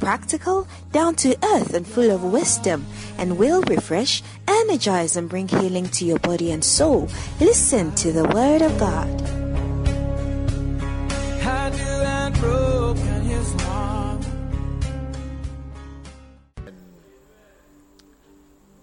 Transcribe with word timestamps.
practical, 0.00 0.66
down 0.92 1.14
to 1.16 1.36
earth, 1.44 1.74
and 1.74 1.86
full 1.86 2.10
of 2.10 2.24
wisdom, 2.24 2.86
and 3.18 3.38
will 3.38 3.62
refresh, 3.62 4.22
energize, 4.46 5.16
and 5.16 5.28
bring 5.28 5.48
healing 5.48 5.88
to 5.90 6.04
your 6.04 6.18
body 6.20 6.50
and 6.50 6.64
soul. 6.64 7.08
Listen 7.40 7.94
to 7.96 8.12
the 8.12 8.24
Word 8.28 8.62
of 8.62 8.78
God. 8.78 9.08
I 11.42 11.70
knew 11.70 12.02
I'd 12.04 12.34
broken 12.40 13.22
his 13.22 13.52
heart. 13.62 14.26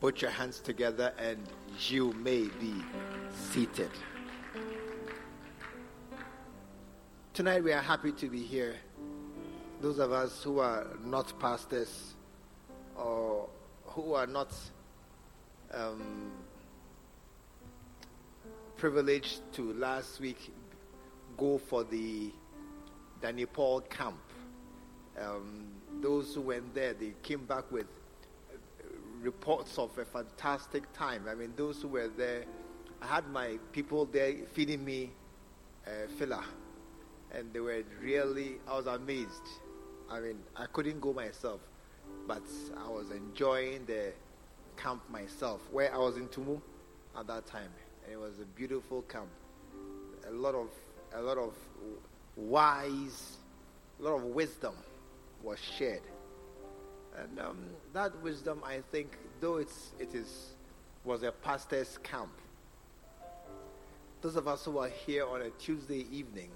Put 0.01 0.21
your 0.21 0.31
hands 0.31 0.59
together 0.59 1.13
and 1.17 1.39
you 1.79 2.13
may 2.13 2.47
be 2.59 2.73
seated. 3.51 3.89
Tonight 7.33 7.63
we 7.63 7.73
are 7.73 7.81
happy 7.81 8.11
to 8.13 8.29
be 8.29 8.41
here. 8.41 8.75
Those 9.85 9.99
of 9.99 10.11
us 10.13 10.41
who 10.41 10.57
are 10.57 10.87
not 11.05 11.39
pastors 11.39 12.15
or 12.97 13.47
who 13.83 14.15
are 14.15 14.25
not 14.25 14.51
um, 15.71 16.31
privileged 18.77 19.41
to 19.53 19.73
last 19.73 20.19
week 20.19 20.51
go 21.37 21.59
for 21.59 21.83
the 21.83 22.31
Danny 23.21 23.45
Paul 23.45 23.81
camp. 23.81 24.17
Um, 25.21 25.67
those 26.01 26.33
who 26.33 26.41
went 26.41 26.73
there, 26.73 26.95
they 26.95 27.13
came 27.21 27.45
back 27.45 27.71
with 27.71 27.85
reports 29.21 29.77
of 29.77 29.95
a 29.99 30.05
fantastic 30.05 30.91
time. 30.93 31.25
I 31.29 31.35
mean, 31.35 31.53
those 31.55 31.83
who 31.83 31.89
were 31.89 32.07
there, 32.07 32.45
I 33.03 33.05
had 33.05 33.29
my 33.29 33.59
people 33.71 34.05
there 34.05 34.33
feeding 34.51 34.83
me 34.83 35.11
uh, 35.85 36.07
filler, 36.17 36.43
and 37.31 37.53
they 37.53 37.59
were 37.59 37.83
really, 38.01 38.55
I 38.67 38.77
was 38.77 38.87
amazed. 38.87 39.61
I 40.09 40.19
mean, 40.19 40.37
I 40.55 40.65
couldn't 40.67 40.99
go 40.99 41.13
myself, 41.13 41.61
but 42.27 42.43
I 42.77 42.89
was 42.89 43.11
enjoying 43.11 43.85
the 43.85 44.13
camp 44.77 45.01
myself, 45.09 45.61
where 45.71 45.93
I 45.93 45.97
was 45.97 46.17
in 46.17 46.27
Tumu 46.27 46.61
at 47.17 47.27
that 47.27 47.45
time, 47.47 47.69
and 48.03 48.13
it 48.13 48.19
was 48.19 48.39
a 48.39 48.45
beautiful 48.55 49.01
camp. 49.03 49.29
A 50.27 50.31
lot 50.31 50.53
of, 50.53 50.69
a 51.13 51.21
lot 51.21 51.37
of 51.37 51.53
wise, 52.35 53.37
a 53.99 54.03
lot 54.03 54.15
of 54.15 54.23
wisdom 54.23 54.75
was 55.43 55.59
shared. 55.59 56.01
And 57.17 57.39
um, 57.39 57.57
that 57.93 58.21
wisdom, 58.21 58.61
I 58.65 58.81
think, 58.91 59.17
though 59.39 59.57
it's, 59.57 59.91
it 59.99 60.13
is, 60.13 60.51
was 61.03 61.23
a 61.23 61.31
pastor's 61.31 61.97
camp. 62.03 62.31
Those 64.21 64.35
of 64.35 64.47
us 64.47 64.65
who 64.65 64.77
are 64.79 64.89
here 64.89 65.25
on 65.25 65.41
a 65.41 65.49
Tuesday 65.51 66.05
evening, 66.11 66.49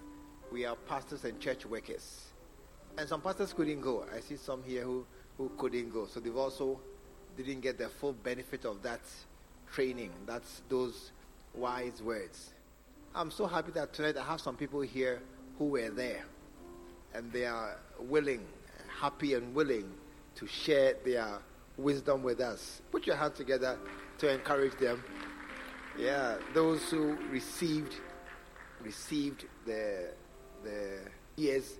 we 0.51 0.65
are 0.65 0.75
pastors 0.75 1.23
and 1.23 1.39
church 1.39 1.65
workers. 1.65 2.28
And 2.97 3.07
some 3.07 3.21
pastors 3.21 3.53
couldn't 3.53 3.81
go. 3.81 4.05
I 4.13 4.19
see 4.19 4.35
some 4.35 4.63
here 4.63 4.83
who, 4.83 5.05
who 5.37 5.51
couldn't 5.57 5.91
go. 5.91 6.05
So 6.05 6.19
they've 6.19 6.35
also 6.35 6.79
didn't 7.37 7.61
get 7.61 7.77
the 7.77 7.89
full 7.89 8.13
benefit 8.13 8.65
of 8.65 8.81
that 8.83 9.01
training. 9.73 10.11
That's 10.25 10.61
those 10.69 11.11
wise 11.53 12.01
words. 12.01 12.51
I'm 13.15 13.31
so 13.31 13.47
happy 13.47 13.71
that 13.71 13.93
tonight 13.93 14.17
I 14.17 14.23
have 14.23 14.41
some 14.41 14.55
people 14.55 14.81
here 14.81 15.21
who 15.57 15.65
were 15.65 15.89
there. 15.89 16.23
And 17.13 17.31
they 17.31 17.45
are 17.45 17.77
willing, 17.99 18.45
happy 18.99 19.33
and 19.33 19.55
willing 19.55 19.89
to 20.35 20.47
share 20.47 20.95
their 21.03 21.39
wisdom 21.77 22.23
with 22.23 22.39
us. 22.39 22.81
Put 22.91 23.07
your 23.07 23.15
hands 23.15 23.37
together 23.37 23.77
to 24.19 24.31
encourage 24.31 24.77
them. 24.77 25.03
Yeah, 25.97 26.37
those 26.53 26.83
who 26.89 27.17
received 27.29 27.95
received 28.81 29.45
the 29.65 30.11
the 30.63 30.99
ears 31.37 31.77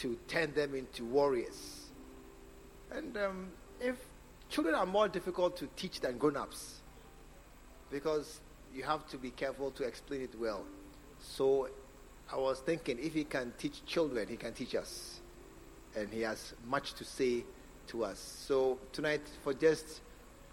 to 0.00 0.18
turn 0.28 0.52
them 0.54 0.74
into 0.74 1.04
warriors. 1.04 1.90
And 2.90 3.16
um, 3.18 3.48
if 3.80 3.96
children 4.48 4.74
are 4.74 4.86
more 4.86 5.08
difficult 5.08 5.56
to 5.58 5.68
teach 5.76 6.00
than 6.00 6.16
grown-ups, 6.16 6.80
because 7.90 8.40
you 8.74 8.82
have 8.82 9.06
to 9.08 9.18
be 9.18 9.30
careful 9.30 9.70
to 9.72 9.84
explain 9.84 10.22
it 10.22 10.34
well. 10.40 10.64
So 11.20 11.68
I 12.32 12.36
was 12.36 12.60
thinking 12.60 12.98
if 12.98 13.12
he 13.12 13.24
can 13.24 13.52
teach 13.58 13.84
children, 13.84 14.26
he 14.28 14.36
can 14.36 14.54
teach 14.54 14.74
us, 14.74 15.20
and 15.94 16.08
he 16.08 16.22
has 16.22 16.54
much 16.66 16.94
to 16.94 17.04
say 17.04 17.44
to 17.88 18.04
us. 18.04 18.18
So 18.46 18.78
tonight, 18.92 19.22
for 19.44 19.52
just 19.52 20.00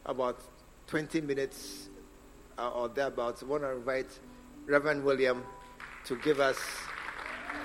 about 0.05 0.41
20 0.87 1.21
minutes 1.21 1.89
uh, 2.57 2.69
or 2.71 2.89
thereabouts, 2.89 3.43
I 3.43 3.45
want 3.45 3.63
to 3.63 3.71
invite 3.71 4.07
Reverend 4.65 5.03
William 5.03 5.43
to 6.05 6.17
give 6.17 6.41
us 6.41 6.57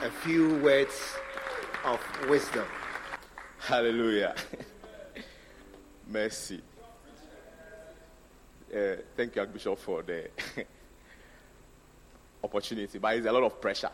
a 0.02 0.10
few 0.10 0.56
words 0.58 0.92
of 1.84 2.00
wisdom. 2.28 2.64
Hallelujah. 3.58 4.34
Mercy. 6.08 6.60
Uh, 8.74 8.96
thank 9.16 9.34
you, 9.34 9.42
Archbishop, 9.42 9.78
for 9.78 10.02
the 10.02 10.28
opportunity. 12.44 12.98
But 12.98 13.16
it's 13.16 13.26
a 13.26 13.32
lot 13.32 13.42
of 13.42 13.60
pressure. 13.60 13.90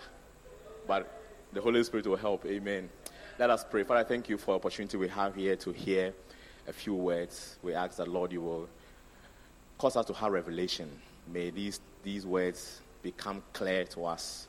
But 0.86 1.20
the 1.52 1.60
Holy 1.60 1.82
Spirit 1.84 2.06
will 2.06 2.16
help. 2.16 2.44
Amen. 2.46 2.88
Let 3.38 3.50
us 3.50 3.64
pray. 3.64 3.84
Father, 3.84 4.04
thank 4.04 4.28
you 4.28 4.36
for 4.36 4.52
the 4.52 4.56
opportunity 4.56 4.96
we 4.96 5.08
have 5.08 5.34
here 5.34 5.56
to 5.56 5.72
hear 5.72 6.12
a 6.66 6.72
few 6.72 6.94
words. 6.94 7.56
We 7.62 7.74
ask 7.74 7.96
that, 7.96 8.08
Lord, 8.08 8.32
you 8.32 8.42
will 8.42 8.68
cause 9.78 9.96
us 9.96 10.06
to 10.06 10.12
have 10.14 10.32
revelation. 10.32 10.90
May 11.32 11.50
these, 11.50 11.80
these 12.02 12.26
words 12.26 12.80
become 13.02 13.42
clear 13.52 13.84
to 13.84 14.04
us 14.04 14.48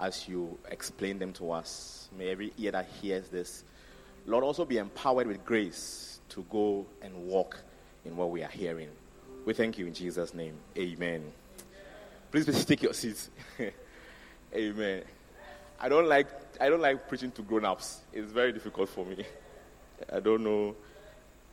as 0.00 0.26
you 0.26 0.58
explain 0.70 1.18
them 1.18 1.32
to 1.34 1.52
us. 1.52 2.08
May 2.16 2.30
every 2.30 2.52
ear 2.58 2.72
that 2.72 2.88
hears 3.00 3.28
this, 3.28 3.64
Lord, 4.26 4.42
also 4.42 4.64
be 4.64 4.78
empowered 4.78 5.26
with 5.26 5.44
grace 5.44 6.20
to 6.30 6.44
go 6.50 6.86
and 7.02 7.14
walk 7.26 7.60
in 8.04 8.16
what 8.16 8.30
we 8.30 8.42
are 8.42 8.48
hearing. 8.48 8.88
We 9.44 9.54
thank 9.54 9.78
you 9.78 9.86
in 9.86 9.94
Jesus' 9.94 10.34
name. 10.34 10.54
Amen. 10.76 11.30
Please, 12.30 12.44
please 12.44 12.64
take 12.64 12.82
your 12.82 12.94
seats. 12.94 13.30
Amen. 14.54 15.02
I 15.78 15.88
don't 15.88 16.08
like 16.08 16.28
I 16.60 16.68
don't 16.68 16.80
like 16.80 17.08
preaching 17.08 17.30
to 17.32 17.42
grown-ups. 17.42 18.00
It's 18.12 18.30
very 18.32 18.52
difficult 18.52 18.90
for 18.90 19.06
me. 19.06 19.24
I 20.12 20.20
don't 20.20 20.44
know. 20.44 20.76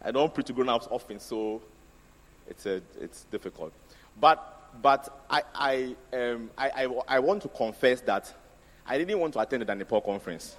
I 0.03 0.11
don't 0.11 0.33
preach 0.33 0.47
to 0.47 0.53
grown-ups 0.53 0.87
often, 0.91 1.19
so 1.19 1.61
it's 2.47 2.65
a, 2.65 2.81
it's 2.99 3.23
difficult. 3.31 3.71
But 4.19 4.56
but 4.81 5.25
I 5.29 5.43
I, 5.53 5.95
um, 6.13 6.49
I, 6.57 6.69
I 6.69 7.15
I 7.15 7.19
want 7.19 7.41
to 7.43 7.47
confess 7.49 8.01
that 8.01 8.33
I 8.85 8.97
didn't 8.97 9.19
want 9.19 9.33
to 9.33 9.39
attend 9.39 9.63
the 9.63 9.75
Nepal 9.75 10.01
conference. 10.01 10.55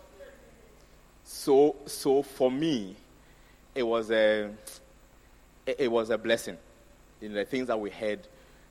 So 1.24 1.76
so 1.86 2.22
for 2.22 2.50
me, 2.50 2.96
it 3.74 3.82
was 3.82 4.10
a 4.10 4.50
it, 5.66 5.90
was 5.90 6.10
a 6.10 6.18
blessing. 6.18 6.56
In 7.20 7.34
the 7.34 7.44
things 7.44 7.66
that 7.66 7.78
we 7.78 7.90
heard, 7.90 8.20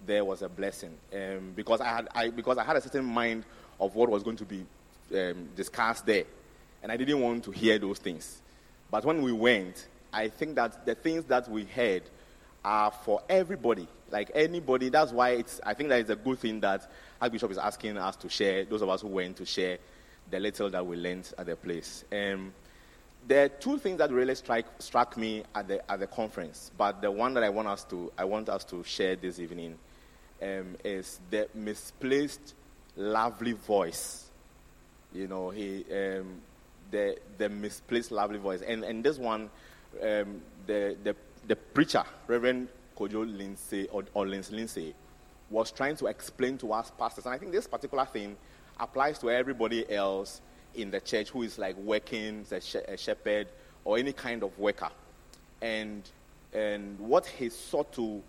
there 0.06 0.24
was 0.26 0.42
a 0.42 0.50
blessing 0.50 0.96
um, 1.14 1.54
because 1.56 1.82
I 1.82 1.88
had 1.88 2.08
I 2.14 2.30
because 2.30 2.58
I 2.58 2.64
had 2.64 2.76
a 2.76 2.82
certain 2.82 3.06
mind 3.06 3.46
of 3.80 3.96
what 3.96 4.10
was 4.10 4.24
going 4.24 4.38
to 4.38 4.46
be 4.46 4.66
um, 5.16 5.50
discussed 5.56 6.06
there, 6.06 6.24
and 6.82 6.92
I 6.92 6.98
didn't 6.98 7.22
want 7.22 7.44
to 7.46 7.52
hear 7.52 7.78
those 7.78 8.00
things. 8.00 8.42
But 8.90 9.06
when 9.06 9.22
we 9.22 9.32
went, 9.32 9.88
I 10.14 10.30
think 10.30 10.56
that 10.56 10.86
the 10.86 10.96
things 10.96 11.26
that 11.26 11.50
we 11.50 11.66
heard 11.66 12.04
are 12.68 12.92
for 12.92 13.22
everybody, 13.30 13.88
like 14.12 14.30
anybody. 14.36 14.90
That's 14.90 15.14
why 15.14 15.32
it's. 15.32 15.62
I 15.66 15.74
think 15.74 15.90
that 15.90 16.02
it's 16.02 16.10
a 16.10 16.16
good 16.18 16.38
thing 16.38 16.60
that 16.60 16.92
Archbishop 17.22 17.50
is 17.52 17.58
asking 17.58 17.98
us 17.98 18.18
to 18.18 18.30
share. 18.30 18.66
Those 18.66 18.82
of 18.82 18.90
us 18.90 19.02
who 19.02 19.08
went 19.08 19.38
to 19.38 19.46
share 19.46 19.78
the 20.30 20.40
little 20.40 20.70
that 20.70 20.86
we 20.86 20.98
learned 20.98 21.32
at 21.38 21.46
the 21.46 21.56
place. 21.56 22.04
Um, 22.12 22.54
there 23.26 23.46
are 23.46 23.50
two 23.50 23.78
things 23.78 23.98
that 24.00 24.12
really 24.12 24.36
strike, 24.36 24.66
struck 24.80 25.16
me 25.16 25.44
at 25.56 25.70
the 25.70 25.92
at 25.92 26.00
the 26.02 26.08
conference, 26.08 26.72
but 26.78 27.02
the 27.02 27.10
one 27.10 27.34
that 27.36 27.44
I 27.44 27.50
want 27.50 27.70
us 27.70 27.86
to 27.86 28.12
I 28.18 28.26
want 28.26 28.50
us 28.50 28.66
to 28.66 28.84
share 28.84 29.16
this 29.16 29.40
evening 29.40 29.78
um, 30.42 30.76
is 30.84 31.20
the 31.30 31.48
misplaced 31.54 32.54
lovely 32.98 33.54
voice. 33.54 34.26
You 35.14 35.28
know, 35.28 35.50
he 35.52 35.86
um, 35.92 36.42
the 36.92 37.18
the 37.38 37.48
misplaced 37.48 38.12
lovely 38.12 38.40
voice, 38.40 38.62
and 38.62 38.84
and 38.84 39.04
this 39.04 39.18
one, 39.18 39.50
um, 40.02 40.42
the 40.66 40.98
the 41.04 41.16
the 41.48 41.56
preacher, 41.56 42.04
Reverend 42.28 42.68
Kojo 42.98 43.26
Lindsay 43.38 43.88
or, 43.92 44.04
or 44.14 44.28
Lindsay, 44.28 44.94
was 45.50 45.72
trying 45.72 45.96
to 45.98 46.08
explain 46.08 46.58
to 46.58 46.74
us 46.74 46.92
pastors, 46.98 47.26
and 47.26 47.34
I 47.34 47.38
think 47.38 47.52
this 47.52 47.68
particular 47.68 48.06
thing 48.06 48.36
applies 48.80 49.18
to 49.20 49.32
everybody 49.32 49.90
else 49.92 50.42
in 50.76 50.92
the 50.92 51.00
church 51.00 51.30
who 51.30 51.44
is 51.44 51.58
like 51.58 51.78
working, 51.78 52.46
a, 52.52 52.62
a 52.92 52.98
shepherd, 52.98 53.48
or 53.86 53.98
any 53.98 54.14
kind 54.14 54.44
of 54.44 54.58
worker. 54.60 54.90
and 55.62 56.04
and 56.54 57.00
what 57.00 57.26
he 57.26 57.50
sought 57.50 57.92
to 57.94 58.22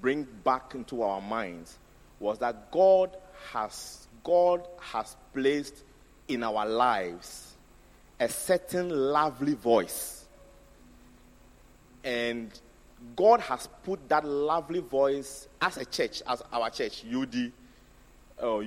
bring 0.00 0.26
back 0.44 0.74
into 0.74 1.02
our 1.02 1.20
minds 1.20 1.78
was 2.20 2.38
that 2.38 2.70
God 2.70 3.16
has 3.52 4.08
God 4.24 4.66
has 4.80 5.16
placed 5.32 5.82
in 6.28 6.42
our 6.42 6.66
lives 6.66 7.54
a 8.18 8.28
certain 8.28 8.88
lovely 8.88 9.54
voice. 9.54 10.24
And 12.02 12.50
God 13.14 13.40
has 13.40 13.68
put 13.82 14.08
that 14.08 14.24
lovely 14.24 14.80
voice 14.80 15.48
as 15.60 15.76
a 15.76 15.84
church, 15.84 16.22
as 16.26 16.42
our 16.52 16.70
church, 16.70 17.04
UD 17.04 17.52
or, 18.42 18.62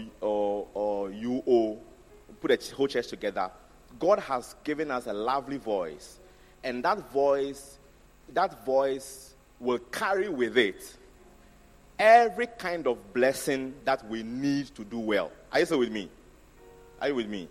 UO, 1.09 1.77
put 2.39 2.51
a 2.51 2.75
whole 2.75 2.87
church 2.87 3.07
together. 3.07 3.49
God 3.99 4.19
has 4.19 4.55
given 4.63 4.91
us 4.91 5.07
a 5.07 5.13
lovely 5.13 5.57
voice. 5.57 6.19
And 6.63 6.83
that 6.83 7.11
voice, 7.11 7.77
that 8.33 8.65
voice 8.65 9.33
will 9.59 9.79
carry 9.91 10.29
with 10.29 10.57
it 10.57 10.95
every 11.97 12.47
kind 12.47 12.87
of 12.87 13.13
blessing 13.13 13.73
that 13.83 14.07
we 14.07 14.23
need 14.23 14.67
to 14.75 14.83
do 14.83 14.99
well. 14.99 15.31
Are 15.51 15.59
you 15.59 15.65
still 15.65 15.79
with 15.79 15.91
me? 15.91 16.09
Are 17.01 17.09
you 17.09 17.15
with 17.15 17.27
me? 17.27 17.49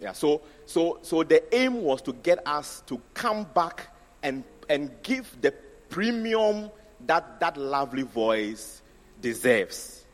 Yeah. 0.00 0.12
So, 0.12 0.40
so, 0.64 0.98
so 1.02 1.22
the 1.22 1.54
aim 1.54 1.82
was 1.82 2.00
to 2.02 2.12
get 2.12 2.46
us 2.46 2.82
to 2.86 3.00
come 3.12 3.44
back 3.54 3.94
and 4.22 4.44
and 4.70 4.90
give 5.02 5.36
the 5.42 5.52
premium 5.90 6.70
that 7.06 7.40
that 7.40 7.56
lovely 7.56 8.02
voice 8.02 8.80
deserves. 9.20 10.04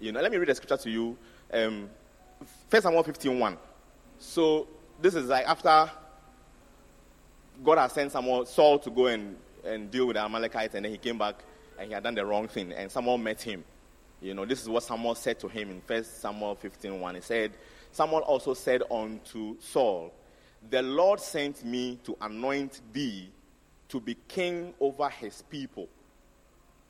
You 0.00 0.12
know, 0.12 0.20
let 0.20 0.30
me 0.30 0.38
read 0.38 0.48
the 0.48 0.54
scripture 0.54 0.78
to 0.78 0.90
you. 0.90 1.18
Um, 1.52 1.90
First 2.68 2.84
Samuel 2.84 3.02
15 3.02 3.38
1. 3.38 3.58
So 4.18 4.68
this 5.02 5.14
is 5.14 5.26
like 5.26 5.46
after 5.46 5.90
God 7.62 7.78
has 7.78 7.92
sent 7.92 8.12
Samuel, 8.12 8.46
Saul 8.46 8.78
to 8.78 8.90
go 8.90 9.06
and, 9.08 9.36
and 9.64 9.90
deal 9.90 10.06
with 10.06 10.16
the 10.16 10.22
Amalekites, 10.22 10.74
and 10.74 10.84
then 10.84 10.92
he 10.92 10.98
came 10.98 11.18
back 11.18 11.36
and 11.78 11.88
he 11.88 11.94
had 11.94 12.02
done 12.02 12.14
the 12.14 12.24
wrong 12.24 12.48
thing, 12.48 12.72
and 12.72 12.90
Samuel 12.90 13.18
met 13.18 13.42
him. 13.42 13.64
You 14.22 14.34
know, 14.34 14.44
this 14.44 14.62
is 14.62 14.68
what 14.68 14.82
Samuel 14.82 15.14
said 15.14 15.38
to 15.40 15.48
him 15.48 15.70
in 15.70 15.80
First 15.80 16.20
Samuel 16.20 16.54
15 16.54 17.00
1. 17.00 17.14
He 17.16 17.20
said, 17.20 17.52
Samuel 17.92 18.20
also 18.20 18.54
said 18.54 18.82
unto 18.90 19.58
Saul, 19.60 20.12
The 20.70 20.82
Lord 20.82 21.20
sent 21.20 21.64
me 21.64 21.98
to 22.04 22.16
anoint 22.20 22.80
thee 22.92 23.30
to 23.90 24.00
be 24.00 24.16
king 24.28 24.74
over 24.80 25.08
his 25.08 25.42
people, 25.42 25.88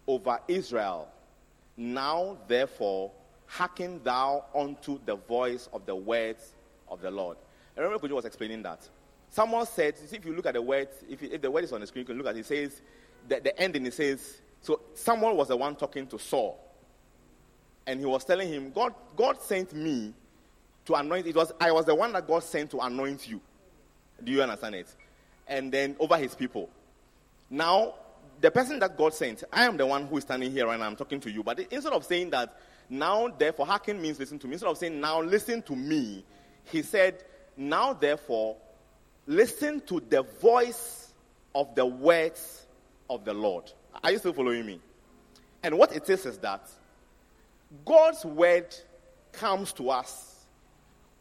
over 0.06 0.38
Israel. 0.48 1.08
Now, 1.76 2.38
therefore, 2.46 3.10
hearken 3.46 4.00
thou 4.04 4.44
unto 4.54 5.00
the 5.04 5.16
voice 5.16 5.68
of 5.72 5.84
the 5.86 5.96
words 5.96 6.54
of 6.88 7.00
the 7.00 7.10
Lord. 7.10 7.36
I 7.76 7.80
remember 7.80 8.06
Kojo 8.06 8.12
was 8.12 8.24
explaining 8.24 8.62
that. 8.62 8.88
Someone 9.30 9.66
said, 9.66 9.94
if 10.10 10.24
you 10.24 10.34
look 10.34 10.46
at 10.46 10.54
the 10.54 10.62
words, 10.62 10.90
if, 11.08 11.22
if 11.22 11.40
the 11.40 11.50
word 11.50 11.64
is 11.64 11.72
on 11.72 11.80
the 11.80 11.86
screen, 11.86 12.02
you 12.02 12.06
can 12.06 12.18
look 12.18 12.26
at 12.26 12.36
it, 12.36 12.40
it 12.40 12.46
says, 12.46 12.82
the, 13.28 13.40
the 13.40 13.58
ending, 13.60 13.86
it 13.86 13.94
says, 13.94 14.40
so 14.60 14.80
someone 14.94 15.36
was 15.36 15.48
the 15.48 15.56
one 15.56 15.74
talking 15.76 16.06
to 16.08 16.18
Saul. 16.18 16.58
And 17.86 17.98
he 17.98 18.06
was 18.06 18.24
telling 18.24 18.48
him, 18.48 18.70
God, 18.72 18.94
God 19.16 19.40
sent 19.40 19.72
me 19.72 20.12
to 20.84 20.94
anoint. 20.94 21.26
It 21.26 21.34
was 21.34 21.52
I 21.60 21.72
was 21.72 21.86
the 21.86 21.94
one 21.94 22.12
that 22.12 22.26
God 22.26 22.42
sent 22.42 22.70
to 22.72 22.80
anoint 22.80 23.28
you. 23.28 23.40
Do 24.22 24.30
you 24.30 24.42
understand 24.42 24.74
it? 24.74 24.94
And 25.48 25.72
then 25.72 25.96
over 25.98 26.16
his 26.16 26.34
people. 26.34 26.68
Now, 27.50 27.94
the 28.40 28.50
person 28.50 28.78
that 28.78 28.96
God 28.96 29.12
sent, 29.12 29.44
I 29.52 29.64
am 29.64 29.76
the 29.76 29.84
one 29.84 30.06
who 30.06 30.16
is 30.16 30.24
standing 30.24 30.52
here 30.52 30.66
right 30.66 30.78
now. 30.78 30.86
I'm 30.86 30.96
talking 30.96 31.20
to 31.20 31.30
you. 31.30 31.42
But 31.42 31.58
instead 31.58 31.92
of 31.92 32.04
saying 32.04 32.30
that, 32.30 32.56
now 32.88 33.28
therefore, 33.28 33.66
hearken 33.66 34.00
means 34.00 34.18
listen 34.18 34.38
to 34.38 34.46
me. 34.46 34.54
Instead 34.54 34.70
of 34.70 34.78
saying 34.78 35.00
now 35.00 35.20
listen 35.20 35.62
to 35.62 35.76
me, 35.76 36.24
he 36.64 36.82
said, 36.82 37.22
now 37.56 37.92
therefore, 37.92 38.56
listen 39.26 39.80
to 39.82 40.00
the 40.08 40.22
voice 40.22 41.12
of 41.54 41.74
the 41.74 41.84
words 41.84 42.66
of 43.08 43.24
the 43.24 43.34
Lord. 43.34 43.70
Are 44.02 44.12
you 44.12 44.18
still 44.18 44.32
following 44.32 44.64
me? 44.64 44.80
And 45.62 45.76
what 45.76 45.94
it 45.94 46.08
is 46.08 46.24
is 46.24 46.38
that 46.38 46.68
God's 47.84 48.24
word 48.24 48.74
comes 49.32 49.72
to 49.74 49.90
us 49.90 50.46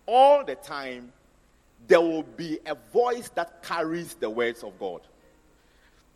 all 0.06 0.46
the 0.46 0.56
time. 0.56 1.12
There 1.88 2.02
will 2.02 2.24
be 2.24 2.60
a 2.66 2.76
voice 2.94 3.30
that 3.36 3.64
carries 3.64 4.14
the 4.16 4.30
words 4.30 4.64
of 4.64 4.80
God. 4.80 5.02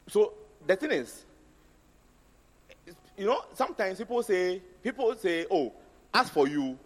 So 0.08 0.34
the 0.66 0.76
thing 0.76 0.92
is, 0.92 1.26
you 3.18 3.26
know, 3.26 3.44
sometimes 3.54 3.98
people 4.00 4.24
say, 4.24 4.62
people 4.82 5.16
say, 5.16 5.46
oh, 5.50 5.74
as 6.14 6.30
for 6.30 6.48
you, 6.48 6.78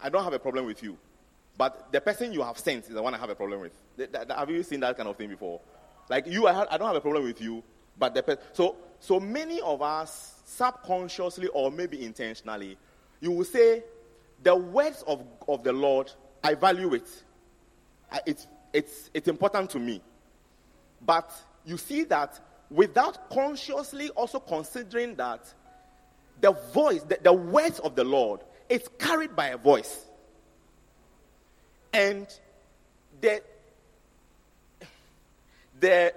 I 0.00 0.08
don't 0.08 0.24
have 0.24 0.32
a 0.32 0.38
problem 0.38 0.66
with 0.66 0.82
you. 0.82 0.96
But 1.58 1.90
the 1.90 2.00
person 2.00 2.32
you 2.32 2.42
have 2.42 2.58
sent 2.58 2.84
is 2.84 2.94
the 2.94 3.02
one 3.02 3.14
I 3.14 3.18
have 3.18 3.30
a 3.30 3.34
problem 3.34 3.60
with. 3.60 3.72
Have 4.30 4.50
you 4.50 4.62
seen 4.62 4.80
that 4.80 4.96
kind 4.96 5.08
of 5.08 5.16
thing 5.16 5.30
before? 5.30 5.60
Like 6.08 6.26
you, 6.26 6.46
I, 6.46 6.76
don't 6.76 6.86
have 6.86 6.96
a 6.96 7.00
problem 7.00 7.24
with 7.24 7.40
you, 7.40 7.62
but 7.98 8.14
the 8.14 8.22
person. 8.22 8.42
So, 8.52 8.76
so 9.00 9.18
many 9.18 9.60
of 9.60 9.82
us, 9.82 10.42
subconsciously 10.44 11.48
or 11.48 11.70
maybe 11.70 12.04
intentionally, 12.04 12.76
you 13.20 13.32
will 13.32 13.44
say, 13.44 13.82
the 14.42 14.54
words 14.54 15.02
of, 15.06 15.22
of 15.48 15.64
the 15.64 15.72
Lord, 15.72 16.12
I 16.44 16.54
value 16.54 16.94
it. 16.94 17.08
It's, 18.26 18.46
it's, 18.72 19.10
it's 19.14 19.28
important 19.28 19.70
to 19.70 19.78
me. 19.78 20.02
But 21.04 21.32
you 21.64 21.76
see 21.76 22.04
that 22.04 22.38
without 22.70 23.30
consciously 23.30 24.10
also 24.10 24.40
considering 24.40 25.14
that 25.16 25.52
the 26.40 26.52
voice, 26.72 27.02
the, 27.02 27.18
the 27.22 27.32
words 27.32 27.78
of 27.80 27.94
the 27.94 28.04
Lord, 28.04 28.40
is 28.68 28.88
carried 28.98 29.34
by 29.34 29.48
a 29.48 29.56
voice. 29.56 30.04
And 31.92 32.26
the, 33.20 33.40
the, 35.80 36.12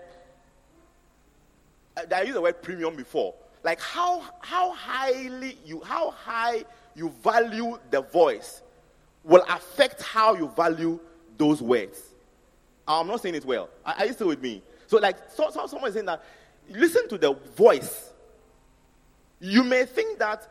I 2.14 2.22
used 2.24 2.36
the 2.36 2.42
word 2.42 2.62
premium 2.62 2.96
before. 2.96 3.34
Like 3.64 3.80
how, 3.80 4.24
how 4.42 4.74
highly 4.74 5.58
you, 5.66 5.82
how 5.82 6.12
high 6.12 6.66
you 6.96 7.10
value 7.24 7.78
the 7.92 8.02
voice 8.02 8.62
will 9.24 9.44
affect 9.50 10.02
how 10.02 10.36
you 10.36 10.52
value 10.56 11.00
those 11.38 11.62
words. 11.62 12.02
I'm 12.88 13.08
not 13.08 13.22
saying 13.22 13.36
it 13.36 13.46
well. 13.46 13.70
Are 13.86 14.06
you 14.06 14.14
still 14.14 14.28
with 14.28 14.42
me? 14.42 14.64
So, 14.88 14.98
like, 14.98 15.18
so, 15.32 15.52
so 15.52 15.68
someone 15.68 15.90
is 15.90 15.94
saying 15.94 16.08
that 16.08 16.24
listen 16.72 17.08
to 17.10 17.18
the 17.18 17.34
voice. 17.56 18.12
You 19.40 19.64
may 19.64 19.86
think 19.86 20.20
that 20.20 20.48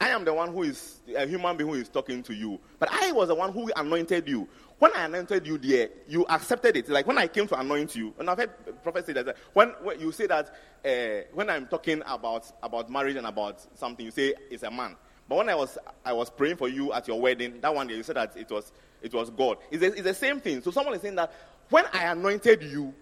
I 0.00 0.08
am 0.08 0.24
the 0.24 0.34
one 0.34 0.52
who 0.52 0.64
is 0.64 1.00
a 1.16 1.26
human 1.26 1.56
being 1.56 1.70
who 1.70 1.76
is 1.76 1.88
talking 1.88 2.22
to 2.24 2.34
you, 2.34 2.58
but 2.78 2.88
I 2.90 3.12
was 3.12 3.28
the 3.28 3.34
one 3.34 3.52
who 3.52 3.70
anointed 3.76 4.28
you. 4.28 4.48
When 4.78 4.94
I 4.94 5.04
anointed 5.04 5.46
you 5.46 5.56
there, 5.56 5.88
you 6.08 6.26
accepted 6.28 6.76
it. 6.76 6.88
Like 6.88 7.06
when 7.06 7.16
I 7.16 7.26
came 7.26 7.46
to 7.46 7.58
anoint 7.58 7.94
you, 7.94 8.12
and 8.18 8.28
I've 8.28 8.38
heard 8.38 8.82
prophets 8.82 9.06
say 9.06 9.12
that 9.14 9.36
when, 9.52 9.70
when 9.82 10.00
you 10.00 10.10
say 10.12 10.26
that 10.26 10.54
uh, 10.84 11.24
when 11.32 11.48
I'm 11.48 11.66
talking 11.66 12.02
about 12.06 12.50
about 12.62 12.90
marriage 12.90 13.16
and 13.16 13.26
about 13.26 13.64
something, 13.78 14.04
you 14.04 14.10
say 14.10 14.34
it's 14.50 14.64
a 14.64 14.70
man. 14.70 14.96
But 15.28 15.36
when 15.36 15.48
I 15.48 15.54
was 15.54 15.78
I 16.04 16.12
was 16.12 16.28
praying 16.28 16.56
for 16.56 16.68
you 16.68 16.92
at 16.92 17.08
your 17.08 17.20
wedding, 17.20 17.60
that 17.60 17.74
one 17.74 17.86
day 17.86 17.94
you 17.94 18.02
said 18.02 18.16
that 18.16 18.36
it 18.36 18.50
was 18.50 18.72
it 19.00 19.14
was 19.14 19.30
God. 19.30 19.58
It's, 19.70 19.82
it's 19.82 20.02
the 20.02 20.14
same 20.14 20.40
thing. 20.40 20.60
So 20.60 20.70
someone 20.70 20.94
is 20.94 21.02
saying 21.02 21.14
that 21.14 21.32
when 21.70 21.84
I 21.92 22.06
anointed 22.06 22.62
you, 22.62 22.92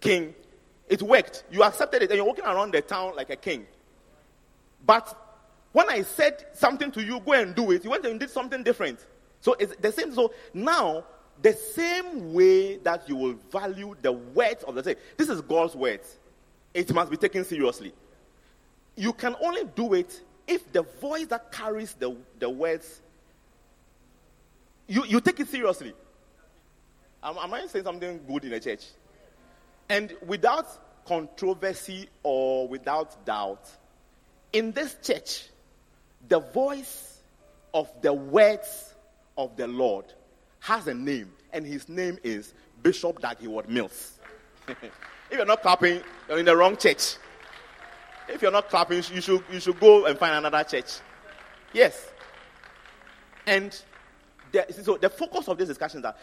king, 0.00 0.34
it 0.92 1.00
worked. 1.00 1.44
You 1.50 1.62
accepted 1.62 2.02
it 2.02 2.10
and 2.10 2.18
you're 2.18 2.26
walking 2.26 2.44
around 2.44 2.74
the 2.74 2.82
town 2.82 3.16
like 3.16 3.30
a 3.30 3.36
king. 3.36 3.66
But 4.84 5.18
when 5.72 5.88
I 5.88 6.02
said 6.02 6.44
something 6.52 6.92
to 6.92 7.02
you, 7.02 7.18
go 7.20 7.32
and 7.32 7.54
do 7.54 7.70
it, 7.70 7.82
you 7.82 7.88
went 7.88 8.04
and 8.04 8.20
did 8.20 8.28
something 8.28 8.62
different. 8.62 9.06
So 9.40 9.54
it's 9.54 9.74
the 9.76 9.90
same. 9.90 10.12
So 10.14 10.34
now, 10.52 11.04
the 11.40 11.54
same 11.54 12.34
way 12.34 12.76
that 12.76 13.08
you 13.08 13.16
will 13.16 13.32
value 13.50 13.96
the 14.02 14.12
words 14.12 14.64
of 14.64 14.74
the 14.74 14.84
say, 14.84 14.96
this 15.16 15.30
is 15.30 15.40
God's 15.40 15.74
words. 15.74 16.18
It 16.74 16.92
must 16.92 17.10
be 17.10 17.16
taken 17.16 17.42
seriously. 17.42 17.94
You 18.94 19.14
can 19.14 19.34
only 19.40 19.64
do 19.74 19.94
it 19.94 20.20
if 20.46 20.70
the 20.74 20.82
voice 20.82 21.26
that 21.28 21.52
carries 21.52 21.94
the, 21.94 22.14
the 22.38 22.50
words, 22.50 23.00
you, 24.86 25.06
you 25.06 25.22
take 25.22 25.40
it 25.40 25.48
seriously. 25.48 25.94
Am, 27.22 27.38
am 27.38 27.54
I 27.54 27.66
saying 27.66 27.86
something 27.86 28.20
good 28.28 28.44
in 28.44 28.50
the 28.50 28.60
church? 28.60 28.84
And 29.88 30.14
without 30.26 30.81
controversy 31.04 32.08
or 32.22 32.68
without 32.68 33.24
doubt, 33.24 33.68
in 34.52 34.72
this 34.72 34.96
church, 35.02 35.48
the 36.28 36.40
voice 36.40 37.20
of 37.74 37.90
the 38.02 38.12
words 38.12 38.94
of 39.36 39.56
the 39.56 39.66
Lord 39.66 40.06
has 40.60 40.86
a 40.86 40.94
name, 40.94 41.32
and 41.52 41.66
his 41.66 41.88
name 41.88 42.18
is 42.22 42.54
Bishop 42.82 43.20
Dag 43.20 43.38
Heward-Mills. 43.38 44.18
if 44.68 44.76
you're 45.32 45.44
not 45.44 45.62
clapping, 45.62 46.00
you're 46.28 46.38
in 46.38 46.44
the 46.44 46.56
wrong 46.56 46.76
church. 46.76 47.16
If 48.28 48.42
you're 48.42 48.52
not 48.52 48.68
clapping, 48.68 49.02
you 49.12 49.20
should, 49.20 49.42
you 49.50 49.60
should 49.60 49.80
go 49.80 50.06
and 50.06 50.18
find 50.18 50.36
another 50.36 50.62
church. 50.64 51.00
Yes. 51.72 52.10
And 53.46 53.76
the, 54.52 54.66
so 54.82 54.96
the 54.96 55.10
focus 55.10 55.48
of 55.48 55.58
this 55.58 55.68
discussion 55.68 55.98
is 55.98 56.02
that 56.04 56.16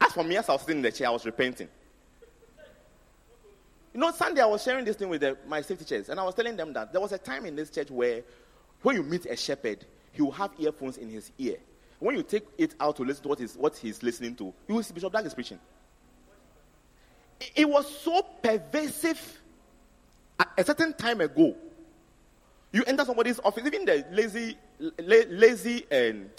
as 0.00 0.12
for 0.12 0.24
me, 0.24 0.36
as 0.36 0.48
I 0.48 0.52
was 0.52 0.62
sitting 0.62 0.78
in 0.78 0.82
the 0.82 0.92
chair, 0.92 1.08
I 1.08 1.10
was 1.10 1.24
repenting. 1.24 1.68
You 3.94 4.00
know, 4.00 4.10
Sunday 4.10 4.40
I 4.40 4.46
was 4.46 4.62
sharing 4.62 4.84
this 4.84 4.96
thing 4.96 5.08
with 5.08 5.20
the, 5.20 5.36
my 5.46 5.60
safety 5.60 5.84
chairs, 5.84 6.08
and 6.08 6.18
I 6.18 6.24
was 6.24 6.34
telling 6.34 6.56
them 6.56 6.72
that 6.72 6.92
there 6.92 7.00
was 7.00 7.12
a 7.12 7.18
time 7.18 7.44
in 7.44 7.54
this 7.54 7.70
church 7.70 7.90
where, 7.90 8.22
when 8.82 8.96
you 8.96 9.02
meet 9.02 9.26
a 9.26 9.36
shepherd, 9.36 9.84
he 10.12 10.22
will 10.22 10.32
have 10.32 10.50
earphones 10.58 10.96
in 10.96 11.08
his 11.10 11.30
ear. 11.38 11.56
When 11.98 12.16
you 12.16 12.22
take 12.22 12.44
it 12.58 12.74
out 12.80 12.96
to 12.96 13.04
listen 13.04 13.22
to 13.24 13.28
what, 13.28 13.40
is, 13.40 13.54
what 13.54 13.76
he's 13.76 14.02
listening 14.02 14.34
to, 14.36 14.52
you 14.66 14.74
will 14.74 14.82
see 14.82 14.94
Bishop 14.94 15.12
Dag 15.12 15.26
is 15.26 15.34
preaching. 15.34 15.58
it 17.54 17.68
was 17.68 17.88
so 18.00 18.22
pervasive 18.42 19.40
at 20.38 20.48
a 20.56 20.64
certain 20.64 20.92
time 20.94 21.20
ago. 21.20 21.54
You 22.72 22.84
enter 22.86 23.04
somebody's 23.04 23.38
office, 23.44 23.66
even 23.66 23.84
the 23.84 24.04
lazy, 24.10 24.56
la- 24.80 25.28
lazy 25.28 25.84
and 25.90 26.30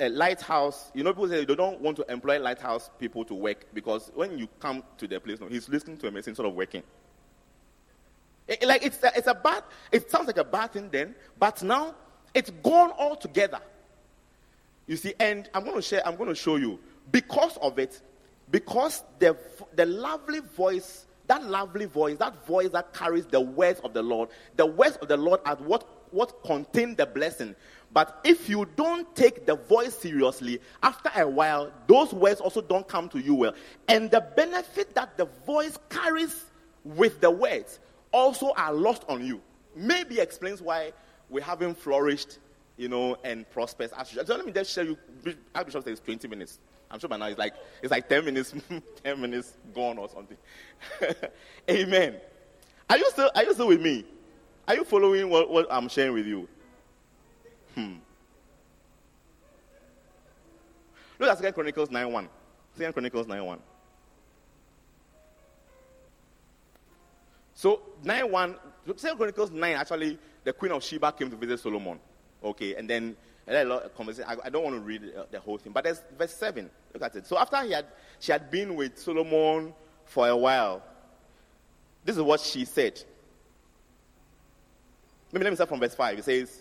uh, 0.00 0.08
lighthouse. 0.10 0.90
You 0.94 1.04
know, 1.04 1.12
people 1.12 1.28
say 1.28 1.44
they 1.44 1.54
don't 1.54 1.80
want 1.80 1.96
to 1.98 2.10
employ 2.12 2.38
lighthouse 2.40 2.90
people 2.98 3.24
to 3.26 3.34
work 3.34 3.66
because 3.74 4.10
when 4.14 4.38
you 4.38 4.48
come 4.60 4.82
to 4.98 5.06
their 5.08 5.20
place, 5.20 5.40
no, 5.40 5.48
he's 5.48 5.68
listening 5.68 5.96
to 5.98 6.08
a 6.08 6.10
message 6.10 6.28
instead 6.28 6.46
of 6.46 6.54
working. 6.54 6.82
It- 8.48 8.62
like 8.66 8.84
it's 8.84 9.02
a, 9.02 9.12
it's 9.16 9.26
a 9.26 9.34
bad. 9.34 9.64
It 9.90 10.10
sounds 10.10 10.26
like 10.26 10.38
a 10.38 10.44
bad 10.44 10.72
thing 10.72 10.88
then, 10.90 11.14
but 11.38 11.62
now 11.62 11.94
it's 12.34 12.50
gone 12.62 12.92
altogether. 12.92 13.60
You 14.86 14.96
see, 14.96 15.14
and 15.20 15.48
I'm 15.54 15.64
going 15.64 15.76
to 15.76 15.82
share. 15.82 16.06
I'm 16.06 16.16
going 16.16 16.28
to 16.28 16.34
show 16.34 16.56
you 16.56 16.78
because 17.10 17.56
of 17.58 17.78
it, 17.78 18.00
because 18.50 19.02
the 19.18 19.36
the 19.76 19.86
lovely 19.86 20.40
voice, 20.40 21.06
that 21.28 21.44
lovely 21.44 21.84
voice, 21.86 22.16
that 22.18 22.44
voice 22.46 22.70
that 22.70 22.92
carries 22.92 23.26
the 23.26 23.40
words 23.40 23.80
of 23.84 23.94
the 23.94 24.02
Lord, 24.02 24.28
the 24.56 24.66
words 24.66 24.96
of 24.96 25.08
the 25.08 25.16
Lord 25.16 25.40
are 25.44 25.56
what 25.56 25.86
what 26.12 26.42
contain 26.44 26.94
the 26.94 27.06
blessing. 27.06 27.54
But 27.92 28.20
if 28.24 28.48
you 28.48 28.66
don't 28.76 29.14
take 29.14 29.44
the 29.44 29.56
voice 29.56 29.94
seriously, 29.94 30.60
after 30.82 31.10
a 31.14 31.28
while, 31.28 31.70
those 31.86 32.12
words 32.12 32.40
also 32.40 32.62
don't 32.62 32.88
come 32.88 33.08
to 33.10 33.18
you 33.18 33.34
well. 33.34 33.54
And 33.88 34.10
the 34.10 34.20
benefit 34.34 34.94
that 34.94 35.18
the 35.18 35.26
voice 35.46 35.78
carries 35.90 36.44
with 36.84 37.20
the 37.20 37.30
words 37.30 37.80
also 38.12 38.52
are 38.56 38.72
lost 38.72 39.04
on 39.08 39.24
you. 39.24 39.40
Maybe 39.74 40.20
explains 40.20 40.62
why 40.62 40.92
we 41.28 41.42
haven't 41.42 41.76
flourished, 41.76 42.38
you 42.76 42.88
know, 42.88 43.16
and 43.24 43.48
prospered. 43.50 43.90
So 43.90 44.22
let 44.26 44.46
me 44.46 44.52
just 44.52 44.72
share 44.72 44.84
you. 44.84 44.98
Archbishop 45.54 45.84
says 45.84 46.00
20 46.00 46.28
minutes. 46.28 46.58
I'm 46.90 46.98
sure 46.98 47.08
by 47.08 47.16
now 47.16 47.26
it's 47.26 47.38
like 47.38 47.54
it's 47.82 47.90
like 47.90 48.08
10 48.08 48.24
minutes, 48.26 48.54
10 49.04 49.20
minutes 49.20 49.54
gone 49.74 49.96
or 49.96 50.08
something. 50.10 50.36
Amen. 51.70 52.16
Are 52.90 52.98
you 52.98 53.10
still 53.10 53.30
are 53.34 53.44
you 53.44 53.54
still 53.54 53.68
with 53.68 53.80
me? 53.80 54.04
Are 54.68 54.74
you 54.74 54.84
following 54.84 55.28
what, 55.28 55.50
what 55.50 55.66
I'm 55.70 55.88
sharing 55.88 56.14
with 56.14 56.26
you? 56.26 56.48
Hmm. 57.74 57.94
Look 61.18 61.30
at 61.30 61.42
2 61.42 61.52
Chronicles 61.52 61.90
9 61.90 62.12
1. 62.12 62.28
2 62.78 62.92
Chronicles 62.92 63.26
9 63.26 63.44
1. 63.44 63.58
So 67.54 67.80
9 68.02 68.30
1, 68.30 68.56
2 68.96 69.14
Chronicles 69.14 69.50
9, 69.50 69.74
actually, 69.76 70.18
the 70.42 70.52
Queen 70.52 70.72
of 70.72 70.82
Sheba 70.82 71.12
came 71.12 71.30
to 71.30 71.36
visit 71.36 71.60
Solomon. 71.60 72.00
Okay, 72.42 72.74
and 72.74 72.90
then 72.90 73.16
and 73.46 73.56
then 73.56 73.66
a 73.66 73.68
lot 73.68 73.82
of 73.84 73.96
conversation. 73.96 74.28
I, 74.28 74.46
I 74.46 74.50
don't 74.50 74.64
want 74.64 74.76
to 74.76 74.80
read 74.80 75.12
uh, 75.16 75.24
the 75.30 75.40
whole 75.40 75.58
thing, 75.58 75.72
but 75.72 75.84
there's 75.84 76.00
verse 76.16 76.34
7. 76.34 76.68
Look 76.94 77.02
at 77.02 77.14
it. 77.16 77.26
So 77.26 77.38
after 77.38 77.62
he 77.62 77.72
had, 77.72 77.86
she 78.20 78.32
had 78.32 78.50
been 78.50 78.76
with 78.76 78.98
Solomon 78.98 79.74
for 80.04 80.28
a 80.28 80.36
while, 80.36 80.82
this 82.04 82.16
is 82.16 82.22
what 82.22 82.40
she 82.40 82.64
said. 82.64 83.02
Maybe 85.32 85.44
let 85.44 85.50
me 85.50 85.56
start 85.56 85.70
from 85.70 85.80
verse 85.80 85.94
5. 85.94 86.18
It 86.18 86.24
says, 86.24 86.60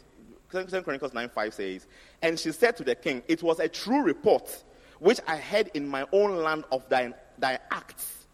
2 0.51 0.82
Chronicles 0.82 1.13
9 1.13 1.30
5 1.30 1.54
says, 1.54 1.88
And 2.22 2.40
she 2.40 2.51
said 2.51 2.78
to 2.78 2.84
the 2.84 2.96
king, 2.96 3.22
It 3.28 3.44
was 3.44 3.60
a 3.60 3.68
true 3.68 4.01
report 4.01 4.63
which 5.00 5.20
I 5.28 5.38
heard 5.38 5.70
in 5.74 5.88
my 5.88 6.06
own 6.12 6.38
land 6.38 6.63
of 6.72 6.88
thy, 6.88 7.13
thy 7.38 7.60
acts 7.72 8.25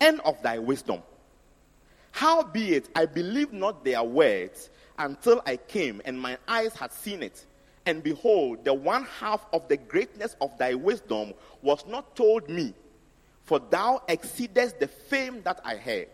and 0.00 0.20
of 0.20 0.40
thy 0.42 0.58
wisdom. 0.58 1.02
Howbeit, 2.12 2.88
I 2.96 3.06
believed 3.06 3.52
not 3.52 3.84
their 3.84 4.02
words 4.02 4.70
until 4.98 5.40
I 5.46 5.56
came, 5.56 6.02
and 6.04 6.20
my 6.20 6.36
eyes 6.48 6.74
had 6.74 6.92
seen 6.92 7.22
it. 7.22 7.46
And 7.86 8.02
behold, 8.02 8.64
the 8.64 8.74
one 8.74 9.04
half 9.04 9.46
of 9.52 9.68
the 9.68 9.76
greatness 9.76 10.36
of 10.40 10.56
thy 10.58 10.74
wisdom 10.74 11.32
was 11.62 11.86
not 11.86 12.14
told 12.16 12.48
me, 12.48 12.74
for 13.44 13.58
thou 13.58 14.02
exceedest 14.08 14.80
the 14.80 14.88
fame 14.88 15.42
that 15.44 15.60
I 15.64 15.76
heard. 15.76 16.08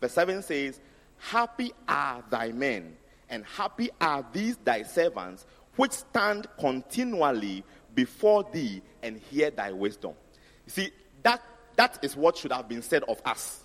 Verse 0.00 0.12
7 0.12 0.42
says, 0.42 0.80
Happy 1.20 1.72
are 1.86 2.24
thy 2.30 2.50
men, 2.50 2.96
and 3.28 3.44
happy 3.44 3.90
are 4.00 4.24
these 4.32 4.56
thy 4.64 4.82
servants, 4.82 5.46
which 5.76 5.92
stand 5.92 6.46
continually 6.58 7.62
before 7.94 8.48
thee 8.52 8.80
and 9.02 9.18
hear 9.18 9.50
thy 9.50 9.70
wisdom. 9.70 10.14
You 10.66 10.72
see, 10.72 10.90
that, 11.22 11.42
that 11.76 11.98
is 12.02 12.16
what 12.16 12.38
should 12.38 12.52
have 12.52 12.68
been 12.68 12.82
said 12.82 13.02
of 13.04 13.20
us. 13.24 13.64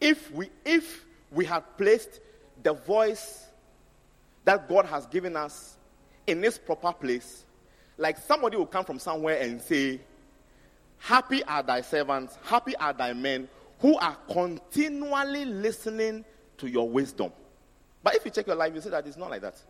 If 0.00 0.32
we, 0.32 0.50
if 0.64 1.04
we 1.30 1.44
had 1.44 1.62
placed 1.76 2.20
the 2.62 2.72
voice 2.72 3.46
that 4.44 4.68
God 4.68 4.86
has 4.86 5.06
given 5.06 5.36
us 5.36 5.76
in 6.26 6.42
its 6.42 6.58
proper 6.58 6.92
place, 6.92 7.44
like 7.98 8.16
somebody 8.18 8.56
will 8.56 8.66
come 8.66 8.84
from 8.84 8.98
somewhere 8.98 9.38
and 9.40 9.60
say, 9.60 10.00
Happy 10.98 11.44
are 11.44 11.62
thy 11.62 11.82
servants, 11.82 12.38
happy 12.42 12.74
are 12.76 12.94
thy 12.94 13.12
men 13.12 13.48
who 13.84 13.98
are 13.98 14.16
continually 14.32 15.44
listening 15.44 16.24
to 16.56 16.66
your 16.66 16.88
wisdom. 16.88 17.30
But 18.02 18.14
if 18.14 18.24
you 18.24 18.30
check 18.30 18.46
your 18.46 18.56
life, 18.56 18.74
you 18.74 18.80
see 18.80 18.88
that 18.88 19.06
it's 19.06 19.18
not 19.18 19.28
like 19.28 19.42
that. 19.42 19.62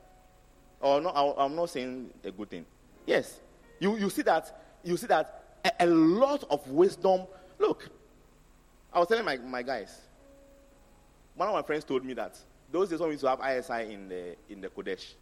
Or 0.80 1.00
no, 1.00 1.08
I'm 1.36 1.56
not 1.56 1.70
saying 1.70 2.10
a 2.22 2.30
good 2.30 2.48
thing. 2.48 2.64
Yes, 3.06 3.40
you, 3.80 3.96
you 3.96 4.08
see 4.08 4.22
that 4.22 4.78
you 4.84 4.96
see 4.96 5.08
that 5.08 5.58
a, 5.64 5.72
a 5.80 5.86
lot 5.86 6.44
of 6.48 6.64
wisdom. 6.68 7.22
Look, 7.58 7.88
I 8.92 9.00
was 9.00 9.08
telling 9.08 9.24
my, 9.24 9.36
my 9.38 9.62
guys. 9.64 10.02
One 11.34 11.48
of 11.48 11.54
my 11.56 11.62
friends 11.62 11.82
told 11.82 12.04
me 12.04 12.14
that 12.14 12.38
those 12.70 12.90
days 12.90 13.00
when 13.00 13.08
we 13.08 13.14
used 13.14 13.24
to 13.24 13.30
have 13.30 13.40
ISI 13.40 13.92
in 13.92 14.08
the 14.08 14.36
in 14.48 14.60
the 14.60 14.68
Qodesh, 14.68 15.14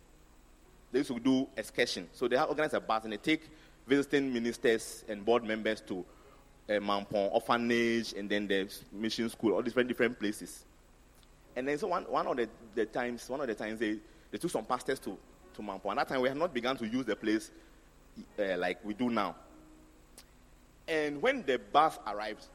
they 0.90 0.98
used 0.98 1.10
to 1.10 1.18
do 1.18 1.48
excursion. 1.56 2.10
So 2.12 2.28
they 2.28 2.36
have 2.36 2.50
organized 2.50 2.74
a 2.74 2.80
bus 2.80 3.04
and 3.04 3.14
they 3.14 3.16
take 3.16 3.48
visiting 3.86 4.34
ministers 4.34 5.02
and 5.08 5.24
board 5.24 5.44
members 5.44 5.80
to 5.88 6.04
uh, 6.68 6.72
Mampong 6.74 7.32
orphanage 7.32 8.12
and 8.14 8.28
then 8.28 8.46
the 8.46 8.68
mission 8.92 9.28
school, 9.28 9.52
all 9.52 9.62
different 9.62 9.88
different 9.88 10.18
places. 10.18 10.64
And 11.56 11.68
then 11.68 11.78
so 11.78 11.88
one, 11.88 12.04
one 12.04 12.26
of 12.26 12.36
the, 12.36 12.48
the 12.74 12.86
times, 12.86 13.28
one 13.28 13.40
of 13.40 13.46
the 13.46 13.54
times 13.54 13.78
they, 13.78 13.98
they 14.30 14.38
took 14.38 14.50
some 14.50 14.64
pastors 14.64 14.98
to, 15.00 15.16
to 15.54 15.62
Mampong. 15.62 15.90
And 15.90 15.98
that 15.98 16.08
time 16.08 16.20
we 16.20 16.28
had 16.28 16.36
not 16.36 16.54
begun 16.54 16.76
to 16.78 16.86
use 16.86 17.04
the 17.04 17.16
place 17.16 17.50
uh, 18.38 18.56
like 18.56 18.82
we 18.84 18.94
do 18.94 19.10
now. 19.10 19.34
And 20.88 21.20
when 21.22 21.44
the 21.44 21.58
bus 21.58 21.98
arrived 22.06 22.46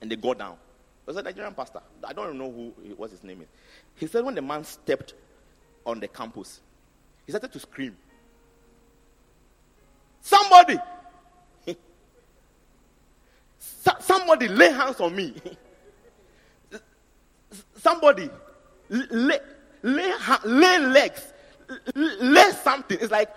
and 0.00 0.10
they 0.10 0.16
got 0.16 0.38
down, 0.38 0.52
it 0.52 1.06
was 1.06 1.16
a 1.16 1.22
Nigerian 1.22 1.54
pastor. 1.54 1.80
I 2.04 2.12
don't 2.12 2.36
know 2.36 2.50
who 2.50 2.94
what 2.94 3.10
his 3.10 3.24
name 3.24 3.42
is. 3.42 3.48
He 3.96 4.06
said 4.06 4.24
when 4.24 4.34
the 4.34 4.42
man 4.42 4.64
stepped 4.64 5.14
on 5.84 5.98
the 5.98 6.08
campus, 6.08 6.60
he 7.26 7.32
started 7.32 7.52
to 7.52 7.58
scream. 7.58 7.96
Somebody! 10.20 10.78
So- 13.60 13.92
somebody 14.00 14.48
lay 14.48 14.72
hands 14.72 15.00
on 15.00 15.14
me. 15.14 15.34
somebody 17.76 18.28
lay, 18.88 19.38
lay, 19.82 20.12
lay 20.44 20.78
legs, 20.78 21.32
lay 21.94 22.50
something. 22.62 22.98
It's 23.00 23.12
like 23.12 23.30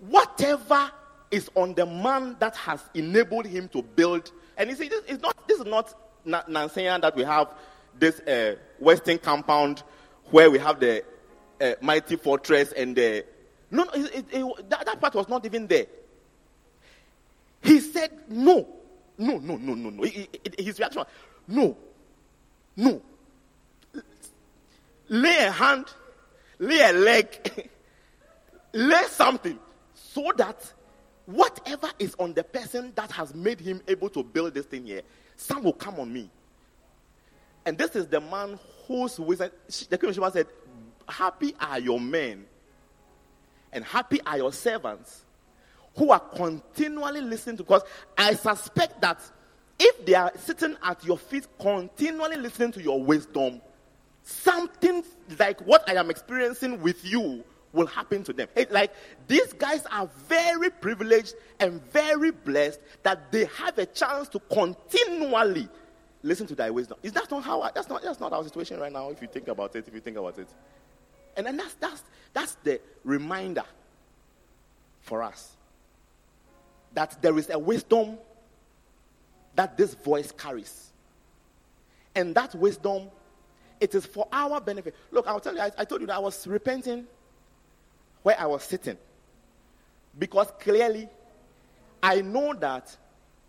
whatever 0.00 0.90
is 1.30 1.50
on 1.54 1.74
the 1.74 1.86
man 1.86 2.36
that 2.40 2.56
has 2.56 2.80
enabled 2.94 3.46
him 3.46 3.68
to 3.68 3.82
build. 3.82 4.30
And 4.56 4.68
you 4.70 4.76
see, 4.76 4.88
this 4.88 5.04
is 5.06 5.20
not 5.20 5.46
this 5.48 5.58
is 5.60 5.66
not 5.66 5.94
Na- 6.24 6.42
that 6.46 7.12
we 7.16 7.22
have 7.24 7.54
this 7.98 8.20
uh, 8.20 8.56
western 8.78 9.18
compound 9.18 9.82
where 10.30 10.50
we 10.50 10.58
have 10.58 10.78
the 10.78 11.02
uh, 11.60 11.72
mighty 11.80 12.16
fortress 12.16 12.72
and 12.72 12.94
the 12.94 13.24
no, 13.70 13.84
no 13.84 13.90
it, 13.92 14.14
it, 14.14 14.24
it- 14.32 14.70
that, 14.70 14.84
that 14.84 15.00
part 15.00 15.14
was 15.14 15.28
not 15.28 15.46
even 15.46 15.66
there. 15.66 15.86
He 17.62 17.80
said, 17.80 18.10
No, 18.28 18.68
no, 19.20 19.36
no, 19.38 19.56
no, 19.56 19.74
no, 19.74 19.90
no. 19.90 20.02
His 20.58 20.78
reaction 20.78 21.00
was, 21.00 21.06
No, 21.46 21.76
no. 22.76 23.02
Lay 25.10 25.44
a 25.44 25.50
hand, 25.50 25.86
lay 26.58 26.80
a 26.88 26.92
leg, 26.92 27.68
lay 28.72 29.02
something 29.08 29.58
so 29.94 30.32
that 30.36 30.72
whatever 31.26 31.90
is 31.98 32.14
on 32.18 32.32
the 32.32 32.44
person 32.44 32.92
that 32.94 33.10
has 33.12 33.34
made 33.34 33.60
him 33.60 33.82
able 33.88 34.08
to 34.08 34.22
build 34.22 34.54
this 34.54 34.66
thing 34.66 34.86
here, 34.86 35.02
some 35.36 35.64
will 35.64 35.72
come 35.74 36.00
on 36.00 36.10
me. 36.10 36.30
And 37.66 37.76
this 37.76 37.94
is 37.96 38.06
the 38.06 38.20
man 38.20 38.58
whose 38.86 39.20
wisdom, 39.20 39.50
the 39.90 39.98
Queen 39.98 40.18
of 40.18 40.32
said, 40.32 40.46
Happy 41.06 41.54
are 41.60 41.78
your 41.78 42.00
men, 42.00 42.46
and 43.72 43.84
happy 43.84 44.20
are 44.24 44.38
your 44.38 44.52
servants 44.52 45.24
who 45.96 46.10
are 46.10 46.20
continually 46.20 47.20
listening 47.20 47.56
to 47.58 47.62
because 47.62 47.82
I 48.16 48.34
suspect 48.34 49.00
that 49.00 49.20
if 49.78 50.04
they 50.04 50.14
are 50.14 50.32
sitting 50.36 50.76
at 50.82 51.04
your 51.04 51.18
feet 51.18 51.46
continually 51.58 52.36
listening 52.36 52.72
to 52.72 52.82
your 52.82 53.02
wisdom, 53.02 53.60
something 54.22 55.02
like 55.38 55.60
what 55.62 55.88
I 55.88 55.94
am 55.94 56.10
experiencing 56.10 56.80
with 56.80 57.04
you 57.04 57.44
will 57.72 57.86
happen 57.86 58.22
to 58.24 58.32
them. 58.32 58.48
Like 58.70 58.92
these 59.26 59.52
guys 59.52 59.86
are 59.90 60.08
very 60.28 60.70
privileged 60.70 61.34
and 61.60 61.82
very 61.92 62.30
blessed 62.30 62.80
that 63.02 63.32
they 63.32 63.46
have 63.46 63.78
a 63.78 63.86
chance 63.86 64.28
to 64.30 64.40
continually 64.52 65.68
listen 66.22 66.46
to 66.48 66.54
thy 66.54 66.70
wisdom. 66.70 66.98
Is 67.02 67.12
that 67.12 67.30
not 67.30 67.42
how 67.42 67.68
that's 67.74 67.88
not 67.88 68.02
that's 68.02 68.20
not 68.20 68.32
our 68.32 68.44
situation 68.44 68.78
right 68.80 68.92
now 68.92 69.10
if 69.10 69.22
you 69.22 69.28
think 69.28 69.48
about 69.48 69.74
it, 69.76 69.86
if 69.88 69.94
you 69.94 70.00
think 70.00 70.16
about 70.16 70.38
it. 70.38 70.48
And 71.36 71.46
then 71.46 71.56
that's 71.56 71.74
that's 71.74 72.04
that's 72.32 72.54
the 72.64 72.80
reminder 73.04 73.64
for 75.00 75.22
us 75.22 75.56
that 76.94 77.20
there 77.22 77.36
is 77.38 77.50
a 77.50 77.58
wisdom 77.58 78.18
that 79.54 79.76
this 79.76 79.94
voice 79.94 80.32
carries. 80.32 80.90
And 82.14 82.34
that 82.34 82.54
wisdom, 82.54 83.10
it 83.80 83.94
is 83.94 84.04
for 84.06 84.26
our 84.32 84.60
benefit. 84.60 84.94
Look, 85.10 85.26
I'll 85.26 85.40
tell 85.40 85.54
you, 85.54 85.60
I, 85.60 85.70
I 85.78 85.84
told 85.84 86.00
you 86.00 86.06
that 86.08 86.16
I 86.16 86.20
was 86.20 86.46
repenting 86.46 87.06
where 88.22 88.38
I 88.38 88.46
was 88.46 88.62
sitting. 88.62 88.98
Because 90.18 90.48
clearly, 90.58 91.08
I 92.02 92.20
know 92.20 92.54
that 92.54 92.96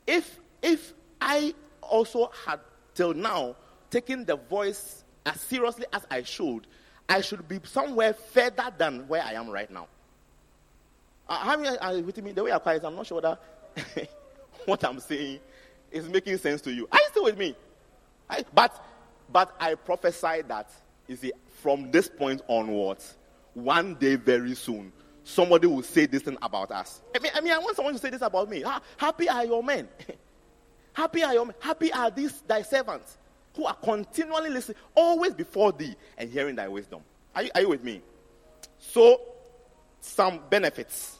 if 0.05 0.39
if 0.62 0.93
I 1.19 1.53
also 1.81 2.31
had 2.45 2.60
till 2.93 3.13
now 3.13 3.55
taken 3.89 4.25
the 4.25 4.36
voice 4.36 5.03
as 5.25 5.39
seriously 5.41 5.86
as 5.91 6.05
I 6.10 6.24
should, 6.24 6.67
I 7.10 7.21
should 7.21 7.48
be 7.48 7.60
somewhere 7.63 8.13
further 8.13 8.71
than 8.77 9.07
where 9.07 9.24
I 9.24 9.33
am 9.33 9.50
right 9.50 9.69
now. 9.69 9.88
Uh, 11.31 11.38
how 11.38 11.55
many 11.55 11.77
are 11.77 11.97
with 12.01 12.21
me? 12.21 12.33
The 12.33 12.43
way 12.43 12.51
I 12.51 12.59
quiet, 12.59 12.83
I'm 12.83 12.93
not 12.93 13.07
sure 13.07 13.21
whether 13.21 13.38
what 14.65 14.83
I'm 14.83 15.00
saying 15.00 15.39
is 15.89 16.09
making 16.09 16.38
sense 16.39 16.59
to 16.63 16.73
you. 16.73 16.89
Are 16.91 17.00
you 17.00 17.07
still 17.09 17.23
with 17.23 17.38
me? 17.38 17.55
I, 18.29 18.43
but 18.53 18.85
but 19.31 19.55
I 19.57 19.75
prophesy 19.75 20.41
that 20.50 20.69
you 21.07 21.15
see 21.15 21.31
from 21.61 21.89
this 21.89 22.09
point 22.09 22.41
onwards, 22.50 23.15
one 23.53 23.95
day 23.95 24.15
very 24.17 24.55
soon, 24.55 24.91
somebody 25.23 25.67
will 25.67 25.83
say 25.83 26.05
this 26.05 26.23
thing 26.23 26.38
about 26.41 26.69
us. 26.69 27.01
I 27.15 27.19
mean, 27.19 27.31
I 27.33 27.39
mean, 27.39 27.53
I 27.53 27.59
want 27.59 27.77
someone 27.77 27.93
to 27.93 28.00
say 28.01 28.09
this 28.09 28.21
about 28.21 28.50
me. 28.50 28.65
Happy 28.97 29.29
are 29.29 29.45
your 29.45 29.63
men. 29.63 29.88
Happy 30.91 31.23
are 31.23 31.33
your 31.33 31.45
men. 31.45 31.55
Happy 31.61 31.93
are 31.93 32.11
these 32.11 32.41
thy 32.41 32.61
servants 32.61 33.17
who 33.55 33.63
are 33.63 33.75
continually 33.75 34.50
listening, 34.50 34.79
always 34.95 35.33
before 35.33 35.71
thee 35.71 35.95
and 36.17 36.29
hearing 36.29 36.57
thy 36.57 36.67
wisdom. 36.67 37.00
Are 37.33 37.43
you, 37.43 37.51
are 37.55 37.61
you 37.61 37.69
with 37.69 37.85
me? 37.85 38.01
So, 38.79 39.21
some 40.01 40.41
benefits, 40.50 41.19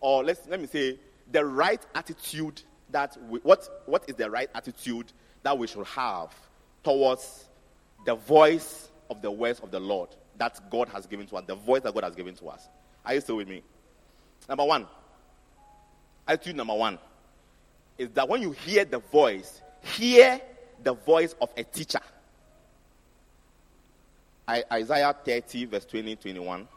or 0.00 0.24
let's 0.24 0.46
let 0.48 0.60
me 0.60 0.66
say, 0.66 0.98
the 1.30 1.44
right 1.44 1.80
attitude 1.94 2.62
that 2.90 3.16
we, 3.28 3.38
what 3.40 3.68
what 3.86 4.04
is 4.08 4.14
the 4.16 4.30
right 4.30 4.48
attitude 4.54 5.12
that 5.42 5.56
we 5.56 5.66
should 5.66 5.86
have 5.86 6.34
towards 6.82 7.46
the 8.06 8.14
voice 8.14 8.88
of 9.10 9.22
the 9.22 9.30
words 9.30 9.60
of 9.60 9.70
the 9.70 9.80
Lord 9.80 10.08
that 10.38 10.70
God 10.70 10.88
has 10.88 11.06
given 11.06 11.26
to 11.26 11.36
us, 11.36 11.44
the 11.46 11.54
voice 11.54 11.82
that 11.82 11.94
God 11.94 12.04
has 12.04 12.14
given 12.14 12.34
to 12.36 12.48
us. 12.48 12.68
Are 13.04 13.14
you 13.14 13.20
still 13.20 13.36
with 13.36 13.48
me? 13.48 13.62
Number 14.48 14.64
one, 14.64 14.86
attitude 16.26 16.56
number 16.56 16.74
one 16.74 16.98
is 17.98 18.08
that 18.10 18.28
when 18.28 18.40
you 18.40 18.52
hear 18.52 18.84
the 18.84 18.98
voice, 18.98 19.60
hear 19.82 20.40
the 20.82 20.94
voice 20.94 21.34
of 21.40 21.50
a 21.56 21.64
teacher. 21.64 22.00
I, 24.46 24.64
Isaiah 24.72 25.14
30, 25.24 25.66
verse 25.66 25.84
20, 25.84 26.16
21. 26.16 26.68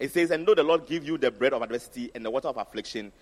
It 0.00 0.12
says, 0.12 0.30
And 0.30 0.46
though 0.46 0.54
the 0.54 0.62
Lord 0.62 0.86
give 0.86 1.06
you 1.06 1.18
the 1.18 1.30
bread 1.30 1.52
of 1.52 1.62
adversity 1.62 2.10
and 2.14 2.24
the 2.24 2.30
water 2.30 2.48
of 2.48 2.56
affliction, 2.56 3.12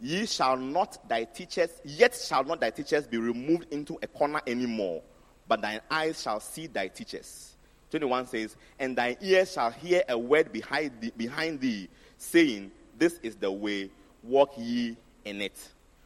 ye 0.00 0.26
shall 0.26 0.56
not 0.56 1.06
thy 1.08 1.24
teachers, 1.24 1.70
yet 1.84 2.14
shall 2.14 2.42
not 2.42 2.60
thy 2.60 2.70
teachers 2.70 3.06
be 3.06 3.18
removed 3.18 3.72
into 3.72 3.98
a 4.02 4.06
corner 4.06 4.40
anymore, 4.46 5.02
but 5.46 5.60
thine 5.60 5.80
eyes 5.90 6.22
shall 6.22 6.40
see 6.40 6.66
thy 6.66 6.88
teachers. 6.88 7.54
21 7.90 8.26
says, 8.26 8.56
And 8.78 8.96
thine 8.96 9.18
ears 9.20 9.52
shall 9.52 9.70
hear 9.70 10.02
a 10.08 10.18
word 10.18 10.50
behind 10.50 10.92
thee, 11.00 11.12
behind 11.14 11.60
thee 11.60 11.88
saying, 12.16 12.72
This 12.98 13.20
is 13.22 13.36
the 13.36 13.52
way, 13.52 13.90
walk 14.22 14.54
ye 14.56 14.96
in 15.26 15.42
it. 15.42 15.58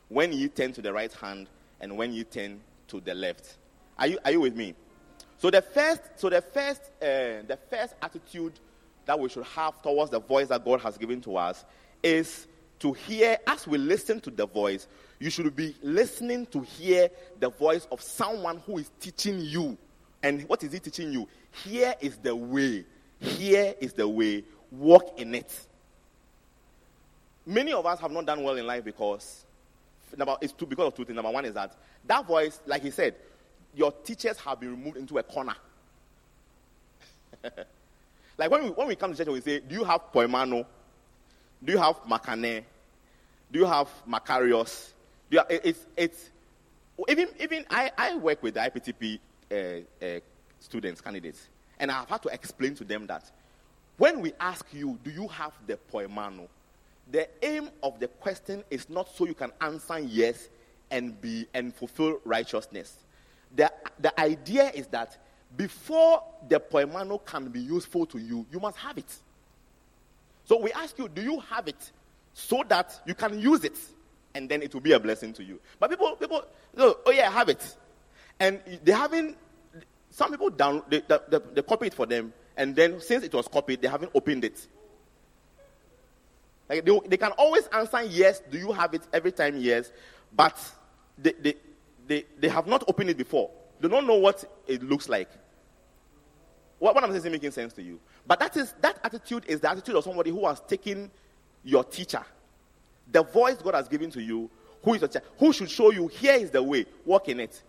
When 0.08 0.32
ye 0.32 0.48
turn 0.48 0.72
to 0.72 0.82
the 0.82 0.92
right 0.92 1.12
hand, 1.12 1.48
and 1.80 1.96
when 1.96 2.12
ye 2.12 2.24
turn 2.24 2.60
to 2.88 3.00
the 3.00 3.14
left. 3.14 3.56
Are 3.98 4.08
you, 4.08 4.18
are 4.24 4.32
you 4.32 4.40
with 4.40 4.56
me? 4.56 4.74
So 5.38 5.50
the 5.50 5.62
first, 5.62 6.00
so 6.16 6.30
the 6.30 6.40
first, 6.40 6.80
uh, 7.00 7.46
the 7.46 7.58
first 7.70 7.94
attitude 8.02 8.54
that 9.06 9.18
we 9.18 9.28
should 9.28 9.44
have 9.44 9.80
towards 9.82 10.10
the 10.10 10.20
voice 10.20 10.48
that 10.48 10.64
God 10.64 10.80
has 10.80 10.98
given 10.98 11.20
to 11.22 11.36
us 11.36 11.64
is 12.02 12.46
to 12.80 12.92
hear, 12.92 13.38
as 13.46 13.66
we 13.66 13.78
listen 13.78 14.20
to 14.20 14.30
the 14.30 14.46
voice, 14.46 14.86
you 15.18 15.30
should 15.30 15.54
be 15.56 15.74
listening 15.82 16.44
to 16.46 16.60
hear 16.60 17.08
the 17.40 17.48
voice 17.48 17.86
of 17.90 18.02
someone 18.02 18.58
who 18.66 18.78
is 18.78 18.90
teaching 19.00 19.40
you. 19.40 19.78
And 20.22 20.42
what 20.42 20.62
is 20.62 20.72
he 20.72 20.78
teaching 20.78 21.12
you? 21.12 21.26
Here 21.64 21.94
is 22.00 22.18
the 22.18 22.34
way. 22.36 22.84
Here 23.18 23.74
is 23.80 23.94
the 23.94 24.06
way. 24.06 24.44
Walk 24.70 25.18
in 25.18 25.34
it. 25.34 25.50
Many 27.46 27.72
of 27.72 27.86
us 27.86 28.00
have 28.00 28.10
not 28.10 28.26
done 28.26 28.42
well 28.42 28.56
in 28.56 28.66
life 28.66 28.84
because 28.84 29.46
number, 30.16 30.36
it's 30.40 30.52
two, 30.52 30.66
because 30.66 30.88
of 30.88 30.94
two 30.94 31.04
things. 31.04 31.16
Number 31.16 31.30
one 31.30 31.44
is 31.44 31.54
that 31.54 31.76
that 32.06 32.26
voice, 32.26 32.60
like 32.66 32.82
he 32.82 32.90
said, 32.90 33.14
your 33.74 33.92
teachers 33.92 34.36
have 34.38 34.60
been 34.60 34.70
removed 34.70 34.96
into 34.96 35.18
a 35.18 35.22
corner. 35.22 35.54
Like 38.38 38.50
when 38.50 38.64
we, 38.64 38.70
when 38.70 38.88
we 38.88 38.96
come 38.96 39.12
to 39.12 39.16
church, 39.16 39.28
we 39.32 39.40
say, 39.40 39.60
Do 39.60 39.74
you 39.74 39.84
have 39.84 40.12
Poimano? 40.12 40.66
Do 41.64 41.72
you 41.72 41.78
have 41.78 42.02
Makane? 42.04 42.64
Do 43.50 43.58
you 43.58 43.64
have 43.64 43.88
Macarius? 44.08 44.92
Do 45.30 45.36
you 45.36 45.38
have, 45.38 45.46
it's, 45.50 45.86
it's, 45.96 46.30
even, 47.08 47.28
even 47.40 47.64
I, 47.70 47.90
I 47.96 48.16
work 48.16 48.42
with 48.42 48.54
the 48.54 48.60
IPTP 48.60 49.18
uh, 49.50 50.04
uh, 50.04 50.20
students, 50.60 51.00
candidates, 51.00 51.48
and 51.78 51.90
I've 51.90 52.08
had 52.08 52.22
to 52.22 52.28
explain 52.28 52.74
to 52.76 52.84
them 52.84 53.06
that 53.06 53.30
when 53.96 54.20
we 54.20 54.32
ask 54.38 54.66
you, 54.72 54.98
Do 55.02 55.10
you 55.10 55.28
have 55.28 55.52
the 55.66 55.78
Poimano? 55.92 56.48
The 57.10 57.28
aim 57.44 57.70
of 57.82 58.00
the 58.00 58.08
question 58.08 58.64
is 58.70 58.90
not 58.90 59.08
so 59.14 59.26
you 59.26 59.34
can 59.34 59.52
answer 59.60 59.98
yes 60.00 60.48
and 60.90 61.18
be 61.20 61.46
and 61.54 61.74
fulfill 61.74 62.20
righteousness. 62.24 62.96
The, 63.54 63.72
the 64.00 64.18
idea 64.20 64.70
is 64.70 64.88
that 64.88 65.16
before 65.56 66.22
the 66.48 66.60
poimano 66.60 67.24
can 67.24 67.48
be 67.48 67.60
useful 67.60 68.06
to 68.06 68.18
you, 68.18 68.46
you 68.52 68.60
must 68.60 68.76
have 68.78 68.98
it. 68.98 69.14
So 70.44 70.60
we 70.60 70.72
ask 70.72 70.98
you, 70.98 71.08
do 71.08 71.22
you 71.22 71.40
have 71.40 71.68
it 71.68 71.90
so 72.34 72.62
that 72.68 73.00
you 73.06 73.14
can 73.14 73.38
use 73.38 73.64
it 73.64 73.78
and 74.34 74.48
then 74.48 74.62
it 74.62 74.72
will 74.74 74.80
be 74.80 74.92
a 74.92 75.00
blessing 75.00 75.32
to 75.34 75.44
you? 75.44 75.60
But 75.78 75.90
people, 75.90 76.16
people, 76.16 76.44
oh 76.78 77.10
yeah, 77.12 77.28
I 77.28 77.32
have 77.32 77.48
it. 77.48 77.76
And 78.38 78.60
they 78.84 78.92
haven't, 78.92 79.36
some 80.10 80.30
people 80.30 80.50
down, 80.50 80.82
they, 80.88 81.00
they, 81.00 81.38
they 81.54 81.62
copy 81.62 81.88
it 81.88 81.94
for 81.94 82.06
them 82.06 82.32
and 82.56 82.74
then 82.74 83.00
since 83.00 83.24
it 83.24 83.34
was 83.34 83.48
copied, 83.48 83.82
they 83.82 83.88
haven't 83.88 84.12
opened 84.14 84.44
it. 84.44 84.66
Like 86.68 86.84
they, 86.84 87.00
they 87.06 87.16
can 87.16 87.32
always 87.32 87.66
answer 87.68 88.02
yes, 88.02 88.40
do 88.50 88.58
you 88.58 88.72
have 88.72 88.94
it 88.94 89.02
every 89.12 89.32
time 89.32 89.56
yes, 89.58 89.92
but 90.34 90.58
they, 91.18 91.32
they, 91.32 91.54
they, 92.06 92.24
they 92.38 92.48
have 92.48 92.66
not 92.66 92.84
opened 92.88 93.10
it 93.10 93.16
before. 93.16 93.50
Don't 93.80 94.06
know 94.06 94.14
what 94.14 94.44
it 94.66 94.82
looks 94.82 95.08
like. 95.08 95.28
What, 96.78 96.94
what 96.94 97.04
I'm 97.04 97.10
saying 97.10 97.24
is 97.24 97.32
making 97.32 97.50
sense 97.52 97.72
to 97.74 97.82
you. 97.82 98.00
But 98.26 98.38
that 98.40 98.56
is 98.56 98.74
that 98.80 98.98
attitude 99.02 99.44
is 99.46 99.60
the 99.60 99.70
attitude 99.70 99.94
of 99.94 100.04
somebody 100.04 100.30
who 100.30 100.46
has 100.46 100.60
taken 100.60 101.10
your 101.64 101.84
teacher, 101.84 102.24
the 103.10 103.22
voice 103.22 103.56
God 103.56 103.74
has 103.74 103.88
given 103.88 104.10
to 104.10 104.22
you, 104.22 104.50
who 104.82 104.94
is 104.94 105.00
your 105.00 105.08
teacher, 105.08 105.24
who 105.38 105.52
should 105.52 105.70
show 105.70 105.90
you 105.90 106.06
here 106.06 106.34
is 106.34 106.50
the 106.50 106.62
way, 106.62 106.86
walk 107.04 107.28
in 107.28 107.40
it. 107.40 107.62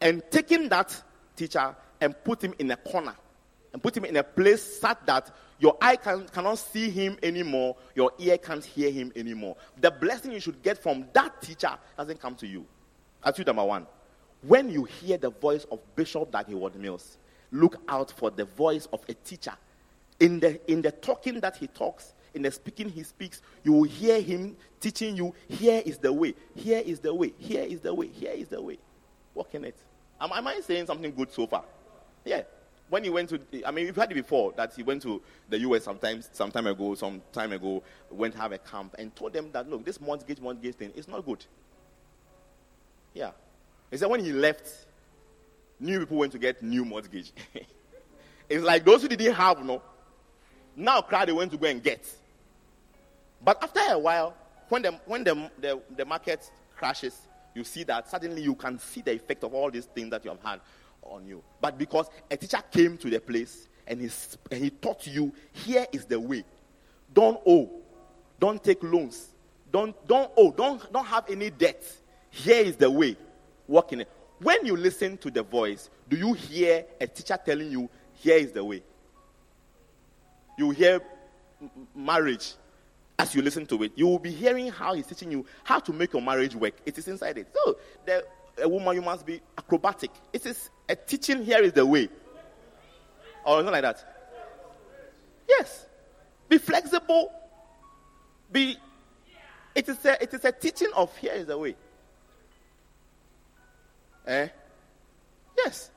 And 0.00 0.22
taking 0.30 0.68
that 0.70 1.00
teacher 1.36 1.74
and 2.00 2.14
put 2.24 2.42
him 2.42 2.54
in 2.58 2.70
a 2.70 2.76
corner 2.76 3.14
and 3.72 3.82
put 3.82 3.96
him 3.96 4.04
in 4.04 4.16
a 4.16 4.22
place 4.22 4.80
such 4.80 4.98
that 5.06 5.30
your 5.58 5.76
eye 5.80 5.96
can, 5.96 6.26
cannot 6.28 6.58
see 6.58 6.90
him 6.90 7.16
anymore, 7.22 7.76
your 7.94 8.12
ear 8.18 8.38
can't 8.38 8.64
hear 8.64 8.90
him 8.90 9.12
anymore. 9.16 9.56
The 9.80 9.90
blessing 9.90 10.32
you 10.32 10.40
should 10.40 10.62
get 10.62 10.82
from 10.82 11.06
that 11.12 11.40
teacher 11.40 11.76
doesn't 11.96 12.20
come 12.20 12.34
to 12.36 12.46
you. 12.46 12.66
Attitude 13.24 13.46
number 13.46 13.64
one 13.64 13.86
when 14.46 14.70
you 14.70 14.84
hear 14.84 15.16
the 15.16 15.30
voice 15.30 15.64
of 15.70 15.80
Bishop 15.96 16.30
Dag 16.30 16.46
Heward-Mills, 16.46 17.18
look 17.50 17.76
out 17.88 18.10
for 18.10 18.30
the 18.30 18.44
voice 18.44 18.86
of 18.92 19.02
a 19.08 19.14
teacher. 19.14 19.54
In 20.20 20.40
the, 20.40 20.60
in 20.70 20.82
the 20.82 20.92
talking 20.92 21.40
that 21.40 21.56
he 21.56 21.66
talks, 21.66 22.14
in 22.34 22.42
the 22.42 22.50
speaking 22.50 22.88
he 22.88 23.02
speaks, 23.02 23.42
you 23.62 23.72
will 23.72 23.84
hear 23.84 24.20
him 24.20 24.56
teaching 24.80 25.16
you, 25.16 25.34
here 25.48 25.82
is 25.84 25.98
the 25.98 26.12
way, 26.12 26.34
here 26.54 26.82
is 26.84 26.98
the 27.00 27.14
way, 27.14 27.32
here 27.38 27.64
is 27.64 27.80
the 27.80 27.94
way, 27.94 28.08
here 28.08 28.32
is 28.32 28.48
the 28.48 28.60
way. 28.60 28.78
Walk 29.34 29.54
in 29.54 29.64
it. 29.64 29.76
Am, 30.20 30.30
am 30.32 30.46
I 30.46 30.60
saying 30.60 30.86
something 30.86 31.14
good 31.14 31.32
so 31.32 31.46
far? 31.46 31.64
Yeah. 32.24 32.42
When 32.90 33.02
he 33.02 33.10
went 33.10 33.30
to, 33.30 33.40
I 33.64 33.70
mean, 33.70 33.86
we've 33.86 33.96
heard 33.96 34.10
it 34.12 34.14
before 34.14 34.52
that 34.56 34.74
he 34.74 34.82
went 34.82 35.02
to 35.02 35.22
the 35.48 35.58
US 35.60 35.84
sometimes, 35.84 36.28
some 36.32 36.50
time 36.50 36.66
ago, 36.66 36.94
some 36.94 37.22
time 37.32 37.52
ago, 37.52 37.82
went 38.10 38.34
to 38.34 38.40
have 38.40 38.52
a 38.52 38.58
camp 38.58 38.94
and 38.98 39.14
told 39.16 39.32
them 39.32 39.50
that, 39.52 39.68
look, 39.70 39.84
this 39.84 40.00
mortgage, 40.00 40.40
mortgage 40.40 40.74
thing 40.74 40.92
is 40.94 41.08
not 41.08 41.24
good. 41.24 41.44
Yeah. 43.14 43.30
He 43.90 43.96
said 43.96 44.08
when 44.08 44.24
he 44.24 44.32
left, 44.32 44.68
new 45.80 46.00
people 46.00 46.18
went 46.18 46.32
to 46.32 46.38
get 46.38 46.62
new 46.62 46.84
mortgage. 46.84 47.32
it's 48.48 48.64
like 48.64 48.84
those 48.84 49.02
who 49.02 49.08
didn't 49.08 49.34
have, 49.34 49.64
no. 49.64 49.82
Now, 50.76 51.00
crowd 51.02 51.28
they 51.28 51.32
went 51.32 51.52
to 51.52 51.56
go 51.56 51.66
and 51.66 51.82
get. 51.82 52.04
But 53.42 53.62
after 53.62 53.80
a 53.92 53.98
while, 53.98 54.34
when 54.68 54.82
the 54.82 54.92
when 55.06 55.22
the, 55.24 55.50
the, 55.60 55.80
the 55.96 56.04
market 56.04 56.50
crashes, 56.76 57.16
you 57.54 57.62
see 57.62 57.84
that 57.84 58.08
suddenly 58.08 58.42
you 58.42 58.54
can 58.54 58.78
see 58.78 59.02
the 59.02 59.12
effect 59.12 59.44
of 59.44 59.54
all 59.54 59.70
these 59.70 59.84
things 59.84 60.10
that 60.10 60.24
you 60.24 60.30
have 60.30 60.42
had 60.42 60.60
on 61.02 61.26
you. 61.26 61.42
But 61.60 61.78
because 61.78 62.08
a 62.30 62.36
teacher 62.36 62.62
came 62.70 62.96
to 62.98 63.10
the 63.10 63.20
place 63.20 63.68
and 63.86 64.00
he, 64.00 64.10
and 64.50 64.64
he 64.64 64.70
taught 64.70 65.06
you, 65.06 65.32
here 65.52 65.86
is 65.92 66.06
the 66.06 66.18
way. 66.18 66.44
Don't 67.12 67.40
owe. 67.46 67.70
Don't 68.40 68.62
take 68.62 68.82
loans. 68.82 69.28
Don't, 69.70 69.94
don't 70.08 70.30
owe. 70.36 70.50
Don't, 70.50 70.92
don't 70.92 71.06
have 71.06 71.30
any 71.30 71.50
debt. 71.50 71.84
Here 72.30 72.64
is 72.64 72.76
the 72.76 72.90
way 72.90 73.16
walk 73.66 73.92
in 73.92 74.02
it. 74.02 74.08
When 74.40 74.66
you 74.66 74.76
listen 74.76 75.16
to 75.18 75.30
the 75.30 75.42
voice, 75.42 75.90
do 76.08 76.16
you 76.16 76.32
hear 76.32 76.84
a 77.00 77.06
teacher 77.06 77.38
telling 77.44 77.70
you, 77.70 77.88
here 78.14 78.36
is 78.36 78.52
the 78.52 78.64
way? 78.64 78.82
You 80.58 80.70
hear 80.70 81.00
marriage 81.94 82.54
as 83.18 83.34
you 83.34 83.42
listen 83.42 83.66
to 83.66 83.82
it. 83.84 83.92
You 83.94 84.06
will 84.06 84.18
be 84.18 84.30
hearing 84.30 84.70
how 84.70 84.94
he's 84.94 85.06
teaching 85.06 85.30
you 85.30 85.46
how 85.62 85.78
to 85.80 85.92
make 85.92 86.12
your 86.12 86.22
marriage 86.22 86.54
work. 86.54 86.74
It 86.84 86.98
is 86.98 87.08
inside 87.08 87.38
it. 87.38 87.48
So, 87.54 87.76
the, 88.04 88.24
a 88.58 88.68
woman, 88.68 88.94
you 88.94 89.02
must 89.02 89.24
be 89.24 89.40
acrobatic. 89.56 90.10
It 90.32 90.46
is 90.46 90.70
a 90.88 90.96
teaching, 90.96 91.44
here 91.44 91.62
is 91.62 91.72
the 91.72 91.86
way. 91.86 92.08
Or 93.44 93.58
something 93.58 93.72
like 93.72 93.82
that. 93.82 94.04
Yes. 95.48 95.86
Be 96.48 96.58
flexible. 96.58 97.32
Be. 98.50 98.76
It 99.74 99.88
is 99.88 100.04
a, 100.04 100.22
it 100.22 100.32
is 100.32 100.44
a 100.44 100.52
teaching 100.52 100.90
of 100.94 101.14
here 101.16 101.32
is 101.32 101.46
the 101.46 101.58
way. 101.58 101.74
Eh? 104.26 104.48
Yes. 105.56 105.90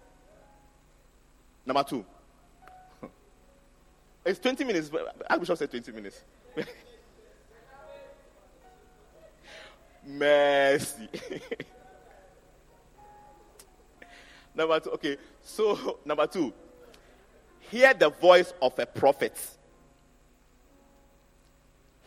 Number 1.65 1.83
two. 1.83 2.05
It's 4.25 4.39
20 4.39 4.65
minutes. 4.65 4.91
Archbishop 5.29 5.57
said 5.57 5.71
20 5.71 5.91
minutes. 5.93 6.21
Mercy. 10.05 11.07
number 14.55 14.79
two. 14.81 14.89
Okay. 14.91 15.17
So, 15.41 15.99
number 16.03 16.27
two. 16.27 16.53
Hear 17.71 17.93
the 17.93 18.09
voice 18.09 18.53
of 18.61 18.77
a 18.79 18.85
prophet. 18.85 19.37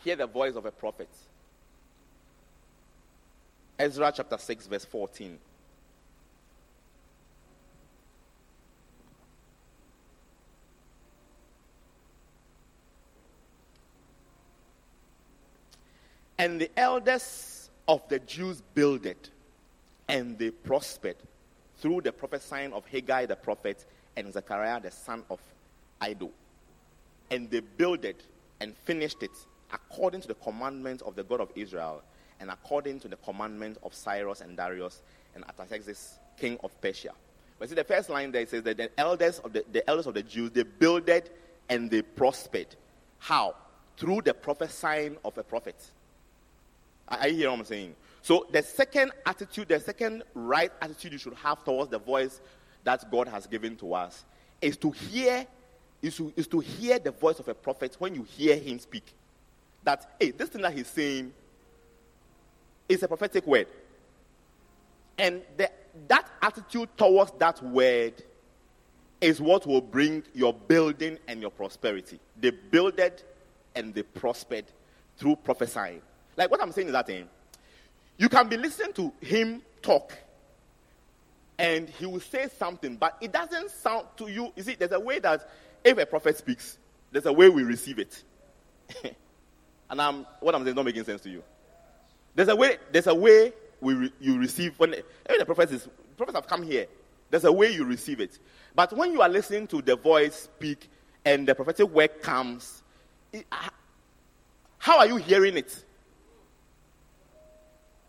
Hear 0.03 0.15
the 0.15 0.27
voice 0.27 0.55
of 0.55 0.65
a 0.65 0.71
prophet. 0.71 1.09
Ezra 3.77 4.11
chapter 4.15 4.37
6, 4.37 4.67
verse 4.67 4.85
14. 4.85 5.39
And 16.41 16.59
the 16.59 16.71
elders 16.75 17.69
of 17.87 18.01
the 18.09 18.17
Jews 18.17 18.63
builded, 18.73 19.29
and 20.07 20.39
they 20.39 20.49
prospered 20.49 21.17
through 21.77 22.01
the 22.01 22.11
prophesying 22.11 22.73
of 22.73 22.83
Haggai 22.87 23.27
the 23.27 23.35
prophet 23.35 23.85
and 24.17 24.33
Zechariah 24.33 24.81
the 24.81 24.89
son 24.89 25.21
of 25.29 25.39
Iddo. 26.03 26.31
And 27.29 27.47
they 27.51 27.59
builded 27.59 28.15
and 28.59 28.75
finished 28.75 29.21
it 29.21 29.29
according 29.71 30.21
to 30.21 30.29
the 30.29 30.33
commandment 30.33 31.03
of 31.03 31.15
the 31.15 31.23
God 31.23 31.41
of 31.41 31.51
Israel 31.53 32.01
and 32.39 32.49
according 32.49 33.01
to 33.01 33.07
the 33.07 33.17
commandment 33.17 33.77
of 33.83 33.93
Cyrus 33.93 34.41
and 34.41 34.57
Darius 34.57 35.03
and 35.35 35.43
Artaxerxes, 35.43 36.17
king 36.39 36.57
of 36.63 36.71
Persia. 36.81 37.11
But 37.59 37.69
see, 37.69 37.75
the 37.75 37.83
first 37.83 38.09
line 38.09 38.31
there 38.31 38.47
says 38.47 38.63
that 38.63 38.77
the 38.77 38.89
elders 38.99 39.37
of 39.37 39.53
the, 39.53 39.63
the 39.71 39.87
elders 39.87 40.07
of 40.07 40.15
the 40.15 40.23
Jews 40.23 40.49
they 40.49 40.63
builded 40.63 41.29
and 41.69 41.91
they 41.91 42.01
prospered. 42.01 42.75
How? 43.19 43.53
Through 43.95 44.21
the 44.23 44.33
prophesying 44.33 45.17
of 45.23 45.37
a 45.37 45.43
prophet. 45.43 45.75
Are 47.07 47.27
you 47.27 47.35
hearing 47.35 47.51
what 47.51 47.59
I'm 47.59 47.65
saying? 47.65 47.95
So 48.21 48.47
the 48.51 48.61
second 48.61 49.11
attitude, 49.25 49.67
the 49.67 49.79
second 49.79 50.23
right 50.33 50.71
attitude 50.81 51.13
you 51.13 51.17
should 51.17 51.33
have 51.35 51.63
towards 51.63 51.91
the 51.91 51.99
voice 51.99 52.39
that 52.83 53.09
God 53.11 53.27
has 53.27 53.47
given 53.47 53.75
to 53.77 53.93
us 53.93 54.23
is 54.61 54.77
to 54.77 54.91
hear, 54.91 55.45
is 56.01 56.15
to, 56.17 56.31
is 56.35 56.47
to 56.47 56.59
hear 56.59 56.99
the 56.99 57.11
voice 57.11 57.39
of 57.39 57.47
a 57.47 57.53
prophet 57.53 57.95
when 57.99 58.15
you 58.15 58.23
hear 58.23 58.55
him 58.55 58.79
speak. 58.79 59.13
That 59.83 60.15
hey, 60.19 60.31
this 60.31 60.49
thing 60.49 60.61
that 60.61 60.73
he's 60.73 60.87
saying 60.87 61.33
is 62.87 63.01
a 63.03 63.07
prophetic 63.07 63.45
word. 63.47 63.67
And 65.17 65.41
the, 65.57 65.69
that 66.07 66.29
attitude 66.41 66.89
towards 66.97 67.31
that 67.39 67.61
word 67.63 68.13
is 69.19 69.39
what 69.39 69.67
will 69.67 69.81
bring 69.81 70.23
your 70.33 70.53
building 70.53 71.17
and 71.27 71.41
your 71.41 71.51
prosperity. 71.51 72.19
They 72.39 72.49
builded 72.49 73.21
and 73.75 73.93
they 73.93 74.03
prospered 74.03 74.65
through 75.17 75.37
prophesying. 75.37 76.01
Like 76.37 76.49
what 76.49 76.61
I'm 76.61 76.71
saying 76.71 76.87
is 76.87 76.93
that 76.93 77.07
thing. 77.07 77.27
You 78.17 78.29
can 78.29 78.47
be 78.47 78.57
listening 78.57 78.93
to 78.93 79.11
him 79.21 79.61
talk, 79.81 80.13
and 81.57 81.89
he 81.89 82.05
will 82.05 82.19
say 82.19 82.49
something, 82.57 82.95
but 82.95 83.17
it 83.21 83.31
doesn't 83.31 83.71
sound 83.71 84.07
to 84.17 84.27
you. 84.27 84.51
You 84.55 84.63
see, 84.63 84.75
there's 84.75 84.91
a 84.91 84.99
way 84.99 85.19
that 85.19 85.49
if 85.83 85.97
a 85.97 86.05
prophet 86.05 86.37
speaks, 86.37 86.77
there's 87.11 87.25
a 87.25 87.33
way 87.33 87.49
we 87.49 87.63
receive 87.63 87.99
it. 87.99 88.23
and 89.89 90.01
I'm, 90.01 90.25
what 90.39 90.55
I'm 90.55 90.61
saying 90.61 90.69
is 90.69 90.75
not 90.75 90.85
making 90.85 91.03
sense 91.03 91.21
to 91.21 91.29
you. 91.29 91.43
There's 92.35 92.49
a 92.49 92.55
way. 92.55 92.77
There's 92.91 93.07
a 93.07 93.15
way 93.15 93.53
we 93.81 93.93
re, 93.95 94.13
you 94.19 94.37
receive 94.37 94.77
when, 94.77 94.91
when 94.91 95.39
the 95.39 95.45
prophet 95.45 95.71
is 95.71 95.87
prophets 96.17 96.37
have 96.37 96.47
come 96.47 96.63
here. 96.63 96.85
There's 97.29 97.45
a 97.45 97.51
way 97.51 97.71
you 97.71 97.85
receive 97.85 98.19
it. 98.19 98.37
But 98.75 98.93
when 98.93 99.11
you 99.11 99.21
are 99.21 99.29
listening 99.29 99.67
to 99.67 99.81
the 99.81 99.95
voice 99.95 100.35
speak 100.35 100.89
and 101.25 101.47
the 101.47 101.55
prophetic 101.55 101.89
word 101.89 102.21
comes, 102.21 102.83
it, 103.31 103.45
ah, 103.51 103.71
how 104.77 104.99
are 104.99 105.07
you 105.07 105.17
hearing 105.17 105.57
it? 105.57 105.83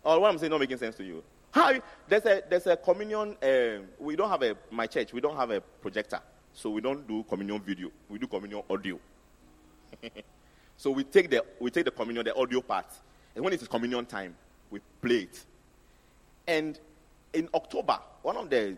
Or 0.03 0.19
what 0.19 0.31
I'm 0.31 0.37
saying 0.37 0.51
not 0.51 0.59
making 0.59 0.77
sense 0.77 0.95
to 0.97 1.03
you? 1.03 1.23
How 1.51 1.73
there's 2.07 2.25
a 2.25 2.43
there's 2.49 2.67
a 2.67 2.75
communion. 2.75 3.37
Uh, 3.41 3.83
we 3.99 4.15
don't 4.15 4.29
have 4.29 4.41
a 4.41 4.57
my 4.71 4.87
church. 4.87 5.13
We 5.13 5.21
don't 5.21 5.35
have 5.35 5.51
a 5.51 5.61
projector, 5.61 6.19
so 6.51 6.71
we 6.71 6.81
don't 6.81 7.07
do 7.07 7.23
communion 7.23 7.61
video. 7.61 7.91
We 8.09 8.17
do 8.17 8.27
communion 8.27 8.63
audio. 8.69 8.99
so 10.77 10.91
we 10.91 11.03
take 11.03 11.29
the 11.29 11.45
we 11.59 11.69
take 11.69 11.85
the 11.85 11.91
communion 11.91 12.25
the 12.25 12.35
audio 12.35 12.59
part, 12.61 12.87
and 13.35 13.43
when 13.43 13.53
it 13.53 13.61
is 13.61 13.67
communion 13.67 14.05
time, 14.05 14.35
we 14.71 14.79
play 15.01 15.27
it. 15.29 15.45
And 16.47 16.79
in 17.33 17.47
October, 17.53 17.99
one 18.21 18.37
of 18.37 18.49
the 18.49 18.75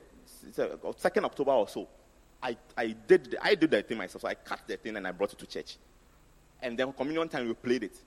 second 0.98 1.26
October 1.26 1.52
or 1.52 1.68
so, 1.68 1.88
I, 2.42 2.58
I 2.78 2.96
did 3.08 3.36
I 3.42 3.56
did 3.56 3.72
the 3.72 3.82
thing 3.82 3.98
myself. 3.98 4.22
So 4.22 4.28
I 4.28 4.36
cut 4.36 4.60
the 4.68 4.78
thing 4.78 4.96
and 4.98 5.08
I 5.08 5.12
brought 5.12 5.34
it 5.34 5.40
to 5.40 5.46
church. 5.46 5.78
And 6.62 6.78
then 6.78 6.92
communion 6.94 7.28
time 7.28 7.48
we 7.48 7.54
played 7.54 7.84
it. 7.84 7.98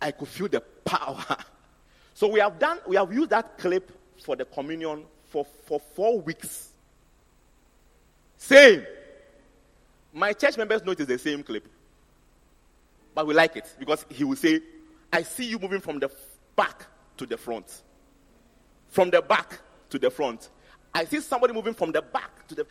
I 0.00 0.10
could 0.10 0.28
feel 0.28 0.48
the 0.48 0.60
power. 0.60 1.24
so 2.14 2.28
we 2.28 2.40
have 2.40 2.58
done, 2.58 2.78
we 2.86 2.96
have 2.96 3.12
used 3.12 3.30
that 3.30 3.58
clip 3.58 3.92
for 4.22 4.36
the 4.36 4.44
communion 4.44 5.04
for, 5.26 5.44
for 5.64 5.80
four 5.80 6.20
weeks. 6.20 6.72
Same. 8.36 8.84
My 10.12 10.32
church 10.32 10.56
members 10.56 10.84
know 10.84 10.92
it 10.92 11.00
is 11.00 11.06
the 11.06 11.18
same 11.18 11.42
clip. 11.42 11.68
But 13.14 13.26
we 13.26 13.34
like 13.34 13.56
it 13.56 13.74
because 13.78 14.06
he 14.08 14.24
will 14.24 14.36
say, 14.36 14.60
I 15.12 15.22
see 15.22 15.44
you 15.44 15.58
moving 15.58 15.80
from 15.80 15.98
the 15.98 16.10
back 16.54 16.86
to 17.16 17.26
the 17.26 17.36
front. 17.36 17.82
From 18.88 19.10
the 19.10 19.20
back 19.20 19.60
to 19.90 19.98
the 19.98 20.10
front. 20.10 20.50
I 20.94 21.04
see 21.04 21.20
somebody 21.20 21.52
moving 21.52 21.74
from 21.74 21.92
the 21.92 22.02
back 22.02 22.46
to 22.48 22.54
the 22.54 22.66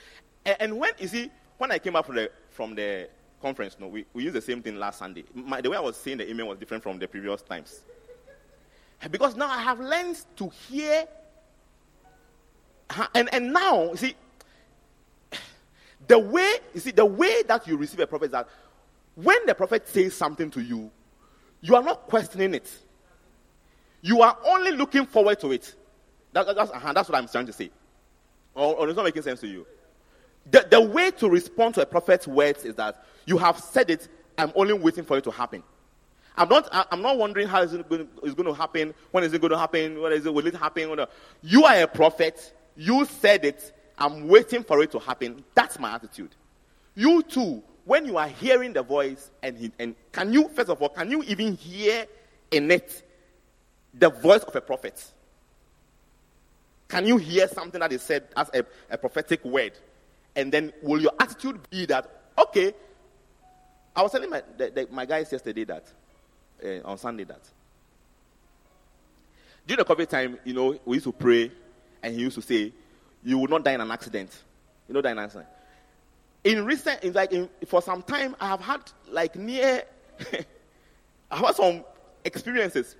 and, 0.59 0.77
when 0.77 0.91
you 0.97 1.07
see 1.07 1.29
when 1.57 1.71
I 1.71 1.79
came 1.79 1.95
up 1.95 2.05
from 2.05 2.15
the 2.15 2.31
from 2.51 2.75
the 2.75 3.09
conference, 3.41 3.77
no, 3.79 3.87
we, 3.87 4.05
we 4.13 4.23
used 4.23 4.35
the 4.35 4.41
same 4.41 4.61
thing 4.61 4.77
last 4.77 4.99
Sunday. 4.99 5.23
My, 5.33 5.61
the 5.61 5.69
way 5.69 5.77
I 5.77 5.81
was 5.81 5.97
saying 5.97 6.17
the 6.17 6.29
email 6.29 6.47
was 6.47 6.57
different 6.57 6.83
from 6.83 6.99
the 6.99 7.07
previous 7.07 7.41
times. 7.41 7.81
Because 9.11 9.35
now 9.35 9.47
I 9.47 9.59
have 9.61 9.79
learned 9.79 10.17
to 10.37 10.49
hear. 10.67 11.05
And, 13.13 13.29
and 13.33 13.53
now, 13.53 13.93
see, 13.95 14.15
the 16.07 16.17
way, 16.17 16.51
you 16.73 16.79
see, 16.79 16.91
the 16.91 17.05
way 17.05 17.43
that 17.43 17.67
you 17.67 17.77
receive 17.77 17.99
a 17.99 18.07
prophet 18.07 18.25
is 18.25 18.31
that 18.31 18.47
when 19.15 19.45
the 19.45 19.55
prophet 19.55 19.87
says 19.87 20.15
something 20.15 20.49
to 20.51 20.61
you, 20.61 20.91
you 21.61 21.75
are 21.75 21.83
not 21.83 22.07
questioning 22.07 22.53
it. 22.53 22.71
You 24.01 24.21
are 24.21 24.37
only 24.45 24.71
looking 24.71 25.05
forward 25.05 25.39
to 25.39 25.51
it. 25.51 25.73
That, 26.33 26.55
that's, 26.55 26.71
uh, 26.71 26.93
that's 26.93 27.09
what 27.09 27.17
I'm 27.17 27.27
trying 27.27 27.47
to 27.47 27.53
say. 27.53 27.71
Or, 28.53 28.75
or 28.75 28.87
it's 28.87 28.95
not 28.95 29.05
making 29.05 29.23
sense 29.23 29.39
to 29.41 29.47
you. 29.47 29.65
The, 30.49 30.67
the 30.69 30.81
way 30.81 31.11
to 31.11 31.29
respond 31.29 31.75
to 31.75 31.81
a 31.81 31.85
prophet's 31.85 32.27
words 32.27 32.63
is 32.63 32.75
that 32.75 33.03
you 33.27 33.37
have 33.37 33.59
said 33.59 33.91
it, 33.91 34.07
I'm 34.37 34.51
only 34.55 34.73
waiting 34.73 35.03
for 35.03 35.17
it 35.17 35.23
to 35.25 35.31
happen. 35.31 35.61
I'm 36.35 36.49
not, 36.49 36.67
I'm 36.91 37.01
not 37.01 37.17
wondering 37.17 37.47
how 37.47 37.61
it's 37.61 37.73
going, 37.73 38.07
it's 38.23 38.33
going 38.33 38.47
to 38.47 38.53
happen, 38.53 38.93
when 39.11 39.23
is 39.23 39.33
it 39.33 39.41
going 39.41 39.51
to 39.51 39.57
happen, 39.57 40.01
when 40.01 40.13
is 40.13 40.25
it, 40.25 40.33
will 40.33 40.45
it 40.47 40.55
happen? 40.55 41.05
You 41.43 41.65
are 41.65 41.81
a 41.81 41.87
prophet, 41.87 42.53
you 42.75 43.05
said 43.05 43.43
it, 43.43 43.73
I'm 43.97 44.27
waiting 44.27 44.63
for 44.63 44.81
it 44.81 44.91
to 44.91 44.99
happen. 44.99 45.43
That's 45.55 45.79
my 45.79 45.95
attitude. 45.95 46.29
You 46.95 47.23
too, 47.23 47.63
when 47.85 48.05
you 48.05 48.17
are 48.17 48.27
hearing 48.27 48.73
the 48.73 48.83
voice, 48.83 49.31
and, 49.41 49.71
and 49.79 49.95
can 50.11 50.31
you, 50.31 50.49
first 50.49 50.69
of 50.69 50.81
all, 50.81 50.89
can 50.89 51.09
you 51.09 51.23
even 51.23 51.55
hear 51.55 52.05
in 52.51 52.69
it 52.69 53.03
the 53.93 54.09
voice 54.09 54.43
of 54.43 54.55
a 54.55 54.61
prophet? 54.61 55.03
Can 56.87 57.05
you 57.05 57.17
hear 57.17 57.47
something 57.47 57.79
that 57.79 57.91
is 57.91 58.01
said 58.03 58.27
as 58.37 58.49
a, 58.53 58.63
a 58.91 58.97
prophetic 58.97 59.43
word? 59.43 59.73
And 60.35 60.51
then 60.51 60.71
will 60.83 61.01
your 61.01 61.13
attitude 61.19 61.59
be 61.69 61.85
that, 61.87 62.29
okay, 62.37 62.73
I 63.97 64.03
was 64.03 64.11
telling 64.11 64.29
my, 64.29 64.43
the, 64.55 64.69
the, 64.69 64.87
my 64.91 65.05
guys 65.07 65.31
yesterday 65.31 65.63
that, 65.63 65.83
uh, 66.63 66.87
on 66.87 66.99
Sunday 66.99 67.23
that, 67.23 67.41
during 69.65 69.83
the 69.83 69.95
COVID 69.95 70.07
time, 70.07 70.37
you 70.45 70.53
know, 70.53 70.79
we 70.85 70.97
used 70.97 71.05
to 71.05 71.11
pray 71.11 71.51
and 72.03 72.13
he 72.13 72.21
used 72.21 72.35
to 72.35 72.43
say, 72.43 72.71
you 73.23 73.39
will 73.39 73.47
not 73.47 73.65
die 73.65 73.71
in 73.71 73.81
an 73.81 73.89
accident. 73.89 74.29
You 74.87 74.93
know, 74.93 75.01
die 75.01 75.11
in 75.11 75.17
an 75.17 75.23
accident. 75.23 75.49
In 76.43 76.63
recent, 76.63 77.03
in 77.03 77.13
like, 77.13 77.31
in, 77.31 77.49
for 77.65 77.81
some 77.81 78.03
time, 78.03 78.35
I 78.39 78.49
have 78.49 78.61
had 78.61 78.81
like 79.09 79.35
near, 79.35 79.83
I 81.31 81.37
have 81.37 81.55
some 81.55 81.83
experiences. 82.23 82.95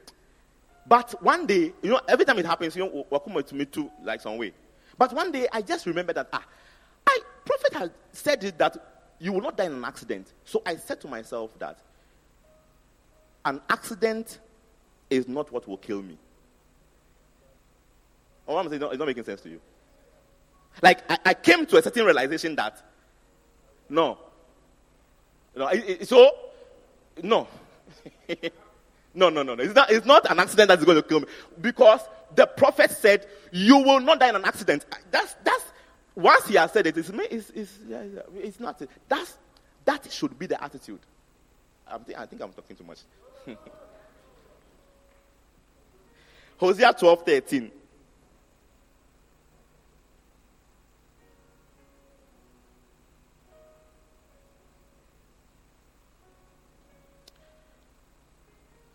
But 0.87 1.21
one 1.21 1.45
day, 1.45 1.73
you 1.83 1.91
know, 1.91 2.01
every 2.07 2.25
time 2.25 2.39
it 2.39 2.45
happens, 2.47 2.75
you 2.75 2.83
know, 2.83 3.05
welcome 3.11 3.41
to 3.43 3.55
me 3.55 3.65
too, 3.65 3.91
like 4.01 4.19
some 4.19 4.37
way. 4.37 4.51
But 4.97 5.13
one 5.13 5.31
day, 5.31 5.47
I 5.53 5.61
just 5.61 5.85
remember 5.85 6.13
that, 6.13 6.27
ah, 6.33 6.43
I, 7.05 7.19
prophet 7.45 7.73
had 7.73 7.91
said 8.13 8.43
it 8.43 8.57
that 8.57 8.96
you 9.19 9.33
will 9.33 9.41
not 9.41 9.57
die 9.57 9.65
in 9.65 9.73
an 9.73 9.85
accident. 9.85 10.33
So 10.45 10.61
I 10.65 10.75
said 10.75 11.01
to 11.01 11.07
myself 11.07 11.57
that 11.59 11.79
an 13.45 13.61
accident 13.69 14.39
is 15.09 15.27
not 15.27 15.51
what 15.51 15.67
will 15.67 15.77
kill 15.77 16.01
me. 16.01 16.17
Or 18.45 18.59
I'm 18.59 18.69
saying 18.69 18.81
it's 18.81 18.97
not 18.97 19.07
making 19.07 19.23
sense 19.23 19.41
to 19.41 19.49
you. 19.49 19.61
Like 20.81 21.09
I, 21.09 21.17
I 21.25 21.33
came 21.33 21.65
to 21.65 21.77
a 21.77 21.81
certain 21.81 22.05
realization 22.05 22.55
that 22.55 22.81
no, 23.89 24.17
no, 25.55 25.67
it, 25.67 26.01
it, 26.01 26.07
so 26.07 26.29
no, 27.23 27.47
no, 29.13 29.29
no, 29.29 29.43
no, 29.43 29.55
no. 29.55 29.63
It's 29.63 29.73
not. 29.73 29.91
It's 29.91 30.05
not 30.05 30.29
an 30.29 30.39
accident 30.39 30.69
that's 30.69 30.83
going 30.83 31.01
to 31.01 31.07
kill 31.07 31.21
me 31.21 31.27
because 31.61 32.01
the 32.35 32.45
prophet 32.45 32.91
said 32.91 33.25
you 33.51 33.77
will 33.77 33.99
not 33.99 34.19
die 34.19 34.29
in 34.29 34.35
an 34.35 34.45
accident. 34.45 34.85
That's 35.09 35.35
that's 35.43 35.63
once 36.17 36.47
he 36.47 36.55
has 36.55 36.71
said 36.71 36.87
it, 36.87 36.97
it's, 36.97 37.09
it's, 37.09 37.51
it's, 37.51 37.71
it's 38.35 38.59
not. 38.59 38.81
That's 39.07 39.37
that 39.85 40.11
should 40.11 40.37
be 40.37 40.47
the 40.47 40.61
attitude. 40.61 40.99
I'm 41.87 42.03
th- 42.03 42.17
I 42.17 42.25
think 42.25 42.41
I'm 42.41 42.51
talking 42.51 42.75
too 42.75 42.83
much. 42.83 42.97
Hosea 46.57 46.91
12 46.99 47.23
13. 47.23 47.71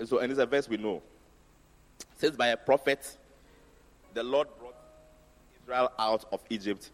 So, 0.05 0.19
and 0.19 0.33
it's 0.33 0.41
a 0.41 0.47
verse 0.47 0.69
we 0.69 0.77
know. 0.77 1.01
It 2.01 2.07
says, 2.19 2.33
By 2.33 2.49
a 2.49 2.57
prophet, 2.57 3.17
the 4.13 4.25
Lord 4.25 4.49
brought 4.59 4.75
Israel 5.63 5.93
out 5.97 6.25
of 6.33 6.41
Egypt, 6.51 6.91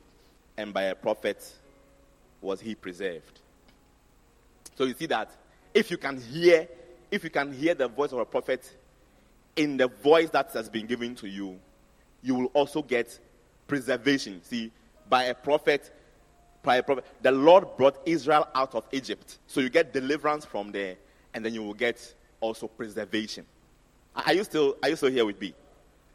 and 0.58 0.74
by 0.74 0.82
a 0.82 0.94
prophet 0.94 1.50
was 2.42 2.60
he 2.60 2.74
preserved. 2.74 3.40
So 4.76 4.84
you 4.84 4.94
see 4.94 5.06
that 5.06 5.30
if 5.72 5.90
you 5.90 5.96
can 5.96 6.20
hear, 6.20 6.68
if 7.10 7.24
you 7.24 7.30
can 7.30 7.52
hear 7.52 7.74
the 7.74 7.88
voice 7.88 8.12
of 8.12 8.18
a 8.18 8.24
prophet 8.24 8.76
in 9.56 9.76
the 9.76 9.88
voice 9.88 10.30
that 10.30 10.52
has 10.52 10.68
been 10.68 10.86
given 10.86 11.14
to 11.16 11.28
you, 11.28 11.58
you 12.22 12.34
will 12.34 12.46
also 12.46 12.82
get 12.82 13.18
preservation. 13.68 14.42
See, 14.42 14.72
by 15.08 15.24
a 15.24 15.34
prophet, 15.34 15.94
by 16.62 16.76
a 16.76 16.82
prophet, 16.82 17.04
the 17.22 17.32
Lord 17.32 17.76
brought 17.76 18.00
Israel 18.04 18.48
out 18.54 18.74
of 18.74 18.84
Egypt. 18.90 19.38
So 19.46 19.60
you 19.60 19.70
get 19.70 19.92
deliverance 19.92 20.44
from 20.44 20.72
there, 20.72 20.96
and 21.34 21.44
then 21.44 21.54
you 21.54 21.62
will 21.62 21.74
get 21.74 22.14
also 22.40 22.66
preservation. 22.66 23.46
Are 24.14 24.34
you 24.34 24.42
still, 24.42 24.76
are 24.82 24.88
you 24.88 24.96
still 24.96 25.10
here 25.10 25.24
with 25.24 25.40
me? 25.40 25.54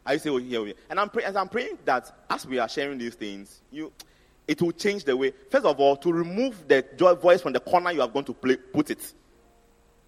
Are 0.04 0.12
you 0.12 0.18
still 0.18 0.36
here 0.36 0.60
with 0.60 0.76
me? 0.76 0.82
And 0.90 1.00
I'm, 1.00 1.08
pray, 1.08 1.24
I'm 1.24 1.48
praying 1.48 1.78
that 1.86 2.14
as 2.28 2.46
we 2.46 2.58
are 2.58 2.68
sharing 2.68 2.98
these 2.98 3.14
things, 3.14 3.62
you, 3.70 3.90
it 4.46 4.60
will 4.60 4.72
change 4.72 5.04
the 5.04 5.16
way. 5.16 5.32
First 5.50 5.64
of 5.64 5.80
all, 5.80 5.96
to 5.96 6.12
remove 6.12 6.68
the 6.68 6.84
joy 6.96 7.14
voice 7.14 7.40
from 7.40 7.52
the 7.52 7.60
corner 7.60 7.92
you 7.92 8.02
are 8.02 8.08
going 8.08 8.24
to 8.26 8.34
play, 8.34 8.56
put 8.56 8.90
it, 8.90 9.12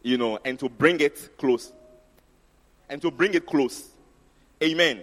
you 0.03 0.19
know, 0.19 0.39
and 0.45 0.59
to 0.59 0.69
bring 0.69 1.01
it 1.01 1.37
close. 1.39 1.73
And 2.89 3.01
to 3.03 3.11
bring 3.11 3.35
it 3.35 3.47
close. 3.47 3.89
Amen. 4.63 5.03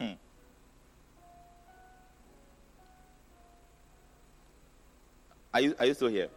Hmm. 0.00 0.12
Are 5.54 5.60
you, 5.60 5.74
are 5.78 5.86
you 5.86 5.94
still 5.94 6.08
here? 6.08 6.28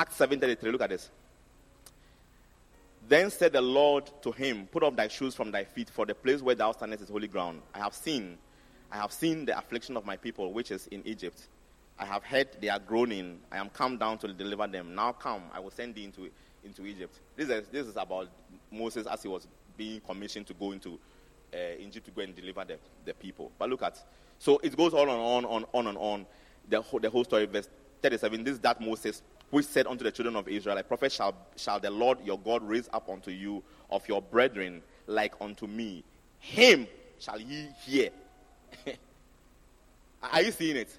Acts 0.00 0.16
7:33. 0.16 0.72
Look 0.72 0.80
at 0.80 0.88
this. 0.88 1.10
Then 3.06 3.30
said 3.30 3.52
the 3.52 3.60
Lord 3.60 4.10
to 4.22 4.32
him, 4.32 4.66
Put 4.66 4.82
off 4.82 4.96
thy 4.96 5.08
shoes 5.08 5.34
from 5.34 5.50
thy 5.50 5.64
feet, 5.64 5.90
for 5.90 6.06
the 6.06 6.14
place 6.14 6.40
where 6.40 6.54
thou 6.54 6.72
standest 6.72 7.02
is 7.02 7.10
holy 7.10 7.28
ground. 7.28 7.60
I 7.74 7.80
have 7.80 7.92
seen, 7.92 8.38
I 8.90 8.96
have 8.96 9.12
seen 9.12 9.44
the 9.44 9.58
affliction 9.58 9.98
of 9.98 10.06
my 10.06 10.16
people, 10.16 10.54
which 10.54 10.70
is 10.70 10.86
in 10.86 11.06
Egypt. 11.06 11.48
I 11.98 12.06
have 12.06 12.24
heard 12.24 12.48
their 12.62 12.78
groaning. 12.78 13.40
I 13.52 13.58
am 13.58 13.68
come 13.68 13.98
down 13.98 14.16
to 14.18 14.32
deliver 14.32 14.66
them. 14.66 14.94
Now 14.94 15.12
come, 15.12 15.42
I 15.52 15.60
will 15.60 15.70
send 15.70 15.96
thee 15.96 16.04
into, 16.04 16.30
into 16.64 16.86
Egypt. 16.86 17.20
This 17.36 17.50
is, 17.50 17.68
this 17.68 17.86
is 17.86 17.96
about 17.96 18.28
Moses 18.72 19.06
as 19.06 19.22
he 19.22 19.28
was 19.28 19.46
being 19.76 20.00
commissioned 20.00 20.46
to 20.46 20.54
go 20.54 20.72
into 20.72 20.98
uh, 21.52 21.76
Egypt 21.78 22.06
to 22.06 22.10
go 22.12 22.22
and 22.22 22.34
deliver 22.34 22.64
the, 22.64 22.78
the 23.04 23.12
people. 23.12 23.52
But 23.58 23.68
look 23.68 23.82
at, 23.82 24.02
so 24.38 24.58
it 24.62 24.74
goes 24.78 24.94
on 24.94 25.10
and 25.10 25.20
on, 25.20 25.44
on, 25.44 25.66
on 25.74 25.86
and 25.88 25.98
on. 25.98 26.26
The 26.70 26.80
whole, 26.80 27.00
the 27.00 27.10
whole 27.10 27.24
story, 27.24 27.44
verse 27.44 27.68
37. 28.00 28.44
This 28.44 28.54
is 28.54 28.60
that 28.60 28.80
Moses 28.80 29.20
which 29.50 29.66
said 29.66 29.86
unto 29.86 30.04
the 30.04 30.12
children 30.12 30.36
of 30.36 30.48
Israel, 30.48 30.78
A 30.78 30.82
prophet 30.82 31.12
shall, 31.12 31.34
shall 31.56 31.80
the 31.80 31.90
Lord 31.90 32.18
your 32.24 32.38
God 32.38 32.62
raise 32.62 32.88
up 32.92 33.08
unto 33.08 33.30
you 33.30 33.62
of 33.90 34.06
your 34.08 34.22
brethren 34.22 34.82
like 35.06 35.34
unto 35.40 35.66
me. 35.66 36.04
Him 36.38 36.86
shall 37.18 37.40
ye 37.40 37.68
hear. 37.84 38.10
Are 40.22 40.42
you 40.42 40.52
seeing 40.52 40.76
it? 40.76 40.96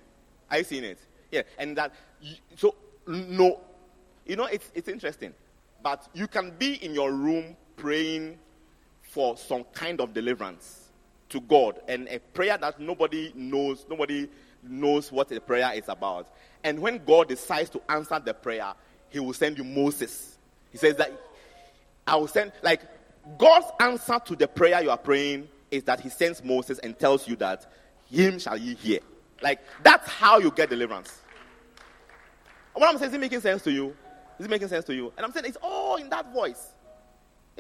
Are 0.50 0.58
you 0.58 0.64
seeing 0.64 0.84
it? 0.84 1.00
Yeah. 1.32 1.44
And 1.58 1.78
that, 1.78 1.94
so, 2.58 2.76
no, 3.08 3.62
you 4.26 4.36
know, 4.36 4.46
it's, 4.46 4.72
it's 4.76 4.90
interesting. 4.90 5.34
But 5.82 6.08
you 6.14 6.28
can 6.28 6.52
be 6.58 6.74
in 6.84 6.94
your 6.94 7.12
room 7.12 7.56
praying 7.78 8.38
for 9.02 9.38
some 9.38 9.64
kind 9.74 10.00
of 10.00 10.14
deliverance 10.14 10.90
to 11.30 11.40
God 11.42 11.80
and 11.88 12.08
a 12.10 12.20
prayer 12.20 12.58
that 12.58 12.80
nobody 12.80 13.32
knows, 13.36 13.86
nobody 13.90 14.28
knows 14.64 15.12
what 15.12 15.30
the 15.30 15.40
prayer 15.40 15.72
is 15.74 15.88
about. 15.88 16.28
And 16.64 16.80
when 16.80 17.04
God 17.04 17.28
decides 17.30 17.70
to 17.72 17.82
answer 17.90 18.20
the 18.20 18.34
prayer, 18.34 18.74
He 19.10 19.20
will 19.20 19.34
send 19.34 19.58
you 19.58 19.64
Moses. 19.64 20.38
He 20.72 20.78
says 20.78 20.96
that 20.98 21.12
I 22.08 22.16
will 22.16 22.28
send, 22.28 22.52
like, 22.62 22.82
God's 23.38 23.68
answer 23.80 24.20
to 24.26 24.36
the 24.36 24.48
prayer 24.48 24.82
you 24.82 24.90
are 24.90 24.98
praying 24.98 25.48
is 25.70 25.84
that 25.84 26.00
He 26.00 26.10
sends 26.10 26.44
Moses 26.44 26.80
and 26.80 26.98
tells 26.98 27.28
you 27.28 27.36
that 27.38 27.72
Him 28.10 28.40
shall 28.40 28.58
ye 28.58 28.76
hear. 28.76 29.00
Like, 29.42 29.60
that's 29.84 30.08
how 30.08 30.40
you 30.40 30.52
get 30.52 30.70
deliverance. 30.70 31.20
What 32.74 32.90
I'm 32.90 32.98
saying, 32.98 33.12
is 33.12 33.16
it 33.16 33.22
making 33.22 33.42
sense 33.42 33.64
to 33.64 33.72
you? 33.72 33.96
Is 34.40 34.46
it 34.46 34.50
making 34.50 34.70
sense 34.70 34.86
to 34.86 34.96
you? 34.96 35.12
And 35.18 35.26
I'm 35.26 35.32
saying 35.32 35.46
it's 35.46 35.58
all 35.62 35.98
in 35.98 36.10
that 36.10 36.34
voice. 36.34 36.71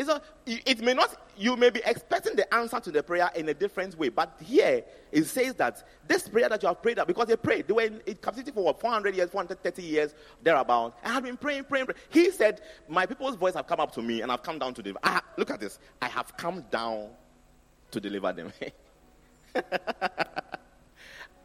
It's 0.01 0.09
a, 0.09 0.19
it 0.47 0.81
may 0.81 0.95
not, 0.95 1.15
you 1.37 1.55
may 1.55 1.69
be 1.69 1.79
expecting 1.85 2.35
the 2.35 2.51
answer 2.51 2.79
to 2.79 2.89
the 2.89 3.03
prayer 3.03 3.29
in 3.35 3.47
a 3.49 3.53
different 3.53 3.95
way, 3.99 4.09
but 4.09 4.35
here 4.43 4.83
it 5.11 5.25
says 5.25 5.53
that 5.55 5.87
this 6.07 6.27
prayer 6.27 6.49
that 6.49 6.63
you 6.63 6.69
have 6.69 6.81
prayed, 6.81 6.97
because 7.05 7.27
they 7.27 7.35
prayed, 7.35 7.67
they 7.67 7.73
were 7.73 7.83
in, 7.83 8.01
captivity 8.19 8.49
for 8.49 8.63
what, 8.63 8.81
400 8.81 9.15
years, 9.15 9.29
430 9.29 9.83
years, 9.83 10.15
thereabout, 10.41 10.97
and 11.03 11.13
have 11.13 11.23
been 11.23 11.37
praying, 11.37 11.65
praying, 11.65 11.85
praying. 11.85 11.99
He 12.09 12.31
said, 12.31 12.61
My 12.89 13.05
people's 13.05 13.35
voice 13.35 13.53
have 13.53 13.67
come 13.67 13.79
up 13.79 13.93
to 13.93 14.01
me, 14.01 14.21
and 14.21 14.31
I've 14.31 14.41
come 14.41 14.57
down 14.57 14.73
to 14.73 14.81
deliver 14.81 14.99
them. 15.03 15.11
I, 15.13 15.21
look 15.37 15.51
at 15.51 15.59
this. 15.59 15.77
I 16.01 16.07
have 16.07 16.35
come 16.35 16.65
down 16.71 17.09
to 17.91 17.99
deliver 17.99 18.33
them. 18.33 18.51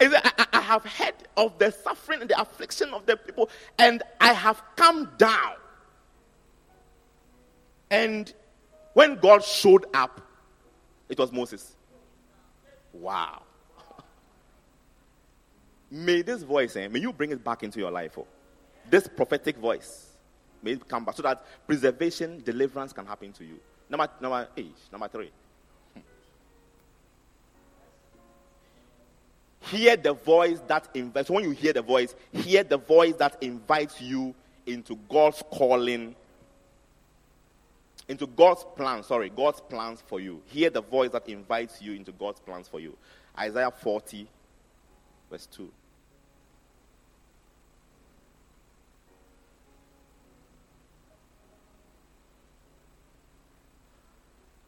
I, 0.01 0.45
I 0.55 0.61
have 0.62 0.87
heard 0.87 1.14
of 1.37 1.59
the 1.59 1.71
suffering 1.71 2.23
and 2.23 2.31
the 2.31 2.40
affliction 2.40 2.95
of 2.95 3.05
the 3.05 3.19
people, 3.19 3.51
and 3.79 4.03
I 4.19 4.33
have 4.33 4.62
come 4.77 5.11
down 5.19 5.57
and 7.90 8.33
when 8.96 9.16
God 9.16 9.44
showed 9.44 9.85
up, 9.92 10.22
it 11.06 11.18
was 11.18 11.30
Moses. 11.30 11.76
Wow. 12.94 13.42
may 15.90 16.22
this 16.22 16.42
voice, 16.42 16.76
eh, 16.76 16.88
may 16.88 17.00
you 17.00 17.12
bring 17.12 17.30
it 17.30 17.44
back 17.44 17.62
into 17.62 17.78
your 17.78 17.90
life. 17.90 18.16
Oh. 18.16 18.26
This 18.88 19.06
prophetic 19.06 19.59
voice, 19.59 20.12
may 20.62 20.70
it 20.70 20.88
come 20.88 21.04
back 21.04 21.14
so 21.14 21.22
that 21.24 21.44
preservation, 21.66 22.40
deliverance 22.42 22.94
can 22.94 23.04
happen 23.04 23.35
to 23.35 23.44
you. 23.44 23.61
Number, 23.90 24.09
number 24.18 24.48
eight, 24.56 24.78
number 24.90 25.09
three. 25.09 25.30
Hmm. 25.92 26.00
Hear 29.61 29.98
the 29.98 30.14
voice 30.14 30.59
that 30.68 30.88
invites. 30.94 31.28
When 31.28 31.44
you 31.44 31.50
hear 31.50 31.74
the 31.74 31.82
voice, 31.82 32.14
hear 32.32 32.64
the 32.64 32.78
voice 32.78 33.16
that 33.16 33.37
invites 33.42 34.00
you 34.00 34.35
into 34.64 34.96
God's 35.11 35.42
calling 35.50 36.16
into 38.09 38.27
God's 38.27 38.64
plan, 38.77 39.03
sorry, 39.03 39.31
God's 39.31 39.61
plans 39.61 40.03
for 40.07 40.21
you. 40.21 40.40
Hear 40.47 40.71
the 40.71 40.83
voice 40.83 41.11
that 41.11 41.29
invites 41.29 41.83
you 41.83 41.92
into 41.92 42.12
God's 42.12 42.40
plans 42.40 42.69
for 42.69 42.79
you. 42.79 42.97
Isaiah 43.37 43.71
40, 43.71 44.29
verse 45.31 45.47
2. 45.47 45.71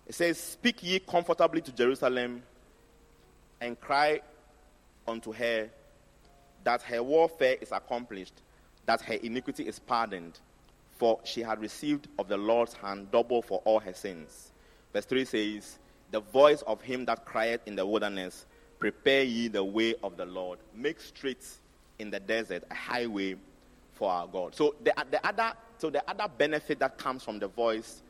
It 0.09 0.15
says, 0.15 0.39
Speak 0.39 0.83
ye 0.83 0.99
comfortably 0.99 1.61
to 1.61 1.71
Jerusalem 1.71 2.43
and 3.61 3.79
cry 3.79 4.21
unto 5.07 5.33
her 5.33 5.69
that 6.65 6.83
her 6.83 7.03
warfare 7.03 7.57
is 7.61 7.71
accomplished, 7.71 8.35
that 8.87 9.01
her 9.03 9.15
iniquity 9.15 9.65
is 9.65 9.79
pardoned 9.79 10.41
for 10.99 11.21
she 11.25 11.41
had 11.41 11.61
received 11.61 12.09
of 12.19 12.29
the 12.29 12.37
Lord's 12.37 12.75
hand 12.75 13.11
double 13.11 13.41
for 13.41 13.61
all 13.65 13.79
her 13.81 13.95
sins. 13.95 14.53
Verse 14.93 15.05
3 15.05 15.25
says, 15.25 15.79
The 16.11 16.21
voice 16.21 16.63
of 16.63 16.83
him 16.83 17.05
that 17.07 17.25
crieth 17.25 17.61
in 17.67 17.77
the 17.77 17.87
wilderness, 17.87 18.47
Prepare 18.79 19.23
ye 19.23 19.49
the 19.49 19.65
way 19.65 19.95
of 20.03 20.17
the 20.17 20.27
Lord, 20.27 20.59
make 20.75 21.01
straight 21.01 21.45
in 21.99 22.11
the 22.11 22.21
desert 22.21 22.65
a 22.71 22.75
highway 22.75 23.37
for 23.95 24.11
our 24.11 24.27
God. 24.27 24.55
So 24.55 24.75
the, 24.85 24.93
the 25.11 25.25
other 25.27 25.53
so 25.79 25.91
the 25.91 26.09
other 26.09 26.27
benefit 26.37 26.79
that 26.81 26.99
comes 26.99 27.23
from 27.23 27.39
the 27.39 27.49
voice 27.49 28.03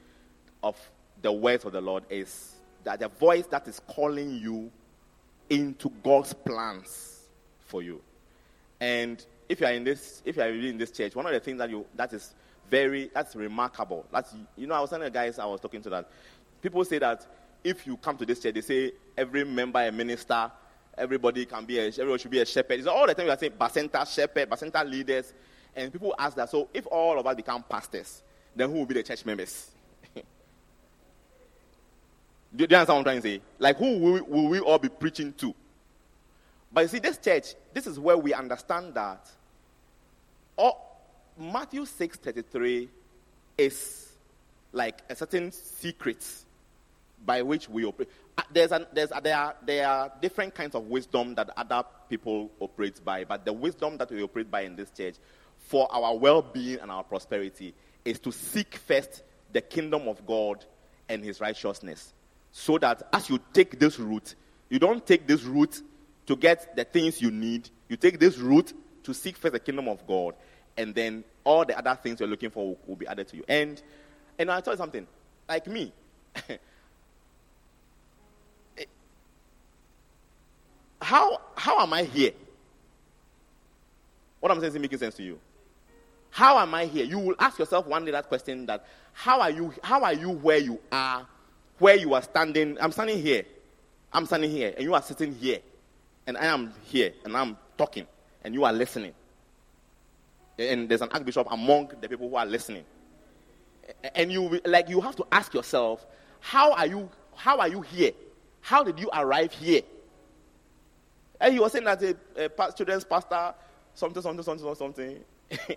of 0.63 0.77
the 1.23 1.33
words 1.33 1.65
of 1.65 1.73
the 1.73 1.81
Lord 1.81 2.05
is 2.09 2.57
that 2.85 3.01
the 3.01 3.09
voice 3.09 3.47
that 3.47 3.69
is 3.69 3.81
calling 3.87 4.37
you 4.37 4.71
into 5.51 5.91
God's 6.03 6.33
plans 6.33 7.25
for 7.61 7.83
you. 7.83 8.01
And 8.81 9.25
if 9.49 9.61
you 9.61 9.67
are 9.67 9.73
in 9.73 9.85
this, 9.85 10.23
if 10.25 10.37
you 10.37 10.43
are 10.43 10.49
in 10.51 10.79
this 10.79 10.91
church, 10.91 11.15
one 11.15 11.27
of 11.27 11.33
the 11.33 11.41
things 11.41 11.59
that 11.59 11.71
you 11.71 11.87
that 11.97 12.13
is 12.13 12.35
very 12.71 13.11
that's 13.15 13.35
remarkable. 13.37 14.07
That's 14.13 14.35
you 14.57 14.67
know, 14.67 14.75
I 14.75 14.81
was 14.81 14.91
telling 14.91 15.05
the 15.05 15.11
guys 15.11 15.39
I 15.39 15.47
was 15.47 15.61
talking 15.61 15.83
to 15.83 15.91
that 15.91 16.09
people 16.63 16.85
say 16.85 16.99
that 16.99 17.27
if 17.65 17.87
you 17.87 17.97
come 17.97 18.17
to 18.17 18.27
this 18.27 18.41
church, 18.41 18.55
they 18.55 18.61
say 18.61 18.93
every 19.17 19.45
member 19.45 19.81
a 19.81 19.93
minister, 19.93 20.51
everybody 20.97 21.45
can 21.45 21.65
be 21.65 21.79
a 21.79 21.87
everyone 21.87 22.19
should 22.19 22.31
be 22.31 22.41
a 22.41 22.47
shepherd. 22.47 22.79
It's 22.79 22.87
all 22.89 23.07
the 23.07 23.15
time 23.15 23.27
you 23.27 23.33
are 23.33 23.39
saying 23.39 23.53
bacenta 23.53 24.07
shepherd, 24.13 24.49
bacenta 24.51 24.89
leaders, 24.89 25.33
and 25.75 25.93
people 25.93 26.15
ask 26.19 26.37
that. 26.37 26.51
So 26.51 26.69
if 26.73 26.87
all 26.87 27.19
of 27.19 27.27
us 27.27 27.37
become 27.37 27.63
pastors, 27.69 28.23
then 28.55 28.71
who 28.71 28.79
will 28.79 28.87
be 28.87 28.95
the 28.95 29.03
church 29.03 29.25
members? 29.25 29.71
Do 30.15 30.23
you 32.57 32.65
understand 32.65 32.89
what 32.89 32.97
I'm 32.99 33.05
trying 33.05 33.23
to 33.23 33.29
say? 33.29 33.41
Like, 33.59 33.77
who 33.77 33.99
will, 33.99 34.25
will 34.25 34.49
we 34.49 34.61
all 34.61 34.79
be 34.79 34.89
preaching 34.89 35.33
to? 35.35 35.55
But 36.73 36.83
you 36.83 36.89
see, 36.89 36.99
this 36.99 37.19
church, 37.19 37.55
this 37.73 37.87
is 37.87 37.99
where 37.99 38.17
we 38.17 38.35
understand 38.35 38.95
that 38.95 39.27
all, 40.57 40.88
Matthew 41.39 41.83
6:33 41.83 42.89
is 43.57 44.09
like 44.73 45.03
a 45.09 45.15
certain 45.15 45.53
secret 45.53 46.25
by 47.25 47.43
which 47.43 47.69
we 47.69 47.85
operate. 47.85 48.09
Uh, 48.37 48.43
there's 48.53 48.73
an, 48.73 48.87
there's, 48.93 49.11
there, 49.23 49.37
are, 49.37 49.57
there 49.65 49.89
are 49.89 50.13
different 50.21 50.55
kinds 50.55 50.75
of 50.75 50.87
wisdom 50.87 51.35
that 51.35 51.51
other 51.57 51.83
people 52.09 52.51
operate 52.61 53.05
by, 53.05 53.25
but 53.25 53.45
the 53.45 53.53
wisdom 53.53 53.97
that 53.99 54.11
we 54.11 54.23
operate 54.23 54.51
by 54.51 54.63
in 54.63 54.77
this 54.77 54.91
church 54.91 55.15
for 55.59 55.87
our 55.93 56.17
well 56.17 56.43
being 56.43 56.79
and 56.81 56.91
our 56.91 57.05
prosperity 57.05 57.75
is 58.05 58.19
to 58.21 58.33
seek 58.33 58.77
first 58.77 59.23
the 59.53 59.61
kingdom 59.61 60.09
of 60.09 60.25
God 60.27 60.65
and 61.09 61.25
his 61.25 61.41
righteousness. 61.41 62.13
So 62.51 62.79
that 62.79 63.03
as 63.13 63.29
you 63.29 63.41
take 63.53 63.79
this 63.79 63.99
route, 63.99 64.35
you 64.69 64.79
don't 64.79 65.07
take 65.07 65.27
this 65.27 65.45
route 65.45 65.83
to 66.27 66.37
get 66.37 66.75
the 66.77 66.85
things 66.85 67.23
you 67.23 67.31
need, 67.31 67.71
you 67.89 67.97
take 67.97 68.19
this 68.19 68.39
route 68.39 68.73
to 69.05 69.15
seek 69.15 69.37
first 69.37 69.53
the 69.53 69.61
kingdom 69.61 69.89
of 69.89 70.07
God, 70.07 70.35
and 70.79 70.95
then 70.95 71.25
all 71.45 71.67
the 71.67 71.77
other 71.77 71.99
things 72.03 72.21
you're 72.21 72.29
looking 72.29 72.49
for 72.51 72.69
will, 72.69 72.79
will 72.87 72.97
be 72.97 73.07
added 73.07 73.29
to 73.29 73.37
you. 73.37 73.45
And 73.49 73.83
and 74.39 74.51
I'll 74.51 74.63
tell 74.63 74.73
you 74.73 74.79
something, 74.79 75.07
like 75.49 75.67
me, 75.67 75.93
how 81.03 81.41
how 81.57 81.81
am 81.81 81.93
I 81.93 82.05
here? 82.05 82.33
What 84.41 84.53
I'm 84.53 84.61
saying 84.61 84.73
is 84.73 84.79
making 84.79 84.99
sense 84.99 85.17
to 85.17 85.23
you. 85.23 85.39
How 86.31 86.59
am 86.59 86.73
I 86.75 86.87
here? 86.87 87.05
You 87.05 87.19
will 87.19 87.35
ask 87.41 87.59
yourself 87.59 87.87
one 87.87 88.05
day 88.05 88.13
that 88.13 88.29
question 88.29 88.65
that 88.67 88.87
how 89.13 89.41
are 89.41 89.51
you 89.51 89.75
how 89.83 90.03
are 90.05 90.15
you 90.15 90.31
where 90.31 90.59
you 90.59 90.79
are, 90.93 91.27
where 91.79 91.97
you 91.97 92.15
are 92.15 92.23
standing? 92.23 92.79
I'm 92.81 92.93
standing 92.93 93.21
here. 93.21 93.45
I'm 94.13 94.25
standing 94.27 94.51
here, 94.51 94.73
and 94.77 94.85
you 94.85 94.95
are 94.95 95.03
sitting 95.03 95.35
here. 95.35 95.59
And 96.27 96.37
I 96.39 96.47
am 96.47 96.73
here, 96.85 97.13
and 97.25 97.37
I'm 97.37 97.57
talking, 97.77 98.07
and 98.45 98.55
you 98.55 98.65
are 98.65 98.73
listening. 98.73 99.13
And 100.59 100.89
there's 100.89 101.03
an 101.03 101.09
archbishop 101.13 101.47
among 101.51 101.93
the 102.01 102.09
people 102.09 102.29
who 102.29 102.37
are 102.37 102.47
listening. 102.47 102.85
And 104.15 104.33
you 104.33 104.61
like 104.67 104.89
you 104.89 105.01
have 105.01 105.17
to 105.17 105.27
ask 105.33 105.55
yourself, 105.55 106.05
how 106.41 106.73
are 106.73 106.87
you 106.87 107.09
how 107.35 107.59
are 107.59 107.69
you 107.69 107.83
here? 107.83 108.13
How 108.61 108.83
did 108.83 108.99
you 108.99 109.09
arrive 109.13 109.53
here? 109.53 109.83
And 111.41 111.55
he 111.55 111.61
was 111.61 111.73
saying 111.73 111.85
that 111.85 112.03
eh, 112.03 112.15
eh, 112.37 112.49
a, 112.59 112.63
a 112.63 112.73
children's 112.73 113.05
pastor, 113.05 113.55
something, 113.95 114.23
something, 114.23 114.43
something, 114.43 114.75
something. 114.75 115.25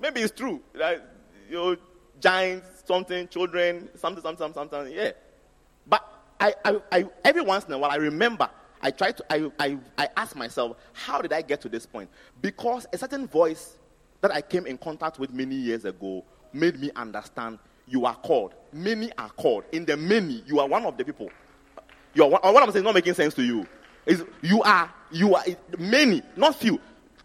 Maybe 0.00 0.20
it's 0.20 0.32
true. 0.32 0.60
Like, 0.74 1.00
you 1.48 1.56
know, 1.56 1.76
giants, 2.20 2.84
something, 2.86 3.28
children, 3.28 3.88
something, 3.94 4.22
something, 4.22 4.52
something, 4.52 4.70
something. 4.70 4.94
Yeah. 4.94 5.12
But 5.86 6.06
I, 6.38 6.54
I, 6.64 6.76
I, 6.90 7.04
every 7.24 7.42
once 7.42 7.64
in 7.64 7.72
a 7.72 7.78
while, 7.78 7.90
I 7.90 7.96
remember, 7.96 8.50
I 8.82 8.90
try 8.90 9.12
to, 9.12 9.24
I, 9.30 9.50
I, 9.58 9.78
I 9.96 10.08
ask 10.16 10.34
myself, 10.34 10.76
how 10.92 11.20
did 11.22 11.32
I 11.32 11.42
get 11.42 11.60
to 11.62 11.68
this 11.68 11.86
point? 11.86 12.10
Because 12.40 12.86
a 12.92 12.98
certain 12.98 13.26
voice 13.26 13.76
that 14.20 14.32
I 14.32 14.40
came 14.40 14.66
in 14.66 14.78
contact 14.78 15.18
with 15.18 15.32
many 15.32 15.54
years 15.54 15.84
ago 15.84 16.24
made 16.52 16.78
me 16.80 16.90
understand 16.96 17.58
you 17.86 18.06
are 18.06 18.14
called. 18.14 18.54
Many 18.72 19.12
are 19.18 19.30
called. 19.30 19.64
In 19.72 19.84
the 19.84 19.96
many, 19.96 20.42
you 20.46 20.60
are 20.60 20.68
one 20.68 20.84
of 20.84 20.96
the 20.96 21.04
people. 21.04 21.30
You 22.14 22.24
are 22.24 22.30
one, 22.30 22.40
what 22.42 22.62
I'm 22.62 22.70
saying 22.70 22.82
is 22.82 22.84
not 22.84 22.94
making 22.94 23.14
sense 23.14 23.34
to 23.34 23.42
you. 23.42 23.66
Is 24.04 24.24
you 24.40 24.62
are 24.62 24.92
you 25.12 25.34
are 25.34 25.44
many, 25.78 26.22
not 26.36 26.56
few. 26.56 26.80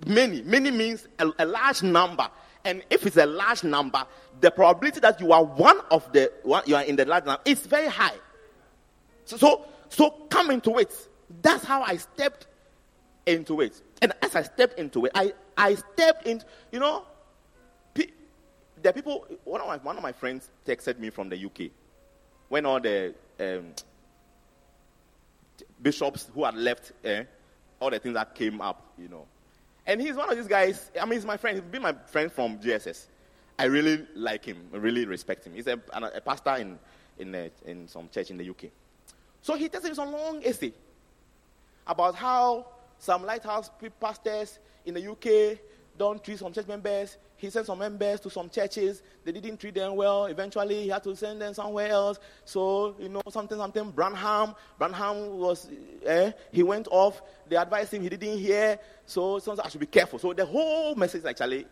Many. 0.05 0.41
Many 0.43 0.69
means 0.71 1.07
a, 1.17 1.31
a 1.39 1.45
large 1.45 1.81
number. 1.81 2.27
And 2.63 2.83
if 2.89 3.05
it's 3.05 3.17
a 3.17 3.25
large 3.25 3.63
number, 3.63 4.03
the 4.41 4.51
probability 4.51 4.99
that 4.99 5.19
you 5.19 5.31
are 5.31 5.43
one 5.43 5.79
of 5.89 6.11
the 6.13 6.31
one 6.43 6.63
you 6.65 6.75
are 6.75 6.83
in 6.83 6.95
the 6.95 7.05
large 7.05 7.25
number 7.25 7.41
is 7.45 7.65
very 7.65 7.87
high. 7.87 8.15
So, 9.25 9.37
so, 9.37 9.65
so 9.89 10.09
come 10.29 10.51
into 10.51 10.77
it. 10.77 10.93
That's 11.41 11.63
how 11.65 11.81
I 11.81 11.97
stepped 11.97 12.47
into 13.25 13.61
it. 13.61 13.81
And 14.01 14.13
as 14.21 14.35
I 14.35 14.43
stepped 14.43 14.79
into 14.79 15.05
it, 15.05 15.11
I, 15.13 15.33
I 15.57 15.75
stepped 15.75 16.25
in, 16.25 16.41
you 16.71 16.79
know, 16.79 17.03
pe- 17.93 18.11
the 18.81 18.93
people, 18.93 19.27
one 19.43 19.61
of, 19.61 19.67
my, 19.67 19.77
one 19.77 19.97
of 19.97 20.03
my 20.03 20.11
friends 20.13 20.49
texted 20.65 20.99
me 20.99 21.09
from 21.09 21.29
the 21.29 21.45
UK 21.45 21.71
when 22.49 22.65
all 22.65 22.79
the 22.79 23.13
um, 23.39 23.73
bishops 25.81 26.29
who 26.33 26.45
had 26.45 26.55
left, 26.55 26.93
eh, 27.03 27.23
all 27.79 27.89
the 27.89 27.99
things 27.99 28.15
that 28.15 28.33
came 28.33 28.61
up, 28.61 28.93
you 28.97 29.09
know. 29.09 29.25
And 29.85 30.01
he's 30.01 30.15
one 30.15 30.29
of 30.29 30.37
these 30.37 30.47
guys, 30.47 30.91
I 30.99 31.05
mean, 31.05 31.13
he's 31.13 31.25
my 31.25 31.37
friend. 31.37 31.57
He's 31.57 31.71
been 31.71 31.81
my 31.81 31.93
friend 31.93 32.31
from 32.31 32.59
GSS. 32.59 33.05
I 33.59 33.65
really 33.65 34.05
like 34.15 34.45
him. 34.45 34.69
I 34.73 34.77
really 34.77 35.05
respect 35.05 35.45
him. 35.47 35.53
He's 35.53 35.67
a, 35.67 35.79
a 35.93 36.21
pastor 36.21 36.55
in, 36.55 36.77
in, 37.17 37.33
a, 37.33 37.49
in 37.65 37.87
some 37.87 38.09
church 38.09 38.29
in 38.29 38.37
the 38.37 38.49
UK. 38.49 38.65
So 39.41 39.55
he 39.55 39.69
tells 39.69 39.85
me 39.85 39.93
some 39.93 40.11
long 40.11 40.43
essay 40.43 40.73
about 41.87 42.15
how 42.15 42.67
some 42.99 43.25
lighthouse 43.25 43.69
pastors 43.99 44.59
in 44.85 44.93
the 44.93 45.11
UK 45.11 45.59
don't 45.97 46.23
treat 46.23 46.39
some 46.39 46.53
church 46.53 46.67
members 46.67 47.17
he 47.37 47.51
sent 47.51 47.67
some 47.67 47.77
members 47.77 48.19
to 48.21 48.29
some 48.31 48.49
churches. 48.49 49.03
They 49.23 49.31
didn't 49.31 49.59
treat 49.59 49.75
them 49.75 49.95
well. 49.95 50.25
Eventually, 50.25 50.83
he 50.83 50.89
had 50.89 51.03
to 51.03 51.15
send 51.15 51.39
them 51.39 51.53
somewhere 51.53 51.89
else. 51.89 52.19
So, 52.45 52.95
you 52.99 53.09
know, 53.09 53.21
something, 53.29 53.57
something. 53.57 53.91
Branham, 53.91 54.55
Branham 54.79 55.37
was, 55.37 55.69
eh, 56.03 56.31
he 56.51 56.63
went 56.63 56.87
off. 56.89 57.21
They 57.47 57.55
advised 57.55 57.93
him, 57.93 58.01
he 58.01 58.09
didn't 58.09 58.39
hear. 58.39 58.79
So, 59.05 59.37
so 59.37 59.55
I 59.63 59.69
should 59.69 59.79
be 59.79 59.85
careful. 59.85 60.17
So, 60.17 60.33
the 60.33 60.45
whole 60.45 60.95
message, 60.95 61.25
actually, 61.25 61.67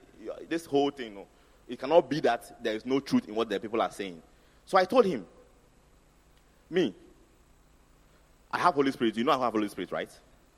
this 0.48 0.66
whole 0.66 0.92
thing, 0.92 1.08
you 1.08 1.16
know, 1.16 1.28
it 1.68 1.80
cannot 1.80 2.08
be 2.08 2.20
that 2.20 2.64
there 2.64 2.76
is 2.76 2.86
no 2.86 3.00
truth 3.00 3.28
in 3.28 3.34
what 3.34 3.50
the 3.50 3.60
people 3.60 3.82
are 3.82 3.92
saying. 3.92 4.22
So, 4.66 4.78
I 4.78 4.86
told 4.86 5.06
him, 5.06 5.26
me, 6.70 6.94
I 8.56 8.60
have 8.60 8.74
Holy 8.74 8.92
Spirit. 8.92 9.18
You 9.18 9.26
know 9.26 9.34
I 9.34 9.38
have 9.44 9.54
Holy 9.54 9.68
Spirit, 9.68 9.92
right? 9.92 10.10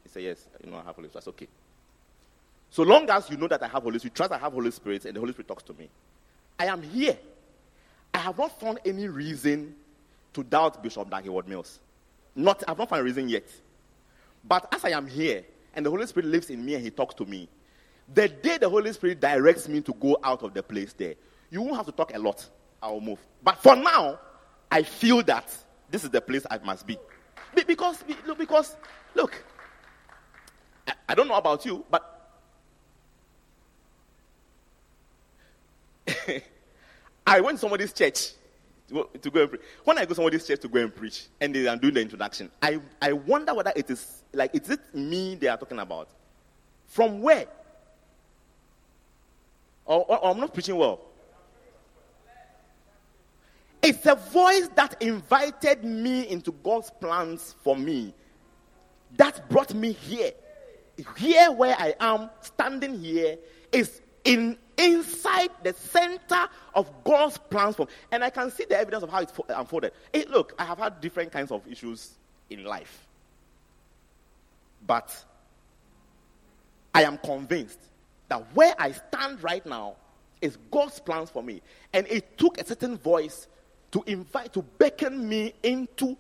He 0.03 0.09
said, 0.09 0.23
yes, 0.23 0.45
you 0.63 0.69
know 0.69 0.77
I 0.77 0.83
have 0.83 0.95
Holy 0.95 1.09
Spirit. 1.09 1.13
That's 1.13 1.27
okay. 1.29 1.47
So 2.69 2.83
long 2.83 3.09
as 3.09 3.29
you 3.29 3.37
know 3.37 3.47
that 3.47 3.63
I 3.63 3.67
have 3.67 3.81
Holy 3.81 3.97
Spirit, 3.97 4.13
you 4.13 4.15
trust 4.15 4.31
I 4.31 4.37
have 4.37 4.53
Holy 4.53 4.69
Spirit, 4.69 5.05
and 5.05 5.15
the 5.15 5.19
Holy 5.19 5.33
Spirit 5.33 5.47
talks 5.47 5.63
to 5.63 5.73
me. 5.73 5.89
I 6.59 6.67
am 6.67 6.83
here. 6.83 7.17
I 8.13 8.19
have 8.19 8.37
not 8.37 8.59
found 8.59 8.79
any 8.85 9.07
reason 9.07 9.73
to 10.33 10.43
doubt 10.43 10.81
Bishop 10.83 11.09
Dag 11.09 11.23
Heward-Mills. 11.23 11.79
Not, 12.35 12.63
I've 12.67 12.77
not 12.77 12.89
found 12.89 13.01
a 13.01 13.03
reason 13.03 13.29
yet. 13.29 13.45
But 14.43 14.67
as 14.73 14.85
I 14.85 14.89
am 14.89 15.07
here, 15.07 15.43
and 15.73 15.83
the 15.83 15.89
Holy 15.89 16.05
Spirit 16.05 16.27
lives 16.27 16.51
in 16.51 16.63
me 16.63 16.75
and 16.75 16.83
He 16.83 16.91
talks 16.91 17.15
to 17.15 17.25
me, 17.25 17.49
the 18.13 18.27
day 18.27 18.59
the 18.59 18.69
Holy 18.69 18.93
Spirit 18.93 19.19
directs 19.19 19.67
me 19.67 19.81
to 19.81 19.93
go 19.93 20.17
out 20.23 20.43
of 20.43 20.53
the 20.53 20.61
place 20.61 20.93
there, 20.93 21.15
you 21.49 21.61
won't 21.61 21.77
have 21.77 21.87
to 21.87 21.91
talk 21.91 22.13
a 22.13 22.19
lot. 22.19 22.47
I 22.81 22.91
will 22.91 23.01
move. 23.01 23.19
But 23.43 23.57
for 23.57 23.75
now, 23.75 24.19
I 24.69 24.83
feel 24.83 25.23
that 25.23 25.49
this 25.89 26.03
is 26.03 26.11
the 26.11 26.21
place 26.21 26.45
I 26.51 26.59
must 26.59 26.85
be. 26.85 26.97
Because, 27.53 28.03
because 28.37 28.75
look, 29.15 29.43
I 31.07 31.15
don't 31.15 31.27
know 31.27 31.35
about 31.35 31.65
you, 31.65 31.83
but 31.89 32.13
I 37.27 37.41
went 37.41 37.57
to 37.57 37.61
somebody's 37.61 37.93
church 37.93 38.33
to, 38.89 39.29
go 39.31 39.41
and 39.41 39.49
preach. 39.49 39.61
When 39.83 39.97
I 39.97 40.03
go 40.03 40.09
to 40.09 40.15
somebody's 40.15 40.47
church 40.47 40.61
to 40.61 40.67
go 40.67 40.79
and 40.79 40.95
preach, 40.95 41.27
and 41.41 41.53
they 41.53 41.67
are 41.67 41.75
doing 41.75 41.93
the 41.93 42.01
introduction, 42.01 42.49
I, 42.61 42.79
I 43.01 43.13
wonder 43.13 43.53
whether 43.53 43.73
it 43.75 43.89
is 43.89 44.23
like, 44.33 44.55
is 44.55 44.69
it 44.69 44.79
me 44.93 45.35
they 45.35 45.47
are 45.47 45.57
talking 45.57 45.79
about? 45.79 46.09
From 46.87 47.21
where? 47.21 47.47
Or, 49.85 50.05
or, 50.07 50.17
or 50.19 50.31
I'm 50.31 50.39
not 50.39 50.53
preaching 50.53 50.75
well. 50.75 51.01
It's 53.87 54.05
a 54.05 54.15
voice 54.15 54.67
that 54.75 55.01
invited 55.01 55.85
me 55.85 56.27
into 56.27 56.51
God's 56.51 56.89
plans 56.89 57.55
for 57.63 57.77
me. 57.77 58.13
That 59.15 59.49
brought 59.49 59.73
me 59.73 59.93
here. 59.93 60.31
Here 61.15 61.49
where 61.53 61.73
I 61.79 61.95
am, 62.01 62.29
standing 62.41 62.99
here, 62.99 63.37
is 63.71 64.01
in 64.25 64.57
inside 64.77 65.51
the 65.63 65.71
center 65.71 66.49
of 66.75 66.91
God's 67.05 67.37
plans 67.37 67.77
for 67.77 67.85
me. 67.85 67.91
and 68.11 68.25
I 68.25 68.29
can 68.29 68.51
see 68.51 68.65
the 68.65 68.77
evidence 68.77 69.03
of 69.03 69.09
how 69.09 69.21
it's 69.21 69.31
uh, 69.39 69.53
unfolded. 69.55 69.93
Hey, 70.11 70.25
look, 70.25 70.53
I 70.59 70.65
have 70.65 70.79
had 70.79 70.99
different 70.99 71.31
kinds 71.31 71.49
of 71.49 71.65
issues 71.65 72.11
in 72.49 72.65
life. 72.65 73.07
But 74.85 75.15
I 76.93 77.03
am 77.03 77.19
convinced 77.19 77.79
that 78.27 78.53
where 78.53 78.75
I 78.77 78.91
stand 78.91 79.41
right 79.41 79.65
now, 79.65 79.95
is 80.41 80.57
God's 80.71 80.99
plans 80.99 81.29
for 81.29 81.41
me. 81.41 81.61
And 81.93 82.05
it 82.07 82.37
took 82.37 82.59
a 82.59 82.65
certain 82.65 82.97
voice 82.97 83.47
to 83.91 84.03
invite, 84.05 84.53
to 84.53 84.61
beckon 84.61 85.27
me 85.27 85.53
into 85.63 86.17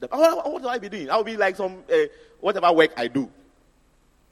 the. 0.00 0.08
What, 0.08 0.52
what 0.52 0.62
will 0.62 0.68
I 0.68 0.78
be 0.78 0.88
doing? 0.88 1.10
I'll 1.10 1.24
be 1.24 1.36
like 1.36 1.56
some, 1.56 1.82
uh, 1.92 1.96
whatever 2.40 2.72
work 2.72 2.92
I 2.96 3.08
do. 3.08 3.30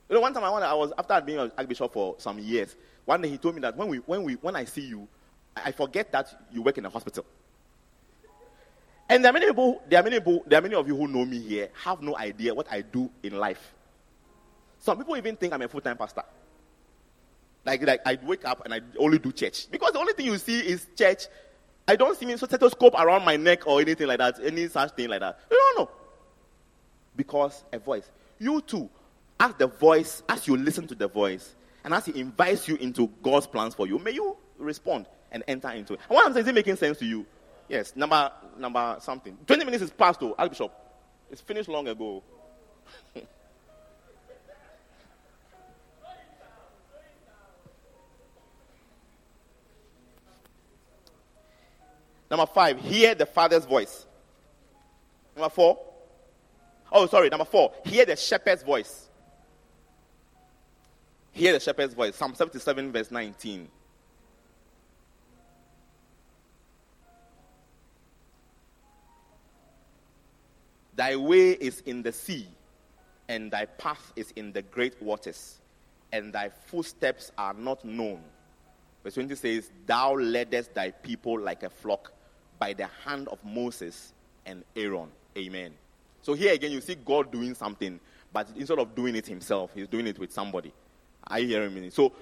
You 0.09 0.15
know, 0.15 0.21
one 0.21 0.35
time 0.35 0.45
I, 0.45 0.49
I 0.49 0.75
was, 0.75 0.93
after 0.99 1.21
being 1.21 1.39
an 1.39 1.51
archbishop 1.57 1.93
for 1.93 2.17
some 2.19 2.39
years, 2.39 2.77
one 3.05 3.23
day 3.23 3.29
he 3.29 3.39
told 3.39 3.55
me 3.55 3.61
that 3.63 3.77
when, 3.77 3.89
we, 3.89 3.99
when, 3.99 4.23
we, 4.23 4.35
when 4.35 4.55
I 4.57 4.65
see 4.65 4.83
you, 4.83 5.09
I 5.57 5.73
forget 5.73 6.13
that 6.13 6.47
you 6.53 6.63
work 6.63 6.79
in 6.79 6.85
a 6.85 6.91
hospital. 6.91 7.25
And 9.09 9.25
there 9.25 9.31
are 9.31 9.33
many 9.33 9.47
people, 9.47 9.83
there 9.89 10.01
are 10.01 10.03
many 10.03 10.19
people, 10.19 10.43
there 10.47 10.59
are 10.59 10.63
many 10.63 10.75
of 10.75 10.87
you 10.89 10.97
who 10.97 11.07
know 11.09 11.25
me 11.25 11.39
here, 11.39 11.69
have 11.85 12.03
no 12.03 12.17
idea 12.17 12.55
what 12.55 12.71
I 12.71 12.81
do 12.81 13.11
in 13.23 13.37
life. 13.37 13.75
Some 14.79 14.99
people 14.99 15.17
even 15.17 15.37
think 15.37 15.53
I'm 15.53 15.63
a 15.63 15.69
full-time 15.69 15.97
pastor. 15.97 16.23
Like, 17.65 17.83
like 17.87 18.01
I 18.07 18.19
wake 18.23 18.45
up 18.45 18.65
and 18.65 18.75
I 18.75 18.81
only 18.99 19.19
do 19.19 19.33
church. 19.33 19.71
Because 19.71 19.93
the 19.93 19.99
only 19.99 20.13
thing 20.13 20.27
you 20.27 20.37
see 20.37 20.61
is 20.61 20.87
church. 20.97 21.27
I 21.87 21.97
don't 21.97 22.19
see 22.19 22.31
a 22.33 22.39
stethoscope 22.39 22.95
around 22.95 23.25
my 23.25 23.37
neck 23.37 23.67
or 23.67 23.81
anything 23.81 24.07
like 24.07 24.19
that, 24.19 24.39
any 24.43 24.69
such 24.69 24.93
thing 24.93 25.09
like 25.09 25.21
that. 25.21 25.39
You 25.51 25.57
don't 25.57 25.79
know. 25.79 25.91
Because 27.17 27.65
a 27.73 27.79
voice. 27.79 28.11
You 28.39 28.61
too, 28.63 28.89
as 29.39 29.55
the 29.55 29.67
voice, 29.67 30.23
as 30.29 30.47
you 30.49 30.57
listen 30.57 30.87
to 30.89 30.95
the 30.95 31.09
voice, 31.09 31.55
and 31.85 31.93
as 31.93 32.07
he 32.07 32.19
invites 32.19 32.67
you 32.67 32.77
into 32.77 33.09
God's 33.23 33.47
plans 33.47 33.75
for 33.75 33.87
you, 33.87 33.99
may 33.99 34.13
you 34.13 34.37
respond 34.59 35.07
and 35.31 35.45
enter 35.47 35.69
into 35.71 35.95
it. 35.95 36.01
And 36.09 36.15
what 36.15 36.27
I'm 36.27 36.33
saying, 36.33 36.45
is 36.47 36.49
it 36.49 36.55
making 36.55 36.77
sense 36.77 36.99
to 36.99 37.05
you? 37.05 37.27
Yes, 37.69 37.95
number 37.97 38.31
number 38.59 38.97
something. 39.01 39.37
20 39.47 39.65
minutes 39.65 39.83
is 39.83 39.91
past, 39.91 40.21
though, 40.21 40.35
Archbishop. 40.39 40.73
It's 41.31 41.41
finished 41.41 41.69
long 41.69 41.89
ago. 41.89 42.23
Number 52.35 52.53
five, 52.53 52.81
hear 52.81 53.15
the 53.15 53.27
Father's 53.27 53.65
voice. 53.65 54.07
Number 55.37 55.49
four, 55.49 55.79
oh, 56.91 57.07
sorry, 57.07 57.29
number 57.29 57.45
four, 57.45 57.73
hear 57.85 58.05
the 58.05 58.17
shepherd's 58.17 58.65
voice. 58.65 59.09
Hear 61.31 61.53
the 61.53 61.61
shepherd's 61.61 61.95
voice. 61.95 62.17
Psalm 62.17 62.35
77, 62.35 62.91
verse 62.91 63.13
19. 63.13 63.69
Thy 70.97 71.15
way 71.15 71.51
is 71.53 71.85
in 71.87 72.03
the 72.03 72.11
sea, 72.11 72.49
and 73.29 73.49
thy 73.53 73.67
path 73.67 74.13
is 74.17 74.33
in 74.35 74.51
the 74.53 74.63
great 74.63 75.01
waters, 75.01 75.61
and 76.11 76.33
thy 76.33 76.49
footsteps 76.49 77.31
are 77.39 77.55
not 77.55 77.85
known. 77.85 78.25
Verse 79.05 79.15
20 79.15 79.37
says, 79.37 79.71
Thou 79.87 80.17
leadest 80.17 80.75
thy 80.75 80.91
people 80.91 81.39
like 81.39 81.63
a 81.63 81.71
flock 81.71 82.14
by 82.65 82.73
the 82.73 82.89
hand 83.05 83.29
of 83.29 83.39
Moses 83.45 84.15
and 84.47 84.65
Aaron. 84.75 85.09
Amen. 85.37 85.73
So 86.23 86.33
here 86.33 86.55
again, 86.55 86.73
you 86.73 86.81
see 86.81 86.95
God 86.95 87.31
doing 87.31 87.55
something, 87.55 88.01
but 88.33 88.49
instead 88.57 88.79
of 88.79 88.95
doing 88.95 89.15
it 89.17 89.27
himself, 89.27 89.71
he's 89.75 89.87
doing 89.87 90.07
it 90.07 90.19
with 90.19 90.33
somebody. 90.33 90.73
Are 91.27 91.39
you 91.39 91.49
hearing 91.49 91.75
me? 91.75 91.91
So 91.91 92.13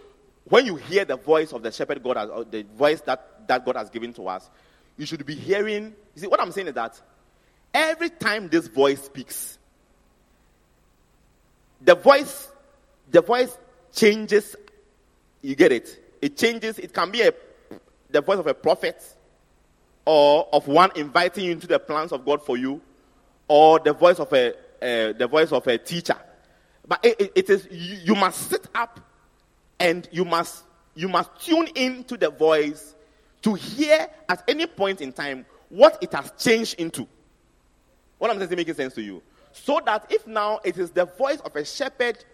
when 0.45 0.67
you 0.67 0.75
hear 0.75 1.05
the 1.05 1.17
voice 1.17 1.53
of 1.53 1.63
the 1.63 1.71
shepherd 1.71 2.03
God, 2.03 2.17
has, 2.17 2.29
the 2.51 2.65
voice 2.77 3.01
that, 3.03 3.47
that 3.47 3.65
God 3.65 3.77
has 3.77 3.89
given 3.89 4.13
to 4.15 4.27
us, 4.27 4.51
you 4.97 5.07
should 5.07 5.25
be 5.25 5.37
hearing. 5.37 5.95
You 6.17 6.23
see, 6.23 6.27
what 6.27 6.41
I'm 6.41 6.51
saying 6.51 6.67
is 6.67 6.75
that 6.75 7.01
Every 7.73 8.11
time 8.11 8.49
this 8.49 8.67
voice 8.67 9.03
speaks, 9.03 9.59
the 11.81 11.95
voice, 11.95 12.49
the 13.11 13.23
voice 13.23 13.57
changes. 13.95 14.57
You 15.41 15.55
get 15.55 15.73
it? 15.73 16.17
It 16.21 16.37
changes. 16.37 16.79
It 16.79 16.93
can 16.93 17.11
be 17.11 17.23
a, 17.23 17.33
the 18.11 18.21
voice 18.21 18.39
of 18.39 18.47
a 18.47 18.55
prophet, 18.55 19.03
or 20.05 20.49
of 20.53 20.67
one 20.67 20.91
inviting 20.97 21.45
you 21.45 21.53
into 21.53 21.67
the 21.67 21.79
plans 21.79 22.13
of 22.13 22.25
God 22.25 22.45
for 22.45 22.57
you, 22.57 22.81
or 23.49 23.79
the 23.79 23.93
voice 23.93 24.19
of 24.19 24.33
a, 24.33 24.51
uh, 24.51 25.13
the 25.13 25.27
voice 25.31 25.53
of 25.53 25.67
a 25.67 25.79
teacher. 25.79 26.17
But 26.87 27.05
it, 27.05 27.21
it, 27.21 27.33
it 27.37 27.51
is 27.51 27.69
you, 27.71 27.97
you 28.03 28.15
must 28.15 28.51
sit 28.51 28.67
up, 28.75 29.01
and 29.79 30.09
you 30.13 30.25
must 30.25 30.65
you 30.95 31.09
must 31.09 31.31
tune 31.41 31.69
in 31.75 32.05
to 32.05 32.17
the 32.17 32.31
voice 32.31 32.95
to 33.43 33.55
hear 33.55 34.07
at 34.29 34.43
any 34.49 34.67
point 34.67 35.01
in 35.01 35.13
time 35.13 35.45
what 35.69 35.99
it 36.03 36.13
has 36.13 36.33
changed 36.39 36.75
into. 36.79 37.07
What 38.19 38.31
I'm 38.31 38.39
saying 38.39 38.51
is 38.51 38.57
making 38.57 38.75
sense 38.75 38.95
to 38.95 39.03
you. 39.03 39.23
So 39.53 39.81
that 39.85 40.07
if 40.11 40.27
now 40.27 40.61
it 40.65 40.79
is 40.79 40.91
the 40.91 41.05
voice 41.05 41.41
of 41.41 41.55
a 41.57 41.65
shepherd 41.65 42.25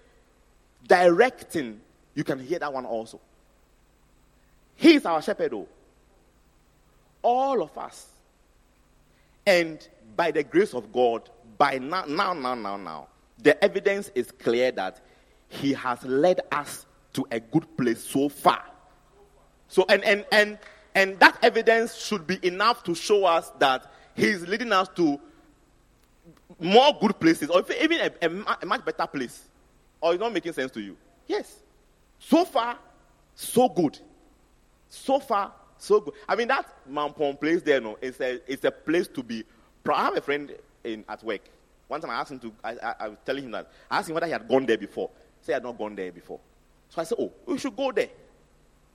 directing, 0.86 1.80
you 2.14 2.24
can 2.24 2.38
hear 2.38 2.58
that 2.58 2.72
one 2.72 2.84
also. 2.84 3.20
He 4.76 4.94
is 4.94 5.06
our 5.06 5.20
shepherd, 5.22 5.52
though. 5.52 5.68
All 7.22 7.62
of 7.62 7.76
us. 7.76 8.06
And 9.46 9.86
by 10.16 10.30
the 10.30 10.42
grace 10.42 10.74
of 10.74 10.92
God, 10.92 11.28
by 11.56 11.78
now, 11.78 12.04
now, 12.06 12.32
now, 12.32 12.54
now, 12.54 12.76
now, 12.76 13.08
the 13.38 13.62
evidence 13.62 14.10
is 14.14 14.30
clear 14.30 14.70
that 14.72 15.00
He 15.48 15.72
has 15.72 16.02
led 16.04 16.40
us 16.52 16.86
to 17.14 17.26
a 17.30 17.40
good 17.40 17.76
place 17.76 18.02
so 18.02 18.28
far. 18.28 18.62
So, 19.68 19.84
and, 19.88 20.04
and, 20.04 20.24
and, 20.32 20.58
and 20.94 21.18
that 21.20 21.38
evidence 21.42 21.96
should 21.96 22.26
be 22.26 22.38
enough 22.46 22.84
to 22.84 22.94
show 22.94 23.24
us 23.24 23.50
that 23.58 23.90
He's 24.14 24.46
leading 24.46 24.72
us 24.72 24.88
to 24.96 25.20
more 26.60 26.96
good 27.00 27.18
places, 27.20 27.50
or 27.50 27.64
even 27.80 28.00
a, 28.00 28.26
a, 28.26 28.58
a 28.62 28.66
much 28.66 28.84
better 28.84 29.06
place, 29.06 29.44
or 30.00 30.12
it's 30.12 30.20
not 30.20 30.32
making 30.32 30.52
sense 30.52 30.72
to 30.72 30.80
you? 30.80 30.96
Yes. 31.26 31.56
So 32.18 32.44
far, 32.44 32.78
so 33.34 33.68
good. 33.68 33.98
So 34.88 35.20
far, 35.20 35.52
so 35.78 36.00
good. 36.00 36.14
I 36.28 36.36
mean, 36.36 36.48
that 36.48 36.66
Mampong 36.90 37.40
place 37.40 37.62
there, 37.62 37.80
no, 37.80 37.96
it's 38.00 38.20
a, 38.20 38.40
it's 38.50 38.64
a 38.64 38.70
place 38.70 39.08
to 39.08 39.22
be. 39.22 39.44
I 39.90 40.04
have 40.04 40.16
a 40.16 40.20
friend 40.20 40.52
in, 40.84 41.04
at 41.08 41.22
work. 41.24 41.40
One 41.86 42.00
time 42.00 42.10
I 42.10 42.14
asked 42.14 42.32
him 42.32 42.40
to, 42.40 42.52
I, 42.62 42.72
I, 42.72 42.94
I 43.00 43.08
was 43.08 43.18
telling 43.24 43.44
him 43.44 43.52
that. 43.52 43.70
I 43.90 43.98
asked 43.98 44.10
him 44.10 44.14
whether 44.14 44.26
he 44.26 44.32
had 44.32 44.46
gone 44.46 44.66
there 44.66 44.76
before. 44.76 45.10
He 45.40 45.46
said 45.46 45.52
he 45.52 45.54
had 45.54 45.62
not 45.62 45.78
gone 45.78 45.94
there 45.94 46.12
before. 46.12 46.40
So 46.90 47.00
I 47.00 47.04
said, 47.04 47.16
oh, 47.18 47.32
we 47.46 47.56
should 47.58 47.74
go 47.74 47.90
there. 47.92 48.08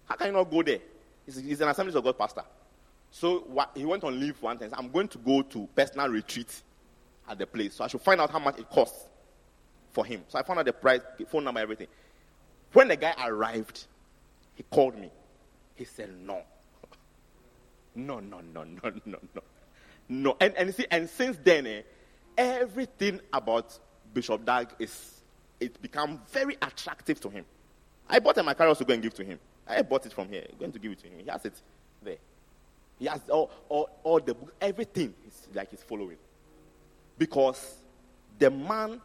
How 0.06 0.16
can 0.16 0.28
you 0.28 0.34
not 0.34 0.52
go 0.52 0.62
there? 0.62 0.80
He's, 1.26 1.38
he's 1.38 1.62
an 1.62 1.70
Assemblies 1.70 1.96
of 1.96 2.04
God 2.04 2.18
pastor. 2.18 2.44
So 3.10 3.40
what, 3.42 3.72
he 3.76 3.86
went 3.86 4.04
on 4.04 4.20
leave 4.20 4.40
one 4.42 4.58
time. 4.58 4.70
Said, 4.70 4.78
I'm 4.78 4.92
going 4.92 5.08
to 5.10 5.18
go 5.18 5.42
to 5.42 5.68
personal 5.76 6.10
retreat 6.10 6.62
at 7.28 7.40
the 7.40 7.48
place. 7.48 7.76
So 7.76 7.84
I 7.84 7.88
should 7.88 8.02
find 8.02 8.22
out 8.22 8.30
how 8.30 8.40
much 8.40 8.60
it 8.60 8.70
costs 8.70 9.08
for 9.92 10.06
him. 10.06 10.24
So 10.28 10.38
I 10.38 10.44
found 10.44 10.60
out 10.60 10.66
the 10.66 10.74
price, 10.74 11.02
phone 11.28 11.44
number, 11.44 11.60
everything. 11.60 11.88
When 12.74 12.88
the 12.88 12.96
guy 12.96 13.14
arrived, 13.26 13.86
he 14.56 14.64
called 14.64 14.98
me. 14.98 15.12
He 15.76 15.86
said, 15.86 16.10
No. 16.24 16.42
No, 17.96 18.20
no, 18.20 18.42
no, 18.42 18.64
no, 18.64 18.92
no, 19.06 19.18
no. 19.36 19.42
No. 20.10 20.38
And, 20.40 20.54
and 20.56 20.74
see, 20.74 20.86
and 20.92 21.10
since 21.10 21.38
then, 21.44 21.68
eh, 21.68 21.82
everything 22.38 23.20
about 23.32 23.78
Bishop 24.14 24.46
Dag 24.46 24.70
is 24.80 25.22
it 25.60 25.82
become 25.82 26.20
very 26.32 26.58
attractive 26.62 27.20
to 27.22 27.30
him. 27.30 27.46
I 28.10 28.20
bought 28.20 28.38
a 28.38 28.44
Macarius 28.44 28.78
to 28.80 28.86
go 28.86 28.94
and 28.94 29.02
give 29.02 29.14
to 29.16 29.24
him. 29.24 29.40
I 29.68 29.82
bought 29.82 30.06
it 30.06 30.14
from 30.14 30.28
here. 30.28 30.46
I'm 30.52 30.58
going 30.58 30.72
to 30.74 30.80
give 30.80 30.92
it 30.92 31.00
to 31.00 31.08
him. 31.08 31.20
He 31.24 31.30
has 31.30 31.46
it 31.46 31.54
there. 32.02 32.18
He 33.00 33.06
has 33.06 33.22
all, 33.30 33.50
all, 33.70 33.90
all 34.04 34.20
the 34.20 34.34
books, 34.34 34.52
everything 34.60 35.14
is 35.26 35.48
like 35.54 35.72
he's 35.72 35.82
following. 35.82 36.18
Because 37.18 37.78
the 38.40 38.52
man 38.52 39.00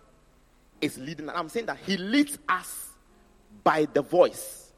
is 0.81 0.99
leading. 0.99 1.29
I'm 1.29 1.49
saying 1.49 1.67
that 1.67 1.79
he 1.79 1.97
leads 1.97 2.39
us 2.49 2.89
by 3.63 3.87
the 3.93 4.03
voice. 4.03 4.73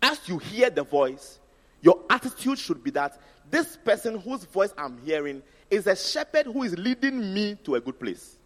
As 0.00 0.28
you 0.28 0.38
hear 0.38 0.70
the 0.70 0.84
voice, 0.84 1.40
your 1.82 2.00
attitude 2.10 2.58
should 2.58 2.82
be 2.82 2.90
that 2.92 3.20
this 3.50 3.76
person 3.76 4.18
whose 4.18 4.44
voice 4.44 4.72
I'm 4.76 4.98
hearing 5.04 5.42
is 5.70 5.86
a 5.86 5.96
shepherd 5.96 6.46
who 6.46 6.62
is 6.62 6.76
leading 6.76 7.32
me 7.32 7.56
to 7.64 7.76
a 7.76 7.80
good 7.80 7.98
place. 7.98 8.36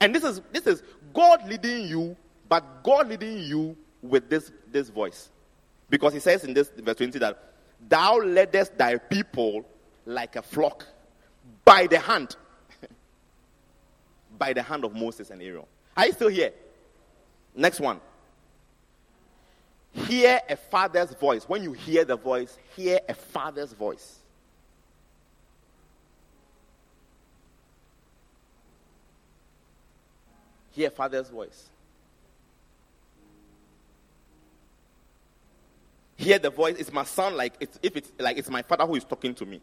And 0.00 0.14
this 0.14 0.24
is 0.24 0.40
this 0.52 0.66
is 0.66 0.82
God 1.12 1.46
leading 1.48 1.86
you, 1.86 2.16
but 2.48 2.82
God 2.82 3.08
leading 3.08 3.38
you 3.38 3.76
with 4.02 4.28
this, 4.28 4.52
this 4.70 4.88
voice. 4.88 5.30
Because 5.88 6.12
he 6.12 6.20
says 6.20 6.44
in 6.44 6.54
this 6.54 6.70
verse 6.76 6.96
20 6.96 7.18
that 7.20 7.38
thou 7.88 8.16
leddest 8.18 8.76
thy 8.76 8.98
people 8.98 9.64
like 10.06 10.36
a 10.36 10.42
flock 10.42 10.86
by 11.64 11.86
the 11.86 11.98
hand 11.98 12.36
by 14.38 14.52
the 14.52 14.62
hand 14.62 14.84
of 14.84 14.94
Moses 14.94 15.30
and 15.30 15.40
Aaron. 15.42 15.64
Are 15.96 16.06
you 16.06 16.12
still 16.12 16.28
here? 16.28 16.52
Next 17.54 17.80
one. 17.80 18.00
Hear 19.94 20.40
a 20.48 20.56
father's 20.56 21.14
voice. 21.14 21.44
When 21.48 21.62
you 21.62 21.72
hear 21.72 22.04
the 22.04 22.16
voice, 22.16 22.58
hear 22.74 22.98
a 23.08 23.14
father's 23.14 23.72
voice. 23.72 24.18
Hear 30.72 30.90
father's 30.90 31.28
voice. 31.28 31.70
Hear 36.16 36.40
the 36.40 36.50
voice. 36.50 36.76
It's 36.78 36.92
my 36.92 37.04
son, 37.04 37.36
like 37.36 37.54
it's 37.60 37.78
if 37.80 37.96
it's 37.96 38.10
like 38.18 38.36
it's 38.36 38.50
my 38.50 38.62
father 38.62 38.84
who 38.86 38.96
is 38.96 39.04
talking 39.04 39.34
to 39.34 39.46
me. 39.46 39.60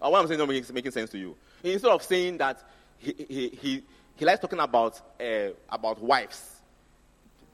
Or 0.00 0.12
what 0.12 0.20
I'm 0.20 0.28
saying 0.28 0.50
is 0.50 0.72
making 0.72 0.92
sense 0.92 1.10
to 1.10 1.18
you. 1.18 1.36
Instead 1.62 1.90
of 1.90 2.02
saying 2.02 2.38
that 2.38 2.62
he, 2.98 3.14
he, 3.60 3.82
he, 4.16 4.24
likes 4.24 4.40
talking 4.40 4.58
about, 4.58 5.00
uh, 5.20 5.50
about 5.68 6.00
wives 6.02 6.60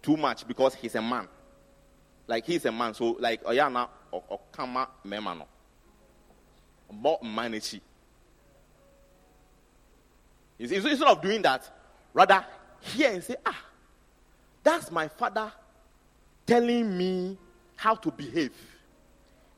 too 0.02 0.16
much 0.16 0.46
because 0.46 0.74
he's 0.74 0.94
a 0.94 1.02
man. 1.02 1.28
Like 2.30 2.46
he's 2.46 2.64
a 2.64 2.70
man, 2.70 2.94
so 2.94 3.16
like 3.18 3.42
Oyana 3.42 3.88
Okama 4.12 4.86
Memano. 5.04 5.46
But 6.90 7.22
manachi. 7.22 7.80
Instead 10.56 11.02
of 11.02 11.20
doing 11.20 11.42
that, 11.42 11.68
rather 12.14 12.44
hear 12.80 13.10
and 13.10 13.24
say, 13.24 13.34
ah, 13.44 13.60
that's 14.62 14.92
my 14.92 15.08
father 15.08 15.50
telling 16.46 16.96
me 16.96 17.36
how 17.74 17.96
to 17.96 18.12
behave. 18.12 18.52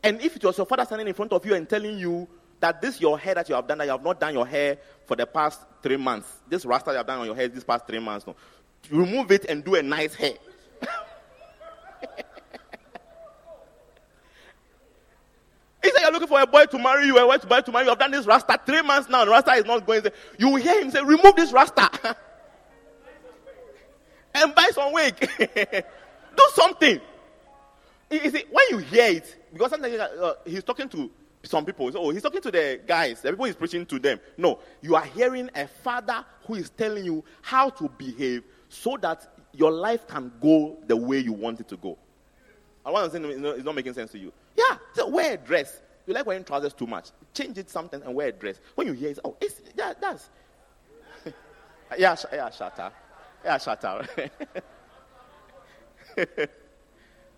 And 0.03 0.21
if 0.23 0.37
it 0.37 0.45
was 0.45 0.57
your 0.57 0.67
father 0.67 0.87
standing 0.87 1.09
in 1.09 1.15
front 1.15 1.33
of 1.33 1.45
you 1.45 1.55
and 1.55 1.69
telling 1.69 1.99
you 1.99 2.27
that 2.61 2.81
this 2.81 3.01
your 3.03 3.19
hair 3.19 3.35
that 3.35 3.49
you 3.51 3.55
have 3.55 3.67
done, 3.67 3.79
that 3.79 3.85
you 3.85 3.91
have 3.91 4.03
not 4.03 4.19
done 4.19 4.33
your 4.33 4.47
hair 4.47 4.79
for 5.05 5.15
the 5.15 5.27
past 5.27 5.61
three 5.83 5.99
months, 5.99 6.41
this 6.49 6.65
rasta 6.65 6.91
you 6.93 6.97
have 6.97 7.07
done 7.07 7.19
on 7.19 7.27
your 7.27 7.37
head 7.37 7.55
this 7.55 7.65
past 7.65 7.87
three 7.87 7.99
months, 7.99 8.27
no, 8.27 8.35
remove 8.91 9.31
it 9.31 9.45
and 9.45 9.63
do 9.63 9.75
a 9.75 9.83
nice 9.83 10.15
hair. 10.15 10.35
He 15.83 15.91
said, 15.91 15.92
You're 16.03 16.13
looking 16.13 16.29
for 16.29 16.41
a 16.41 16.47
boy 16.47 16.65
to 16.67 16.79
marry 16.79 17.07
you, 17.07 17.17
a 17.17 17.27
boy 17.27 17.37
to 17.39 17.47
marry 17.47 17.63
to 17.63 17.73
marry 17.73 17.85
you. 17.85 17.93
I've 17.93 17.99
done 17.99 18.11
this 18.11 18.27
rasta 18.27 18.61
three 18.67 18.83
months 18.83 19.09
now, 19.09 19.23
and 19.23 19.31
rasta 19.31 19.53
is 19.53 19.65
not 19.65 19.87
going. 19.87 20.03
There. 20.03 20.13
You 20.37 20.57
hear 20.57 20.81
him 20.81 20.91
say, 20.91 21.01
Remove 21.03 21.37
this 21.37 21.53
rasta 21.53 21.89
and 24.35 24.55
buy 24.55 24.71
some 24.73 24.93
wig. 24.93 25.15
Do 26.37 26.49
something. 26.55 27.01
You 28.11 28.31
see, 28.31 28.45
when 28.51 28.65
you 28.71 28.79
hear 28.79 29.13
it, 29.13 29.37
because 29.53 29.71
sometimes 29.71 29.95
uh, 29.95 30.35
he's 30.45 30.65
talking 30.65 30.89
to 30.91 31.11
some 31.45 31.65
people, 31.65 31.91
so 31.93 32.01
oh, 32.01 32.11
he's 32.11 32.23
talking 32.23 32.43
to 32.43 32.51
the 32.51 32.81
guys, 32.87 33.21
the 33.23 33.31
people 33.31 33.47
he's 33.47 33.55
preaching 33.55 33.87
to 33.87 33.99
them. 33.99 34.19
No, 34.37 34.59
you 34.81 34.97
are 34.97 35.05
hearing 35.05 35.51
a 35.55 35.67
father 35.67 36.25
who 36.47 36.57
is 36.57 36.71
telling 36.71 37.05
you 37.05 37.25
how 37.41 37.71
to 37.71 37.89
behave 37.89 38.45
so 38.69 38.97
that 39.01 39.27
your 39.53 39.71
life 39.71 40.07
can 40.09 40.33
go 40.41 40.79
the 40.87 40.97
way 40.97 41.19
you 41.19 41.33
want 41.33 41.61
it 41.61 41.69
to 41.69 41.77
go. 41.77 41.97
I 42.85 42.91
want 42.91 43.13
to 43.13 43.19
say 43.19 43.25
it's 43.25 43.65
not 43.65 43.75
making 43.75 43.95
sense 43.95 44.11
to 44.13 44.19
you. 44.19 44.33
Yeah, 44.57 44.77
so 44.95 45.09
wear 45.09 45.35
a 45.35 45.37
dress. 45.37 45.81
You 46.07 46.15
like 46.15 46.27
wearing 46.27 46.45
trousers 46.45 46.75
too 46.75 46.87
much. 46.87 47.11
Change 47.33 47.59
it 47.59 47.71
something 47.71 48.03
and 48.03 48.15
wear 48.15 48.29
a 48.29 48.33
dress. 48.33 48.61
When 48.75 48.87
you 48.87 48.93
hear 48.93 49.11
it, 49.11 49.19
oh, 49.25 49.37
it's, 49.41 49.61
yeah, 49.77 49.93
that's. 50.01 50.31
yeah, 51.99 52.15
sh- 52.15 52.25
yeah, 52.33 52.51
shut 52.51 52.79
up. 52.79 52.95
Yeah, 53.45 53.59
shut 53.59 53.85
up. 53.85 54.07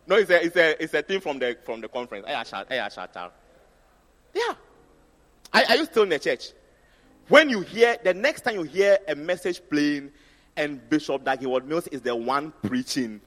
no, 0.07 0.17
it's 0.17 0.31
a, 0.31 0.45
it's 0.45 0.57
a, 0.57 0.83
it's 0.83 0.95
a 0.95 1.03
thing 1.03 1.21
from 1.21 1.39
the, 1.39 1.59
from 1.65 1.81
the 1.81 1.89
conference. 1.89 2.25
Yeah, 2.29 2.43
shut, 2.43 2.67
yeah, 2.71 2.89
shut 2.89 3.17
up. 3.17 3.37
Yeah. 4.35 4.55
Are, 5.53 5.63
are 5.69 5.77
you 5.77 5.85
still 5.85 6.05
in 6.05 6.09
the 6.09 6.19
church? 6.19 6.53
When 7.29 7.49
you 7.49 7.61
hear, 7.61 7.97
the 8.03 8.13
next 8.13 8.43
time 8.43 8.55
you 8.55 8.63
hear 8.65 8.99
a 9.09 9.15
message 9.15 9.61
playing 9.71 10.11
and 10.57 10.89
Bishop 10.89 11.25
Dag 11.25 11.41
Heward-Mills 11.41 11.89
is 11.89 12.01
the 12.03 12.15
one 12.15 12.53
preaching, 12.63 13.21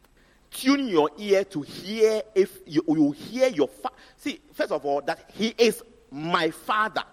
tune 0.52 0.88
your 0.88 1.10
ear 1.18 1.44
to 1.46 1.62
hear 1.62 2.22
if 2.36 2.60
you, 2.66 2.84
you 2.88 3.12
hear 3.12 3.50
your 3.50 3.68
father. 3.68 3.96
see 4.18 4.40
first 4.54 4.72
of 4.72 4.86
all 4.86 5.02
that 5.02 5.30
he 5.34 5.54
is 5.58 5.84
my 6.12 6.50
father. 6.50 7.04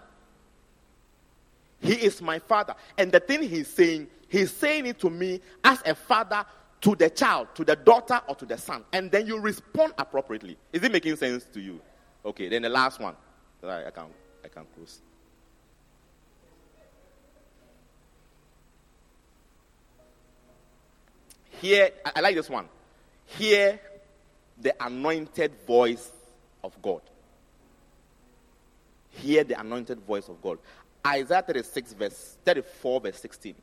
He 1.80 1.92
is 1.92 2.22
my 2.22 2.38
father. 2.38 2.74
And 2.96 3.12
the 3.12 3.20
thing 3.20 3.42
he's 3.42 3.68
saying 3.68 4.08
he's 4.28 4.52
saying 4.52 4.86
it 4.86 4.98
to 5.00 5.10
me 5.10 5.40
as 5.62 5.82
a 5.84 5.94
father 5.94 6.44
to 6.80 6.94
the 6.94 7.10
child 7.10 7.48
to 7.54 7.64
the 7.64 7.76
daughter 7.76 8.20
or 8.28 8.34
to 8.36 8.46
the 8.46 8.58
son. 8.58 8.84
And 8.92 9.10
then 9.10 9.26
you 9.26 9.38
respond 9.38 9.94
appropriately. 9.98 10.56
Is 10.72 10.82
it 10.82 10.92
making 10.92 11.16
sense 11.16 11.44
to 11.52 11.60
you? 11.60 11.80
Okay 12.24 12.48
then 12.48 12.62
the 12.62 12.68
last 12.68 13.00
one. 13.00 13.16
I, 13.62 13.86
I 13.86 13.90
can 13.90 14.04
i 14.44 14.48
can 14.48 14.64
close. 14.74 15.00
Here 21.60 21.90
I, 22.04 22.12
I 22.16 22.20
like 22.20 22.36
this 22.36 22.50
one 22.50 22.68
hear 23.26 23.80
the 24.60 24.74
anointed 24.84 25.52
voice 25.66 26.10
of 26.62 26.80
God. 26.82 27.02
Hear 29.10 29.44
the 29.44 29.58
anointed 29.58 30.00
voice 30.00 30.28
of 30.28 30.40
God. 30.42 30.58
Isaiah 31.06 31.42
36, 31.42 31.92
verse 31.92 32.36
34, 32.44 33.00
verse 33.00 33.18
16. 33.20 33.54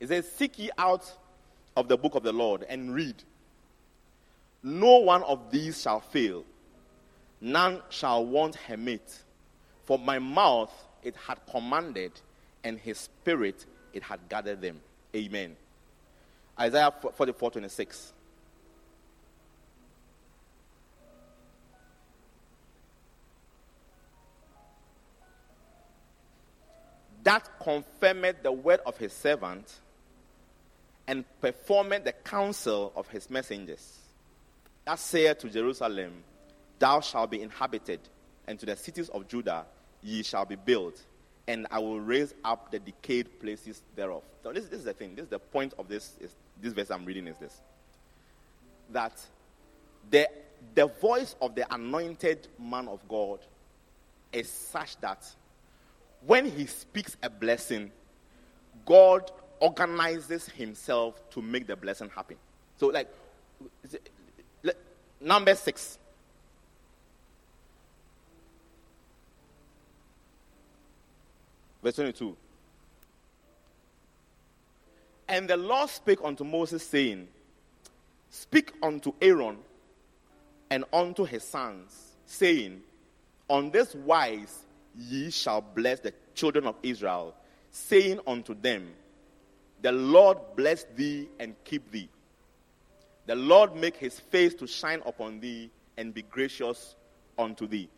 It 0.00 0.08
says, 0.08 0.30
Seek 0.30 0.58
ye 0.58 0.70
out 0.78 1.10
of 1.76 1.88
the 1.88 1.96
book 1.96 2.14
of 2.14 2.22
the 2.22 2.32
Lord 2.32 2.64
and 2.68 2.94
read. 2.94 3.22
No 4.62 4.98
one 4.98 5.22
of 5.22 5.50
these 5.50 5.80
shall 5.80 6.00
fail, 6.00 6.44
none 7.40 7.80
shall 7.88 8.24
want 8.24 8.56
her 8.56 8.76
mate. 8.76 9.22
For 9.84 9.98
my 9.98 10.18
mouth 10.18 10.72
it 11.08 11.16
had 11.16 11.38
commanded, 11.50 12.12
and 12.62 12.78
his 12.78 12.98
spirit 12.98 13.64
it 13.94 14.02
had 14.02 14.20
gathered 14.28 14.60
them. 14.60 14.80
Amen. 15.16 15.56
Isaiah 16.60 16.92
44 16.92 17.50
26. 17.50 18.12
That 27.24 27.48
confirmed 27.60 28.36
the 28.42 28.52
word 28.52 28.80
of 28.86 28.96
his 28.96 29.12
servant 29.12 29.80
and 31.06 31.24
performed 31.40 32.04
the 32.04 32.12
counsel 32.12 32.92
of 32.94 33.08
his 33.08 33.30
messengers. 33.30 33.98
That 34.84 34.98
saith 34.98 35.38
to 35.38 35.48
Jerusalem, 35.48 36.22
Thou 36.78 37.00
shalt 37.00 37.30
be 37.30 37.40
inhabited, 37.40 38.00
and 38.46 38.58
to 38.58 38.66
the 38.66 38.76
cities 38.76 39.08
of 39.08 39.26
Judah, 39.26 39.66
ye 40.02 40.22
shall 40.22 40.44
be 40.44 40.56
built, 40.56 41.00
and 41.46 41.66
I 41.70 41.78
will 41.78 42.00
raise 42.00 42.34
up 42.44 42.70
the 42.70 42.78
decayed 42.78 43.40
places 43.40 43.82
thereof. 43.96 44.22
So 44.42 44.52
this, 44.52 44.64
this 44.66 44.80
is 44.80 44.84
the 44.84 44.92
thing. 44.92 45.14
This 45.14 45.24
is 45.24 45.30
the 45.30 45.38
point 45.38 45.74
of 45.78 45.88
this. 45.88 46.14
Is, 46.20 46.34
this 46.60 46.72
verse 46.72 46.90
I'm 46.90 47.04
reading 47.04 47.26
is 47.26 47.36
this. 47.38 47.60
That 48.92 49.12
the, 50.10 50.28
the 50.74 50.86
voice 50.86 51.36
of 51.40 51.54
the 51.54 51.72
anointed 51.74 52.48
man 52.58 52.88
of 52.88 53.06
God 53.08 53.40
is 54.32 54.48
such 54.48 54.96
that 55.00 55.24
when 56.26 56.50
he 56.50 56.66
speaks 56.66 57.16
a 57.22 57.30
blessing, 57.30 57.90
God 58.84 59.30
organizes 59.60 60.48
himself 60.48 61.20
to 61.30 61.42
make 61.42 61.66
the 61.66 61.76
blessing 61.76 62.10
happen. 62.14 62.36
So, 62.76 62.88
like, 62.88 63.08
number 65.20 65.54
six. 65.54 65.98
Verse 71.88 71.94
22. 71.94 72.36
And 75.26 75.48
the 75.48 75.56
Lord 75.56 75.88
spake 75.88 76.18
unto 76.22 76.44
Moses, 76.44 76.82
saying, 76.82 77.28
Speak 78.28 78.74
unto 78.82 79.14
Aaron 79.22 79.56
and 80.68 80.84
unto 80.92 81.24
his 81.24 81.44
sons, 81.44 82.16
saying, 82.26 82.82
On 83.48 83.70
this 83.70 83.94
wise 83.94 84.66
ye 84.98 85.30
shall 85.30 85.62
bless 85.62 86.00
the 86.00 86.12
children 86.34 86.66
of 86.66 86.74
Israel, 86.82 87.34
saying 87.70 88.20
unto 88.26 88.52
them, 88.52 88.90
The 89.80 89.92
Lord 89.92 90.36
bless 90.56 90.84
thee 90.94 91.30
and 91.40 91.54
keep 91.64 91.90
thee. 91.90 92.10
The 93.24 93.34
Lord 93.34 93.74
make 93.74 93.96
his 93.96 94.20
face 94.20 94.52
to 94.56 94.66
shine 94.66 95.00
upon 95.06 95.40
thee 95.40 95.70
and 95.96 96.12
be 96.12 96.20
gracious 96.20 96.96
unto 97.38 97.66
thee. 97.66 97.88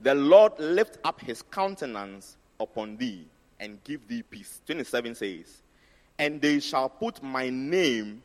The 0.00 0.14
Lord 0.14 0.52
lift 0.58 0.96
up 1.04 1.20
his 1.20 1.42
countenance 1.42 2.38
upon 2.60 2.96
thee 2.96 3.26
and 3.60 3.82
give 3.84 4.06
thee 4.08 4.22
peace. 4.22 4.60
27 4.66 5.14
says, 5.14 5.62
And 6.18 6.40
they 6.40 6.60
shall 6.60 6.88
put 6.88 7.22
my 7.22 7.48
name 7.50 8.22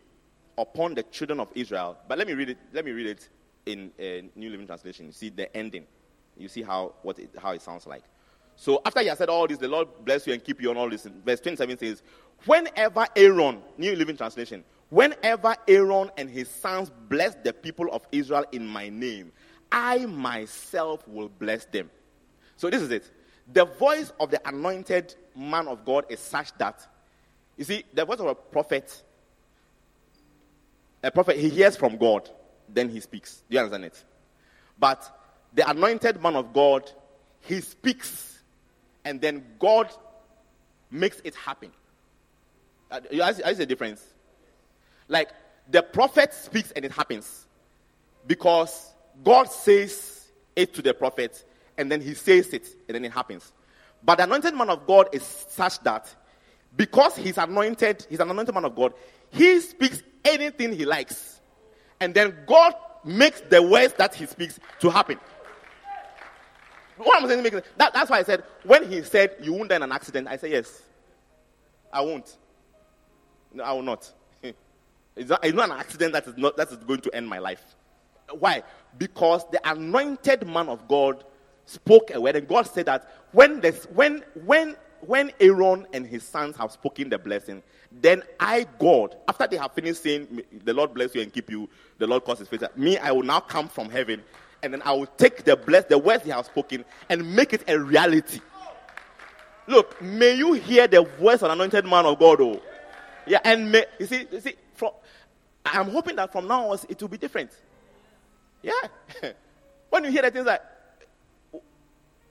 upon 0.58 0.96
the 0.96 1.04
children 1.04 1.40
of 1.40 1.50
Israel. 1.56 1.98
But 2.08 2.18
let 2.18 2.28
me 2.28 2.34
read 2.34 2.50
it, 2.50 2.58
let 2.74 2.86
me 2.86 2.92
read 2.92 3.08
it 3.08 3.30
in 3.66 3.92
a 4.00 4.24
New 4.36 4.50
Living 4.50 4.68
Translation. 4.68 5.08
You 5.08 5.12
see 5.12 5.30
the 5.30 5.56
ending. 5.56 5.86
You 6.38 6.48
see 6.48 6.62
how, 6.62 6.94
what 7.02 7.20
it, 7.20 7.30
how 7.42 7.52
it 7.52 7.62
sounds 7.62 7.86
like. 7.86 8.04
So 8.56 8.82
after 8.86 9.02
he 9.02 9.08
has 9.08 9.18
said 9.18 9.30
all 9.30 9.48
this, 9.48 9.58
the 9.58 9.68
Lord 9.68 9.88
bless 10.04 10.28
you 10.28 10.34
and 10.34 10.44
keep 10.44 10.62
you 10.62 10.70
on 10.70 10.78
all 10.78 10.90
this. 10.90 11.08
Verse 11.26 11.40
27 11.40 11.78
says, 11.78 12.04
Whenever 12.46 13.08
Aaron, 13.16 13.62
New 13.78 13.96
Living 13.96 14.18
Translation, 14.18 14.64
whenever 14.90 15.56
Aaron 15.68 16.10
and 16.18 16.30
his 16.30 16.50
sons 16.50 16.92
bless 17.10 17.36
the 17.36 17.54
people 17.54 17.92
of 17.92 18.06
Israel 18.12 18.46
in 18.52 18.68
my 18.68 18.90
name, 18.90 19.32
I 19.72 20.06
myself 20.06 21.08
will 21.08 21.30
bless 21.30 21.66
them. 21.66 21.90
So 22.58 22.70
this 22.70 22.82
is 22.82 22.92
it. 22.92 23.10
The 23.54 23.66
voice 23.66 24.12
of 24.20 24.32
the 24.32 24.48
anointed 24.48 25.16
man 25.36 25.68
of 25.68 25.84
God 25.86 26.06
is 26.10 26.20
such 26.20 26.56
that, 26.58 26.88
you 27.58 27.64
see, 27.64 27.84
the 27.94 28.06
voice 28.06 28.20
of 28.20 28.28
a 28.28 28.36
prophet, 28.36 29.04
a 31.04 31.12
prophet, 31.12 31.38
he 31.38 31.50
hears 31.50 31.76
from 31.76 31.98
God, 31.98 32.30
then 32.70 32.90
he 32.90 33.00
speaks. 33.00 33.44
Do 33.50 33.56
you 33.56 33.60
understand 33.60 33.86
it? 33.86 34.04
But 34.80 35.10
the 35.54 35.70
anointed 35.70 36.22
man 36.22 36.36
of 36.36 36.54
God, 36.54 36.90
he 37.42 37.60
speaks, 37.62 38.40
and 39.04 39.20
then 39.20 39.44
God 39.60 39.90
makes 40.90 41.22
it 41.24 41.36
happen. 41.36 41.72
Uh, 42.90 43.00
you 43.10 43.24
see 43.34 43.54
the 43.54 43.66
difference? 43.66 44.06
Like, 45.08 45.30
the 45.70 45.82
prophet 45.82 46.34
speaks 46.34 46.72
and 46.72 46.86
it 46.86 46.92
happens 46.92 47.48
because 48.28 48.92
God 49.24 49.50
says 49.50 50.28
it 50.56 50.74
to 50.74 50.82
the 50.82 50.94
prophet, 50.94 51.44
and 51.82 51.92
then 51.92 52.00
he 52.00 52.14
says 52.14 52.54
it, 52.54 52.68
and 52.88 52.96
then 52.96 53.04
it 53.04 53.12
happens. 53.12 53.52
But 54.04 54.16
the 54.16 54.24
anointed 54.24 54.56
man 54.56 54.70
of 54.70 54.86
God 54.86 55.10
is 55.12 55.24
such 55.24 55.80
that 55.80 56.14
because 56.76 57.18
he's 57.18 57.38
anointed, 57.38 58.06
he's 58.10 58.20
an 58.20 58.30
anointed 58.30 58.54
man 58.54 58.66
of 58.66 58.76
God, 58.76 58.94
he 59.32 59.60
speaks 59.60 60.04
anything 60.24 60.74
he 60.74 60.86
likes. 60.86 61.42
And 62.00 62.14
then 62.14 62.38
God 62.46 62.74
makes 63.04 63.42
the 63.42 63.62
words 63.62 63.96
that 63.96 64.14
he 64.14 64.26
speaks 64.28 64.60
to 64.80 64.90
happen. 64.90 65.20
What 66.98 67.22
I'm 67.22 67.28
saying, 67.28 67.44
that, 67.78 67.94
that's 67.94 68.12
why 68.12 68.20
I 68.20 68.24
said, 68.24 68.44
when 68.64 68.90
he 68.90 69.02
said, 69.02 69.36
You 69.42 69.54
won't 69.54 69.70
die 69.70 69.78
in 69.78 69.84
an 69.84 69.92
accident, 69.92 70.28
I 70.28 70.38
said, 70.38 70.52
Yes. 70.52 70.84
I 71.92 72.02
won't. 72.02 72.38
No, 73.54 73.64
I 73.64 73.74
will 73.74 73.82
not. 73.82 74.10
it's, 75.16 75.30
not 75.30 75.44
it's 75.44 75.56
not 75.56 75.72
an 75.72 75.78
accident 75.78 76.14
that 76.14 76.28
is, 76.28 76.38
not, 76.38 76.56
that 76.58 76.72
is 76.72 76.78
going 76.78 77.02
to 77.02 77.14
end 77.16 77.28
my 77.28 77.40
life. 77.40 77.64
Why? 78.38 78.64
Because 78.98 79.44
the 79.52 79.60
anointed 79.70 80.48
man 80.48 80.70
of 80.70 80.88
God 80.88 81.26
spoke 81.66 82.12
a 82.14 82.20
word, 82.20 82.36
and 82.36 82.48
God 82.48 82.64
said 82.68 82.88
that 82.88 83.10
when, 83.32 83.62
this, 83.62 83.86
when, 83.94 84.24
when, 84.46 84.76
when 85.02 85.32
Aaron 85.40 85.88
and 85.94 86.06
his 86.06 86.24
sons 86.24 86.56
have 86.58 86.72
spoken 86.72 87.10
the 87.10 87.18
blessing, 87.18 87.64
then 87.92 88.24
I, 88.40 88.66
God, 88.80 89.16
after 89.28 89.48
they 89.48 89.58
have 89.58 89.74
finished 89.74 90.04
saying, 90.04 90.42
The 90.64 90.74
Lord 90.74 90.94
bless 90.94 91.14
you 91.16 91.22
and 91.22 91.32
keep 91.32 91.50
you, 91.50 91.70
the 91.98 92.08
Lord 92.08 92.24
cause 92.24 92.40
his 92.40 92.48
face, 92.48 92.62
me, 92.76 92.98
I 92.98 93.12
will 93.12 93.24
now 93.24 93.40
come 93.40 93.68
from 93.68 93.90
heaven 93.90 94.22
and 94.64 94.74
then 94.74 94.82
I 94.84 94.92
will 94.94 95.08
take 95.08 95.44
the 95.44 95.56
bless 95.56 95.86
the 95.86 95.98
words 95.98 96.24
he 96.24 96.30
has 96.30 96.46
spoken 96.46 96.86
and 97.10 97.36
make 97.36 97.54
it 97.54 97.64
a 97.68 97.80
reality. 97.80 98.40
Look, 99.68 100.02
may 100.02 100.36
you 100.36 100.54
hear 100.54 100.88
the 100.88 101.04
voice 101.04 101.38
of 101.38 101.44
an 101.44 101.52
anointed 101.52 101.86
man 101.86 102.06
of 102.06 102.20
God. 102.20 102.42
Oh, 102.42 102.62
yeah, 103.26 103.40
and 103.44 103.72
may, 103.72 103.86
you 104.00 104.06
see, 104.06 104.28
you 104.32 104.40
see, 104.40 104.56
from, 104.74 104.92
I'm 105.66 105.90
hoping 105.90 106.16
that 106.18 106.32
from 106.32 106.48
now 106.48 106.72
on 106.72 106.80
it 106.90 107.02
will 107.02 107.10
be 107.10 107.18
different. 107.18 107.52
Yeah, 108.62 108.74
when 109.90 110.04
you 110.04 110.12
hear 110.12 110.24
the 110.24 110.32
things 110.32 110.46
like, 110.46 110.62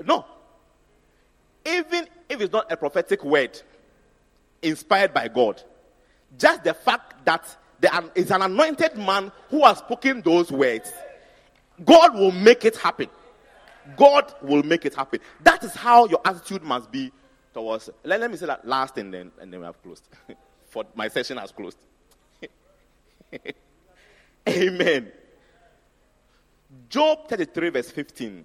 no, 0.05 0.25
even 1.65 2.07
if 2.29 2.41
it's 2.41 2.53
not 2.53 2.71
a 2.71 2.77
prophetic 2.77 3.25
word 3.25 3.61
inspired 4.63 5.13
by 5.13 5.29
God, 5.29 5.63
just 6.39 6.65
the 6.65 6.75
fact 6.75 7.25
that 7.25 7.57
there 7.81 7.93
is 8.15 8.31
an 8.31 8.43
anointed 8.43 8.97
man 8.97 9.33
who 9.49 9.65
has 9.65 9.79
spoken 9.79 10.21
those 10.23 10.53
words 10.53 10.93
God 11.85 12.15
will 12.15 12.33
make 12.33 12.65
it 12.65 12.77
happen. 12.77 13.09
God 13.97 14.35
will 14.43 14.63
make 14.63 14.85
it 14.85 14.95
happen. 14.95 15.21
That 15.43 15.65
is 15.65 15.75
how 15.75 16.07
your 16.07 16.21
attitude 16.25 16.63
must 16.63 16.91
be 16.91 17.11
towards. 17.55 17.91
Let, 18.05 18.21
let 18.21 18.31
me 18.31 18.37
say 18.37 18.47
that 18.47 18.67
last 18.67 18.99
and 18.99 19.13
then 19.13 19.33
and 19.41 19.53
then 19.53 19.61
we 19.61 19.67
have 19.67 19.83
closed. 19.83 20.07
For 20.69 20.85
my 20.95 21.09
session 21.09 21.39
has 21.39 21.53
closed. 21.53 21.79
Amen. 24.49 25.11
Job 26.89 27.29
33, 27.29 27.71
verse 27.71 27.91
15. 27.91 28.45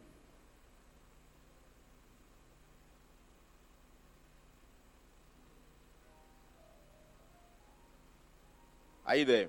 Are 9.05 9.15
you 9.15 9.25
there? 9.25 9.47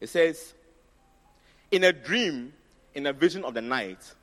It 0.00 0.08
says, 0.08 0.54
In 1.70 1.84
a 1.84 1.92
dream, 1.92 2.52
in 2.94 3.06
a 3.06 3.12
vision 3.12 3.44
of 3.44 3.54
the 3.54 3.62
night, 3.62 4.14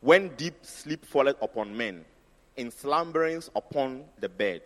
when 0.00 0.28
deep 0.36 0.54
sleep 0.62 1.04
falleth 1.04 1.36
upon 1.40 1.76
men, 1.76 2.04
in 2.56 2.70
slumberings 2.70 3.50
upon 3.54 4.04
the 4.18 4.28
bed. 4.28 4.62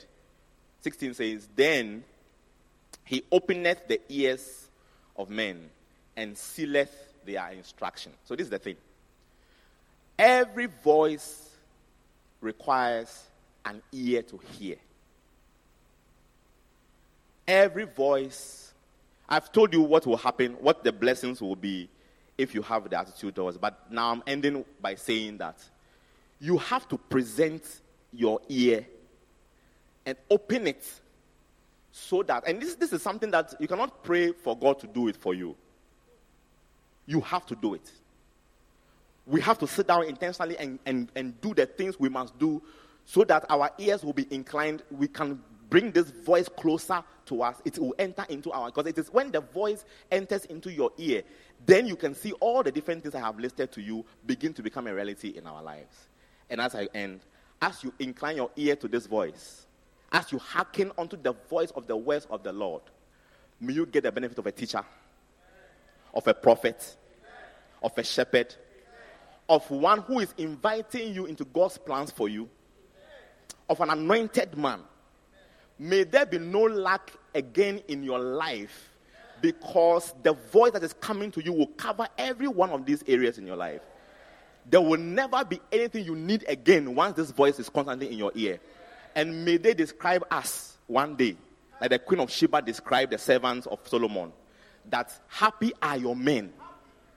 16 0.81 1.15
says, 1.15 1.49
Then 1.55 2.05
he 3.05 3.25
openeth 3.31 3.87
the 3.89 4.01
ears 4.09 4.69
of 5.17 5.31
men 5.31 5.69
and 6.17 6.37
sealeth 6.37 6.95
their 7.25 7.51
instruction. 7.51 8.13
So 8.25 8.35
this 8.35 8.45
is 8.45 8.51
the 8.51 8.59
thing. 8.59 8.77
Every 10.19 10.67
voice 10.67 11.49
requires 12.41 13.30
an 13.65 13.83
ear 13.93 14.23
to 14.23 14.39
hear. 14.39 14.77
Every 17.47 17.85
voice 17.85 18.71
I've 19.31 19.53
told 19.53 19.73
you 19.73 19.83
what 19.83 20.07
will 20.07 20.17
happen, 20.17 20.55
what 20.55 20.83
the 20.83 20.93
blessings 20.93 21.41
will 21.41 21.57
be 21.57 21.89
if 22.37 22.53
you 22.55 22.63
have 22.63 22.91
the 22.91 22.99
attitude 22.99 23.37
towards. 23.37 23.59
But 23.59 23.91
now 23.91 24.11
I'm 24.11 24.23
ending 24.27 24.65
by 24.81 24.97
saying 24.97 25.39
that 25.39 25.63
you 26.41 26.59
have 26.59 26.89
to 26.89 26.99
present 26.99 27.63
your 28.13 28.41
ear 28.49 28.85
and 30.05 30.17
open 30.29 30.67
it 30.67 30.85
so 31.93 32.23
that, 32.25 32.47
and 32.47 32.61
this, 32.61 32.75
this 32.75 32.93
is 32.93 33.03
something 33.03 33.31
that 33.31 33.55
you 33.61 33.69
cannot 33.69 34.03
pray 34.03 34.33
for 34.33 34.57
God 34.57 34.81
to 34.81 34.87
do 34.89 35.07
it 35.09 35.17
for 35.17 35.35
you. 35.35 35.55
You 37.07 37.21
have 37.21 37.47
to 37.47 37.55
do 37.55 37.75
it. 37.75 37.91
We 39.27 39.41
have 39.43 39.59
to 39.59 39.69
sit 39.69 39.87
down 39.87 40.05
intentionally 40.07 40.57
and, 40.59 40.79
and, 40.87 41.09
and 41.15 41.41
do 41.41 41.55
the 41.55 41.67
things 41.67 42.01
we 42.01 42.09
must 42.09 42.37
do 42.39 42.61
so 43.05 43.25
that 43.25 43.45
our 43.49 43.71
ears 43.79 44.05
will 44.05 44.13
be 44.13 44.27
inclined. 44.31 44.83
We 44.91 45.09
can 45.09 45.41
bring 45.71 45.93
this 45.93 46.11
voice 46.11 46.49
closer 46.49 47.03
to 47.27 47.43
us, 47.43 47.63
it 47.65 47.79
will 47.79 47.95
enter 47.99 48.27
into 48.29 48.51
our 48.51 48.67
because 48.67 48.87
it 48.87 48.99
is 48.99 49.11
when 49.13 49.31
the 49.31 49.41
voice 49.41 49.85
enters 50.11 50.45
into 50.47 50.71
your 50.71 50.91
ear, 50.99 51.23
then 51.65 51.87
you 51.87 51.95
can 51.95 52.15
see 52.15 52.33
all 52.33 52.63
the 52.63 52.73
different 52.73 53.03
things 53.03 53.15
I 53.15 53.21
have 53.21 53.39
listed 53.39 53.71
to 53.73 53.81
you 53.81 54.05
begin 54.27 54.53
to 54.55 54.63
become 54.63 54.89
a 54.89 54.95
reality 54.95 55.29
in 55.29 55.47
our 55.47 55.63
lives. 55.63 56.09
And 56.51 56.61
as 56.61 56.75
I 56.75 56.89
end, 56.93 57.21
as 57.63 57.85
you 57.85 57.95
incline 58.01 58.37
your 58.37 58.51
ear 58.57 58.75
to 58.77 58.89
this 58.89 59.07
voice, 59.07 59.67
as 60.11 60.33
you 60.33 60.39
hearken 60.39 60.91
unto 60.99 61.17
the 61.17 61.35
voice 61.49 61.71
of 61.71 61.87
the 61.87 61.97
words 61.97 62.27
of 62.31 62.43
the 62.43 62.53
Lord, 62.53 62.83
may 63.61 63.75
you 63.75 63.87
get 63.87 64.03
the 64.03 64.13
benefit 64.13 64.39
of 64.39 64.47
a 64.47 64.53
teacher, 64.53 64.85
of 66.13 66.27
a 66.27 66.35
prophet, 66.35 66.97
of 67.81 67.97
a 67.97 68.03
shepherd, 68.03 68.55
of 69.49 69.71
one 69.71 70.01
who 70.01 70.19
is 70.19 70.35
inviting 70.37 71.15
you 71.15 71.27
into 71.27 71.45
God's 71.45 71.79
plans 71.79 72.11
for 72.11 72.29
you, 72.29 72.49
of 73.71 73.81
an 73.81 73.89
anointed 73.89 74.59
man 74.59 74.81
May 75.81 76.05
there 76.05 76.27
be 76.27 76.39
no 76.39 76.61
lack 76.65 77.11
again 77.35 77.81
in 77.89 78.03
your 78.03 78.19
life 78.19 78.91
because 79.41 80.13
the 80.23 80.35
voice 80.35 80.73
that 80.73 80.85
is 80.85 80.93
coming 80.93 81.31
to 81.31 81.43
you 81.43 81.55
will 81.55 81.69
cover 81.69 82.07
every 82.19 82.49
one 82.49 82.69
of 82.69 82.85
these 82.85 83.03
areas 83.09 83.39
in 83.39 83.47
your 83.47 83.57
life. 83.57 83.81
There 84.69 84.83
will 84.83 85.01
never 85.01 85.43
be 85.43 85.59
anything 85.73 86.05
you 86.05 86.15
need 86.15 86.45
again 86.47 86.95
once 86.95 87.17
this 87.17 87.31
voice 87.31 87.59
is 87.59 87.71
constantly 87.71 88.13
in 88.13 88.19
your 88.19 88.31
ear. 88.35 88.61
And 89.17 89.43
may 89.43 89.57
they 89.57 89.73
describe 89.73 90.23
us 90.31 90.77
one 90.87 91.17
day, 91.17 91.35
like 91.81 91.89
the 91.89 91.99
Queen 91.99 92.21
of 92.21 92.31
Sheba 92.31 92.61
described 92.61 93.13
the 93.13 93.19
servants 93.19 93.67
of 93.67 93.79
Solomon, 93.89 94.33
that 94.91 95.19
happy 95.29 95.73
are 95.81 95.97
your 95.97 96.15
men, 96.15 96.53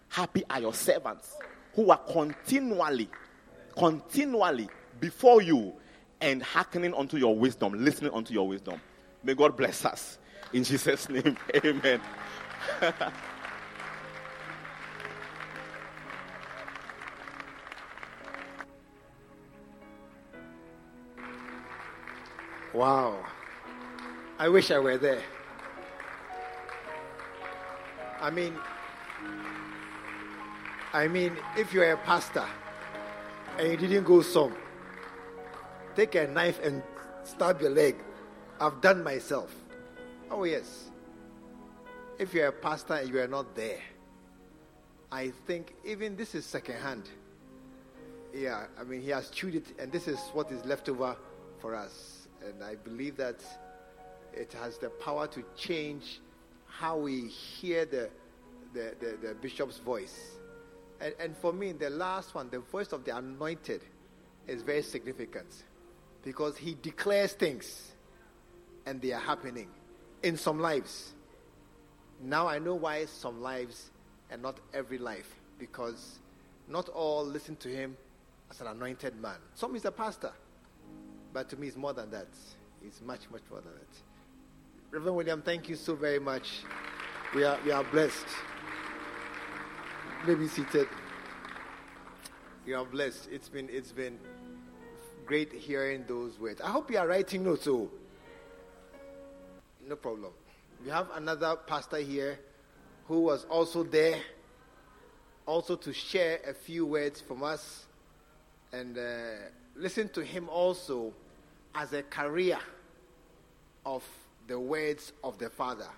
happy 0.07 0.45
are 0.49 0.61
your 0.61 0.73
servants 0.73 1.35
who 1.75 1.91
are 1.91 1.97
continually, 1.97 3.09
continually 3.75 4.69
before 5.01 5.41
you 5.41 5.73
and 6.23 6.41
hearkening 6.41 6.95
unto 6.95 7.17
your 7.17 7.35
wisdom, 7.35 7.73
listening 7.73 8.13
unto 8.13 8.33
your 8.33 8.47
wisdom. 8.47 8.79
May 9.23 9.33
God 9.35 9.57
bless 9.57 9.83
us. 9.83 10.17
In 10.53 10.63
Jesus' 10.63 11.09
name, 11.09 11.37
amen. 11.65 11.99
wow. 22.73 23.19
I 24.39 24.47
wish 24.47 24.71
I 24.71 24.79
were 24.79 24.97
there. 24.97 25.21
I 28.21 28.29
mean, 28.29 28.55
I 30.93 31.09
mean, 31.09 31.35
if 31.57 31.73
you're 31.73 31.91
a 31.91 31.97
pastor 31.97 32.45
and 33.59 33.69
you 33.71 33.75
didn't 33.75 34.05
go 34.05 34.21
some, 34.21 34.55
take 35.95 36.15
a 36.15 36.27
knife 36.27 36.59
and 36.63 36.83
stab 37.23 37.61
your 37.61 37.71
leg. 37.71 37.95
I've 38.59 38.81
done 38.81 39.03
myself. 39.03 39.53
Oh, 40.29 40.43
yes. 40.43 40.91
If 42.19 42.33
you're 42.33 42.47
a 42.47 42.51
pastor 42.51 42.95
and 42.95 43.09
you 43.09 43.19
are 43.19 43.27
not 43.27 43.55
there, 43.55 43.79
I 45.11 45.31
think 45.47 45.73
even 45.83 46.15
this 46.15 46.35
is 46.35 46.45
secondhand. 46.45 47.09
Yeah, 48.33 48.65
I 48.79 48.83
mean, 48.83 49.01
he 49.01 49.09
has 49.09 49.29
chewed 49.29 49.55
it, 49.55 49.67
and 49.77 49.91
this 49.91 50.07
is 50.07 50.19
what 50.33 50.51
is 50.51 50.63
left 50.65 50.89
over 50.89 51.15
for 51.59 51.75
us. 51.75 52.27
And 52.45 52.63
I 52.63 52.75
believe 52.75 53.17
that 53.17 53.43
it 54.33 54.53
has 54.53 54.77
the 54.77 54.89
power 54.89 55.27
to 55.27 55.43
change 55.55 56.19
how 56.65 56.97
we 56.97 57.27
hear 57.27 57.85
the, 57.85 58.09
the, 58.73 58.95
the, 58.99 59.27
the 59.27 59.35
bishop's 59.35 59.77
voice. 59.77 60.19
And, 60.99 61.13
and 61.19 61.37
for 61.37 61.53
me, 61.53 61.73
the 61.73 61.89
last 61.89 62.33
one, 62.33 62.49
the 62.49 62.59
voice 62.59 62.91
of 62.91 63.05
the 63.05 63.15
anointed, 63.15 63.81
is 64.47 64.61
very 64.61 64.81
significant 64.81 65.63
because 66.23 66.57
he 66.57 66.75
declares 66.81 67.33
things 67.33 67.91
and 68.85 69.01
they 69.01 69.11
are 69.11 69.19
happening 69.19 69.67
in 70.23 70.37
some 70.37 70.59
lives. 70.59 71.13
Now 72.21 72.47
I 72.47 72.59
know 72.59 72.75
why 72.75 73.05
some 73.05 73.41
lives 73.41 73.91
and 74.31 74.41
not 74.41 74.59
every 74.73 74.97
life 74.97 75.29
because 75.59 76.19
not 76.67 76.89
all 76.89 77.25
listen 77.25 77.55
to 77.57 77.69
him 77.69 77.97
as 78.49 78.61
an 78.61 78.67
anointed 78.67 79.19
man. 79.21 79.37
Some 79.55 79.75
is 79.75 79.85
a 79.85 79.91
pastor, 79.91 80.31
but 81.33 81.49
to 81.49 81.57
me 81.57 81.67
it's 81.67 81.77
more 81.77 81.93
than 81.93 82.09
that. 82.11 82.27
It's 82.85 83.01
much, 83.01 83.21
much 83.31 83.41
more 83.49 83.61
than 83.61 83.73
that. 83.73 84.91
Reverend 84.91 85.17
William, 85.17 85.41
thank 85.41 85.69
you 85.69 85.75
so 85.75 85.95
very 85.95 86.19
much. 86.19 86.59
We 87.33 87.43
are, 87.43 87.57
we 87.65 87.71
are 87.71 87.83
blessed. 87.83 88.27
Maybe 90.27 90.47
seated. 90.47 90.87
You 92.65 92.77
are 92.77 92.85
blessed. 92.85 93.27
It's 93.31 93.49
been, 93.49 93.69
it's 93.69 93.91
been 93.91 94.19
great 95.25 95.51
hearing 95.51 96.05
those 96.07 96.39
words. 96.39 96.61
I 96.61 96.69
hope 96.69 96.91
you 96.91 96.97
are 96.97 97.07
writing 97.07 97.43
notes, 97.43 97.63
so 97.63 97.89
no 99.87 99.95
problem. 99.95 100.31
We 100.83 100.89
have 100.91 101.07
another 101.15 101.55
pastor 101.67 101.97
here 101.97 102.39
who 103.07 103.21
was 103.21 103.45
also 103.45 103.83
there, 103.83 104.19
also 105.45 105.75
to 105.75 105.93
share 105.93 106.39
a 106.47 106.53
few 106.53 106.85
words 106.85 107.21
from 107.21 107.43
us 107.43 107.85
and 108.71 108.97
uh, 108.97 109.01
listen 109.75 110.09
to 110.09 110.23
him 110.23 110.49
also 110.49 111.13
as 111.75 111.93
a 111.93 112.03
career 112.03 112.59
of 113.85 114.03
the 114.47 114.59
words 114.59 115.13
of 115.23 115.37
the 115.37 115.49
Father. 115.49 115.89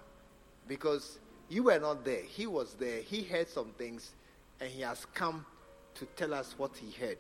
Because 0.68 1.20
you 1.50 1.64
were 1.64 1.80
not 1.80 2.04
there, 2.04 2.22
he 2.24 2.48
was 2.48 2.74
there, 2.74 3.02
he 3.02 3.24
heard 3.24 3.48
some 3.48 3.70
things, 3.78 4.12
and 4.60 4.70
he 4.70 4.82
has 4.82 5.06
come 5.14 5.46
to 5.96 6.06
tell 6.18 6.34
us 6.34 6.56
what 6.58 6.76
he 6.76 6.92
heard. 6.92 7.18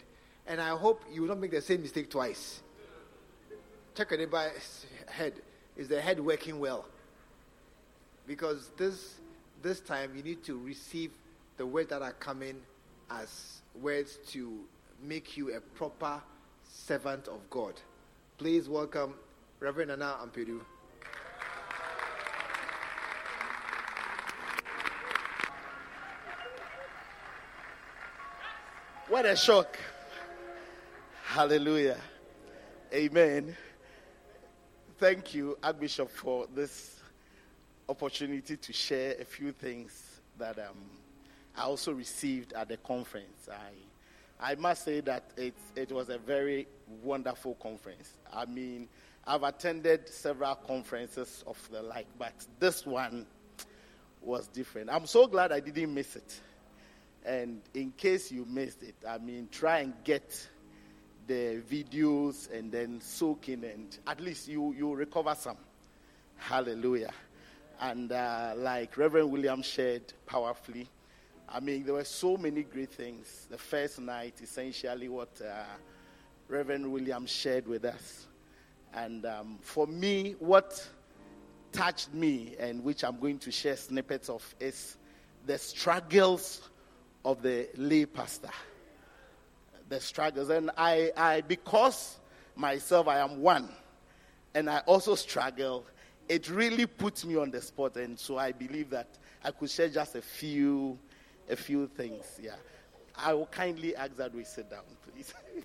And 0.47 0.61
I 0.61 0.69
hope 0.69 1.03
you 1.11 1.21
will 1.21 1.29
not 1.29 1.39
make 1.39 1.51
the 1.51 1.61
same 1.61 1.81
mistake 1.81 2.09
twice. 2.09 2.61
Check 3.95 4.11
anybody's 4.11 4.85
head. 5.07 5.33
Is 5.75 5.87
the 5.87 5.99
head 5.99 6.19
working 6.19 6.59
well? 6.59 6.85
Because 8.27 8.69
this 8.77 9.15
this 9.61 9.79
time 9.79 10.11
you 10.15 10.21
need 10.21 10.43
to 10.43 10.59
receive 10.59 11.11
the 11.57 11.65
words 11.65 11.89
that 11.89 12.01
are 12.01 12.13
coming 12.13 12.61
as 13.09 13.61
words 13.81 14.19
to 14.27 14.59
make 15.01 15.37
you 15.37 15.55
a 15.55 15.59
proper 15.59 16.21
servant 16.63 17.27
of 17.27 17.49
God. 17.49 17.73
Please 18.37 18.69
welcome 18.69 19.15
Reverend 19.59 19.89
Nana 19.89 20.17
Ampedu. 20.21 20.59
What 29.07 29.25
a 29.25 29.35
shock. 29.35 29.77
Hallelujah. 31.35 31.97
Amen. 32.93 33.57
Thank 34.97 35.33
you, 35.33 35.57
Archbishop, 35.61 36.09
for 36.09 36.47
this 36.55 36.97
opportunity 37.89 38.55
to 38.55 38.71
share 38.71 39.15
a 39.19 39.25
few 39.25 39.51
things 39.51 40.21
that 40.37 40.57
um, 40.57 40.77
I 41.53 41.63
also 41.63 41.91
received 41.91 42.53
at 42.53 42.69
the 42.69 42.77
conference. 42.77 43.49
I, 43.51 44.53
I 44.53 44.55
must 44.55 44.85
say 44.85 45.01
that 45.01 45.31
it, 45.35 45.55
it 45.75 45.91
was 45.91 46.07
a 46.07 46.17
very 46.19 46.69
wonderful 47.03 47.55
conference. 47.55 48.13
I 48.31 48.45
mean, 48.45 48.87
I've 49.27 49.43
attended 49.43 50.07
several 50.07 50.55
conferences 50.55 51.43
of 51.45 51.57
the 51.69 51.81
like, 51.81 52.07
but 52.17 52.31
this 52.61 52.85
one 52.85 53.25
was 54.21 54.47
different. 54.47 54.89
I'm 54.89 55.05
so 55.05 55.27
glad 55.27 55.51
I 55.51 55.59
didn't 55.59 55.93
miss 55.93 56.15
it. 56.15 56.39
And 57.25 57.59
in 57.73 57.91
case 57.91 58.31
you 58.31 58.45
missed 58.45 58.83
it, 58.83 58.95
I 59.05 59.17
mean, 59.17 59.49
try 59.51 59.79
and 59.79 59.93
get 60.05 60.47
the 61.27 61.61
videos 61.69 62.51
and 62.51 62.71
then 62.71 63.01
soak 63.01 63.49
in, 63.49 63.63
and 63.63 63.97
at 64.07 64.19
least 64.21 64.47
you 64.47 64.73
you 64.77 64.93
recover 64.93 65.35
some. 65.35 65.57
Hallelujah. 66.37 67.13
And 67.79 68.11
uh, 68.11 68.53
like 68.55 68.97
Reverend 68.97 69.31
William 69.31 69.61
shared 69.61 70.13
powerfully, 70.25 70.87
I 71.49 71.59
mean, 71.59 71.83
there 71.83 71.93
were 71.93 72.03
so 72.03 72.37
many 72.37 72.63
great 72.63 72.91
things. 72.91 73.47
The 73.49 73.57
first 73.57 73.99
night, 73.99 74.35
essentially, 74.41 75.09
what 75.09 75.29
uh, 75.41 75.63
Reverend 76.47 76.91
William 76.91 77.25
shared 77.25 77.67
with 77.67 77.85
us. 77.85 78.27
And 78.93 79.25
um, 79.25 79.57
for 79.61 79.87
me, 79.87 80.35
what 80.39 80.87
touched 81.71 82.13
me, 82.13 82.55
and 82.59 82.83
which 82.83 83.03
I'm 83.03 83.19
going 83.19 83.39
to 83.39 83.51
share 83.51 83.75
snippets 83.75 84.29
of, 84.29 84.55
is 84.59 84.97
the 85.45 85.57
struggles 85.57 86.69
of 87.23 87.41
the 87.41 87.67
lay 87.75 88.05
pastor. 88.05 88.49
The 89.89 89.99
struggles. 89.99 90.49
And 90.49 90.71
I, 90.77 91.11
I 91.15 91.41
because 91.41 92.17
myself, 92.55 93.07
I 93.07 93.19
am 93.19 93.41
one, 93.41 93.69
and 94.53 94.69
I 94.69 94.79
also 94.79 95.15
struggle, 95.15 95.85
it 96.27 96.49
really 96.49 96.85
puts 96.85 97.25
me 97.25 97.35
on 97.35 97.51
the 97.51 97.61
spot. 97.61 97.97
And 97.97 98.17
so 98.17 98.37
I 98.37 98.51
believe 98.51 98.89
that 98.91 99.09
I 99.43 99.51
could 99.51 99.69
share 99.69 99.89
just 99.89 100.15
a 100.15 100.21
few, 100.21 100.97
a 101.49 101.55
few 101.55 101.87
things. 101.87 102.25
Yeah. 102.41 102.55
I 103.17 103.33
will 103.33 103.45
kindly 103.45 103.95
ask 103.95 104.15
that 104.17 104.33
we 104.33 104.43
sit 104.43 104.69
down, 104.69 104.83
please. 105.03 105.33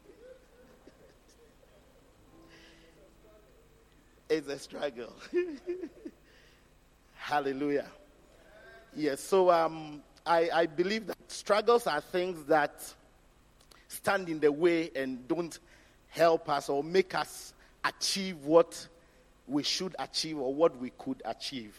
it's 4.28 4.48
a 4.48 4.58
struggle. 4.58 5.12
Hallelujah. 7.14 7.86
Yes, 8.94 9.20
so 9.20 9.50
um, 9.50 10.02
I, 10.26 10.50
I 10.52 10.66
believe 10.66 11.06
that 11.06 11.16
struggles 11.28 11.86
are 11.86 12.00
things 12.00 12.44
that 12.44 12.94
stand 13.90 14.28
in 14.28 14.38
the 14.38 14.52
way 14.52 14.90
and 14.94 15.26
don't 15.26 15.58
help 16.08 16.48
us 16.48 16.68
or 16.68 16.82
make 16.84 17.14
us 17.14 17.52
achieve 17.84 18.36
what 18.44 18.86
we 19.48 19.64
should 19.64 19.96
achieve 19.98 20.38
or 20.38 20.54
what 20.54 20.78
we 20.80 20.90
could 20.96 21.20
achieve. 21.24 21.76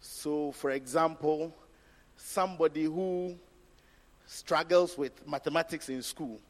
So, 0.00 0.52
for 0.52 0.70
example, 0.70 1.54
somebody 2.16 2.84
who 2.84 3.36
struggles 4.26 4.96
with 4.96 5.26
mathematics 5.28 5.90
in 5.90 6.02
school, 6.02 6.40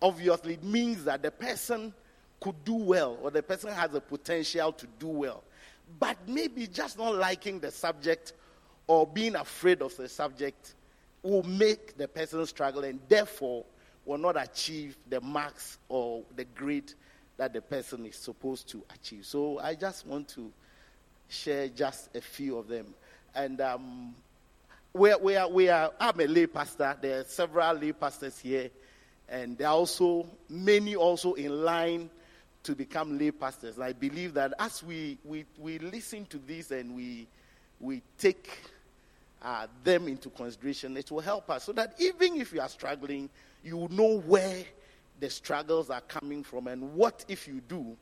obviously 0.00 0.54
it 0.54 0.62
means 0.62 1.04
that 1.04 1.22
the 1.22 1.32
person 1.32 1.92
could 2.40 2.64
do 2.64 2.74
well 2.74 3.18
or 3.20 3.32
the 3.32 3.42
person 3.42 3.72
has 3.72 3.90
the 3.90 4.00
potential 4.00 4.72
to 4.72 4.86
do 5.00 5.08
well, 5.08 5.42
but 5.98 6.16
maybe 6.28 6.68
just 6.68 6.98
not 6.98 7.16
liking 7.16 7.58
the 7.58 7.70
subject 7.72 8.32
or 8.86 9.08
being 9.08 9.34
afraid 9.34 9.82
of 9.82 9.96
the 9.96 10.08
subject 10.08 10.74
will 11.22 11.42
make 11.44 11.96
the 11.96 12.08
person 12.08 12.44
struggle 12.46 12.84
and 12.84 13.00
therefore 13.08 13.64
will 14.04 14.18
not 14.18 14.40
achieve 14.40 14.96
the 15.08 15.20
marks 15.20 15.78
or 15.88 16.22
the 16.36 16.44
grade 16.44 16.92
that 17.36 17.52
the 17.52 17.60
person 17.60 18.04
is 18.06 18.16
supposed 18.16 18.68
to 18.68 18.82
achieve. 18.94 19.24
So 19.24 19.58
I 19.58 19.74
just 19.74 20.06
want 20.06 20.28
to 20.28 20.50
share 21.28 21.68
just 21.68 22.14
a 22.14 22.20
few 22.20 22.58
of 22.58 22.68
them. 22.68 22.86
And 23.34 23.60
um, 23.60 24.14
we 24.92 25.14
we 25.14 25.36
are, 25.36 25.48
we 25.48 25.68
are, 25.68 25.92
I'm 25.98 26.20
a 26.20 26.26
lay 26.26 26.46
pastor. 26.46 26.96
There 27.00 27.20
are 27.20 27.24
several 27.24 27.74
lay 27.74 27.92
pastors 27.92 28.38
here. 28.38 28.70
And 29.28 29.56
there 29.56 29.68
are 29.68 29.74
also 29.74 30.26
many 30.48 30.94
also 30.94 31.34
in 31.34 31.64
line 31.64 32.10
to 32.64 32.74
become 32.74 33.18
lay 33.18 33.30
pastors. 33.30 33.78
I 33.78 33.92
believe 33.92 34.34
that 34.34 34.52
as 34.58 34.82
we, 34.82 35.18
we, 35.24 35.44
we 35.58 35.78
listen 35.78 36.26
to 36.26 36.38
this 36.38 36.70
and 36.70 36.94
we, 36.94 37.26
we 37.80 38.02
take 38.18 38.58
uh, 39.42 39.66
them 39.84 40.08
into 40.08 40.30
consideration, 40.30 40.96
it 40.96 41.10
will 41.10 41.20
help 41.20 41.50
us 41.50 41.64
so 41.64 41.72
that 41.72 41.94
even 41.98 42.40
if 42.40 42.52
you 42.52 42.60
are 42.60 42.68
struggling, 42.68 43.28
you 43.62 43.88
know 43.90 44.18
where 44.20 44.64
the 45.20 45.30
struggles 45.30 45.90
are 45.90 46.00
coming 46.02 46.42
from 46.42 46.66
and 46.66 46.94
what, 46.94 47.24
if 47.28 47.46
you 47.46 47.60
do, 47.68 47.96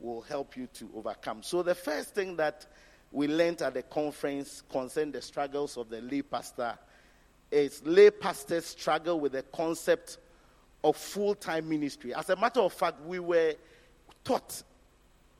will 0.00 0.22
help 0.22 0.56
you 0.56 0.66
to 0.74 0.88
overcome. 0.94 1.42
So, 1.42 1.62
the 1.62 1.74
first 1.74 2.14
thing 2.14 2.36
that 2.36 2.66
we 3.12 3.28
learned 3.28 3.62
at 3.62 3.74
the 3.74 3.82
conference 3.82 4.62
concerning 4.70 5.12
the 5.12 5.22
struggles 5.22 5.76
of 5.76 5.88
the 5.90 6.00
lay 6.00 6.22
pastor 6.22 6.76
is 7.50 7.82
lay 7.84 8.10
pastors 8.10 8.66
struggle 8.66 9.20
with 9.20 9.32
the 9.32 9.42
concept 9.42 10.18
of 10.82 10.96
full 10.96 11.34
time 11.34 11.68
ministry. 11.68 12.14
As 12.14 12.30
a 12.30 12.36
matter 12.36 12.60
of 12.60 12.72
fact, 12.72 13.00
we 13.02 13.18
were 13.18 13.54
taught 14.24 14.62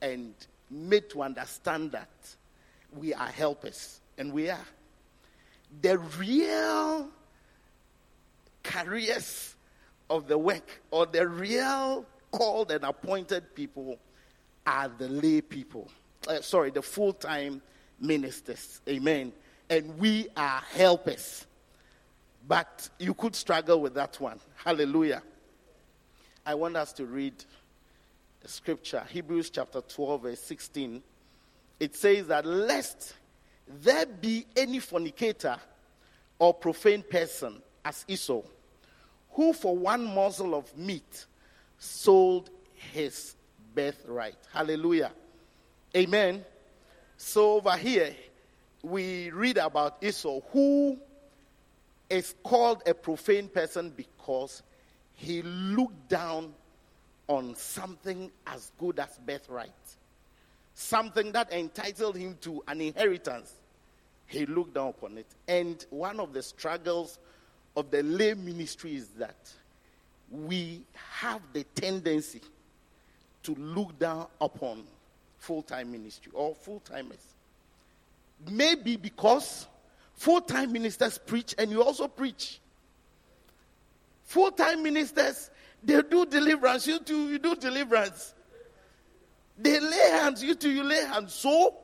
and 0.00 0.34
made 0.70 1.08
to 1.10 1.22
understand 1.22 1.92
that 1.92 2.10
we 2.94 3.14
are 3.14 3.28
helpers, 3.28 4.00
and 4.18 4.32
we 4.32 4.50
are. 4.50 4.66
The 5.80 5.98
real 5.98 7.08
careers 8.62 9.56
of 10.10 10.28
the 10.28 10.38
work 10.38 10.82
or 10.90 11.06
the 11.06 11.26
real 11.26 12.06
called 12.30 12.70
and 12.70 12.84
appointed 12.84 13.54
people 13.54 13.98
are 14.66 14.90
the 14.98 15.08
lay 15.08 15.40
people. 15.40 15.90
Uh, 16.28 16.40
sorry, 16.40 16.70
the 16.70 16.82
full 16.82 17.12
time 17.12 17.62
ministers. 18.00 18.80
Amen. 18.88 19.32
And 19.70 19.98
we 19.98 20.28
are 20.36 20.62
helpers. 20.72 21.46
But 22.46 22.88
you 22.98 23.14
could 23.14 23.34
struggle 23.34 23.80
with 23.80 23.94
that 23.94 24.20
one. 24.20 24.40
Hallelujah. 24.56 25.22
I 26.44 26.54
want 26.54 26.76
us 26.76 26.92
to 26.94 27.06
read 27.06 27.34
the 28.40 28.48
scripture, 28.48 29.04
Hebrews 29.08 29.50
chapter 29.50 29.80
12, 29.80 30.22
verse 30.22 30.40
16. 30.40 31.02
It 31.78 31.94
says 31.94 32.26
that 32.26 32.44
lest 32.44 33.14
there 33.66 34.06
be 34.06 34.46
any 34.56 34.78
fornicator 34.78 35.58
or 36.38 36.52
profane 36.54 37.02
person 37.02 37.62
as 37.84 38.04
Esau 38.08 38.42
who 39.32 39.52
for 39.52 39.76
one 39.76 40.04
morsel 40.04 40.54
of 40.54 40.76
meat 40.76 41.26
sold 41.78 42.50
his 42.74 43.34
birthright. 43.74 44.36
Hallelujah. 44.52 45.12
Amen. 45.96 46.44
So 47.16 47.54
over 47.54 47.76
here, 47.76 48.14
we 48.82 49.30
read 49.30 49.58
about 49.58 50.02
Esau, 50.02 50.40
who 50.52 50.98
is 52.10 52.34
called 52.42 52.82
a 52.86 52.94
profane 52.94 53.48
person 53.48 53.90
because 53.90 54.62
he 55.14 55.42
looked 55.42 56.08
down 56.08 56.52
on 57.28 57.54
something 57.54 58.30
as 58.46 58.72
good 58.78 58.98
as 58.98 59.18
birthright, 59.24 59.70
something 60.74 61.32
that 61.32 61.52
entitled 61.52 62.16
him 62.16 62.36
to 62.42 62.62
an 62.68 62.80
inheritance. 62.80 63.52
He 64.26 64.46
looked 64.46 64.74
down 64.74 64.88
upon 64.88 65.18
it. 65.18 65.26
And 65.46 65.84
one 65.90 66.18
of 66.18 66.32
the 66.32 66.42
struggles 66.42 67.18
of 67.76 67.90
the 67.90 68.02
lay 68.02 68.34
ministry 68.34 68.96
is 68.96 69.08
that 69.18 69.52
we 70.30 70.82
have 70.94 71.42
the 71.52 71.64
tendency 71.74 72.40
to 73.42 73.54
look 73.54 73.98
down 73.98 74.26
upon 74.40 74.84
full 75.38 75.62
time 75.62 75.92
ministry 75.92 76.32
or 76.34 76.54
full 76.54 76.80
timers. 76.80 77.26
Maybe 78.50 78.96
because 78.96 79.66
full 80.14 80.40
time 80.40 80.72
ministers 80.72 81.18
preach 81.18 81.54
and 81.58 81.70
you 81.70 81.82
also 81.82 82.08
preach. 82.08 82.60
Full 84.24 84.52
time 84.52 84.82
ministers, 84.82 85.50
they 85.82 86.00
do 86.02 86.24
deliverance. 86.24 86.86
You 86.86 87.00
too, 87.00 87.28
you 87.30 87.38
do 87.38 87.54
deliverance. 87.54 88.34
They 89.58 89.78
lay 89.78 90.10
hands, 90.10 90.42
you 90.42 90.54
too, 90.54 90.70
you 90.70 90.82
lay 90.82 91.04
hands. 91.04 91.34
So 91.34 91.74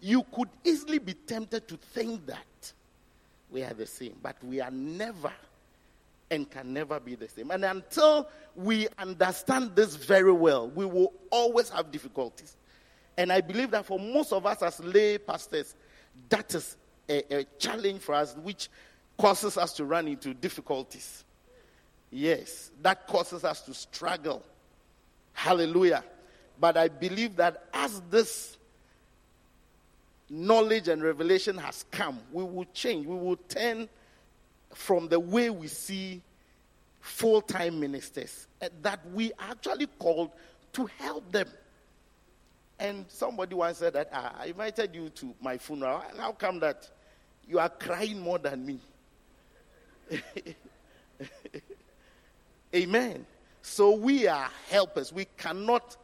you 0.00 0.24
could 0.32 0.48
easily 0.64 0.98
be 0.98 1.14
tempted 1.14 1.68
to 1.68 1.76
think 1.76 2.26
that 2.26 2.72
we 3.50 3.62
are 3.62 3.74
the 3.74 3.86
same, 3.86 4.16
but 4.22 4.36
we 4.42 4.60
are 4.60 4.70
never 4.70 5.32
and 6.30 6.50
can 6.50 6.72
never 6.72 6.98
be 6.98 7.14
the 7.14 7.28
same. 7.28 7.50
And 7.50 7.64
until 7.64 8.28
we 8.56 8.88
understand 8.98 9.76
this 9.76 9.96
very 9.96 10.32
well, 10.32 10.68
we 10.68 10.86
will 10.86 11.12
always 11.30 11.68
have 11.68 11.90
difficulties. 11.92 12.56
And 13.18 13.30
I 13.30 13.42
believe 13.42 13.70
that 13.72 13.84
for 13.84 13.98
most 13.98 14.32
of 14.32 14.46
us 14.46 14.62
as 14.62 14.80
lay 14.80 15.18
pastors, 15.18 15.74
that 16.30 16.54
is 16.54 16.76
a, 17.08 17.40
a 17.40 17.44
challenge 17.58 18.00
for 18.00 18.14
us, 18.14 18.34
which 18.36 18.70
causes 19.18 19.58
us 19.58 19.74
to 19.74 19.84
run 19.84 20.08
into 20.08 20.32
difficulties. 20.32 21.24
Yes, 22.10 22.70
that 22.80 23.06
causes 23.06 23.44
us 23.44 23.60
to 23.62 23.74
struggle. 23.74 24.42
Hallelujah. 25.34 26.04
But 26.62 26.76
I 26.76 26.86
believe 26.86 27.34
that 27.38 27.64
as 27.74 28.00
this 28.08 28.56
knowledge 30.30 30.86
and 30.86 31.02
revelation 31.02 31.58
has 31.58 31.84
come, 31.90 32.20
we 32.30 32.44
will 32.44 32.66
change. 32.72 33.04
We 33.04 33.16
will 33.16 33.34
turn 33.48 33.88
from 34.72 35.08
the 35.08 35.18
way 35.18 35.50
we 35.50 35.66
see 35.66 36.22
full 37.00 37.40
time 37.42 37.80
ministers 37.80 38.46
eh, 38.60 38.68
that 38.82 39.00
we 39.12 39.32
actually 39.40 39.88
called 39.98 40.30
to 40.74 40.86
help 40.98 41.32
them. 41.32 41.48
And 42.78 43.06
somebody 43.08 43.56
once 43.56 43.78
said 43.78 43.94
that 43.94 44.10
ah, 44.12 44.32
I 44.38 44.46
invited 44.46 44.94
you 44.94 45.08
to 45.08 45.34
my 45.40 45.58
funeral. 45.58 46.04
How 46.16 46.30
come 46.30 46.60
that 46.60 46.88
you 47.48 47.58
are 47.58 47.70
crying 47.70 48.20
more 48.20 48.38
than 48.38 48.64
me? 48.64 48.78
Amen. 52.72 53.26
So 53.62 53.96
we 53.96 54.28
are 54.28 54.48
helpers. 54.70 55.12
We 55.12 55.24
cannot 55.36 55.96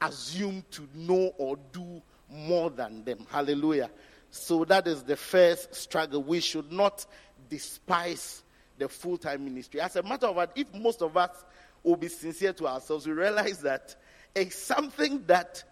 assume 0.00 0.64
to 0.72 0.88
know 0.94 1.32
or 1.38 1.56
do 1.72 2.02
more 2.30 2.70
than 2.70 3.04
them. 3.04 3.26
Hallelujah. 3.30 3.90
So 4.30 4.64
that 4.64 4.86
is 4.86 5.02
the 5.02 5.16
first 5.16 5.74
struggle. 5.74 6.22
We 6.22 6.40
should 6.40 6.72
not 6.72 7.06
despise 7.48 8.42
the 8.78 8.88
full 8.88 9.16
time 9.16 9.44
ministry. 9.44 9.80
As 9.80 9.96
a 9.96 10.02
matter 10.02 10.26
of 10.26 10.36
fact, 10.36 10.58
if 10.58 10.72
most 10.74 11.02
of 11.02 11.16
us 11.16 11.44
will 11.82 11.96
be 11.96 12.08
sincere 12.08 12.52
to 12.54 12.66
ourselves, 12.66 13.06
we 13.06 13.12
realize 13.12 13.60
that 13.60 13.94
it's 14.34 14.56
something 14.56 15.22
that 15.26 15.62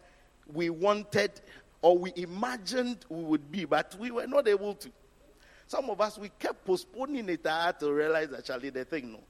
we 0.52 0.70
wanted 0.70 1.32
or 1.80 1.98
we 1.98 2.12
imagined 2.14 3.04
we 3.08 3.24
would 3.24 3.50
be, 3.50 3.64
but 3.64 3.96
we 3.98 4.10
were 4.10 4.26
not 4.26 4.46
able 4.46 4.74
to. 4.74 4.90
Some 5.66 5.90
of 5.90 6.00
us, 6.00 6.18
we 6.18 6.30
kept 6.38 6.64
postponing 6.64 7.28
it 7.28 7.44
to 7.44 7.92
realize 7.92 8.28
actually 8.32 8.70
the 8.70 8.84
thing, 8.84 9.12
no, 9.12 9.20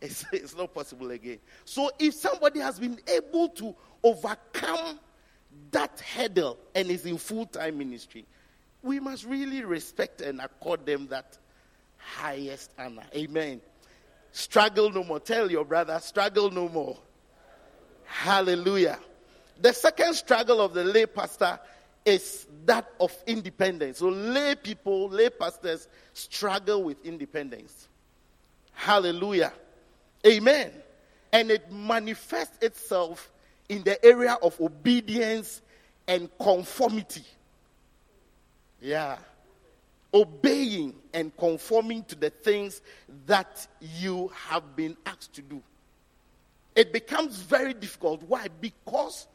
it's, 0.00 0.24
it's 0.32 0.56
not 0.56 0.74
possible 0.74 1.10
again. 1.10 1.38
So 1.64 1.90
if 1.98 2.14
somebody 2.14 2.60
has 2.60 2.78
been 2.78 2.98
able 3.06 3.48
to 3.50 3.74
overcome 4.02 4.98
that 5.72 6.00
hurdle 6.00 6.58
and 6.74 6.90
is 6.90 7.04
in 7.06 7.18
full 7.18 7.46
time 7.46 7.78
ministry, 7.78 8.24
we 8.82 8.98
must 9.00 9.24
really 9.24 9.62
respect 9.62 10.20
and 10.20 10.40
accord 10.40 10.86
them 10.86 11.06
that 11.08 11.36
highest 11.96 12.72
honor. 12.78 13.04
Amen. 13.14 13.60
Struggle 14.32 14.90
no 14.90 15.04
more. 15.04 15.20
Tell 15.20 15.50
your 15.50 15.64
brother, 15.64 15.98
struggle 16.00 16.50
no 16.50 16.68
more. 16.68 16.96
Hallelujah. 18.04 18.98
The 19.60 19.72
second 19.72 20.14
struggle 20.14 20.60
of 20.60 20.72
the 20.72 20.84
lay 20.84 21.06
pastor 21.06 21.58
is 22.04 22.46
that 22.64 22.90
of 22.98 23.14
independence. 23.26 23.98
So, 23.98 24.08
lay 24.08 24.54
people, 24.54 25.08
lay 25.08 25.28
pastors 25.28 25.86
struggle 26.14 26.82
with 26.82 27.04
independence. 27.04 27.88
Hallelujah. 28.72 29.52
Amen. 30.26 30.72
And 31.32 31.50
it 31.50 31.70
manifests 31.70 32.62
itself 32.62 33.30
in 33.68 33.82
the 33.84 34.04
area 34.04 34.36
of 34.42 34.60
obedience 34.60 35.62
and 36.08 36.28
conformity. 36.38 37.24
Yeah 38.80 39.16
obeying 40.12 40.94
and 41.14 41.36
conforming 41.36 42.04
to 42.04 42.14
the 42.14 42.30
things 42.30 42.82
that 43.26 43.66
you 43.80 44.30
have 44.34 44.74
been 44.76 44.96
asked 45.06 45.32
to 45.34 45.42
do. 45.42 45.62
It 46.74 46.92
becomes 46.92 47.36
very 47.36 47.74
difficult. 47.74 48.22
Why? 48.24 48.46
Because 48.60 49.26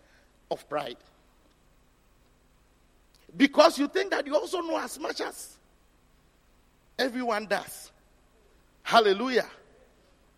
of 0.49 0.67
pride. 0.69 0.97
Because 3.35 3.77
you 3.77 3.87
think 3.87 4.11
that 4.11 4.25
you 4.25 4.35
also 4.35 4.61
know 4.61 4.77
as 4.77 4.97
much 4.99 5.21
as 5.21 5.57
everyone 6.97 7.45
does. 7.45 7.91
Hallelujah. 8.83 9.47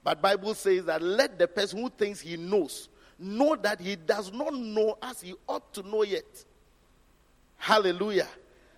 But 0.07 0.21
Bible 0.21 0.53
says 0.53 0.85
that 0.85 1.01
let 1.01 1.37
the 1.37 1.49
person 1.49 1.81
who 1.81 1.89
thinks 1.89 2.21
he 2.21 2.37
knows 2.37 2.87
know 3.19 3.57
that 3.57 3.81
he 3.81 3.97
does 3.97 4.31
not 4.31 4.53
know 4.53 4.97
as 5.01 5.19
he 5.19 5.35
ought 5.49 5.73
to 5.73 5.83
know 5.83 6.03
yet. 6.03 6.45
Hallelujah. 7.57 8.29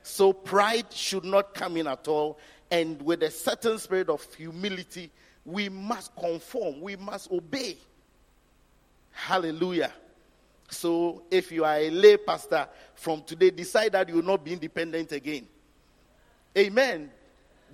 So 0.02 0.34
pride 0.34 0.92
should 0.92 1.26
not 1.26 1.54
come 1.54 1.78
in 1.78 1.86
at 1.86 2.08
all. 2.08 2.40
And 2.72 3.00
with 3.04 3.22
a 3.22 3.30
certain 3.30 3.78
spirit 3.78 4.10
of 4.10 4.26
humility, 4.34 5.12
we 5.46 5.70
must 5.70 6.16
conform, 6.16 6.82
we 6.82 6.96
must 6.96 7.32
obey. 7.32 7.78
Hallelujah. 9.12 9.94
So 10.72 11.22
if 11.30 11.52
you 11.52 11.64
are 11.64 11.76
a 11.76 11.92
lay 11.92 12.18
pastor 12.18 12.68
from 12.96 13.22
today, 13.22 13.52
decide 13.52 13.92
that 13.92 14.10
you 14.10 14.16
will 14.16 14.24
not 14.24 14.44
be 14.44 14.54
independent 14.54 15.12
again. 15.12 15.46
Amen. 16.58 17.12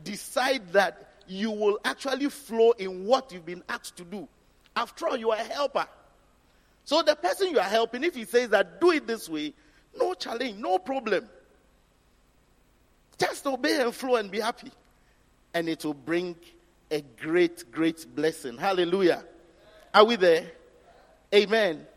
Decide 0.04 0.74
that 0.74 1.05
you 1.28 1.52
will 1.52 1.80
actually 1.84 2.30
flow 2.30 2.72
in 2.72 3.06
what 3.06 3.32
you've 3.32 3.46
been 3.46 3.64
asked 3.70 3.98
to 3.98 4.04
do. 4.04 4.28
After 4.76 5.08
all, 5.08 5.18
you 5.18 5.32
are 5.32 5.40
a 5.40 5.44
helper. 5.44 5.88
So 6.84 7.02
the 7.02 7.16
person 7.16 7.50
you 7.50 7.60
are 7.60 7.64
helping, 7.64 8.04
if 8.04 8.16
he 8.16 8.26
says 8.26 8.50
that 8.50 8.80
do 8.80 8.92
it 8.92 9.08
this 9.08 9.28
way, 9.28 9.54
no 9.98 10.14
challenge, 10.14 10.58
no 10.60 10.78
problem. 10.78 11.28
Just 13.18 13.46
obey 13.48 13.82
and 13.82 13.94
flow 13.94 14.16
and 14.16 14.30
be 14.30 14.40
happy. 14.40 14.72
And 15.54 15.70
it 15.70 15.84
will 15.86 15.94
bring 15.94 16.36
a 16.92 17.02
great, 17.22 17.72
great 17.72 18.06
blessing. 18.14 18.58
Hallelujah. 18.58 19.24
Are 19.94 20.04
we 20.04 20.18
there? 20.18 20.52
Amen. 21.34 21.88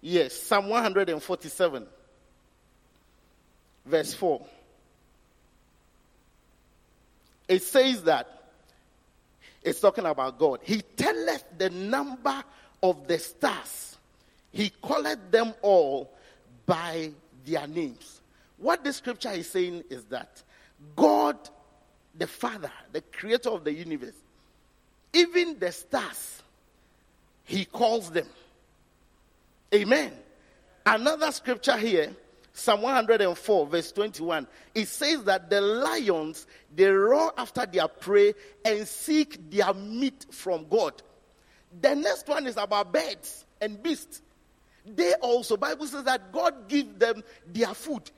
Yes. 0.00 0.34
Psalm 0.34 0.68
147, 0.68 1.86
verse 3.86 4.14
4. 4.14 4.46
It 7.48 7.62
says 7.62 8.04
that 8.04 8.41
it's 9.62 9.80
talking 9.80 10.06
about 10.06 10.38
God. 10.38 10.60
He 10.62 10.82
telleth 10.96 11.44
the 11.56 11.70
number 11.70 12.42
of 12.82 13.06
the 13.06 13.18
stars, 13.18 13.96
He 14.50 14.70
calleth 14.82 15.30
them 15.30 15.54
all 15.62 16.10
by 16.66 17.10
their 17.44 17.66
names. 17.66 18.20
What 18.58 18.84
the 18.84 18.92
scripture 18.92 19.30
is 19.32 19.50
saying 19.50 19.84
is 19.90 20.04
that 20.04 20.42
God, 20.94 21.36
the 22.16 22.26
Father, 22.26 22.70
the 22.92 23.00
creator 23.00 23.50
of 23.50 23.64
the 23.64 23.72
universe, 23.72 24.14
even 25.12 25.58
the 25.58 25.72
stars, 25.72 26.42
he 27.44 27.64
calls 27.64 28.10
them. 28.10 28.26
Amen. 29.74 30.12
Another 30.86 31.30
scripture 31.32 31.76
here, 31.76 32.14
Psalm 32.54 32.82
104, 32.82 33.66
verse 33.66 33.92
21, 33.92 34.46
it 34.74 34.86
says 34.86 35.24
that 35.24 35.48
the 35.48 35.60
lions 35.60 36.46
they 36.74 36.86
roar 36.86 37.32
after 37.36 37.64
their 37.64 37.88
prey 37.88 38.34
and 38.64 38.86
seek 38.86 39.50
their 39.50 39.72
meat 39.72 40.26
from 40.30 40.66
God. 40.68 41.02
The 41.80 41.94
next 41.94 42.28
one 42.28 42.46
is 42.46 42.58
about 42.58 42.92
birds 42.92 43.46
and 43.60 43.82
beasts. 43.82 44.20
They 44.84 45.14
also, 45.14 45.56
Bible 45.56 45.86
says 45.86 46.04
that 46.04 46.30
God 46.32 46.68
gives 46.68 46.98
them 46.98 47.22
their 47.46 47.72
food. 47.72 48.10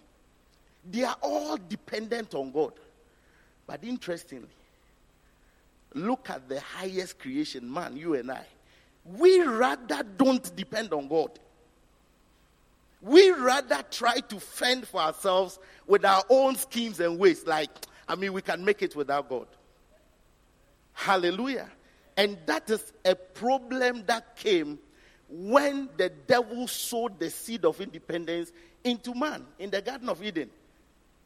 They 0.91 1.05
are 1.05 1.17
all 1.21 1.57
dependent 1.57 2.35
on 2.35 2.51
God. 2.51 2.73
But 3.67 3.85
interestingly, 3.85 4.49
look 5.95 6.29
at 6.29 6.49
the 6.49 6.61
highest 6.61 7.19
creation, 7.19 7.73
man, 7.73 7.97
you 7.97 8.15
and 8.15 8.33
I. 8.33 8.45
We 9.05 9.43
rather 9.43 10.03
don't 10.03 10.55
depend 10.57 10.93
on 10.93 11.09
God. 11.09 11.39
We 13.05 13.31
rather 13.33 13.83
try 13.91 14.21
to 14.21 14.41
fend 14.41 14.89
for 14.89 14.99
ourselves 14.99 15.59
with 15.87 16.07
our 16.07 16.25
own 16.31 16.57
schemes 16.57 17.01
and 17.01 17.19
ways. 17.19 17.47
Like, 17.47 17.69
I 18.09 18.15
mean, 18.15 18.33
we 18.33 18.41
can 18.41 18.65
make 18.65 18.81
it 18.81 18.97
without 18.97 19.29
God. 19.29 19.47
Hallelujah. 20.95 21.71
And 22.17 22.39
that 22.47 22.71
is 22.71 22.95
a 23.05 23.15
problem 23.15 24.05
that 24.07 24.37
came 24.37 24.79
when 25.29 25.91
the 25.99 26.09
devil 26.09 26.67
sowed 26.67 27.19
the 27.19 27.29
seed 27.29 27.67
of 27.67 27.79
independence 27.79 28.53
into 28.83 29.15
man 29.15 29.45
in 29.59 29.69
the 29.69 29.83
Garden 29.83 30.09
of 30.09 30.23
Eden. 30.23 30.49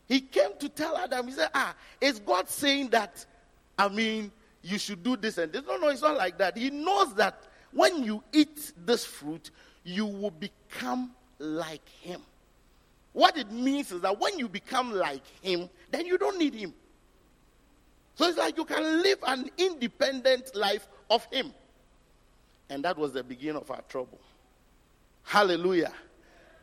He 0.08 0.20
came 0.20 0.50
to 0.58 0.68
tell 0.68 0.96
Adam, 0.96 1.28
he 1.28 1.34
said, 1.34 1.50
Ah, 1.54 1.76
is 2.00 2.18
God 2.18 2.48
saying 2.48 2.88
that, 2.88 3.24
I 3.78 3.88
mean, 3.88 4.32
you 4.62 4.78
should 4.78 5.04
do 5.04 5.16
this 5.16 5.38
and 5.38 5.52
this. 5.52 5.62
No, 5.64 5.76
no, 5.76 5.88
it's 5.88 6.02
not 6.02 6.16
like 6.16 6.38
that. 6.38 6.56
He 6.56 6.70
knows 6.70 7.14
that 7.14 7.44
when 7.70 8.02
you 8.02 8.24
eat 8.32 8.72
this 8.84 9.04
fruit, 9.04 9.52
you 9.84 10.06
will 10.06 10.32
become 10.32 11.12
like 11.38 11.88
him. 12.00 12.20
What 13.12 13.36
it 13.36 13.50
means 13.50 13.90
is 13.92 14.00
that 14.02 14.20
when 14.20 14.38
you 14.38 14.48
become 14.48 14.92
like 14.92 15.22
him, 15.40 15.68
then 15.90 16.06
you 16.06 16.18
don't 16.18 16.38
need 16.38 16.54
him. 16.54 16.74
So 18.14 18.26
it's 18.26 18.38
like 18.38 18.56
you 18.56 18.64
can 18.64 19.02
live 19.02 19.18
an 19.26 19.50
independent 19.56 20.54
life 20.54 20.88
of 21.08 21.24
him. 21.32 21.52
And 22.68 22.84
that 22.84 22.98
was 22.98 23.12
the 23.12 23.22
beginning 23.22 23.56
of 23.56 23.70
our 23.70 23.82
trouble. 23.88 24.20
Hallelujah. 25.22 25.92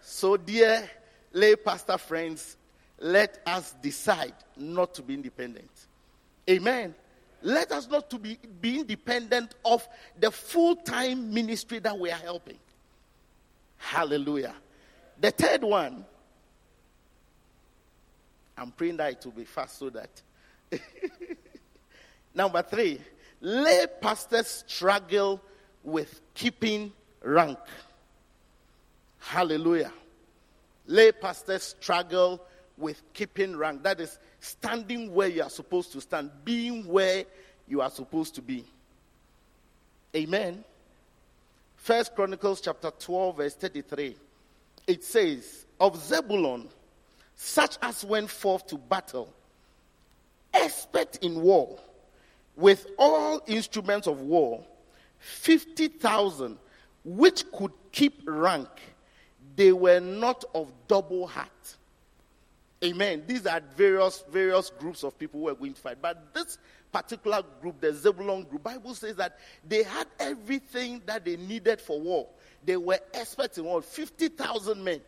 So, 0.01 0.37
dear 0.37 0.89
lay 1.33 1.55
pastor 1.55 1.97
friends, 1.97 2.57
let 2.99 3.41
us 3.45 3.75
decide 3.81 4.33
not 4.55 4.93
to 4.95 5.01
be 5.01 5.13
independent. 5.13 5.69
Amen. 6.49 6.93
Let 7.41 7.71
us 7.71 7.87
not 7.87 8.09
to 8.09 8.17
be, 8.17 8.37
be 8.61 8.79
independent 8.79 9.55
of 9.63 9.87
the 10.19 10.31
full-time 10.31 11.33
ministry 11.33 11.79
that 11.79 11.97
we 11.97 12.11
are 12.11 12.19
helping. 12.19 12.57
Hallelujah. 13.77 14.55
The 15.19 15.31
third 15.31 15.63
one, 15.63 16.05
I'm 18.57 18.71
praying 18.71 18.97
that 18.97 19.13
it 19.13 19.25
will 19.25 19.31
be 19.31 19.45
fast 19.45 19.79
so 19.79 19.89
that. 19.89 20.21
Number 22.33 22.61
three, 22.61 22.99
lay 23.41 23.85
pastors 24.01 24.63
struggle 24.67 25.41
with 25.83 26.21
keeping 26.33 26.91
rank. 27.23 27.59
Hallelujah. 29.19 29.91
Lay 30.87 31.11
pastors 31.11 31.75
struggle 31.79 32.41
with 32.77 33.01
keeping 33.13 33.55
rank. 33.55 33.83
That 33.83 33.99
is 33.99 34.19
standing 34.39 35.13
where 35.13 35.27
you 35.27 35.43
are 35.43 35.49
supposed 35.49 35.91
to 35.93 36.01
stand, 36.01 36.29
being 36.43 36.85
where 36.85 37.25
you 37.67 37.81
are 37.81 37.89
supposed 37.89 38.35
to 38.35 38.41
be. 38.41 38.65
Amen. 40.15 40.63
First 41.77 42.15
Chronicles 42.15 42.61
chapter 42.61 42.91
12, 42.91 43.37
verse 43.37 43.55
33. 43.55 44.15
It 44.87 45.03
says, 45.03 45.65
Of 45.79 45.97
Zebulun, 46.01 46.69
such 47.35 47.77
as 47.81 48.03
went 48.05 48.29
forth 48.29 48.67
to 48.67 48.77
battle, 48.77 49.33
expert 50.53 51.17
in 51.21 51.41
war, 51.41 51.77
with 52.55 52.87
all 52.97 53.41
instruments 53.47 54.07
of 54.07 54.21
war, 54.21 54.63
50,000 55.19 56.57
which 57.03 57.49
could 57.51 57.71
keep 57.91 58.21
rank, 58.25 58.67
they 59.55 59.71
were 59.71 59.99
not 59.99 60.43
of 60.53 60.71
double 60.87 61.27
heart. 61.27 61.49
Amen. 62.83 63.23
These 63.25 63.45
are 63.47 63.61
various 63.75 64.23
various 64.29 64.69
groups 64.69 65.03
of 65.03 65.17
people 65.17 65.39
who 65.39 65.49
are 65.49 65.55
going 65.55 65.73
to 65.73 65.81
fight. 65.81 65.97
But 66.01 66.33
this 66.33 66.57
particular 66.91 67.41
group, 67.61 67.79
the 67.79 67.93
Zebulun 67.93 68.43
group, 68.43 68.63
Bible 68.63 68.93
says 68.93 69.15
that 69.15 69.39
they 69.67 69.83
had 69.83 70.07
everything 70.19 71.01
that 71.05 71.25
they 71.25 71.37
needed 71.37 71.79
for 71.79 71.99
war. 71.99 72.27
They 72.65 72.77
were 72.77 72.99
experts 73.13 73.57
in 73.57 73.65
war, 73.65 73.81
50,000 73.81 74.83
men. 74.83 75.01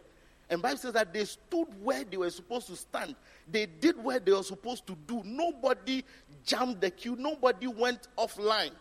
And 0.49 0.61
Bible 0.61 0.77
says 0.77 0.93
that 0.93 1.13
they 1.13 1.25
stood 1.25 1.67
where 1.81 2.03
they 2.03 2.17
were 2.17 2.29
supposed 2.29 2.67
to 2.67 2.75
stand. 2.75 3.15
They 3.51 3.65
did 3.65 4.01
what 4.01 4.25
they 4.25 4.31
were 4.31 4.43
supposed 4.43 4.87
to 4.87 4.95
do. 5.07 5.21
Nobody 5.25 6.05
jumped 6.45 6.81
the 6.81 6.89
queue. 6.89 7.15
Nobody 7.17 7.67
went 7.67 8.07
offline. 8.17 8.71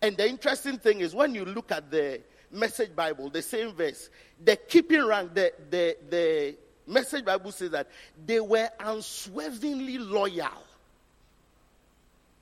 And 0.00 0.16
the 0.16 0.28
interesting 0.28 0.78
thing 0.78 1.00
is 1.00 1.14
when 1.14 1.34
you 1.34 1.44
look 1.44 1.70
at 1.70 1.90
the 1.90 2.20
message 2.50 2.94
Bible, 2.94 3.28
the 3.28 3.42
same 3.42 3.72
verse, 3.72 4.08
the 4.42 4.56
keeping 4.56 5.04
rank, 5.04 5.34
the, 5.34 5.52
the, 5.70 5.96
the 6.08 6.56
message 6.86 7.24
Bible 7.24 7.52
says 7.52 7.70
that 7.70 7.88
they 8.24 8.40
were 8.40 8.68
unswervingly 8.80 9.98
loyal. 9.98 10.62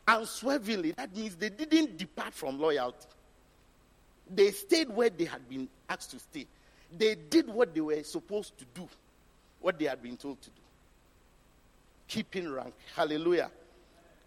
Unswervingly, 0.07 0.93
that 0.93 1.17
means 1.17 1.37
they 1.37 1.49
didn't 1.49 1.97
depart 1.97 2.35
from 2.35 2.61
loyalty. 2.61 3.07
They 4.35 4.51
stayed 4.51 4.89
where 4.89 5.11
they 5.11 5.25
had 5.25 5.49
been 5.49 5.69
asked 5.89 6.13
to 6.13 6.19
stay. 6.19 6.47
They 6.97 7.15
did 7.15 7.49
what 7.49 7.75
they 7.75 7.81
were 7.81 8.03
supposed 8.03 8.59
to 8.59 8.65
do, 8.75 8.89
what 9.61 9.79
they 9.79 9.87
had 9.87 10.03
been 10.03 10.17
told 10.17 10.41
to 10.43 10.51
do. 10.51 10.63
Keeping 12.09 12.51
rank. 12.51 12.75
Hallelujah. 12.95 13.51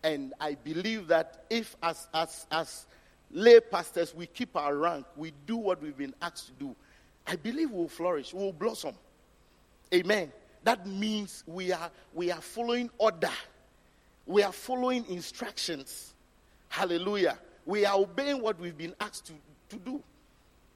And 0.04 0.34
I 0.40 0.56
believe 0.56 1.08
that 1.08 1.46
if, 1.50 1.76
as, 1.82 2.08
as, 2.14 2.46
as 2.52 2.86
lay 3.32 3.60
pastors, 3.60 4.14
we 4.14 4.28
keep 4.28 4.56
our 4.56 4.76
rank, 4.76 5.06
we 5.16 5.32
do 5.46 5.58
what 5.58 5.82
we've 5.82 5.98
been 5.98 6.14
asked 6.22 6.48
to 6.48 6.54
do, 6.54 6.76
I 7.28 7.36
believe 7.36 7.72
we'll 7.72 7.88
flourish, 7.88 8.34
we'll 8.34 8.54
blossom. 8.54 8.96
Amen. 9.94 10.32
That 10.64 10.86
means 10.86 11.44
we 11.48 11.72
are, 11.72 11.90
we 12.14 12.32
are 12.32 12.42
following 12.42 12.90
order, 12.98 13.32
we 14.26 14.44
are 14.44 14.52
following 14.52 15.06
instructions. 15.10 16.14
Hallelujah. 16.70 17.38
We 17.66 17.86
are 17.86 17.98
obeying 17.98 18.42
what 18.42 18.60
we've 18.60 18.78
been 18.78 18.96
asked 19.00 19.28
to, 19.28 19.34
to 19.76 19.92
do. 19.92 20.04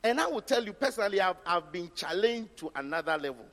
And 0.04 0.20
I 0.20 0.28
will 0.28 0.42
tell 0.42 0.64
you 0.64 0.74
personally, 0.74 1.20
I've, 1.20 1.36
I've 1.46 1.72
been 1.72 1.92
challenged 1.94 2.58
to 2.58 2.72
another 2.76 3.18
level. 3.18 3.46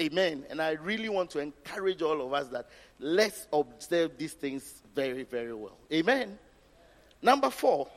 Amen. 0.00 0.44
And 0.50 0.60
I 0.60 0.72
really 0.72 1.08
want 1.08 1.30
to 1.30 1.38
encourage 1.38 2.02
all 2.02 2.20
of 2.20 2.32
us 2.32 2.48
that 2.48 2.68
let's 2.98 3.46
observe 3.52 4.18
these 4.18 4.32
things 4.32 4.82
very, 4.94 5.24
very 5.24 5.54
well. 5.54 5.76
Amen. 5.92 6.38
Number 7.22 7.50
four, 7.50 7.88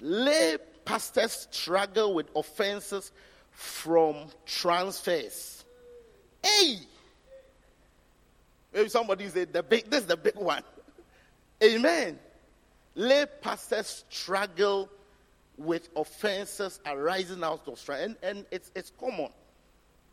lay 0.00 0.56
pastors 0.84 1.48
struggle 1.50 2.14
with 2.14 2.28
offenses 2.34 3.12
from 3.50 4.26
transfers. 4.44 5.64
Hey! 6.42 6.78
Maybe 8.72 8.88
somebody 8.90 9.28
say 9.28 9.44
the 9.44 9.62
big 9.62 9.90
this 9.90 10.02
is 10.02 10.06
the 10.06 10.16
big 10.16 10.36
one. 10.36 10.62
Amen. 11.64 12.18
Lay 12.96 13.26
pastors 13.42 14.04
struggle 14.08 14.90
with 15.58 15.88
offenses 15.94 16.80
arising 16.86 17.44
out 17.44 17.68
of 17.68 17.78
strife. 17.78 18.00
And, 18.02 18.16
and 18.22 18.46
it's, 18.50 18.72
it's 18.74 18.90
common 18.98 19.28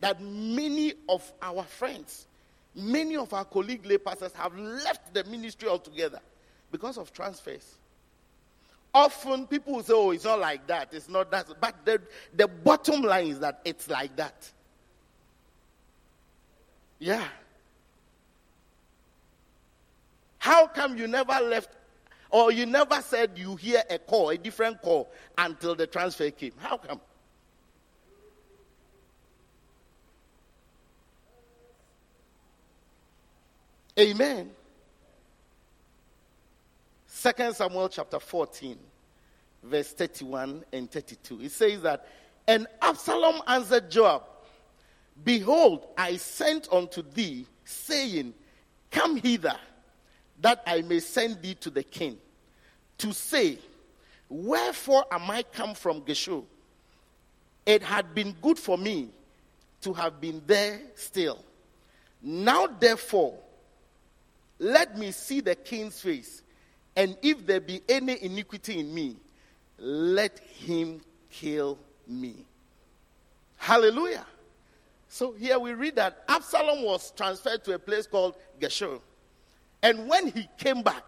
that 0.02 0.22
many 0.22 0.94
of 1.08 1.32
our 1.42 1.64
friends, 1.64 2.28
many 2.76 3.16
of 3.16 3.34
our 3.34 3.46
colleague 3.46 3.86
lay 3.86 3.98
pastors 3.98 4.34
have 4.34 4.56
left 4.58 5.14
the 5.14 5.24
ministry 5.24 5.70
altogether 5.70 6.20
because 6.72 6.98
of 6.98 7.14
transfers. 7.14 7.78
Often 8.94 9.48
people 9.48 9.82
say, 9.82 9.94
oh, 9.96 10.12
it's 10.12 10.26
not 10.26 10.40
like 10.40 10.68
that. 10.68 10.90
It's 10.92 11.10
not 11.10 11.32
that. 11.32 11.48
But 11.60 11.86
the, 11.86 12.02
the 12.36 12.48
bottom 12.48 13.02
line 13.02 13.28
is 13.28 13.40
that 13.40 13.62
it's 13.66 13.90
like 13.90 14.16
that. 14.18 14.52
Yeah. 17.00 17.24
How 20.38 20.68
come 20.68 20.98
you 20.98 21.08
never 21.08 21.40
left 21.40 21.70
or 22.34 22.52
you 22.52 22.66
never 22.66 23.00
said 23.04 23.38
you 23.38 23.56
hear 23.56 23.84
a 23.92 24.00
call, 24.00 24.32
a 24.32 24.38
different 24.40 24.82
call, 24.82 25.12
until 25.38 25.76
the 25.76 25.86
transfer 25.86 26.32
came? 26.32 26.52
How 26.58 26.78
come? 26.78 27.00
Amen. 34.00 34.50
Second 37.06 37.56
Samuel 37.56 37.88
chapter 37.90 38.20
14, 38.20 38.80
verse 39.62 39.94
31 39.94 40.64
and 40.74 40.90
32. 40.90 41.42
It 41.42 41.52
says 41.52 41.84
that, 41.84 42.08
And 42.48 42.66
Absalom 42.82 43.44
answered 43.46 43.92
Joab, 43.92 44.24
Behold, 45.24 45.86
I 45.96 46.18
sent 46.18 46.68
unto 46.74 47.04
thee, 47.04 47.46
saying, 47.64 48.34
Come 48.90 49.18
hither, 49.18 49.56
that 50.42 50.64
I 50.66 50.82
may 50.82 51.00
send 51.00 51.42
thee 51.42 51.56
to 51.56 51.70
the 51.70 51.84
king, 51.84 52.18
to 53.00 53.14
say, 53.14 53.58
Wherefore 54.30 55.06
am 55.12 55.30
I 55.30 55.44
come 55.44 55.74
from 55.76 56.02
Geshur? 56.02 56.44
It 57.66 57.84
had 57.84 58.14
been 58.16 58.36
good 58.42 58.60
for 58.60 58.78
me 58.78 59.10
to 59.82 59.94
have 59.94 60.20
been 60.20 60.42
there 60.46 60.82
still. 60.96 61.44
Now, 62.22 62.68
therefore, 62.68 63.38
let 64.60 64.98
me 64.98 65.12
see 65.12 65.40
the 65.40 65.56
king's 65.56 66.02
face 66.02 66.44
and 66.96 67.18
if 67.22 67.46
there 67.46 67.60
be 67.60 67.82
any 67.90 68.24
iniquity 68.24 68.80
in 68.80 68.94
me, 68.94 69.16
let 69.78 70.40
him 70.40 71.02
kill 71.30 71.80
me. 72.08 72.36
Hallelujah. 73.58 74.26
So 75.10 75.34
here 75.34 75.58
we 75.58 75.74
read 75.74 75.96
that 75.96 76.24
Absalom 76.28 76.84
was 76.84 77.12
transferred 77.12 77.64
to 77.66 77.74
a 77.74 77.80
place 77.80 78.08
called 78.08 78.36
Geshur. 78.60 79.00
And 79.84 80.08
when 80.08 80.28
he 80.28 80.48
came 80.58 80.82
back, 80.82 81.04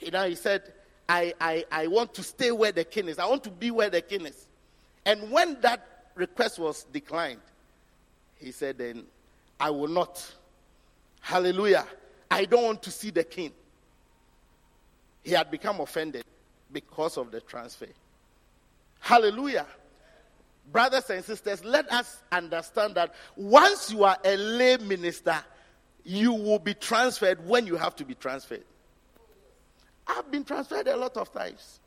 you 0.00 0.10
know, 0.10 0.28
he 0.28 0.34
said, 0.34 0.62
I, 1.08 1.32
I, 1.40 1.64
I 1.70 1.86
want 1.86 2.12
to 2.14 2.22
stay 2.22 2.50
where 2.50 2.72
the 2.72 2.84
king 2.84 3.08
is. 3.08 3.18
I 3.18 3.26
want 3.26 3.44
to 3.44 3.50
be 3.50 3.70
where 3.70 3.88
the 3.88 4.02
king 4.02 4.26
is. 4.26 4.46
And 5.06 5.30
when 5.30 5.60
that 5.60 5.86
request 6.14 6.58
was 6.58 6.84
declined, 6.92 7.40
he 8.38 8.52
said, 8.52 8.78
Then 8.78 9.04
I 9.58 9.70
will 9.70 9.88
not. 9.88 10.34
Hallelujah. 11.20 11.86
I 12.30 12.44
don't 12.44 12.64
want 12.64 12.82
to 12.82 12.90
see 12.90 13.10
the 13.10 13.24
king. 13.24 13.52
He 15.22 15.32
had 15.32 15.50
become 15.50 15.80
offended 15.80 16.24
because 16.72 17.16
of 17.16 17.30
the 17.30 17.40
transfer. 17.40 17.86
Hallelujah. 19.00 19.66
Brothers 20.72 21.10
and 21.10 21.24
sisters, 21.24 21.64
let 21.64 21.90
us 21.92 22.22
understand 22.30 22.94
that 22.94 23.14
once 23.36 23.90
you 23.90 24.04
are 24.04 24.16
a 24.24 24.36
lay 24.36 24.76
minister, 24.76 25.36
you 26.04 26.32
will 26.32 26.58
be 26.58 26.74
transferred 26.74 27.46
when 27.46 27.66
you 27.66 27.76
have 27.76 27.94
to 27.96 28.04
be 28.04 28.14
transferred. 28.14 28.64
I've 30.06 30.30
been 30.30 30.44
transferred 30.44 30.88
a 30.88 30.96
lot 30.96 31.16
of 31.16 31.32
times. 31.32 31.80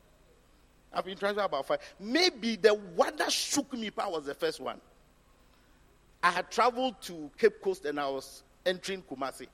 I've 0.92 1.04
been 1.04 1.18
transferred 1.18 1.44
about 1.44 1.66
five. 1.66 1.80
Maybe 1.98 2.56
the 2.56 2.74
one 2.74 3.16
that 3.16 3.32
shook 3.32 3.72
me 3.72 3.90
part 3.90 4.12
was 4.12 4.24
the 4.24 4.34
first 4.34 4.60
one. 4.60 4.80
I 6.22 6.30
had 6.30 6.50
traveled 6.50 7.00
to 7.02 7.30
Cape 7.36 7.60
Coast 7.60 7.84
and 7.84 7.98
I 7.98 8.08
was 8.08 8.44
entering 8.64 9.02
Kumasi. 9.02 9.46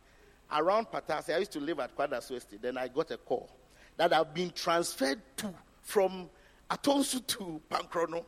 Around 0.52 0.86
Patasi, 0.90 1.34
I 1.34 1.38
used 1.38 1.52
to 1.52 1.60
live 1.60 1.80
at 1.80 1.96
Kwadas 1.96 2.30
West. 2.30 2.54
Then 2.60 2.76
I 2.76 2.88
got 2.88 3.10
a 3.10 3.16
call 3.16 3.48
that 3.96 4.12
I've 4.12 4.34
been 4.34 4.50
transferred 4.50 5.20
to 5.38 5.52
from 5.82 6.28
Atonsu 6.70 7.26
to 7.26 7.60
Pankrono 7.70 8.24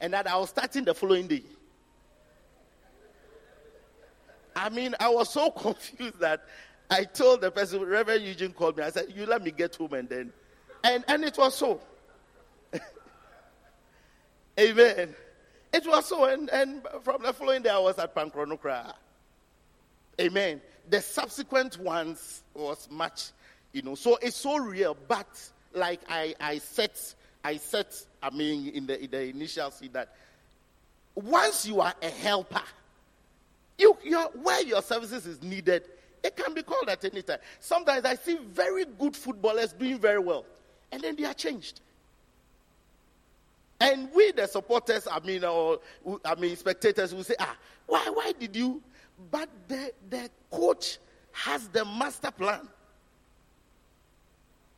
and 0.00 0.12
that 0.12 0.26
I 0.26 0.36
was 0.36 0.50
starting 0.50 0.84
the 0.84 0.94
following 0.94 1.26
day. 1.26 1.42
I 4.58 4.70
mean, 4.70 4.94
I 4.98 5.08
was 5.08 5.32
so 5.32 5.50
confused 5.66 6.18
that 6.18 6.44
I 6.90 7.04
told 7.04 7.42
the 7.42 7.50
person, 7.50 7.84
Reverend 7.84 8.24
Eugene 8.24 8.52
called 8.52 8.76
me. 8.76 8.82
I 8.82 8.90
said, 8.90 9.12
You 9.14 9.26
let 9.26 9.42
me 9.42 9.50
get 9.50 9.76
home 9.76 9.92
and 9.94 10.08
then. 10.08 10.32
And, 10.84 11.04
and 11.08 11.24
it 11.24 11.36
was 11.38 11.54
so. 11.54 11.80
Amen. 14.60 15.14
It 15.72 15.86
was 15.86 16.06
so. 16.06 16.24
And, 16.24 16.50
and 16.50 16.82
from 17.02 17.22
the 17.22 17.32
following 17.32 17.62
day, 17.62 17.70
I 17.70 17.78
was 17.78 17.98
at 17.98 18.14
Pankronokra. 18.14 18.94
Amen. 20.20 20.60
The 20.90 21.00
subsequent 21.00 21.78
ones 21.78 22.42
was 22.54 22.88
much, 22.90 23.30
you 23.72 23.82
know. 23.82 23.94
So 23.94 24.18
it's 24.22 24.36
so 24.36 24.56
real. 24.56 24.96
But 25.06 25.26
like 25.74 26.00
I, 26.08 26.34
I 26.40 26.58
set, 26.58 27.14
I 27.44 27.58
set, 27.58 27.94
I 28.22 28.30
mean, 28.30 28.68
in 28.70 28.86
the, 28.86 29.02
in 29.04 29.10
the 29.10 29.22
initial 29.28 29.70
scene 29.70 29.92
that 29.92 30.14
once 31.14 31.66
you 31.66 31.80
are 31.80 31.94
a 32.02 32.08
helper, 32.08 32.62
you, 33.78 33.96
where 34.42 34.62
your 34.62 34.82
services 34.82 35.26
is 35.26 35.42
needed, 35.42 35.84
it 36.22 36.36
can 36.36 36.52
be 36.52 36.62
called 36.62 36.88
at 36.88 37.04
any 37.04 37.22
time. 37.22 37.38
Sometimes 37.60 38.04
I 38.04 38.16
see 38.16 38.38
very 38.52 38.84
good 38.84 39.16
footballers 39.16 39.72
doing 39.72 39.98
very 39.98 40.18
well, 40.18 40.44
and 40.90 41.00
then 41.00 41.16
they 41.16 41.24
are 41.24 41.34
changed. 41.34 41.80
And 43.80 44.08
we, 44.12 44.32
the 44.32 44.46
supporters, 44.46 45.06
I 45.10 45.20
mean, 45.20 45.44
or 45.44 45.78
I 46.24 46.34
mean, 46.34 46.56
spectators, 46.56 47.14
will 47.14 47.22
say, 47.22 47.36
"Ah, 47.38 47.56
why, 47.86 48.10
why 48.12 48.32
did 48.38 48.56
you?" 48.56 48.82
But 49.30 49.48
the 49.68 49.92
the 50.10 50.30
coach 50.50 50.98
has 51.32 51.68
the 51.68 51.84
master 51.84 52.32
plan. 52.32 52.68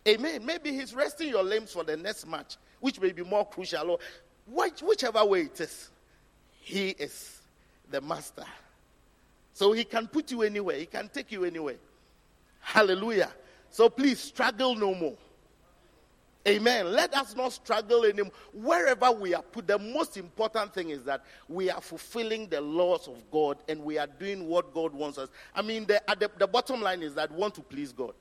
Amen. 0.07 0.44
Maybe 0.44 0.72
he's 0.72 0.94
resting 0.94 1.28
your 1.28 1.42
limbs 1.42 1.72
for 1.72 1.84
the 1.84 1.96
next 1.96 2.26
match, 2.26 2.57
which 2.80 3.01
may 3.01 3.12
be 3.12 3.22
more 3.22 3.46
crucial, 3.46 3.90
or 3.92 3.98
whichever 4.82 5.24
way 5.24 5.42
it 5.42 5.61
is. 5.61 5.90
He 6.61 6.90
is 6.90 7.40
the 7.90 8.01
master. 8.01 8.44
So 9.53 9.72
he 9.72 9.84
can 9.84 10.07
put 10.07 10.30
you 10.30 10.42
anywhere, 10.42 10.78
he 10.78 10.86
can 10.86 11.09
take 11.09 11.32
you 11.32 11.44
anywhere. 11.44 11.76
Hallelujah. 12.61 13.30
So 13.70 13.88
please 13.88 14.20
struggle 14.20 14.74
no 14.74 14.94
more. 14.94 15.16
Amen. 16.48 16.90
Let 16.92 17.14
us 17.14 17.36
not 17.36 17.53
struggle 17.53 18.05
anymore. 18.05 18.32
Wherever 18.55 19.12
we 19.12 19.34
are 19.34 19.42
put, 19.42 19.66
the 19.66 19.78
most 19.78 20.16
important 20.16 20.72
thing 20.72 20.88
is 20.88 21.05
that 21.05 21.22
we 21.48 21.70
are 21.70 21.82
fulfilling 21.82 22.48
the 22.48 22.61
laws 22.62 23.09
of 23.09 23.30
God 23.30 23.59
and 23.68 23.84
we 23.84 23.98
are 23.98 24.07
doing 24.07 24.48
what 24.48 24.72
God 24.72 24.94
wants 24.94 25.18
us. 25.18 25.28
I 25.55 25.61
mean, 25.61 25.84
the, 25.84 26.03
the, 26.18 26.30
the 26.38 26.46
bottom 26.46 26.80
line 26.80 27.03
is 27.03 27.14
that 27.14 27.30
want 27.30 27.55
to 27.57 27.61
please 27.61 27.92
God. 27.92 28.14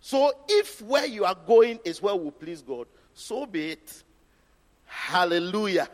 So 0.00 0.32
if 0.48 0.80
where 0.80 1.04
you 1.04 1.26
are 1.26 1.36
going 1.46 1.78
is 1.84 2.00
where 2.00 2.14
we 2.14 2.30
please 2.30 2.62
God, 2.62 2.86
so 3.12 3.44
be 3.44 3.72
it. 3.72 4.02
Hallelujah. 4.86 5.88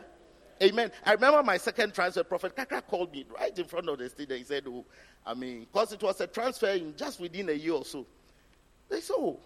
Amen. 0.61 0.91
I 1.05 1.13
remember 1.13 1.43
my 1.43 1.57
second 1.57 1.93
transfer, 1.93 2.23
Prophet 2.23 2.55
Kaka 2.55 2.81
called 2.81 3.11
me 3.11 3.25
right 3.37 3.57
in 3.57 3.65
front 3.65 3.89
of 3.89 3.99
the 3.99 4.09
stage 4.09 4.29
and 4.29 4.39
he 4.39 4.43
said, 4.43 4.63
Oh, 4.67 4.85
I 5.25 5.33
mean, 5.33 5.67
because 5.71 5.93
it 5.93 6.01
was 6.01 6.19
a 6.21 6.27
transfer 6.27 6.69
in 6.69 6.95
just 6.95 7.19
within 7.19 7.49
a 7.49 7.53
year 7.53 7.73
or 7.73 7.85
so. 7.85 8.05
They 8.89 9.01
said, 9.01 9.15
Oh, 9.17 9.39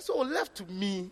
so 0.00 0.14
oh, 0.14 0.22
left 0.22 0.56
to 0.56 0.64
me, 0.66 1.10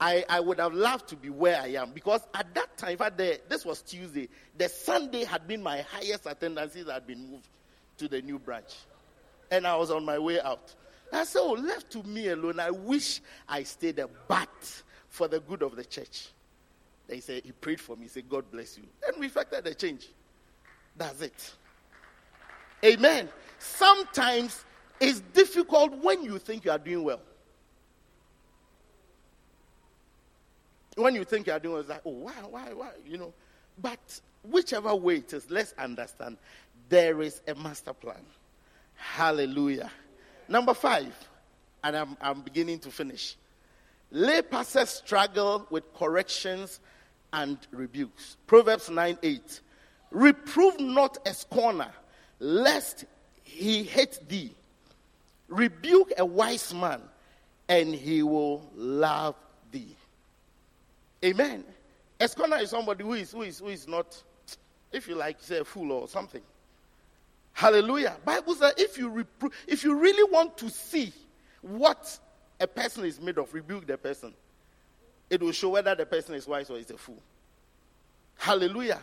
I, 0.00 0.24
I 0.28 0.40
would 0.40 0.60
have 0.60 0.74
loved 0.74 1.08
to 1.08 1.16
be 1.16 1.28
where 1.28 1.60
I 1.60 1.68
am 1.68 1.90
because 1.92 2.20
at 2.34 2.54
that 2.54 2.76
time, 2.76 2.92
if 2.92 3.00
I 3.00 3.10
there, 3.10 3.38
this 3.48 3.64
was 3.64 3.82
Tuesday, 3.82 4.28
the 4.56 4.68
Sunday 4.68 5.24
had 5.24 5.48
been 5.48 5.62
my 5.62 5.80
highest 5.82 6.26
attendance 6.26 6.74
since 6.74 6.88
I 6.88 6.94
had 6.94 7.06
been 7.06 7.30
moved 7.30 7.48
to 7.98 8.08
the 8.08 8.22
new 8.22 8.38
branch. 8.38 8.74
And 9.50 9.66
I 9.66 9.76
was 9.76 9.90
on 9.90 10.04
my 10.04 10.18
way 10.18 10.40
out. 10.40 10.74
I 11.12 11.24
said, 11.24 11.40
Oh, 11.40 11.52
left 11.52 11.90
to 11.92 12.02
me 12.02 12.28
alone, 12.28 12.60
I 12.60 12.70
wish 12.70 13.20
I 13.48 13.62
stayed 13.62 13.96
there, 13.96 14.08
but 14.28 14.82
for 15.08 15.26
the 15.28 15.40
good 15.40 15.62
of 15.62 15.74
the 15.74 15.84
church. 15.84 16.28
They 17.08 17.20
said, 17.20 17.42
He 17.44 17.52
prayed 17.52 17.80
for 17.80 17.96
me. 17.96 18.02
He 18.02 18.08
said, 18.08 18.28
God 18.28 18.50
bless 18.50 18.76
you. 18.76 18.84
And 19.06 19.18
we 19.18 19.26
effected 19.26 19.64
the 19.64 19.74
change. 19.74 20.08
That's 20.96 21.22
it. 21.22 21.54
Amen. 22.84 23.28
Sometimes 23.58 24.64
it's 25.00 25.20
difficult 25.20 25.96
when 26.02 26.22
you 26.22 26.38
think 26.38 26.64
you 26.64 26.70
are 26.70 26.78
doing 26.78 27.02
well. 27.02 27.20
When 30.96 31.14
you 31.14 31.24
think 31.24 31.46
you 31.46 31.52
are 31.52 31.58
doing 31.58 31.74
well, 31.74 31.80
it's 31.80 31.90
like, 31.90 32.02
oh, 32.04 32.10
why, 32.10 32.32
why, 32.48 32.72
why? 32.74 32.90
You 33.06 33.18
know. 33.18 33.32
But 33.80 34.20
whichever 34.42 34.94
way 34.94 35.16
it 35.16 35.32
is, 35.32 35.50
let's 35.50 35.72
understand 35.78 36.36
there 36.88 37.22
is 37.22 37.40
a 37.46 37.54
master 37.54 37.92
plan. 37.92 38.20
Hallelujah. 38.94 39.90
Number 40.48 40.74
five, 40.74 41.14
and 41.84 41.96
I'm, 41.96 42.16
I'm 42.20 42.40
beginning 42.40 42.80
to 42.80 42.90
finish. 42.90 43.36
Lay 44.10 44.42
pastors 44.42 44.90
struggle 44.90 45.66
with 45.70 45.94
corrections 45.94 46.80
and 47.32 47.58
rebukes. 47.70 48.36
Proverbs 48.46 48.90
9 48.90 49.18
8. 49.22 49.60
Reprove 50.10 50.80
not 50.80 51.18
a 51.26 51.34
scorner, 51.34 51.90
lest 52.38 53.04
he 53.42 53.82
hate 53.82 54.20
thee. 54.28 54.54
Rebuke 55.48 56.12
a 56.18 56.24
wise 56.24 56.72
man, 56.72 57.00
and 57.68 57.94
he 57.94 58.22
will 58.22 58.70
love 58.74 59.34
thee. 59.70 59.94
Amen. 61.24 61.64
A 62.20 62.28
scorner 62.28 62.56
is 62.56 62.70
somebody 62.70 63.04
who 63.04 63.14
is, 63.14 63.32
who 63.32 63.42
is, 63.42 63.58
who 63.58 63.68
is 63.68 63.86
not, 63.86 64.22
if 64.92 65.08
you 65.08 65.14
like, 65.14 65.36
say 65.40 65.58
a 65.58 65.64
fool 65.64 65.92
or 65.92 66.08
something. 66.08 66.42
Hallelujah. 67.52 68.16
Bible 68.24 68.54
says 68.54 68.72
if 68.76 68.96
you 68.96 69.10
repro- 69.10 69.52
if 69.66 69.82
you 69.82 69.98
really 69.98 70.30
want 70.32 70.56
to 70.58 70.70
see 70.70 71.12
what 71.60 72.18
a 72.60 72.66
person 72.66 73.04
is 73.04 73.20
made 73.20 73.36
of, 73.36 73.52
rebuke 73.52 73.86
the 73.86 73.98
person 73.98 74.32
it 75.30 75.42
will 75.42 75.52
show 75.52 75.70
whether 75.70 75.94
the 75.94 76.06
person 76.06 76.34
is 76.34 76.46
wise 76.46 76.70
or 76.70 76.78
is 76.78 76.90
a 76.90 76.96
fool. 76.96 77.22
Hallelujah. 78.36 79.00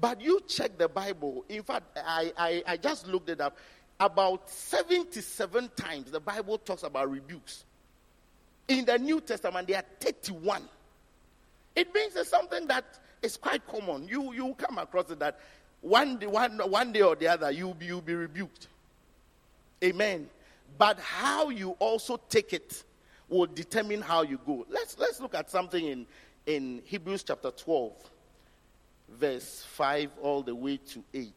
But 0.00 0.20
you 0.20 0.40
check 0.46 0.78
the 0.78 0.88
Bible. 0.88 1.44
In 1.48 1.62
fact, 1.62 1.98
I, 2.04 2.32
I, 2.36 2.62
I 2.66 2.76
just 2.76 3.06
looked 3.06 3.30
it 3.30 3.40
up. 3.40 3.56
About 4.00 4.48
77 4.48 5.70
times 5.74 6.10
the 6.10 6.20
Bible 6.20 6.58
talks 6.58 6.84
about 6.84 7.10
rebukes. 7.10 7.64
In 8.68 8.84
the 8.84 8.98
New 8.98 9.20
Testament, 9.20 9.66
there 9.66 9.78
are 9.78 9.84
31. 10.00 10.62
It 11.74 11.92
means 11.94 12.14
it's 12.14 12.30
something 12.30 12.66
that 12.66 12.84
is 13.22 13.36
quite 13.36 13.66
common. 13.66 14.06
You, 14.06 14.32
you 14.32 14.54
come 14.56 14.78
across 14.78 15.10
it 15.10 15.18
that 15.20 15.40
one 15.80 16.18
day, 16.18 16.26
one, 16.26 16.58
one 16.58 16.92
day 16.92 17.02
or 17.02 17.16
the 17.16 17.28
other, 17.28 17.50
you'll 17.50 17.74
be, 17.74 17.86
you'll 17.86 18.00
be 18.00 18.14
rebuked. 18.14 18.68
Amen. 19.82 20.28
But 20.76 20.98
how 21.00 21.50
you 21.50 21.70
also 21.78 22.20
take 22.28 22.52
it 22.52 22.84
will 23.28 23.46
determine 23.46 24.00
how 24.00 24.22
you 24.22 24.38
go. 24.46 24.66
Let's, 24.68 24.98
let's 24.98 25.20
look 25.20 25.34
at 25.34 25.50
something 25.50 25.84
in, 25.84 26.06
in 26.46 26.82
Hebrews 26.84 27.22
chapter 27.22 27.50
12, 27.50 27.92
verse 29.10 29.64
5 29.70 30.10
all 30.22 30.42
the 30.42 30.54
way 30.54 30.78
to 30.78 31.02
8. 31.12 31.32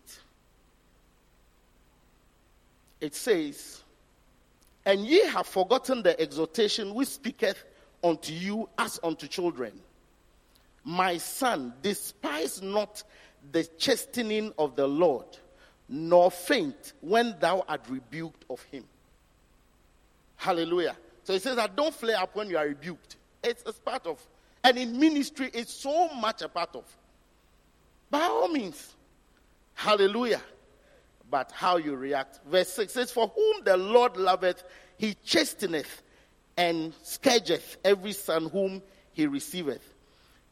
It 3.02 3.16
says, 3.16 3.82
And 4.86 5.06
ye 5.06 5.26
have 5.28 5.48
forgotten 5.48 6.04
the 6.04 6.20
exhortation 6.20 6.94
which 6.94 7.10
speaketh 7.10 7.64
unto 8.04 8.34
you 8.34 8.70
as 8.78 9.00
unto 9.04 9.28
children. 9.28 9.74
My 10.84 11.18
son, 11.18 11.74
despise 11.82 12.62
not 12.62 13.04
the 13.52 13.64
chastening 13.78 14.54
of 14.58 14.76
the 14.76 14.88
Lord, 14.88 15.26
nor 15.90 16.32
faint 16.32 16.94
when 17.02 17.36
thou 17.40 17.66
art 17.68 17.82
rebuked 17.90 18.46
of 18.50 18.62
him. 18.64 18.84
Hallelujah. 20.38 20.96
So 21.24 21.34
he 21.34 21.40
says 21.40 21.56
that 21.56 21.76
don't 21.76 21.94
flare 21.94 22.20
up 22.20 22.36
when 22.36 22.50
you 22.50 22.58
are 22.58 22.68
rebuked. 22.68 23.18
It's, 23.44 23.64
it's 23.66 23.80
part 23.80 24.06
of, 24.06 24.20
and 24.64 24.78
in 24.78 25.00
ministry, 25.00 25.50
it's 25.54 25.74
so 25.74 26.10
much 26.10 26.42
a 26.42 26.50
part 26.50 26.76
of. 26.76 26.86
By 28.10 28.22
all 28.22 28.48
means, 28.48 28.96
hallelujah. 29.74 30.42
But 31.30 31.52
how 31.54 31.78
you 31.78 31.96
react. 31.96 32.42
Verse 32.46 32.70
6 32.70 32.92
says, 32.92 33.12
For 33.12 33.28
whom 33.28 33.64
the 33.64 33.78
Lord 33.78 34.18
loveth, 34.18 34.64
he 34.98 35.16
chasteneth 35.26 36.02
and 36.58 36.94
scourgeth 37.04 37.78
every 37.86 38.12
son 38.12 38.50
whom 38.50 38.82
he 39.14 39.28
receiveth. 39.28 39.94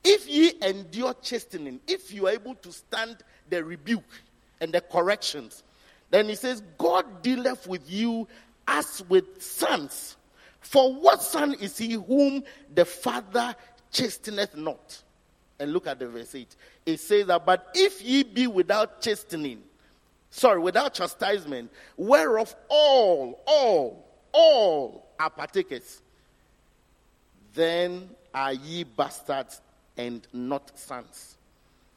If 0.04 0.28
ye 0.30 0.54
endure 0.62 1.14
chastening, 1.22 1.82
if 1.88 2.14
you 2.14 2.28
are 2.28 2.32
able 2.32 2.56
to 2.56 2.72
stand 2.72 3.18
the 3.50 3.64
rebuke 3.64 4.22
and 4.62 4.72
the 4.72 4.82
corrections, 4.82 5.64
then 6.10 6.30
he 6.30 6.36
says, 6.36 6.64
God 6.78 7.22
dealeth 7.22 7.68
with 7.68 7.90
you 7.92 8.28
as 8.68 9.04
with 9.10 9.42
sons. 9.42 10.16
For 10.62 10.94
what 10.94 11.22
son 11.22 11.54
is 11.56 11.78
he 11.78 11.94
whom 11.94 12.44
the 12.74 12.86
father 12.86 13.56
chasteneth 13.92 14.56
not? 14.56 15.02
And 15.60 15.74
look 15.74 15.88
at 15.88 16.00
the 16.00 16.08
verse 16.08 16.34
8. 16.36 16.56
It 16.86 17.00
says 17.00 17.28
that, 17.28 17.46
but 17.46 17.70
if 17.74 18.02
ye 18.02 18.24
be 18.24 18.48
without 18.48 19.02
chastening, 19.02 19.62
sorry, 20.30 20.60
without 20.60 20.94
chastisement, 20.94 21.72
whereof 21.98 22.56
all, 22.70 23.42
all, 23.46 24.06
all 24.32 25.08
are 25.20 25.30
partakers, 25.30 26.02
then 27.54 28.10
are 28.34 28.54
ye 28.54 28.84
bastards 28.84 29.62
and 29.98 30.26
not 30.32 30.78
sons. 30.78 31.38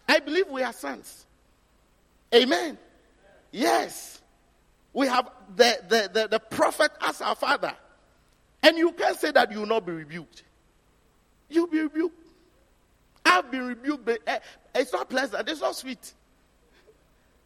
I 0.08 0.18
believe 0.18 0.48
we 0.48 0.62
are 0.62 0.72
sons. 0.72 1.26
Amen. 2.34 2.78
Yes. 3.50 4.20
We 4.92 5.06
have 5.06 5.30
the, 5.54 5.78
the, 5.88 6.10
the, 6.12 6.28
the 6.28 6.40
prophet 6.40 6.90
as 7.00 7.20
our 7.20 7.36
father. 7.36 7.74
And 8.62 8.78
you 8.78 8.92
can't 8.92 9.18
say 9.18 9.30
that 9.32 9.50
you 9.50 9.60
will 9.60 9.66
not 9.66 9.84
be 9.84 9.92
rebuked. 9.92 10.44
You'll 11.48 11.66
be 11.66 11.80
rebuked. 11.80 12.26
I've 13.24 13.50
been 13.50 13.66
rebuked, 13.66 14.04
but 14.04 14.20
eh, 14.26 14.38
it's 14.74 14.92
not 14.92 15.08
pleasant, 15.08 15.48
it's 15.48 15.60
not 15.60 15.76
sweet. 15.76 16.12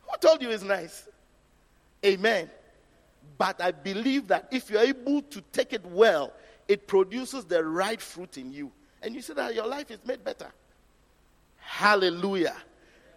Who 0.03 0.17
told 0.19 0.43
you 0.43 0.51
it's 0.51 0.63
nice? 0.63 1.09
Amen. 2.05 2.51
But 3.39 3.61
I 3.61 3.73
believe 3.73 4.29
that 4.29 4.49
if 4.51 4.71
you're 4.71 4.81
able 4.81 5.23
to 5.23 5.41
take 5.53 5.73
it 5.73 5.85
well, 5.87 6.33
it 6.69 6.87
produces 6.87 7.45
the 7.45 7.65
right 7.65 8.01
fruit 8.01 8.39
in 8.39 8.53
you. 8.53 8.73
And 9.03 9.15
you 9.15 9.23
see 9.23 9.35
that 9.35 9.55
your 9.55 9.67
life 9.67 9.91
is 9.91 9.99
made 10.05 10.25
better. 10.25 10.51
Hallelujah. 11.59 12.57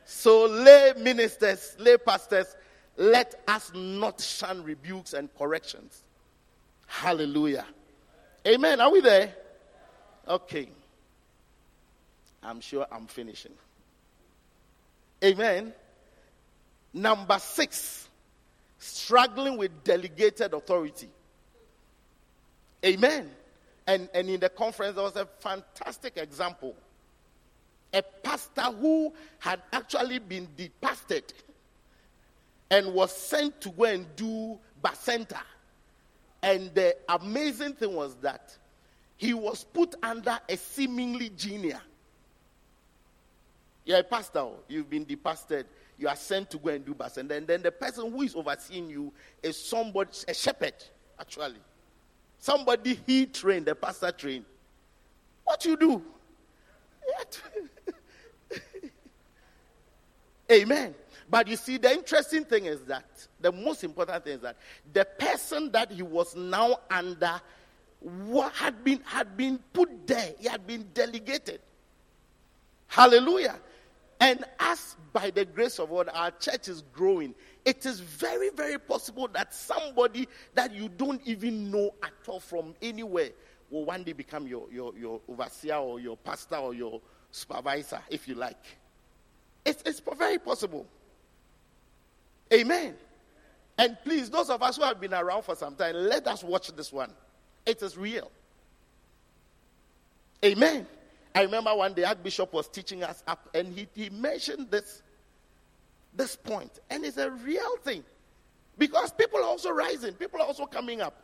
So, 0.05 0.45
lay 0.45 0.93
ministers, 0.97 1.75
lay 1.79 1.97
pastors, 1.97 2.55
let 2.97 3.41
us 3.47 3.71
not 3.73 4.19
shun 4.19 4.63
rebukes 4.63 5.13
and 5.13 5.29
corrections. 5.37 6.03
Hallelujah. 6.87 7.65
Amen. 8.49 8.81
Are 8.81 8.91
we 8.91 9.01
there? 9.01 9.33
Okay. 10.27 10.69
I'm 12.41 12.59
sure 12.61 12.87
I'm 12.91 13.05
finishing. 13.05 13.51
Amen. 15.23 15.73
Number 16.93 17.37
six, 17.37 18.07
struggling 18.79 19.57
with 19.57 19.83
delegated 19.83 20.53
authority. 20.53 21.09
Amen. 22.83 23.29
And, 23.85 24.09
and 24.13 24.29
in 24.29 24.39
the 24.39 24.49
conference, 24.49 24.95
there 24.95 25.03
was 25.03 25.15
a 25.15 25.27
fantastic 25.39 26.17
example. 26.17 26.75
A 27.93 28.01
pastor 28.01 28.61
who 28.61 29.13
had 29.39 29.61
actually 29.71 30.19
been 30.19 30.47
depastored 30.57 31.33
and 32.71 32.93
was 32.93 33.15
sent 33.15 33.61
to 33.61 33.69
go 33.69 33.83
and 33.83 34.07
do 34.15 34.57
Bacenta. 34.83 35.39
And 36.41 36.73
the 36.73 36.95
amazing 37.09 37.73
thing 37.73 37.93
was 37.93 38.15
that 38.17 38.57
he 39.17 39.33
was 39.33 39.63
put 39.63 39.95
under 40.01 40.39
a 40.47 40.55
seemingly 40.55 41.29
junior. 41.29 41.81
You're 43.85 43.99
a 43.99 44.03
pastor, 44.03 44.39
oh. 44.39 44.59
you've 44.67 44.89
been 44.89 45.05
depastored, 45.05 45.65
you 45.97 46.07
are 46.07 46.15
sent 46.15 46.49
to 46.51 46.57
go 46.57 46.69
and 46.69 46.85
do 46.85 46.93
Bacenta. 46.93 47.17
And 47.17 47.29
then, 47.29 47.45
then 47.45 47.61
the 47.61 47.71
person 47.71 48.11
who 48.11 48.21
is 48.21 48.35
overseeing 48.35 48.89
you 48.89 49.11
is 49.43 49.61
somebody, 49.61 50.11
a 50.27 50.33
shepherd, 50.33 50.75
actually. 51.19 51.59
Somebody 52.37 52.99
he 53.05 53.25
trained, 53.25 53.65
the 53.65 53.75
pastor 53.75 54.11
trained. 54.11 54.45
What 55.43 55.65
you 55.65 55.75
do? 55.75 56.01
Amen. 60.51 60.95
But 61.29 61.47
you 61.47 61.57
see, 61.57 61.77
the 61.77 61.91
interesting 61.91 62.45
thing 62.45 62.65
is 62.65 62.81
that 62.81 63.27
the 63.41 63.51
most 63.51 63.83
important 63.83 64.23
thing 64.23 64.33
is 64.33 64.41
that 64.41 64.57
the 64.93 65.05
person 65.05 65.71
that 65.71 65.91
he 65.91 66.01
was 66.03 66.35
now 66.35 66.77
under 66.89 67.41
had 68.53 68.83
been 68.83 69.01
had 69.05 69.35
been 69.35 69.59
put 69.73 70.07
there, 70.07 70.33
he 70.39 70.47
had 70.47 70.65
been 70.65 70.87
delegated. 70.93 71.59
Hallelujah. 72.87 73.59
And 74.21 74.43
as 74.59 74.95
by 75.13 75.29
the 75.29 75.45
grace 75.45 75.79
of 75.79 75.89
God, 75.89 76.09
our 76.13 76.31
church 76.31 76.67
is 76.67 76.83
growing, 76.93 77.33
it 77.63 77.85
is 77.85 77.99
very, 77.99 78.49
very 78.49 78.77
possible 78.77 79.27
that 79.29 79.53
somebody 79.53 80.27
that 80.55 80.73
you 80.73 80.89
don't 80.89 81.21
even 81.25 81.71
know 81.71 81.91
at 82.03 82.11
all 82.27 82.39
from 82.39 82.75
anywhere 82.81 83.29
will 83.69 83.85
one 83.85 84.03
day 84.03 84.13
become 84.13 84.47
your, 84.47 84.67
your, 84.71 84.93
your 84.97 85.21
overseer 85.29 85.75
or 85.75 85.99
your 85.99 86.17
pastor 86.17 86.55
or 86.55 86.73
your 86.73 86.99
supervisor, 87.31 88.01
if 88.09 88.27
you 88.27 88.35
like. 88.35 88.63
It's, 89.65 89.81
it's 89.85 90.01
very 90.17 90.39
possible. 90.39 90.85
Amen. 92.51 92.95
And 93.79 93.97
please, 94.03 94.29
those 94.29 94.49
of 94.49 94.61
us 94.61 94.75
who 94.75 94.83
have 94.83 94.99
been 94.99 95.13
around 95.13 95.43
for 95.43 95.55
some 95.55 95.73
time, 95.73 95.95
let 95.95 96.27
us 96.27 96.43
watch 96.43 96.67
this 96.75 96.91
one. 96.91 97.11
It 97.65 97.81
is 97.81 97.97
real. 97.97 98.29
Amen. 100.43 100.85
I 101.33 101.43
remember 101.43 101.73
one 101.73 101.93
day 101.93 102.03
Archbishop 102.03 102.51
was 102.51 102.67
teaching 102.67 103.03
us 103.03 103.23
up 103.25 103.49
and 103.53 103.73
he, 103.73 103.87
he 103.95 104.09
mentioned 104.09 104.69
this, 104.69 105.01
this 106.13 106.35
point, 106.35 106.79
and 106.89 107.05
it's 107.05 107.15
a 107.15 107.31
real 107.31 107.77
thing. 107.77 108.03
Because 108.77 109.13
people 109.13 109.39
are 109.39 109.45
also 109.45 109.71
rising, 109.71 110.13
people 110.13 110.41
are 110.41 110.47
also 110.47 110.65
coming 110.65 110.99
up. 110.99 111.23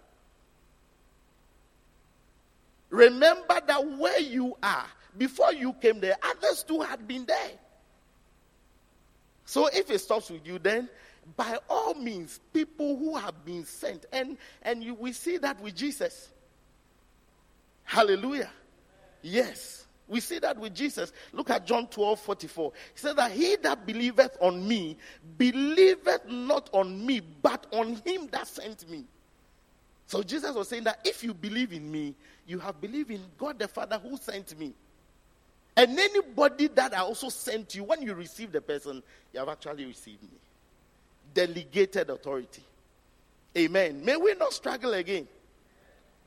Remember 2.89 3.59
that 3.67 3.97
where 3.97 4.19
you 4.21 4.55
are, 4.63 4.85
before 5.17 5.51
you 5.51 5.73
came 5.73 5.99
there, 5.99 6.15
others 6.23 6.63
too 6.63 6.79
had 6.79 7.05
been 7.05 7.25
there. 7.25 7.51
So 9.43 9.67
if 9.67 9.89
it 9.91 9.99
stops 9.99 10.29
with 10.29 10.47
you, 10.47 10.57
then 10.57 10.87
by 11.35 11.57
all 11.69 11.95
means, 11.95 12.39
people 12.53 12.97
who 12.97 13.15
have 13.15 13.43
been 13.43 13.65
sent. 13.65 14.05
And, 14.11 14.37
and 14.61 14.83
you, 14.83 14.93
we 14.93 15.11
see 15.11 15.37
that 15.37 15.59
with 15.61 15.75
Jesus. 15.75 16.29
Hallelujah. 17.83 18.49
Yes. 19.21 19.85
We 20.07 20.19
see 20.19 20.37
that 20.39 20.57
with 20.59 20.75
Jesus. 20.75 21.11
Look 21.33 21.49
at 21.49 21.65
John 21.65 21.87
12 21.87 22.19
44. 22.19 22.71
He 22.93 22.99
said 22.99 23.15
that 23.15 23.31
he 23.31 23.55
that 23.63 23.85
believeth 23.85 24.37
on 24.39 24.67
me, 24.67 24.97
believeth 25.37 26.27
not 26.27 26.69
on 26.73 27.05
me, 27.05 27.21
but 27.41 27.65
on 27.71 27.95
him 28.05 28.27
that 28.31 28.47
sent 28.47 28.87
me. 28.89 29.05
So 30.05 30.21
Jesus 30.21 30.53
was 30.53 30.67
saying 30.67 30.83
that 30.83 30.99
if 31.03 31.23
you 31.23 31.33
believe 31.33 31.73
in 31.73 31.91
me, 31.91 32.13
you 32.45 32.59
have 32.59 32.79
believed 32.79 33.09
in 33.09 33.21
God 33.39 33.57
the 33.57 33.67
Father 33.67 33.97
who 33.97 34.15
sent 34.17 34.57
me. 34.59 34.73
And 35.75 35.97
anybody 35.97 36.67
that 36.67 36.93
I 36.93 36.99
also 36.99 37.29
sent 37.29 37.73
you, 37.73 37.83
when 37.83 38.03
you 38.03 38.13
receive 38.13 38.51
the 38.51 38.61
person, 38.61 39.01
you 39.33 39.39
have 39.39 39.49
actually 39.49 39.85
received 39.85 40.21
me 40.21 40.37
delegated 41.35 42.09
authority. 42.09 42.63
Amen. 43.55 44.03
May 44.03 44.17
we 44.17 44.33
not 44.33 44.53
struggle 44.53 44.93
again. 44.93 45.27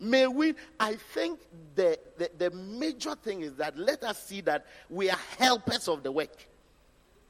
May 0.01 0.29
we, 0.29 0.55
I 0.79 0.95
think 0.95 1.41
the, 1.75 1.99
the, 2.17 2.31
the, 2.39 2.51
major 2.53 3.17
thing 3.17 3.41
is 3.41 3.55
that 3.55 3.77
let 3.77 4.05
us 4.05 4.23
see 4.23 4.41
that 4.43 4.65
we 4.89 5.11
are 5.11 5.19
helpers 5.39 5.89
of 5.89 6.05
the 6.05 6.13
work. 6.13 6.47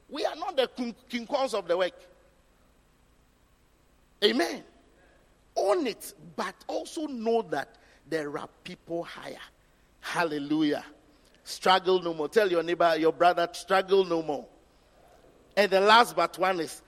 We 0.07 0.23
are 0.25 0.35
not 0.35 0.55
the 0.55 0.67
king, 0.67 0.95
of 1.31 1.67
the 1.67 1.77
work. 1.77 1.93
Amen. 4.23 4.63
Own 5.55 5.87
it, 5.87 6.13
but 6.35 6.53
also 6.67 7.07
know 7.07 7.41
that 7.43 7.75
there 8.07 8.37
are 8.37 8.49
people 8.63 9.03
higher. 9.03 9.35
Hallelujah. 10.01 10.85
Struggle 11.43 12.01
no 12.01 12.13
more. 12.13 12.29
Tell 12.29 12.49
your 12.49 12.61
neighbor, 12.61 12.95
your 12.97 13.13
brother, 13.13 13.49
struggle 13.53 14.05
no 14.05 14.21
more. 14.21 14.45
And 15.57 15.71
the 15.71 15.81
last 15.81 16.15
but 16.15 16.37
one 16.37 16.59
is 16.59 16.81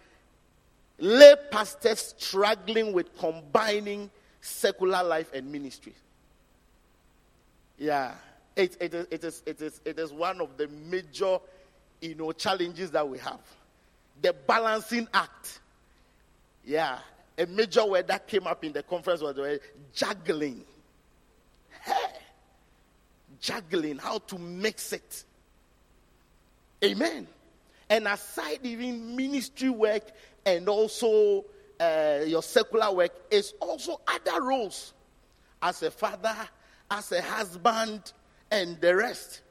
lay 1.02 1.36
pastors 1.50 2.14
struggling 2.18 2.94
with 2.94 3.18
combining 3.18 4.10
secular 4.40 5.04
life 5.04 5.32
and 5.34 5.52
ministry. 5.52 5.94
Yeah, 7.78 8.14
it, 8.56 8.78
it, 8.80 8.94
is, 8.94 9.08
it, 9.10 9.24
is, 9.24 9.44
it, 9.46 9.62
is, 9.62 9.82
it 9.84 10.00
is 10.00 10.14
one 10.14 10.40
of 10.40 10.56
the 10.58 10.68
major 10.68 11.40
you 12.02 12.16
know, 12.16 12.32
challenges 12.32 12.92
that 12.92 13.08
we 13.08 13.18
have. 13.18 13.40
The 14.22 14.34
balancing 14.34 15.08
act. 15.14 15.60
Yeah, 16.64 17.00
a 17.38 17.48
major 17.48 17.86
word 17.86 18.08
that 18.08 18.28
came 18.28 18.46
up 18.46 18.64
in 18.64 18.72
the 18.72 18.84
conference 18.84 19.22
was 19.22 19.36
the 19.36 19.42
word 19.42 19.62
juggling. 19.96 20.64
Hey, 21.82 21.94
juggling, 23.40 23.98
how 23.98 24.20
to 24.20 24.38
mix 24.38 24.94
it. 24.94 25.24
Amen. 26.84 27.28
And 27.90 28.08
aside 28.08 28.60
even 28.64 29.16
ministry 29.16 29.70
work 29.70 30.04
and 30.46 30.68
also 30.68 31.46
uh, 31.80 32.20
your 32.26 32.44
secular 32.44 32.92
work 32.94 33.12
is 33.30 33.54
also 33.60 34.02
other 34.08 34.42
roles 34.42 34.94
as 35.62 35.84
a 35.84 35.92
father, 35.92 36.36
as 36.90 37.12
a 37.12 37.22
husband, 37.22 38.14
and 38.50 38.80
the 38.82 38.96
rest. 38.96 39.42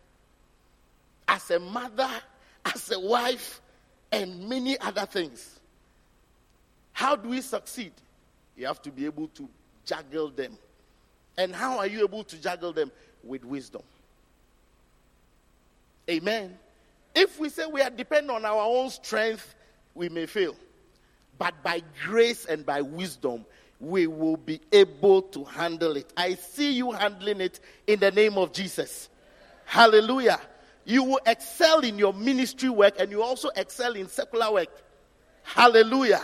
As 1.28 1.50
a 1.50 1.58
mother, 1.58 2.10
as 2.64 2.90
a 2.90 3.00
wife, 3.00 3.60
and 4.12 4.48
many 4.48 4.78
other 4.80 5.06
things. 5.06 5.60
How 6.92 7.16
do 7.16 7.28
we 7.28 7.40
succeed? 7.40 7.92
You 8.56 8.66
have 8.66 8.82
to 8.82 8.90
be 8.90 9.06
able 9.06 9.28
to 9.28 9.48
juggle 9.84 10.28
them. 10.30 10.58
And 11.38 11.54
how 11.54 11.78
are 11.78 11.86
you 11.86 12.02
able 12.02 12.24
to 12.24 12.36
juggle 12.40 12.72
them? 12.72 12.90
With 13.22 13.44
wisdom. 13.44 13.82
Amen. 16.08 16.58
If 17.14 17.38
we 17.38 17.48
say 17.48 17.66
we 17.66 17.82
are 17.82 17.90
dependent 17.90 18.30
on 18.30 18.44
our 18.44 18.62
own 18.62 18.90
strength, 18.90 19.54
we 19.94 20.08
may 20.08 20.26
fail. 20.26 20.56
But 21.40 21.62
by 21.62 21.82
grace 22.04 22.44
and 22.44 22.66
by 22.66 22.82
wisdom, 22.82 23.46
we 23.80 24.06
will 24.06 24.36
be 24.36 24.60
able 24.72 25.22
to 25.22 25.42
handle 25.44 25.96
it. 25.96 26.12
I 26.14 26.34
see 26.34 26.72
you 26.72 26.92
handling 26.92 27.40
it 27.40 27.60
in 27.86 27.98
the 27.98 28.10
name 28.10 28.36
of 28.36 28.52
Jesus. 28.52 29.08
Hallelujah. 29.64 30.38
You 30.84 31.02
will 31.02 31.20
excel 31.24 31.80
in 31.80 31.98
your 31.98 32.12
ministry 32.12 32.68
work 32.68 33.00
and 33.00 33.10
you 33.10 33.22
also 33.22 33.48
excel 33.56 33.94
in 33.94 34.06
secular 34.06 34.52
work. 34.52 34.68
Hallelujah. 35.42 36.20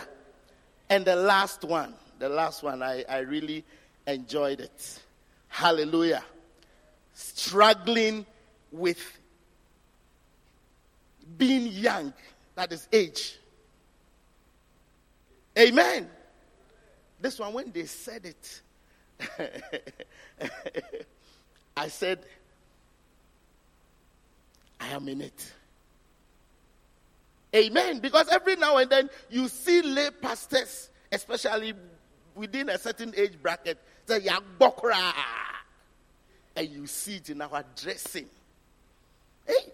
And 0.87 1.03
the 1.03 1.15
last 1.15 1.63
one, 1.63 1.95
the 2.19 2.29
last 2.29 2.61
one, 2.61 2.83
I, 2.83 3.03
I 3.09 3.19
really 3.21 3.65
enjoyed 4.05 4.61
it. 4.61 4.99
Hallelujah. 5.47 6.23
Struggling 7.15 8.23
with 8.71 9.01
being 11.39 11.65
young, 11.65 12.13
that 12.53 12.71
is 12.71 12.87
age. 12.93 13.39
Amen. 15.57 16.07
This 17.19 17.39
one, 17.39 17.53
when 17.53 17.71
they 17.71 17.85
said 17.85 18.25
it, 18.25 18.61
I 21.77 21.87
said, 21.87 22.19
I 24.79 24.87
am 24.89 25.07
in 25.07 25.21
it. 25.21 25.53
Amen. 27.55 27.99
Because 27.99 28.27
every 28.29 28.55
now 28.55 28.77
and 28.77 28.89
then 28.89 29.09
you 29.29 29.47
see 29.47 29.81
lay 29.81 30.11
pastors, 30.21 30.89
especially 31.11 31.73
within 32.35 32.69
a 32.69 32.77
certain 32.77 33.13
age 33.17 33.33
bracket, 33.41 33.79
say, 34.05 34.19
Yagbokra. 34.19 35.13
And 36.55 36.69
you 36.69 36.85
see 36.87 37.15
it 37.15 37.29
in 37.29 37.41
our 37.41 37.63
dressing. 37.75 38.27
Hey, 39.45 39.71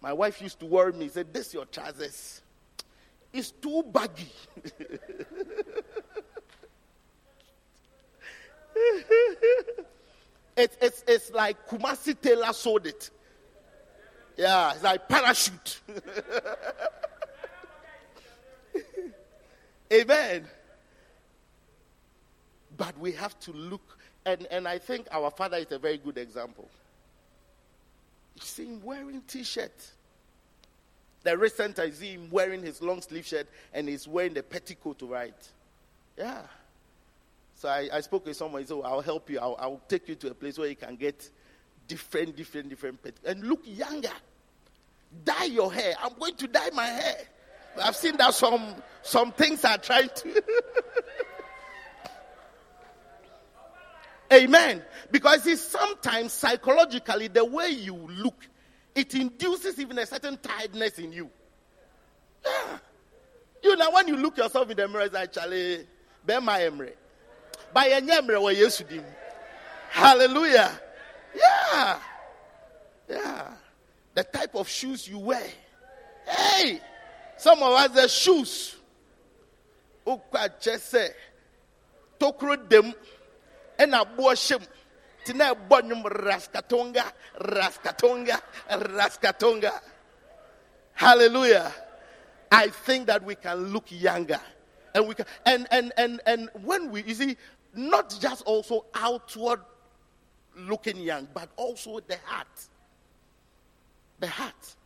my 0.00 0.12
wife 0.12 0.40
used 0.42 0.58
to 0.60 0.66
worry 0.66 0.92
me, 0.92 1.08
said, 1.08 1.32
This 1.32 1.54
your 1.54 1.66
trousers. 1.66 2.40
It's 3.32 3.50
too 3.50 3.82
baggy. 3.82 4.32
it's, 10.56 10.76
it's, 10.80 11.04
it's 11.06 11.30
like 11.30 11.68
Kumasi 11.68 12.20
tailor 12.20 12.52
sold 12.52 12.86
it. 12.86 13.10
Yeah, 14.36 14.72
it's 14.72 14.82
like 14.82 15.08
parachute. 15.08 15.80
Amen. 19.92 20.46
But 22.76 22.98
we 22.98 23.12
have 23.12 23.38
to 23.40 23.52
look, 23.52 23.98
and, 24.24 24.46
and 24.50 24.68
I 24.68 24.78
think 24.78 25.08
our 25.10 25.30
father 25.30 25.56
is 25.56 25.72
a 25.72 25.78
very 25.78 25.98
good 25.98 26.18
example. 26.18 26.68
See 28.40 28.66
him 28.66 28.80
wearing 28.84 29.22
t-shirt. 29.22 29.72
The 31.28 31.36
recent 31.36 31.78
I 31.78 31.90
see 31.90 32.12
him 32.12 32.30
wearing 32.30 32.62
his 32.62 32.80
long 32.80 33.02
sleeve 33.02 33.26
shirt 33.26 33.46
and 33.74 33.86
he's 33.86 34.08
wearing 34.08 34.32
the 34.32 34.42
petticoat 34.42 34.98
to 35.00 35.06
write. 35.06 35.52
Yeah. 36.16 36.40
So 37.54 37.68
I, 37.68 37.90
I 37.92 38.00
spoke 38.00 38.24
with 38.24 38.34
someone. 38.34 38.62
He 38.62 38.68
said, 38.68 38.80
I'll 38.82 39.02
help 39.02 39.28
you. 39.28 39.38
I'll, 39.38 39.54
I'll, 39.58 39.82
take 39.88 40.08
you 40.08 40.14
to 40.14 40.30
a 40.30 40.34
place 40.34 40.56
where 40.56 40.70
you 40.70 40.76
can 40.76 40.96
get 40.96 41.28
different, 41.86 42.34
different, 42.34 42.70
different 42.70 42.98
and 43.26 43.44
look 43.44 43.60
younger. 43.62 44.08
Dye 45.22 45.44
your 45.44 45.70
hair. 45.70 45.96
I'm 46.02 46.14
going 46.18 46.34
to 46.36 46.48
dye 46.48 46.70
my 46.72 46.86
hair. 46.86 47.18
I've 47.78 47.96
seen 47.96 48.16
that 48.16 48.32
some 48.32 48.76
some 49.02 49.30
things 49.32 49.62
are 49.66 49.76
trying 49.76 50.08
to. 50.08 50.42
Amen. 54.32 54.82
Because 55.10 55.46
it's 55.46 55.60
sometimes 55.60 56.32
psychologically 56.32 57.28
the 57.28 57.44
way 57.44 57.68
you 57.68 57.96
look, 57.96 58.48
it 58.98 59.14
induces 59.14 59.78
even 59.78 59.98
a 59.98 60.06
certain 60.06 60.38
tiredness 60.38 60.98
in 60.98 61.12
you. 61.12 61.30
Yeah. 62.44 62.78
You 63.62 63.76
know, 63.76 63.90
when 63.90 64.08
you 64.08 64.16
look 64.16 64.36
yourself 64.36 64.70
in 64.70 64.76
the 64.76 64.86
mirror, 64.88 65.02
it's 65.02 65.14
actually, 65.14 65.86
my 66.26 66.60
emre. 66.60 66.92
By 67.72 67.86
a 67.86 68.00
emre, 68.00 68.40
where 68.40 68.54
you 68.54 68.70
Hallelujah. 69.90 70.80
Yeah. 71.34 71.98
Yeah 73.08 73.48
the 74.18 74.24
type 74.24 74.56
of 74.56 74.68
shoes 74.68 75.06
you 75.06 75.16
wear. 75.16 75.46
Hey, 76.26 76.80
some 77.36 77.62
of 77.62 77.70
us 77.70 77.90
the 77.90 78.08
shoes. 78.08 78.74
Okwa 80.04 80.50
chese 80.58 81.14
tokro 82.18 82.68
dem 82.68 82.92
ena 85.30 85.54
boshim 85.54 85.90
tina 85.90 86.02
bonyum 86.02 86.02
raskatonga 86.04 87.12
raskatonga 87.40 88.40
raskatonga. 88.68 89.80
Hallelujah. 90.94 91.72
I 92.50 92.68
think 92.68 93.06
that 93.06 93.22
we 93.24 93.34
can 93.34 93.72
look 93.72 93.86
younger. 93.90 94.40
And 94.94 95.06
we 95.06 95.14
can 95.14 95.26
and 95.46 95.66
and 95.70 95.92
and 95.96 96.20
and 96.26 96.50
when 96.64 96.90
we 96.90 97.02
you 97.02 97.14
see 97.14 97.36
not 97.74 98.16
just 98.20 98.42
also 98.42 98.86
outward 98.94 99.60
looking 100.56 100.96
young, 100.96 101.28
but 101.32 101.48
also 101.56 102.00
the 102.00 102.16
heart 102.24 102.68
the 104.18 104.26
heart. 104.26 104.76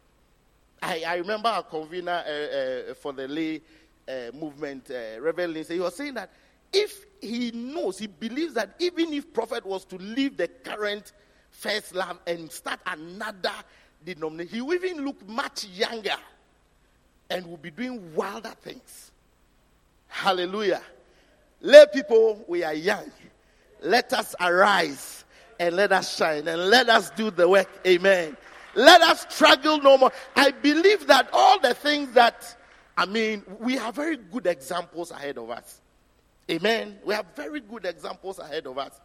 I, 0.83 1.05
I 1.07 1.15
remember 1.17 1.49
our 1.49 1.63
convener 1.63 2.25
uh, 2.27 2.91
uh, 2.91 2.95
for 2.95 3.13
the 3.13 3.29
lay 3.29 3.63
uh, 4.09 4.33
movement, 4.35 4.91
uh, 4.91 5.21
Reverend 5.21 5.55
Lindsay, 5.55 5.75
he 5.75 5.81
was 5.81 5.95
saying 5.95 6.15
that 6.15 6.31
if 6.73 7.07
he 7.21 7.51
knows, 7.53 7.99
he 7.99 8.07
believes 8.07 8.55
that 8.55 8.75
even 8.79 9.13
if 9.13 9.33
prophet 9.33 9.65
was 9.65 9.85
to 9.87 9.97
leave 9.97 10.37
the 10.37 10.49
current 10.49 11.13
first 11.51 11.95
love 11.95 12.19
and 12.27 12.51
start 12.51 12.81
another 12.87 13.53
denomination, 14.05 14.55
he 14.55 14.61
will 14.61 14.75
even 14.75 15.05
look 15.05 15.29
much 15.29 15.67
younger 15.67 16.17
and 17.31 17.47
will 17.47 17.57
be 17.57 17.71
doing 17.71 18.15
wilder 18.15 18.55
things. 18.61 19.13
Hallelujah. 20.09 20.83
Lay 21.61 21.87
people, 21.93 22.45
we 22.49 22.65
are 22.65 22.75
young. 22.75 23.11
Let 23.81 24.13
us 24.13 24.35
arise 24.41 25.25
and 25.61 25.77
let 25.77 25.93
us 25.93 26.17
shine 26.17 26.49
and 26.49 26.71
let 26.71 26.89
us 26.89 27.11
do 27.11 27.31
the 27.31 27.49
work. 27.49 27.69
Amen. 27.87 28.37
Let 28.75 29.03
us 29.03 29.27
struggle 29.29 29.79
no 29.81 29.99
more. 29.99 30.13
I 30.35 30.51
believe 30.51 31.07
that 31.07 31.29
all 31.33 31.61
the 31.61 31.75
things 31.75 32.13
that, 32.15 32.57
I 32.97 33.07
mean, 33.07 33.43
we 33.61 33.77
have 33.77 33.95
very 33.95 34.17
good 34.17 34.47
examples 34.47 35.11
ahead 35.11 35.39
of 35.39 35.51
us. 35.51 35.82
Amen. 36.51 36.99
We 37.05 37.15
have 37.15 37.27
very 37.35 37.61
good 37.61 37.85
examples 37.85 38.39
ahead 38.39 38.67
of 38.67 38.79
us. 38.79 39.01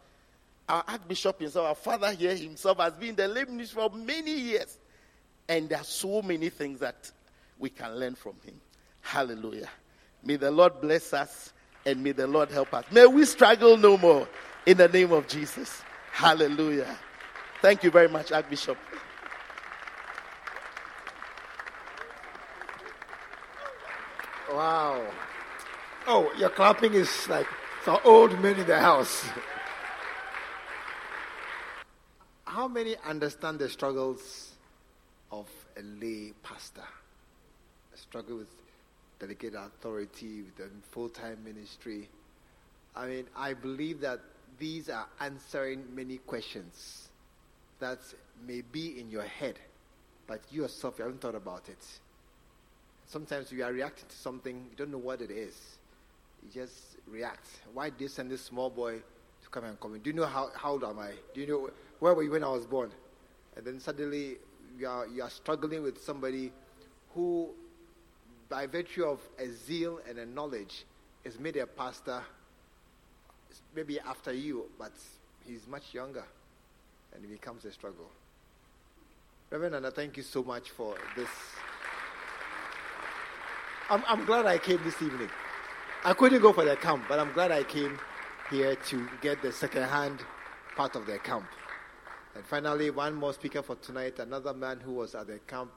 Our 0.68 0.84
Archbishop 0.86 1.40
himself, 1.40 1.66
our 1.66 1.74
father 1.74 2.12
here 2.12 2.34
himself, 2.34 2.78
has 2.78 2.92
been 2.94 3.14
the 3.14 3.28
minister 3.28 3.76
for 3.76 3.90
many 3.90 4.32
years. 4.32 4.78
And 5.48 5.68
there 5.68 5.78
are 5.78 5.84
so 5.84 6.20
many 6.20 6.50
things 6.50 6.80
that 6.80 7.10
we 7.58 7.70
can 7.70 7.96
learn 7.98 8.14
from 8.14 8.34
him. 8.44 8.60
Hallelujah. 9.00 9.68
May 10.22 10.36
the 10.36 10.50
Lord 10.50 10.80
bless 10.80 11.14
us 11.14 11.52
and 11.86 12.02
may 12.02 12.12
the 12.12 12.26
Lord 12.26 12.50
help 12.50 12.74
us. 12.74 12.84
May 12.90 13.06
we 13.06 13.24
struggle 13.24 13.76
no 13.76 13.96
more 13.96 14.28
in 14.66 14.76
the 14.76 14.88
name 14.88 15.12
of 15.12 15.26
Jesus. 15.26 15.82
Hallelujah. 16.12 16.98
Thank 17.62 17.82
you 17.82 17.90
very 17.90 18.08
much, 18.08 18.30
Archbishop. 18.30 18.76
Wow. 24.52 25.06
Oh, 26.10 26.32
your 26.38 26.48
clapping 26.48 26.94
is 26.94 27.28
like 27.28 27.46
some 27.84 27.98
old 28.02 28.40
men 28.40 28.58
in 28.58 28.66
the 28.66 28.78
house. 28.78 29.26
How 32.46 32.66
many 32.66 32.96
understand 33.04 33.58
the 33.58 33.68
struggles 33.68 34.52
of 35.30 35.46
a 35.76 35.82
lay 35.82 36.32
pastor? 36.42 36.88
A 37.92 37.98
struggle 37.98 38.38
with 38.38 38.48
delegated 39.18 39.56
authority, 39.56 40.44
with 40.44 40.56
the 40.56 40.70
full 40.92 41.10
time 41.10 41.44
ministry. 41.44 42.08
I 42.96 43.06
mean, 43.06 43.26
I 43.36 43.52
believe 43.52 44.00
that 44.00 44.20
these 44.58 44.88
are 44.88 45.08
answering 45.20 45.94
many 45.94 46.16
questions 46.16 47.08
that 47.80 47.98
may 48.46 48.62
be 48.62 48.98
in 48.98 49.10
your 49.10 49.24
head, 49.24 49.58
but 50.26 50.40
you 50.50 50.62
yourself 50.62 50.94
you 50.96 51.04
haven't 51.04 51.20
thought 51.20 51.34
about 51.34 51.68
it. 51.68 51.84
Sometimes 53.08 53.52
you 53.52 53.62
are 53.62 53.74
reacting 53.74 54.08
to 54.08 54.16
something, 54.16 54.54
you 54.70 54.76
don't 54.78 54.90
know 54.90 54.96
what 54.96 55.20
it 55.20 55.30
is. 55.30 55.77
Just 56.52 56.96
react. 57.06 57.46
Why 57.72 57.90
did 57.90 57.98
they 57.98 58.08
send 58.08 58.30
this 58.30 58.42
small 58.42 58.70
boy 58.70 58.94
to 59.42 59.48
come 59.50 59.64
and 59.64 59.78
comment? 59.78 60.02
Do 60.02 60.10
you 60.10 60.16
know 60.16 60.26
how, 60.26 60.50
how 60.54 60.72
old 60.72 60.84
am 60.84 60.98
I? 60.98 61.12
Do 61.34 61.40
you 61.40 61.46
know 61.46 61.70
where 61.98 62.14
were 62.14 62.22
you 62.22 62.30
when 62.30 62.44
I 62.44 62.48
was 62.48 62.66
born? 62.66 62.90
And 63.56 63.66
then 63.66 63.80
suddenly 63.80 64.36
you 64.78 64.88
are, 64.88 65.06
you 65.06 65.22
are 65.22 65.30
struggling 65.30 65.82
with 65.82 66.02
somebody 66.02 66.52
who, 67.14 67.50
by 68.48 68.66
virtue 68.66 69.04
of 69.04 69.20
a 69.38 69.48
zeal 69.48 70.00
and 70.08 70.18
a 70.18 70.26
knowledge, 70.26 70.84
is 71.24 71.38
made 71.38 71.56
a 71.56 71.66
pastor 71.66 72.22
maybe 73.74 73.98
after 74.00 74.32
you, 74.32 74.66
but 74.78 74.92
he's 75.46 75.66
much 75.66 75.94
younger 75.94 76.24
and 77.14 77.24
it 77.24 77.30
becomes 77.30 77.64
a 77.64 77.72
struggle. 77.72 78.10
Reverend 79.50 79.74
Anna, 79.74 79.90
thank 79.90 80.16
you 80.16 80.22
so 80.22 80.42
much 80.42 80.70
for 80.70 80.94
this. 81.16 81.28
I'm, 83.90 84.02
I'm 84.06 84.24
glad 84.26 84.44
I 84.44 84.58
came 84.58 84.78
this 84.84 85.00
evening. 85.00 85.30
I 86.04 86.14
couldn't 86.14 86.40
go 86.40 86.52
for 86.52 86.64
the 86.64 86.76
camp, 86.76 87.04
but 87.08 87.18
I'm 87.18 87.32
glad 87.32 87.50
I 87.50 87.64
came 87.64 87.98
here 88.50 88.76
to 88.76 89.08
get 89.20 89.42
the 89.42 89.52
second-hand 89.52 90.20
part 90.76 90.96
of 90.96 91.06
the 91.06 91.18
camp. 91.18 91.44
And 92.34 92.44
finally, 92.46 92.90
one 92.90 93.14
more 93.14 93.34
speaker 93.34 93.62
for 93.62 93.74
tonight, 93.76 94.18
another 94.18 94.54
man 94.54 94.78
who 94.80 94.92
was 94.92 95.14
at 95.14 95.26
the 95.26 95.38
camp, 95.40 95.70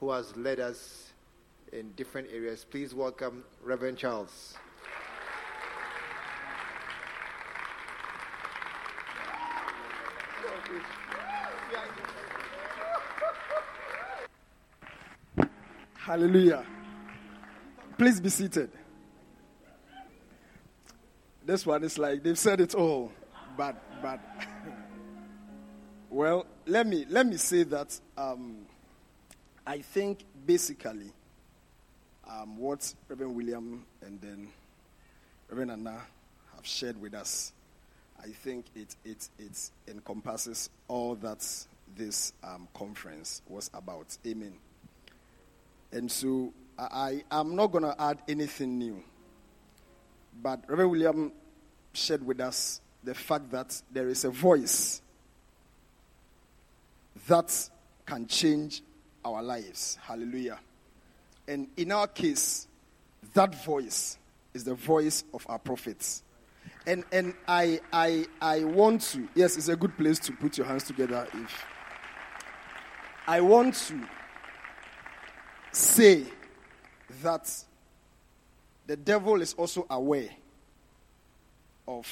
who 0.00 0.10
has 0.10 0.36
led 0.36 0.60
us 0.60 1.12
in 1.72 1.92
different 1.92 2.28
areas. 2.32 2.64
Please 2.64 2.94
welcome 2.94 3.42
Reverend 3.62 3.98
Charles. 3.98 4.54
Hallelujah. 15.94 16.64
Please 17.96 18.20
be 18.20 18.28
seated. 18.28 18.70
This 21.44 21.66
one 21.66 21.84
is 21.84 21.98
like 21.98 22.22
they've 22.22 22.38
said 22.38 22.60
it 22.60 22.74
all. 22.74 23.12
But, 23.56 23.76
but, 24.02 24.20
well, 26.10 26.46
let 26.66 26.86
me 26.86 27.06
let 27.08 27.26
me 27.26 27.36
say 27.36 27.62
that 27.64 27.98
um, 28.16 28.66
I 29.66 29.78
think 29.78 30.24
basically 30.46 31.12
um, 32.28 32.56
what 32.56 32.94
Reverend 33.08 33.34
William 33.34 33.84
and 34.02 34.20
then 34.20 34.48
Reverend 35.48 35.70
Anna 35.70 36.00
have 36.54 36.66
shared 36.66 37.00
with 37.00 37.14
us, 37.14 37.52
I 38.22 38.28
think 38.28 38.66
it 38.74 38.96
it 39.04 39.28
it 39.38 39.70
encompasses 39.88 40.70
all 40.88 41.14
that 41.16 41.46
this 41.96 42.32
um, 42.42 42.68
conference 42.74 43.42
was 43.48 43.70
about. 43.74 44.16
Amen. 44.26 44.54
And 45.92 46.10
so 46.10 46.52
I, 46.78 47.22
I 47.30 47.40
am 47.40 47.54
not 47.54 47.68
going 47.68 47.84
to 47.84 47.94
add 48.00 48.18
anything 48.28 48.78
new. 48.78 49.02
But 50.42 50.64
Reverend 50.68 50.90
William 50.90 51.32
shared 51.92 52.24
with 52.24 52.40
us 52.40 52.80
the 53.02 53.14
fact 53.14 53.50
that 53.50 53.80
there 53.90 54.08
is 54.08 54.24
a 54.24 54.30
voice 54.30 55.02
that 57.28 57.70
can 58.06 58.26
change 58.26 58.82
our 59.24 59.42
lives. 59.42 59.98
Hallelujah. 60.02 60.58
And 61.46 61.68
in 61.76 61.92
our 61.92 62.06
case, 62.06 62.66
that 63.34 63.64
voice 63.64 64.18
is 64.52 64.64
the 64.64 64.74
voice 64.74 65.24
of 65.32 65.44
our 65.48 65.58
prophets. 65.58 66.22
And 66.86 67.04
and 67.12 67.34
I 67.48 67.80
I 67.92 68.26
I 68.40 68.64
want 68.64 69.02
to 69.12 69.28
yes, 69.34 69.56
it's 69.56 69.68
a 69.68 69.76
good 69.76 69.96
place 69.96 70.18
to 70.20 70.32
put 70.32 70.58
your 70.58 70.66
hands 70.66 70.84
together 70.84 71.26
if 71.32 71.64
I 73.26 73.40
want 73.40 73.74
to 73.88 74.06
say 75.72 76.24
that 77.22 77.50
the 78.86 78.96
devil 78.96 79.40
is 79.40 79.54
also 79.54 79.86
aware 79.90 80.30
of 81.86 82.06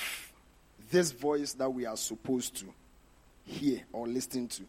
this 0.91 1.13
voice 1.13 1.53
that 1.55 1.71
we 1.71 1.87
are 1.87 1.97
supposed 1.97 2.57
to 2.57 2.67
hear 3.45 3.81
or 3.93 4.07
listen 4.07 4.49
to. 4.49 4.63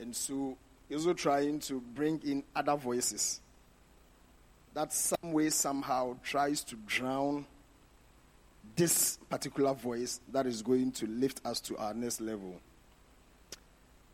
And 0.00 0.14
so 0.14 0.56
he's 0.88 0.98
also 0.98 1.14
trying 1.14 1.60
to 1.60 1.80
bring 1.94 2.20
in 2.24 2.42
other 2.54 2.76
voices 2.76 3.40
that 4.76 4.92
some 4.92 5.32
way, 5.32 5.48
somehow 5.48 6.14
tries 6.22 6.62
to 6.62 6.76
drown 6.86 7.46
this 8.76 9.18
particular 9.30 9.72
voice 9.72 10.20
that 10.30 10.46
is 10.46 10.60
going 10.60 10.92
to 10.92 11.06
lift 11.06 11.40
us 11.46 11.60
to 11.60 11.78
our 11.78 11.94
next 11.94 12.20
level. 12.20 12.60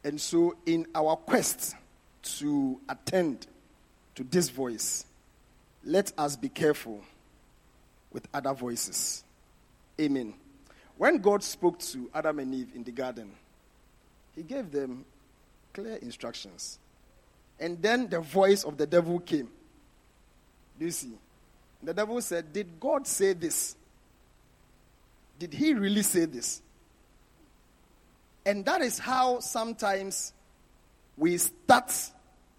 And 0.04 0.20
so, 0.20 0.56
in 0.64 0.86
our 0.94 1.16
quest 1.16 1.74
to 2.38 2.78
attend 2.88 3.48
to 4.14 4.22
this 4.22 4.50
voice, 4.50 5.04
let 5.84 6.12
us 6.16 6.36
be 6.36 6.48
careful 6.48 7.00
with 8.12 8.26
other 8.32 8.52
voices. 8.52 9.24
Amen. 10.00 10.34
When 10.96 11.18
God 11.18 11.42
spoke 11.42 11.78
to 11.80 12.10
Adam 12.14 12.38
and 12.38 12.54
Eve 12.54 12.68
in 12.74 12.84
the 12.84 12.92
garden, 12.92 13.32
He 14.34 14.42
gave 14.42 14.70
them 14.70 15.04
clear 15.72 15.96
instructions. 15.96 16.78
And 17.58 17.80
then 17.80 18.08
the 18.08 18.20
voice 18.20 18.64
of 18.64 18.76
the 18.76 18.86
devil 18.86 19.18
came. 19.20 19.48
Do 20.78 20.84
you 20.84 20.90
see? 20.90 21.12
The 21.82 21.94
devil 21.94 22.20
said, 22.20 22.52
Did 22.52 22.80
God 22.80 23.06
say 23.06 23.32
this? 23.32 23.76
Did 25.38 25.54
he 25.54 25.74
really 25.74 26.02
say 26.02 26.24
this? 26.24 26.62
And 28.46 28.64
that 28.64 28.80
is 28.80 28.98
how 28.98 29.40
sometimes 29.40 30.32
we 31.16 31.36
start 31.38 31.92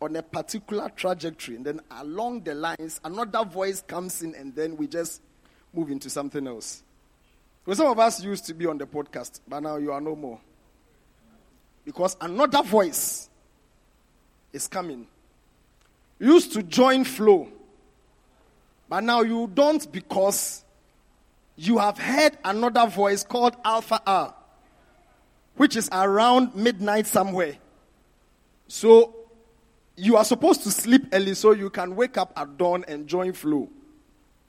on 0.04 0.16
a 0.16 0.22
particular 0.22 0.90
trajectory, 0.96 1.56
and 1.56 1.66
then 1.66 1.80
along 1.92 2.42
the 2.42 2.54
lines, 2.54 3.00
another 3.04 3.46
voice 3.46 3.82
comes 3.82 4.22
in, 4.22 4.36
and 4.36 4.54
then 4.54 4.76
we 4.76 4.88
just 4.88 5.22
move 5.74 5.90
into 5.90 6.10
something 6.10 6.46
else. 6.46 6.84
Well, 7.66 7.76
some 7.76 7.88
of 7.88 7.98
us 7.98 8.22
used 8.22 8.46
to 8.48 8.54
be 8.54 8.66
on 8.66 8.78
the 8.78 8.86
podcast, 8.86 9.40
but 9.48 9.62
now 9.62 9.78
you 9.78 9.92
are 9.94 10.02
no 10.02 10.16
more. 10.16 10.40
Because 11.86 12.18
another 12.20 12.62
voice 12.62 13.30
is 14.52 14.68
coming. 14.68 15.08
You 16.20 16.34
used 16.34 16.52
to 16.54 16.64
join 16.64 17.06
flow, 17.06 17.48
but 18.90 19.04
now 19.04 19.22
you 19.22 19.50
don't 19.54 19.90
because 19.92 20.64
you 21.56 21.78
have 21.78 21.98
heard 21.98 22.38
another 22.44 22.88
voice 22.88 23.24
called 23.24 23.56
Alpha 23.64 24.02
Hour, 24.06 24.34
which 25.56 25.78
is 25.78 25.90
around 25.92 26.56
midnight 26.56 27.08
somewhere. 27.08 27.56
So 28.68 29.23
you 29.96 30.18
are 30.18 30.26
supposed 30.26 30.64
to 30.64 30.72
sleep 30.72 31.06
early 31.14 31.34
so 31.34 31.52
you 31.52 31.70
can 31.70 31.96
wake 31.96 32.18
up 32.18 32.34
at 32.36 32.58
dawn 32.58 32.84
and 32.88 33.08
join 33.08 33.34
flow. 33.34 33.70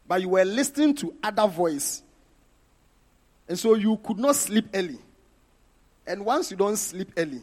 But 0.06 0.20
you 0.20 0.30
were 0.30 0.44
listening 0.44 0.94
to 0.96 1.14
other 1.22 1.46
voice. 1.46 2.02
And 3.48 3.58
so 3.58 3.74
you 3.74 3.98
could 4.02 4.18
not 4.18 4.36
sleep 4.36 4.68
early. 4.74 4.98
And 6.06 6.24
once 6.24 6.50
you 6.50 6.56
don't 6.56 6.76
sleep 6.76 7.12
early, 7.16 7.42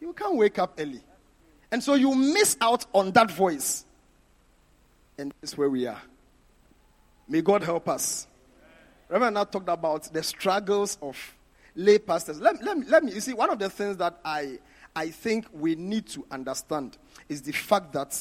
you 0.00 0.12
can't 0.12 0.36
wake 0.36 0.58
up 0.58 0.78
early. 0.78 1.00
And 1.70 1.82
so 1.82 1.94
you 1.94 2.14
miss 2.14 2.56
out 2.60 2.86
on 2.92 3.10
that 3.12 3.30
voice. 3.30 3.84
And 5.18 5.32
that's 5.40 5.56
where 5.56 5.70
we 5.70 5.86
are. 5.86 6.00
May 7.28 7.40
God 7.40 7.62
help 7.62 7.88
us. 7.88 8.26
Reverend 9.08 9.38
I 9.38 9.44
talked 9.44 9.68
about 9.68 10.12
the 10.12 10.22
struggles 10.22 10.98
of 11.00 11.16
lay 11.74 11.98
pastors. 11.98 12.40
Let, 12.40 12.62
let, 12.62 12.86
let 12.88 13.04
me, 13.04 13.12
you 13.12 13.20
see, 13.20 13.32
one 13.32 13.50
of 13.50 13.58
the 13.58 13.70
things 13.70 13.96
that 13.98 14.18
I, 14.24 14.58
I 14.94 15.10
think 15.10 15.46
we 15.52 15.74
need 15.74 16.06
to 16.08 16.24
understand 16.30 16.96
is 17.28 17.42
the 17.42 17.52
fact 17.52 17.92
that 17.92 18.16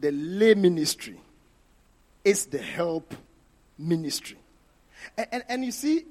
the 0.00 0.10
lay 0.12 0.54
ministry 0.54 1.20
is 2.24 2.46
the 2.46 2.58
help 2.58 3.14
ministry. 3.78 4.38
And, 5.16 5.26
and, 5.32 5.44
and 5.48 5.64
you 5.64 5.72
see, 5.72 6.04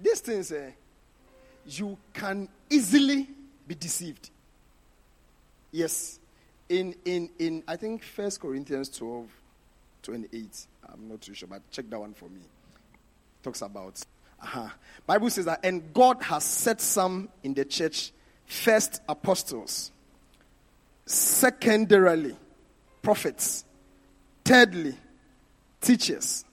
these 0.00 0.20
things, 0.20 0.52
uh, 0.52 0.70
you 1.66 1.96
can 2.12 2.48
easily 2.70 3.28
be 3.66 3.74
deceived. 3.74 4.30
Yes. 5.72 6.20
In, 6.68 6.94
in, 7.04 7.30
in 7.38 7.62
I 7.66 7.76
think 7.76 8.02
First 8.02 8.40
Corinthians 8.40 8.88
12, 8.90 9.26
28. 10.02 10.66
I'm 10.92 11.08
not 11.08 11.20
too 11.20 11.34
sure, 11.34 11.48
but 11.48 11.68
check 11.70 11.88
that 11.90 11.98
one 11.98 12.14
for 12.14 12.28
me. 12.28 12.40
Talks 13.42 13.62
about 13.62 14.00
uh-huh. 14.44 14.68
Bible 15.06 15.30
says 15.30 15.46
that, 15.46 15.60
and 15.64 15.92
God 15.94 16.22
has 16.22 16.44
set 16.44 16.80
some 16.80 17.30
in 17.42 17.54
the 17.54 17.64
church 17.64 18.12
first 18.46 19.00
apostles, 19.08 19.90
secondarily 21.06 22.36
prophets, 23.02 23.64
thirdly 24.44 24.94
teachers, 25.80 26.44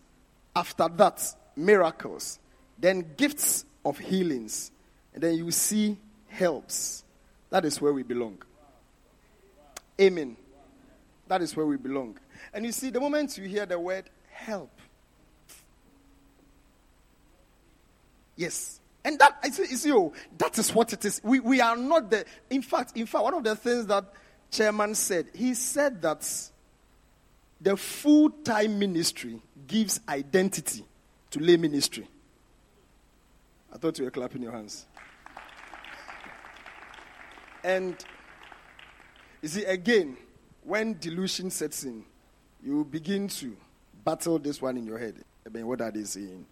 after 0.55 0.87
that 0.89 1.35
miracles, 1.55 2.39
then 2.77 3.05
gifts 3.15 3.65
of 3.85 3.97
healings, 3.97 4.71
and 5.13 5.23
then 5.23 5.35
you 5.35 5.51
see 5.51 5.97
helps. 6.27 7.03
That 7.49 7.65
is 7.65 7.81
where 7.81 7.93
we 7.93 8.03
belong. 8.03 8.41
Amen. 9.99 10.35
That 11.27 11.41
is 11.41 11.55
where 11.55 11.65
we 11.65 11.77
belong. 11.77 12.17
And 12.53 12.65
you 12.65 12.71
see, 12.71 12.89
the 12.89 12.99
moment 12.99 13.37
you 13.37 13.45
hear 13.45 13.65
the 13.65 13.79
word 13.79 14.09
help, 14.29 14.71
yes. 18.35 18.80
And 19.03 19.17
that, 19.19 19.39
I 19.43 19.49
see, 19.49 19.63
you 19.63 19.77
see, 19.77 19.91
oh, 19.91 20.13
that 20.37 20.57
is 20.57 20.73
what 20.75 20.93
it 20.93 21.03
is. 21.05 21.21
We, 21.23 21.39
we 21.39 21.59
are 21.59 21.75
not 21.75 22.11
the, 22.11 22.25
in 22.49 22.61
fact, 22.61 22.95
in 22.95 23.05
fact, 23.07 23.23
one 23.23 23.33
of 23.33 23.43
the 23.43 23.55
things 23.55 23.87
that 23.87 24.05
chairman 24.51 24.93
said, 24.93 25.27
he 25.33 25.53
said 25.55 26.01
that 26.03 26.29
the 27.59 27.77
full-time 27.77 28.77
ministry 28.77 29.39
gives 29.67 29.99
identity 30.07 30.85
to 31.31 31.39
lay 31.39 31.57
ministry. 31.57 32.07
I 33.73 33.77
thought 33.77 33.97
you 33.97 34.05
were 34.05 34.11
clapping 34.11 34.43
your 34.43 34.51
hands. 34.51 34.85
And 37.63 37.95
you 39.41 39.47
see, 39.47 39.63
again, 39.65 40.17
when 40.63 40.97
delusion 40.99 41.49
sets 41.49 41.83
in, 41.83 42.03
you 42.63 42.85
begin 42.85 43.27
to 43.27 43.55
battle 44.03 44.37
this 44.37 44.61
one 44.61 44.77
in 44.77 44.85
your 44.85 44.99
head. 44.99 45.15
I 45.45 45.49
mean, 45.49 45.65
what 45.65 45.81
are 45.81 45.91
they 45.91 46.03
saying? 46.03 46.45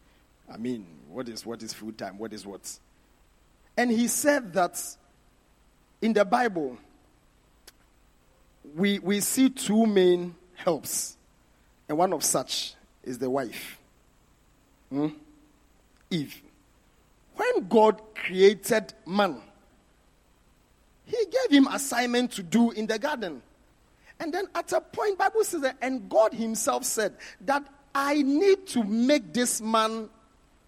I 0.51 0.57
mean, 0.57 0.85
what 1.09 1.30
is 1.30 1.45
what 1.45 1.61
is 1.63 1.73
full 1.73 1.91
time? 1.91 2.17
What 2.17 2.34
is 2.34 2.45
what? 2.45 2.80
And 3.77 3.91
he 3.91 4.07
said 4.07 4.53
that 4.53 4.81
in 6.01 6.13
the 6.13 6.26
Bible, 6.26 6.77
we, 8.76 8.99
we 8.99 9.21
see 9.21 9.49
two 9.49 9.85
main 9.85 10.35
helps, 10.55 11.17
and 11.88 11.97
one 11.97 12.13
of 12.13 12.23
such 12.23 12.73
is 13.03 13.17
the 13.17 13.30
wife, 13.30 13.80
hmm? 14.89 15.07
Eve. 16.09 16.41
When 17.35 17.67
God 17.67 18.01
created 18.15 18.93
man, 19.07 19.41
he 21.05 21.26
gave 21.26 21.57
him 21.57 21.67
assignment 21.67 22.31
to 22.34 22.43
do 22.43 22.71
in 22.71 22.85
the 22.85 22.99
garden. 22.99 23.41
And 24.19 24.34
then 24.34 24.45
at 24.53 24.71
a 24.73 24.81
point, 24.81 25.17
Bible 25.17 25.43
says 25.43 25.61
that, 25.61 25.77
and 25.81 26.09
God 26.09 26.34
Himself 26.34 26.84
said 26.84 27.15
that 27.41 27.63
I 27.95 28.21
need 28.21 28.67
to 28.67 28.84
make 28.84 29.34
this 29.34 29.61
man. 29.61 30.09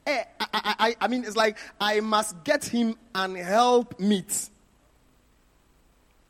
Eh, 0.05 0.23
I, 0.39 0.47
I, 0.53 0.95
I, 1.01 1.07
mean, 1.07 1.23
it's 1.23 1.35
like 1.35 1.57
I 1.79 1.99
must 1.99 2.43
get 2.43 2.65
him 2.65 2.95
and 3.13 3.37
help 3.37 3.99
meet. 3.99 4.49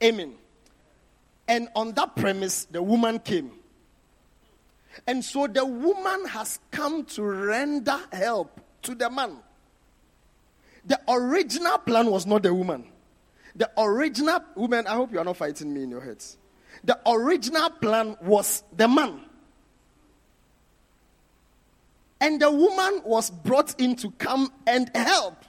Amen. 0.04 0.34
And 1.48 1.70
on 1.76 1.94
that 1.94 2.16
premise, 2.16 2.66
the 2.66 2.82
woman 2.82 3.20
came. 3.20 3.52
And 5.08 5.24
so 5.24 5.48
the 5.48 5.66
woman 5.66 6.26
has 6.28 6.60
come 6.70 7.06
to 7.06 7.24
render 7.24 7.98
help 8.12 8.60
to 8.84 8.96
the 8.96 9.10
man. 9.10 9.38
The 10.86 11.00
original 11.08 11.78
plan 11.78 12.08
was 12.08 12.26
not 12.26 12.44
the 12.44 12.54
woman. 12.54 12.86
The 13.56 13.70
original 13.78 14.40
woman, 14.56 14.88
I 14.88 14.96
hope 14.96 15.12
you 15.12 15.20
are 15.20 15.26
not 15.26 15.38
fighting 15.38 15.74
me 15.74 15.84
in 15.84 15.92
your 15.92 16.02
heads. 16.02 16.38
The 16.84 17.00
original 17.06 17.70
plan 17.70 18.18
was 18.22 18.64
the 18.76 18.88
man. 18.88 19.22
And 22.22 22.40
the 22.40 22.52
woman 22.52 23.02
was 23.04 23.32
brought 23.32 23.78
in 23.82 23.96
to 23.98 24.12
come 24.12 24.54
and 24.68 24.90
help. 24.96 25.44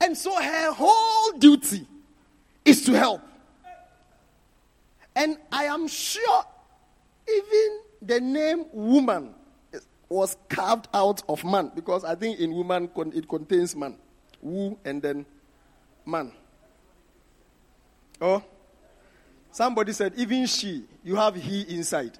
And 0.00 0.18
so 0.18 0.34
her 0.34 0.72
whole 0.72 1.38
duty 1.38 1.86
is 2.64 2.84
to 2.86 2.92
help. 2.92 3.22
And 5.14 5.38
I 5.52 5.64
am 5.64 5.86
sure 5.86 6.44
even 7.28 7.80
the 8.02 8.20
name 8.20 8.66
woman 8.72 9.34
was 10.08 10.36
carved 10.48 10.88
out 10.92 11.22
of 11.28 11.44
man 11.44 11.70
because 11.74 12.04
I 12.04 12.16
think 12.16 12.40
in 12.40 12.52
woman 12.52 12.90
it 13.14 13.28
contains 13.28 13.76
man. 13.76 13.96
Woo 14.42 14.76
and 14.84 15.00
then 15.00 15.24
man. 16.04 16.32
Oh, 18.20 18.42
somebody 19.52 19.92
said, 19.92 20.12
even 20.16 20.46
she, 20.46 20.84
you 21.04 21.16
have 21.16 21.36
he 21.36 21.62
inside. 21.62 22.18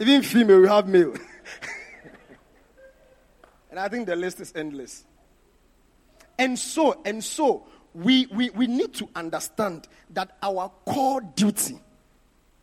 Even 0.00 0.22
female, 0.22 0.60
you 0.60 0.66
have 0.66 0.88
male. 0.88 1.12
and 3.70 3.78
I 3.78 3.88
think 3.88 4.06
the 4.06 4.16
list 4.16 4.40
is 4.40 4.52
endless. 4.56 5.04
And 6.38 6.58
so, 6.58 7.02
and 7.04 7.22
so, 7.22 7.66
we, 7.92 8.26
we, 8.26 8.48
we 8.50 8.66
need 8.66 8.94
to 8.94 9.08
understand 9.14 9.86
that 10.10 10.36
our 10.42 10.70
core 10.86 11.20
duty 11.20 11.78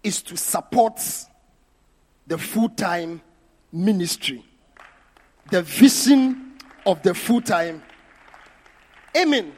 is 0.03 0.23
to 0.23 0.35
support 0.35 0.99
the 2.26 2.39
full 2.39 2.69
time 2.69 3.22
ministry, 3.72 4.43
the 5.51 5.61
vision 5.61 6.55
of 6.88 7.03
the 7.03 7.14
full 7.14 7.41
time. 7.41 7.84
Amen. 9.15 9.53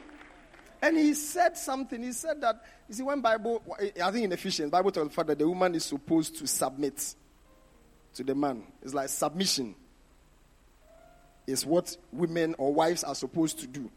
And 0.82 0.98
he 0.98 1.14
said 1.14 1.56
something. 1.56 2.02
He 2.02 2.12
said 2.12 2.42
that, 2.42 2.62
you 2.88 2.94
see, 2.94 3.02
when 3.02 3.22
Bible, 3.22 3.62
I 4.02 4.10
think 4.10 4.24
in 4.24 4.32
Ephesians, 4.32 4.70
Bible 4.70 4.90
tells 4.90 5.08
the 5.08 5.24
that 5.24 5.38
the 5.38 5.48
woman 5.48 5.74
is 5.74 5.84
supposed 5.84 6.36
to 6.38 6.46
submit 6.46 7.14
to 8.14 8.24
the 8.24 8.34
man. 8.34 8.64
It's 8.82 8.94
like 8.94 9.08
submission 9.08 9.74
is 11.46 11.66
what 11.66 11.96
women 12.12 12.54
or 12.58 12.72
wives 12.72 13.04
are 13.04 13.14
supposed 13.14 13.58
to 13.60 13.66
do. 13.66 13.90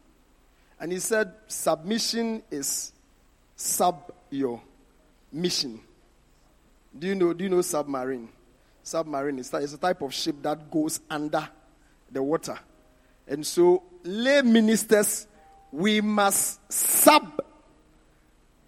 And 0.80 0.92
he 0.92 0.98
said, 0.98 1.32
submission 1.46 2.42
is 2.50 2.92
sub 3.56 4.12
your 4.30 4.60
mission. 5.32 5.80
Do 6.96 7.06
you 7.06 7.14
know, 7.14 7.32
do 7.32 7.44
you 7.44 7.50
know 7.50 7.62
submarine? 7.62 8.28
Submarine 8.82 9.38
is 9.38 9.52
a 9.52 9.78
type 9.78 10.02
of 10.02 10.12
ship 10.12 10.36
that 10.42 10.70
goes 10.70 11.00
under 11.08 11.48
the 12.10 12.22
water. 12.22 12.58
And 13.26 13.46
so, 13.46 13.82
lay 14.02 14.42
ministers, 14.42 15.26
we 15.72 16.00
must 16.00 16.60
sub 16.70 17.42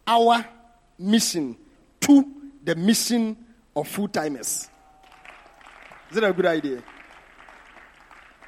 our 0.07 0.45
mission 0.99 1.57
to 2.01 2.25
the 2.65 2.75
mission 2.75 3.37
of 3.75 3.87
full 3.87 4.09
timers. 4.09 4.69
Is 6.11 6.17
it 6.17 6.25
a 6.25 6.33
good 6.33 6.47
idea? 6.47 6.83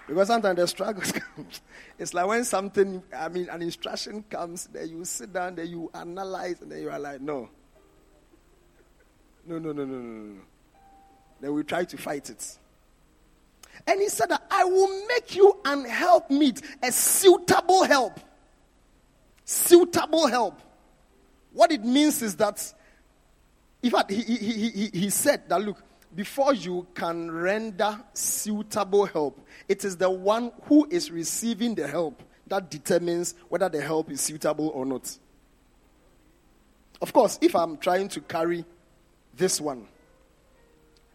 Because 0.07 0.29
sometimes 0.29 0.57
the 0.57 0.67
struggles 0.67 1.13
come. 1.37 1.47
It's 1.99 2.15
like 2.15 2.27
when 2.27 2.45
something, 2.45 3.03
I 3.15 3.29
mean, 3.29 3.49
an 3.51 3.61
instruction 3.61 4.25
comes, 4.31 4.67
then 4.73 4.89
you 4.89 5.05
sit 5.05 5.33
down, 5.33 5.57
then 5.57 5.69
you 5.69 5.91
analyze, 5.93 6.63
and 6.63 6.73
then 6.73 6.81
you 6.81 6.91
are 6.91 6.99
like, 6.99 7.21
no. 7.21 7.51
No, 9.47 9.59
no, 9.59 9.73
no, 9.73 9.85
no, 9.85 9.99
no, 9.99 10.25
no. 10.25 10.41
Then 11.41 11.53
we 11.55 11.63
try 11.63 11.85
to 11.85 11.97
fight 11.97 12.31
it. 12.31 12.59
And 13.87 14.01
he 14.01 14.09
said 14.09 14.31
that 14.31 14.43
I 14.51 14.65
will 14.65 15.07
make 15.07 15.35
you 15.37 15.59
an 15.65 15.85
help 15.85 16.31
meet, 16.31 16.63
a 16.83 16.91
suitable 16.91 17.85
help. 17.85 18.19
Suitable 19.45 20.27
help. 20.27 20.61
What 21.53 21.71
it 21.71 21.85
means 21.85 22.23
is 22.23 22.37
that, 22.37 22.73
in 23.83 23.91
fact, 23.91 24.11
he, 24.11 24.23
he, 24.23 24.71
he, 24.71 24.91
he 24.93 25.11
said 25.11 25.49
that, 25.49 25.61
look, 25.63 25.83
before 26.15 26.55
you 26.55 26.87
can 26.95 27.31
render 27.31 27.99
suitable 28.15 29.07
help, 29.07 29.41
it 29.69 29.85
is 29.85 29.97
the 29.97 30.11
one 30.11 30.53
who 30.63 30.87
is 30.91 31.11
receiving 31.11 31.75
the 31.75 31.87
help 31.87 32.23
that 32.47 32.71
determines 32.71 33.35
whether 33.49 33.69
the 33.69 33.81
help 33.81 34.11
is 34.11 34.21
suitable 34.21 34.69
or 34.69 34.87
not. 34.87 35.19
Of 37.01 37.13
course, 37.13 37.39
if 37.41 37.55
I'm 37.55 37.77
trying 37.77 38.09
to 38.09 38.21
carry 38.21 38.65
this 39.37 39.61
one 39.61 39.87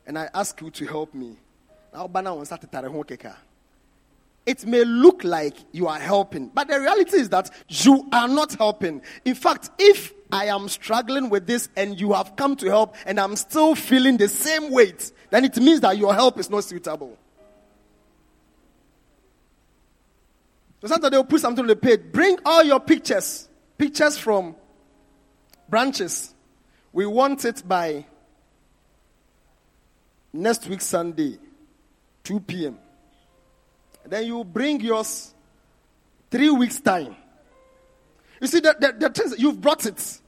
and 0.06 0.18
I 0.18 0.30
ask 0.34 0.60
you 0.62 0.70
to 0.70 0.86
help 0.86 1.14
me, 1.14 1.38
it 4.46 4.66
may 4.66 4.84
look 4.84 5.24
like 5.24 5.56
you 5.72 5.88
are 5.88 6.00
helping, 6.00 6.48
but 6.48 6.68
the 6.68 6.80
reality 6.80 7.18
is 7.18 7.30
that 7.30 7.50
you 7.68 8.08
are 8.12 8.28
not 8.28 8.54
helping. 8.54 9.02
In 9.26 9.36
fact, 9.36 9.70
if 9.78 10.14
I 10.32 10.46
am 10.46 10.68
struggling 10.70 11.30
with 11.30 11.46
this 11.48 11.70
and 11.76 12.00
you 12.00 12.14
have 12.14 12.36
come 12.36 12.56
to 12.58 12.68
help 12.68 12.96
and 13.06 13.20
I'm 13.20 13.36
still 13.36 13.76
feeling 13.76 14.18
the 14.18 14.28
same 14.28 14.72
weight, 14.72 15.12
then 15.30 15.46
it 15.46 15.56
means 15.58 15.82
that 15.82 15.98
your 15.98 16.14
help 16.14 16.40
is 16.40 16.50
not 16.50 16.64
suitable. 16.64 17.18
So 20.82 20.88
sometimes 20.88 21.12
they'll 21.12 21.24
put 21.24 21.40
something 21.40 21.64
on 21.64 21.68
the 21.68 21.76
page. 21.76 22.02
Bring 22.12 22.38
all 22.46 22.64
your 22.64 22.80
pictures, 22.80 23.48
pictures 23.78 24.18
from 24.18 24.56
branches. 25.70 26.34
We 26.92 27.06
want 27.06 27.46
it 27.46 27.64
by 27.66 28.06
next 30.34 30.68
week, 30.68 30.82
Sunday, 30.82 31.38
2 32.24 32.40
p.m. 32.42 32.78
Then 34.06 34.26
you 34.26 34.44
bring 34.44 34.82
yours 34.82 35.34
three 36.30 36.50
weeks' 36.50 36.82
time. 36.82 37.16
You 38.44 38.50
see, 38.50 38.60
the, 38.60 38.76
the, 38.78 39.08
the 39.08 39.10
things, 39.10 39.36
you've 39.40 39.62
brought 39.62 39.86
it. 39.86 40.20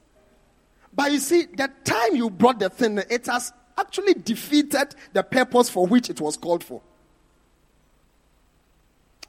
But 0.93 1.11
you 1.11 1.19
see, 1.19 1.47
the 1.47 1.69
time 1.83 2.15
you 2.15 2.29
brought 2.29 2.59
the 2.59 2.69
thing, 2.69 2.97
it 3.09 3.25
has 3.25 3.51
actually 3.77 4.13
defeated 4.13 4.95
the 5.11 5.21
purpose 5.21 5.69
for 5.69 5.85
which 5.85 6.09
it 6.09 6.21
was 6.21 6.37
called 6.37 6.63
for. 6.63 6.81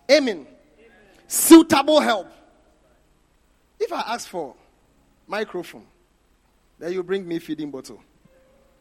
Amen. 0.08 0.36
Amen. 0.36 0.46
Suitable 1.26 1.98
help. 1.98 2.28
If 3.80 3.92
I 3.92 4.04
ask 4.06 4.28
for 4.28 4.54
microphone, 5.26 5.86
then 6.78 6.92
you 6.92 7.02
bring 7.02 7.26
me 7.26 7.40
feeding 7.40 7.72
bottle. 7.72 8.00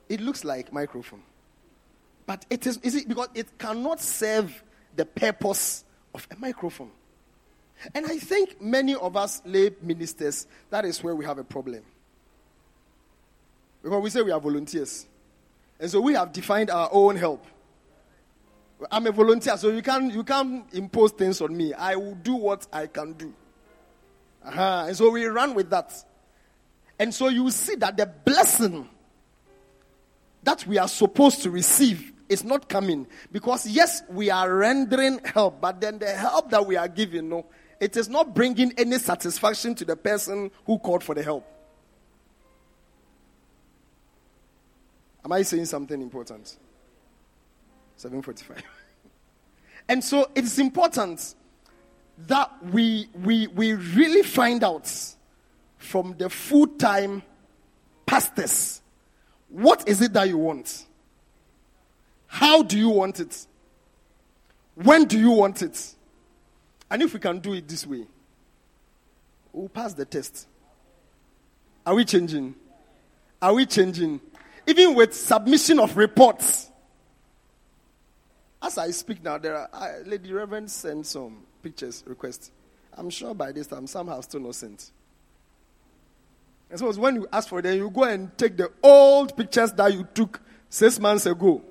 It 0.08 0.22
looks 0.22 0.44
like 0.44 0.72
microphone. 0.72 1.24
But 2.28 2.46
it 2.52 2.68
is, 2.68 2.78
is 2.84 2.94
it 2.94 3.08
because 3.08 3.30
it 3.34 3.58
cannot 3.58 4.00
serve 4.00 4.64
the 4.96 5.06
purpose 5.08 5.84
of 6.14 6.28
a 6.30 6.36
microphone. 6.36 6.92
And 7.94 8.06
I 8.06 8.18
think 8.18 8.62
many 8.62 8.96
of 8.96 9.16
us 9.16 9.42
lay 9.46 9.72
ministers, 9.82 10.48
that 10.70 10.86
is 10.86 11.04
where 11.04 11.16
we 11.16 11.26
have 11.26 11.38
a 11.38 11.44
problem. 11.44 11.84
Because 13.84 14.02
we 14.02 14.10
say 14.10 14.22
we 14.22 14.32
are 14.32 14.40
volunteers. 14.40 15.06
And 15.80 15.92
so 15.92 16.02
we 16.02 16.14
have 16.14 16.34
defined 16.34 16.70
our 16.70 16.90
own 16.92 17.16
help. 17.16 17.46
I'm 18.92 19.08
a 19.08 19.12
volunteer, 19.12 19.58
so 19.58 19.70
you 19.70 19.82
can't, 19.82 20.14
you 20.14 20.24
can't 20.24 20.66
impose 20.74 21.12
things 21.12 21.42
on 21.42 21.56
me. 21.56 21.74
I 21.74 21.96
will 21.96 22.16
do 22.16 22.36
what 22.36 22.68
I 22.74 22.88
can 22.88 23.14
do. 23.14 23.34
Uh-huh. 24.44 24.86
And 24.88 24.98
so 24.98 25.10
we 25.12 25.26
run 25.26 25.54
with 25.54 25.70
that. 25.70 25.94
And 27.00 27.14
so 27.14 27.30
you 27.30 27.50
see 27.52 27.76
that 27.76 27.98
the 27.98 28.06
blessing 28.06 28.90
that 30.44 30.66
we 30.68 30.78
are 30.78 30.88
supposed 30.88 31.44
to 31.44 31.50
receive 31.50 32.14
is 32.30 32.44
not 32.44 32.70
coming. 32.70 33.08
Because, 33.32 33.68
yes, 33.68 34.02
we 34.10 34.30
are 34.30 34.54
rendering 34.54 35.20
help, 35.24 35.62
but 35.62 35.82
then 35.82 36.00
the 36.00 36.10
help 36.10 36.50
that 36.52 36.66
we 36.66 36.76
are 36.76 36.88
giving, 36.88 37.30
no, 37.30 37.46
it 37.80 37.98
is 37.98 38.10
not 38.10 38.34
bringing 38.34 38.74
any 38.78 38.98
satisfaction 38.98 39.76
to 39.76 39.86
the 39.86 39.96
person 39.96 40.52
who 40.66 40.80
called 40.80 41.04
for 41.04 41.16
the 41.16 41.24
help. 41.24 41.46
Am 45.24 45.32
I 45.32 45.42
saying 45.42 45.66
something 45.66 46.02
important? 46.02 46.58
745. 47.98 48.64
and 49.90 50.04
so 50.04 50.30
it 50.36 50.44
is 50.44 50.60
important 50.60 51.36
that 52.28 52.52
we, 52.72 53.08
we, 53.24 53.48
we 53.48 53.74
really 53.74 54.22
find 54.24 54.64
out 54.64 54.92
from 55.78 56.16
the 56.18 56.30
full 56.30 56.68
time 56.68 57.24
pastors 58.06 58.82
what 59.50 59.88
is 59.88 60.02
it 60.02 60.12
that 60.14 60.28
you 60.28 60.38
want? 60.38 60.86
How 62.28 62.62
do 62.62 62.78
you 62.78 62.90
want 62.90 63.20
it? 63.20 63.48
When 64.76 65.06
do 65.06 65.18
you 65.18 65.32
want 65.32 65.62
it? 65.62 65.96
And 66.90 67.02
if 67.02 67.14
we 67.14 67.20
can 67.20 67.40
do 67.40 67.54
it 67.54 67.68
this 67.68 67.86
way, 67.86 68.06
we'll 69.52 69.70
pass 69.70 69.94
the 69.94 70.06
test. 70.06 70.48
Are 71.86 71.96
we 71.96 72.06
changing? 72.06 72.56
Are 73.42 73.54
we 73.54 73.66
changing? 73.66 74.22
even 74.68 74.96
with 74.96 75.14
submission 75.14 75.80
of 75.80 75.96
reports. 75.96 76.70
As 78.62 78.78
I 78.78 78.92
speak 78.92 79.24
now, 79.24 79.38
there 79.38 79.56
are 79.56 79.70
uh, 79.72 79.94
Lady 80.06 80.32
Reverend 80.34 80.72
sent 80.72 81.06
some 81.06 81.44
pictures 81.62 82.04
requests. 82.08 82.52
I'm 82.98 83.10
sure 83.10 83.34
by 83.34 83.52
this 83.52 83.68
time 83.68 83.86
some 83.88 84.08
have 84.08 84.24
still 84.24 84.40
not 84.40 84.56
sent. 84.56 84.92
And 86.70 86.80
so 86.80 86.92
when 86.94 87.16
you 87.16 87.28
ask 87.32 87.48
for 87.48 87.62
them, 87.62 87.78
you 87.78 87.90
go 87.92 88.04
and 88.06 88.36
take 88.38 88.58
the 88.58 88.72
old 88.82 89.38
pictures 89.38 89.72
that 89.74 89.94
you 89.94 90.08
took 90.14 90.42
six 90.70 91.00
months 91.00 91.26
ago. 91.28 91.62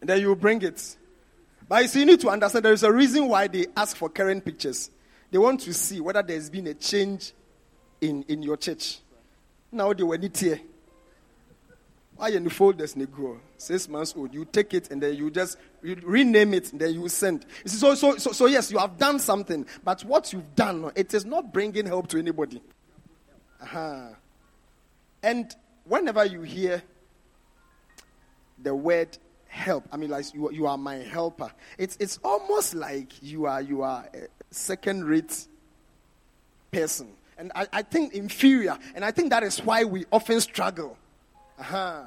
And 0.00 0.08
then 0.08 0.20
you 0.20 0.34
bring 0.34 0.62
it. 0.62 0.96
But 1.70 1.82
you 1.82 1.88
see, 1.88 2.00
you 2.00 2.06
need 2.06 2.18
to 2.22 2.28
understand 2.28 2.64
there 2.64 2.72
is 2.72 2.82
a 2.82 2.92
reason 2.92 3.28
why 3.28 3.46
they 3.46 3.64
ask 3.76 3.96
for 3.96 4.08
current 4.08 4.44
pictures. 4.44 4.90
They 5.30 5.38
want 5.38 5.60
to 5.60 5.72
see 5.72 6.00
whether 6.00 6.20
there's 6.20 6.50
been 6.50 6.66
a 6.66 6.74
change 6.74 7.32
in, 8.00 8.24
in 8.24 8.42
your 8.42 8.56
church. 8.56 8.98
Now 9.70 9.92
they 9.92 10.02
were 10.02 10.18
not 10.18 10.36
here. 10.36 10.60
Why 12.16 12.30
in 12.30 12.42
the 12.42 12.50
folders 12.50 12.94
negro? 12.96 13.38
Six 13.56 13.88
months 13.88 14.14
old. 14.16 14.34
You 14.34 14.46
take 14.46 14.74
it 14.74 14.90
and 14.90 15.00
then 15.00 15.14
you 15.14 15.30
just 15.30 15.58
you 15.80 15.96
rename 16.02 16.54
it 16.54 16.72
and 16.72 16.80
then 16.80 16.92
you 16.92 17.08
send. 17.08 17.46
You 17.62 17.70
see, 17.70 17.76
so, 17.76 17.94
so, 17.94 18.16
so, 18.16 18.32
so 18.32 18.46
yes, 18.46 18.72
you 18.72 18.78
have 18.78 18.98
done 18.98 19.20
something, 19.20 19.64
but 19.84 20.04
what 20.04 20.32
you've 20.32 20.56
done, 20.56 20.90
it 20.96 21.14
is 21.14 21.24
not 21.24 21.52
bringing 21.52 21.86
help 21.86 22.08
to 22.08 22.18
anybody. 22.18 22.60
Uh-huh. 23.62 24.08
And 25.22 25.54
whenever 25.84 26.24
you 26.24 26.42
hear 26.42 26.82
the 28.60 28.74
word 28.74 29.16
help, 29.50 29.84
I 29.92 29.96
mean, 29.96 30.10
like 30.10 30.32
you, 30.32 30.50
you 30.52 30.66
are 30.66 30.78
my 30.78 30.94
helper. 30.96 31.50
It's 31.76 31.96
it's 32.00 32.18
almost 32.24 32.74
like 32.74 33.22
you 33.22 33.46
are 33.46 33.60
you 33.60 33.82
are 33.82 34.08
a 34.14 34.28
second-rate 34.50 35.46
person, 36.70 37.08
and 37.36 37.52
I, 37.54 37.66
I 37.72 37.82
think 37.82 38.14
inferior, 38.14 38.78
and 38.94 39.04
I 39.04 39.10
think 39.10 39.30
that 39.30 39.42
is 39.42 39.58
why 39.58 39.84
we 39.84 40.06
often 40.10 40.40
struggle. 40.40 40.96
Uh-huh. 41.58 42.04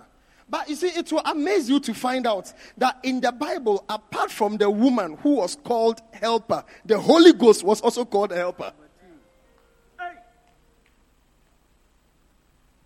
But 0.50 0.70
you 0.70 0.76
see, 0.76 0.88
it 0.88 1.12
will 1.12 1.22
amaze 1.26 1.70
you 1.70 1.80
to 1.80 1.94
find 1.94 2.28
out 2.28 2.52
that 2.78 2.98
in 3.04 3.22
the 3.22 3.32
Bible, 3.32 3.84
apart 3.90 4.32
from 4.32 4.58
the 4.58 4.70
woman 4.70 5.18
who 5.22 5.36
was 5.36 5.56
called 5.56 6.02
helper, 6.12 6.64
the 6.86 7.00
Holy 7.00 7.34
Ghost 7.34 7.64
was 7.64 7.82
also 7.82 8.06
called 8.06 8.32
a 8.32 8.36
helper. 8.36 8.72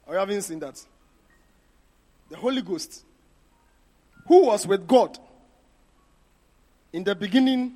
Or 0.05 0.13
you 0.13 0.19
haven't 0.19 0.41
seen 0.43 0.59
that? 0.59 0.81
The 2.29 2.38
Holy 2.38 2.61
Ghost, 2.61 3.03
who 4.27 4.45
was 4.45 4.67
with 4.67 4.87
God. 4.87 5.17
In 6.93 7.03
the 7.03 7.15
beginning 7.15 7.75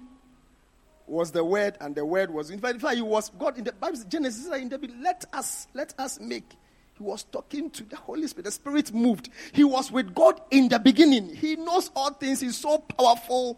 was 1.07 1.31
the 1.31 1.43
Word, 1.43 1.77
and 1.81 1.93
the 1.95 2.05
Word 2.05 2.31
was 2.31 2.49
in 2.49 2.59
fact, 2.59 2.75
in 2.75 2.79
fact 2.79 2.95
he 2.95 3.01
was 3.01 3.29
God 3.37 3.57
in 3.57 3.63
the 3.63 3.73
Bible. 3.73 3.99
Genesis 4.07 4.47
in 4.47 4.69
the 4.69 4.79
let 5.01 5.25
us 5.33 5.67
let 5.73 5.93
us 5.99 6.19
make. 6.19 6.49
He 6.97 7.03
was 7.03 7.23
talking 7.23 7.69
to 7.71 7.83
the 7.83 7.95
Holy 7.95 8.27
Spirit. 8.27 8.45
The 8.45 8.51
Spirit 8.51 8.93
moved. 8.93 9.29
He 9.53 9.63
was 9.63 9.91
with 9.91 10.13
God 10.13 10.39
in 10.51 10.69
the 10.69 10.79
beginning. 10.79 11.35
He 11.35 11.55
knows 11.55 11.89
all 11.95 12.11
things. 12.11 12.39
He's 12.41 12.57
so 12.57 12.77
powerful. 12.77 13.57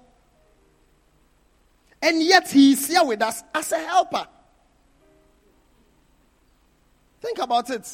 And 2.01 2.21
yet 2.21 2.49
he 2.49 2.73
is 2.73 2.87
here 2.87 3.03
with 3.03 3.21
us 3.21 3.43
as 3.53 3.71
a 3.71 3.79
helper. 3.79 4.25
Think 7.21 7.39
about 7.39 7.69
it. 7.69 7.89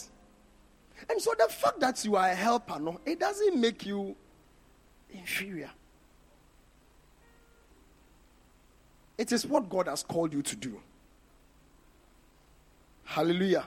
And 1.09 1.21
so 1.21 1.33
the 1.37 1.47
fact 1.51 1.79
that 1.79 2.03
you 2.03 2.15
are 2.15 2.29
a 2.29 2.35
helper, 2.35 2.79
no, 2.79 2.99
it 3.05 3.19
doesn't 3.19 3.59
make 3.59 3.85
you 3.85 4.15
inferior. 5.39 5.69
It 9.17 9.31
is 9.31 9.45
what 9.45 9.69
God 9.69 9.87
has 9.87 10.03
called 10.03 10.33
you 10.33 10.41
to 10.41 10.55
do. 10.55 10.79
Hallelujah. 13.03 13.65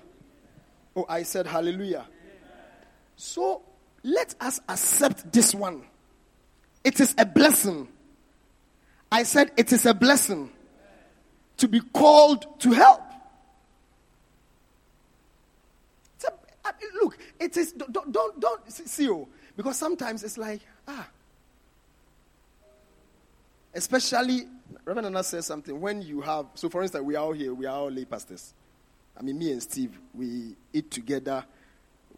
Oh, 0.96 1.04
I 1.08 1.24
said 1.24 1.46
hallelujah. 1.46 2.06
So 3.16 3.62
let 4.02 4.34
us 4.40 4.60
accept 4.68 5.32
this 5.32 5.54
one. 5.54 5.82
It 6.84 7.00
is 7.00 7.14
a 7.18 7.26
blessing. 7.26 7.88
I 9.10 9.24
said 9.24 9.52
it 9.56 9.72
is 9.72 9.84
a 9.84 9.94
blessing 9.94 10.50
to 11.58 11.68
be 11.68 11.80
called 11.80 12.60
to 12.60 12.72
help. 12.72 13.02
look, 17.02 17.18
it 17.40 17.56
is, 17.56 17.72
don't, 17.72 18.12
don't, 18.12 18.40
don't 18.40 18.72
see, 18.72 19.04
you, 19.04 19.14
oh, 19.14 19.28
because 19.56 19.76
sometimes 19.76 20.22
it's 20.22 20.38
like, 20.38 20.60
ah. 20.86 21.08
Especially, 23.74 24.46
Reverend 24.84 25.06
Anna 25.06 25.24
says 25.24 25.46
something, 25.46 25.80
when 25.80 26.02
you 26.02 26.20
have, 26.20 26.46
so 26.54 26.68
for 26.68 26.82
instance, 26.82 27.04
we 27.04 27.16
are 27.16 27.24
all 27.24 27.32
here, 27.32 27.54
we 27.54 27.66
are 27.66 27.76
all 27.76 27.90
lay 27.90 28.04
pastors. 28.04 28.52
I 29.16 29.22
mean, 29.22 29.38
me 29.38 29.52
and 29.52 29.62
Steve, 29.62 29.98
we 30.14 30.56
eat 30.72 30.90
together, 30.90 31.44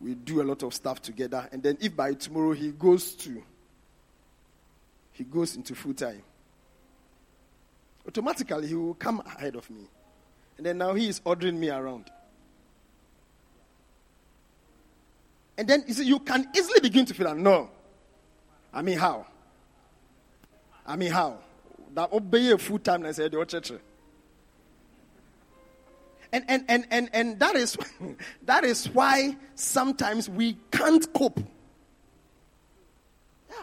we 0.00 0.14
do 0.14 0.42
a 0.42 0.44
lot 0.44 0.62
of 0.62 0.74
stuff 0.74 1.00
together, 1.00 1.48
and 1.52 1.62
then 1.62 1.78
if 1.80 1.94
by 1.94 2.14
tomorrow 2.14 2.52
he 2.52 2.72
goes 2.72 3.14
to, 3.14 3.42
he 5.12 5.24
goes 5.24 5.54
into 5.54 5.74
full 5.74 5.94
time, 5.94 6.22
automatically 8.06 8.66
he 8.66 8.74
will 8.74 8.94
come 8.94 9.20
ahead 9.20 9.54
of 9.54 9.68
me. 9.70 9.86
And 10.56 10.66
then 10.66 10.78
now 10.78 10.94
he 10.94 11.08
is 11.08 11.20
ordering 11.24 11.58
me 11.58 11.70
around. 11.70 12.10
And 15.56 15.68
then 15.68 15.84
you 15.86 15.94
see, 15.94 16.04
you 16.04 16.18
can 16.18 16.48
easily 16.56 16.80
begin 16.80 17.06
to 17.06 17.14
feel 17.14 17.34
no. 17.34 17.70
I 18.72 18.82
mean, 18.82 18.98
how? 18.98 19.26
I 20.86 20.96
mean, 20.96 21.12
how? 21.12 21.38
That 21.94 22.12
obey 22.12 22.50
a 22.50 22.58
full 22.58 22.80
time, 22.80 23.06
I 23.06 23.12
said, 23.12 23.32
the 23.32 23.44
church. 23.44 23.72
And, 26.32 26.44
and, 26.48 26.64
and, 26.68 26.86
and, 26.90 27.10
and 27.12 27.38
that, 27.38 27.54
is, 27.54 27.76
that 28.42 28.64
is 28.64 28.88
why 28.88 29.36
sometimes 29.54 30.28
we 30.28 30.56
can't 30.72 31.10
cope. 31.12 31.38
Yeah. 33.48 33.56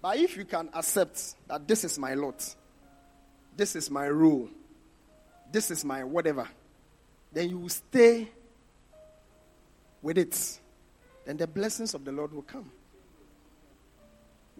But 0.00 0.18
if 0.18 0.36
you 0.36 0.44
can 0.44 0.70
accept 0.72 1.34
that 1.48 1.66
this 1.66 1.82
is 1.82 1.98
my 1.98 2.14
lot, 2.14 2.54
this 3.56 3.74
is 3.74 3.90
my 3.90 4.06
rule, 4.06 4.48
this 5.50 5.72
is 5.72 5.84
my 5.84 6.04
whatever, 6.04 6.46
then 7.32 7.50
you 7.50 7.58
will 7.58 7.68
stay 7.68 8.28
with 10.02 10.18
it, 10.18 10.60
then 11.26 11.36
the 11.36 11.48
blessings 11.48 11.94
of 11.94 12.04
the 12.04 12.12
Lord 12.12 12.32
will 12.32 12.42
come. 12.42 12.70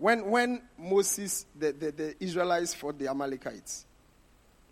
When, 0.01 0.31
when 0.31 0.63
Moses, 0.79 1.45
the, 1.55 1.73
the, 1.73 1.91
the 1.93 2.25
Israelites 2.25 2.73
fought 2.73 2.99
the 2.99 3.09
Amalekites, 3.09 3.85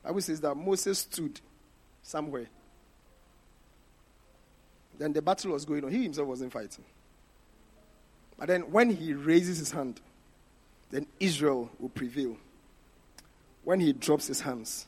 Bible 0.02 0.22
says 0.22 0.40
that 0.40 0.54
Moses 0.54 1.00
stood 1.00 1.38
somewhere. 2.02 2.46
Then 4.98 5.12
the 5.12 5.20
battle 5.20 5.52
was 5.52 5.66
going 5.66 5.84
on. 5.84 5.90
He 5.90 6.04
himself 6.04 6.26
wasn't 6.26 6.50
fighting. 6.50 6.82
But 8.38 8.48
then 8.48 8.70
when 8.72 8.88
he 8.88 9.12
raises 9.12 9.58
his 9.58 9.70
hand, 9.70 10.00
then 10.90 11.06
Israel 11.20 11.70
will 11.78 11.90
prevail. 11.90 12.38
When 13.64 13.80
he 13.80 13.92
drops 13.92 14.28
his 14.28 14.40
hands, 14.40 14.86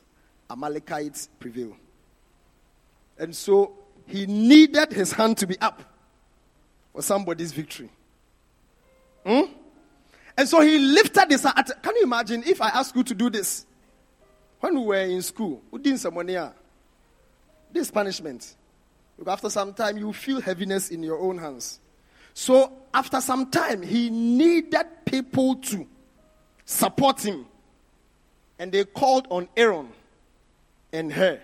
Amalekites 0.49 1.29
prevail. 1.39 1.77
And 3.19 3.35
so 3.35 3.73
he 4.07 4.25
needed 4.25 4.91
his 4.91 5.11
hand 5.11 5.37
to 5.37 5.45
be 5.45 5.59
up 5.61 5.83
for 6.93 7.03
somebody's 7.03 7.51
victory. 7.51 7.91
Hmm? 9.23 9.41
And 10.41 10.49
so 10.49 10.59
he 10.59 10.79
lifted 10.79 11.29
his 11.29 11.43
hand. 11.43 11.71
Can 11.83 11.95
you 11.97 12.01
imagine 12.01 12.41
if 12.43 12.63
I 12.63 12.69
ask 12.69 12.95
you 12.95 13.03
to 13.03 13.13
do 13.13 13.29
this? 13.29 13.63
When 14.59 14.73
we 14.73 14.85
were 14.87 14.95
in 14.95 15.21
school, 15.21 15.61
we 15.69 15.79
did 15.79 15.99
some 15.99 16.15
money. 16.15 16.35
Ah. 16.35 16.49
This 17.71 17.91
punishment. 17.91 18.55
After 19.27 19.51
some 19.51 19.71
time, 19.75 19.99
you 19.99 20.11
feel 20.13 20.41
heaviness 20.41 20.89
in 20.89 21.03
your 21.03 21.19
own 21.19 21.37
hands. 21.37 21.79
So 22.33 22.73
after 22.91 23.21
some 23.21 23.51
time, 23.51 23.83
he 23.83 24.09
needed 24.09 24.87
people 25.05 25.57
to 25.57 25.85
support 26.65 27.23
him. 27.23 27.45
And 28.57 28.71
they 28.71 28.83
called 28.85 29.27
on 29.29 29.47
Aaron 29.55 29.89
and 30.91 31.13
Hur 31.13 31.39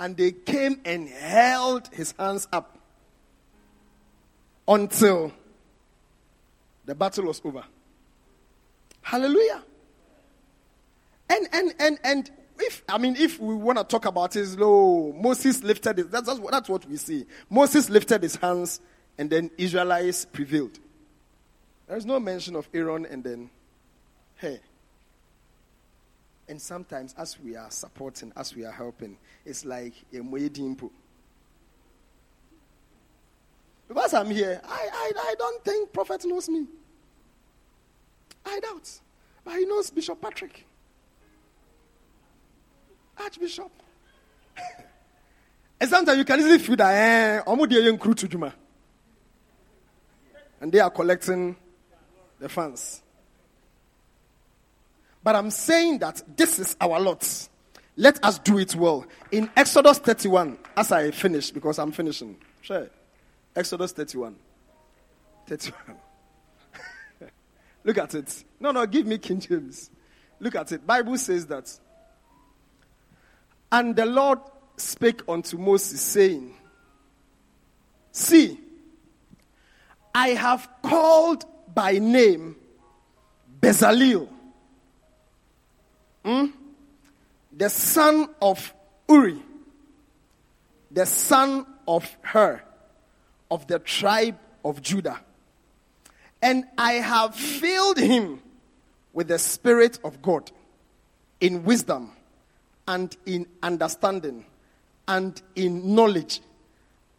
and 0.00 0.16
they 0.16 0.32
came 0.32 0.80
and 0.86 1.10
held 1.10 1.88
his 1.88 2.14
hands 2.18 2.48
up 2.54 2.78
until 4.66 5.30
the 6.86 6.94
battle 6.94 7.26
was 7.26 7.42
over. 7.44 7.64
Hallelujah. 9.08 9.64
And 11.30 11.48
and 11.50 11.74
and 11.78 11.98
and 12.04 12.30
if 12.58 12.82
I 12.90 12.98
mean 12.98 13.16
if 13.16 13.40
we 13.40 13.54
want 13.54 13.78
to 13.78 13.84
talk 13.84 14.04
about 14.04 14.34
his 14.34 14.58
low, 14.58 15.14
Moses 15.18 15.62
lifted 15.62 15.98
it. 16.00 16.10
That's, 16.10 16.26
that's 16.26 16.38
that's 16.50 16.68
what 16.68 16.86
we 16.86 16.98
see. 16.98 17.24
Moses 17.48 17.88
lifted 17.88 18.22
his 18.22 18.36
hands, 18.36 18.82
and 19.16 19.30
then 19.30 19.50
Israelites 19.56 20.26
prevailed. 20.26 20.78
There 21.86 21.96
is 21.96 22.04
no 22.04 22.20
mention 22.20 22.54
of 22.54 22.68
Aaron 22.74 23.06
and 23.06 23.24
then 23.24 23.48
hey. 24.36 24.60
And 26.46 26.60
sometimes, 26.60 27.14
as 27.16 27.40
we 27.40 27.56
are 27.56 27.70
supporting, 27.70 28.30
as 28.36 28.54
we 28.54 28.66
are 28.66 28.72
helping, 28.72 29.16
it's 29.46 29.64
like 29.64 29.94
a 30.12 30.18
input. 30.18 30.92
Because 33.88 34.12
I'm 34.12 34.30
here, 34.30 34.60
I, 34.68 34.88
I, 34.92 35.12
I 35.18 35.34
don't 35.38 35.64
think 35.64 35.94
Prophet 35.94 36.26
knows 36.26 36.50
me. 36.50 36.66
I 38.44 38.60
doubt. 38.60 39.00
But 39.44 39.54
he 39.58 39.66
knows 39.66 39.90
Bishop 39.90 40.20
Patrick. 40.20 40.66
Archbishop. 43.18 43.70
and 45.80 45.90
sometimes 45.90 46.18
you 46.18 46.24
can 46.24 46.38
easily 46.38 46.58
feel 46.58 46.76
that, 46.76 46.92
eh, 46.92 47.42
and 50.60 50.72
they 50.72 50.80
are 50.80 50.90
collecting 50.90 51.56
the 52.38 52.48
funds. 52.48 53.02
But 55.22 55.36
I'm 55.36 55.50
saying 55.50 55.98
that 55.98 56.22
this 56.36 56.58
is 56.58 56.76
our 56.80 57.00
lot. 57.00 57.48
Let 57.96 58.24
us 58.24 58.38
do 58.38 58.58
it 58.58 58.74
well. 58.76 59.04
In 59.32 59.50
Exodus 59.56 59.98
31, 59.98 60.56
as 60.76 60.92
I 60.92 61.10
finish, 61.10 61.50
because 61.50 61.78
I'm 61.78 61.92
finishing. 61.92 62.36
Sure. 62.62 62.88
Exodus 63.56 63.92
31. 63.92 64.36
31. 65.48 65.96
Look 67.84 67.98
at 67.98 68.14
it. 68.14 68.44
No, 68.60 68.70
no, 68.70 68.86
give 68.86 69.06
me 69.06 69.18
King 69.18 69.40
James. 69.40 69.90
Look 70.40 70.54
at 70.54 70.72
it. 70.72 70.86
Bible 70.86 71.16
says 71.16 71.46
that. 71.46 71.78
And 73.70 73.94
the 73.94 74.06
Lord 74.06 74.38
spake 74.76 75.22
unto 75.28 75.58
Moses, 75.58 76.00
saying, 76.00 76.54
See, 78.12 78.58
I 80.14 80.28
have 80.30 80.68
called 80.82 81.44
by 81.74 81.98
name 81.98 82.56
Bezalel, 83.60 84.28
hmm? 86.24 86.46
the 87.52 87.68
son 87.68 88.28
of 88.40 88.74
Uri, 89.08 89.42
the 90.90 91.06
son 91.06 91.66
of 91.86 92.16
Hur, 92.22 92.62
of 93.50 93.66
the 93.66 93.78
tribe 93.78 94.38
of 94.64 94.82
Judah. 94.82 95.20
And 96.40 96.64
I 96.76 96.94
have 96.94 97.34
filled 97.34 97.98
him 97.98 98.40
with 99.12 99.28
the 99.28 99.38
Spirit 99.38 99.98
of 100.04 100.22
God 100.22 100.50
in 101.40 101.64
wisdom 101.64 102.12
and 102.86 103.16
in 103.26 103.46
understanding 103.62 104.44
and 105.06 105.40
in 105.56 105.94
knowledge 105.94 106.40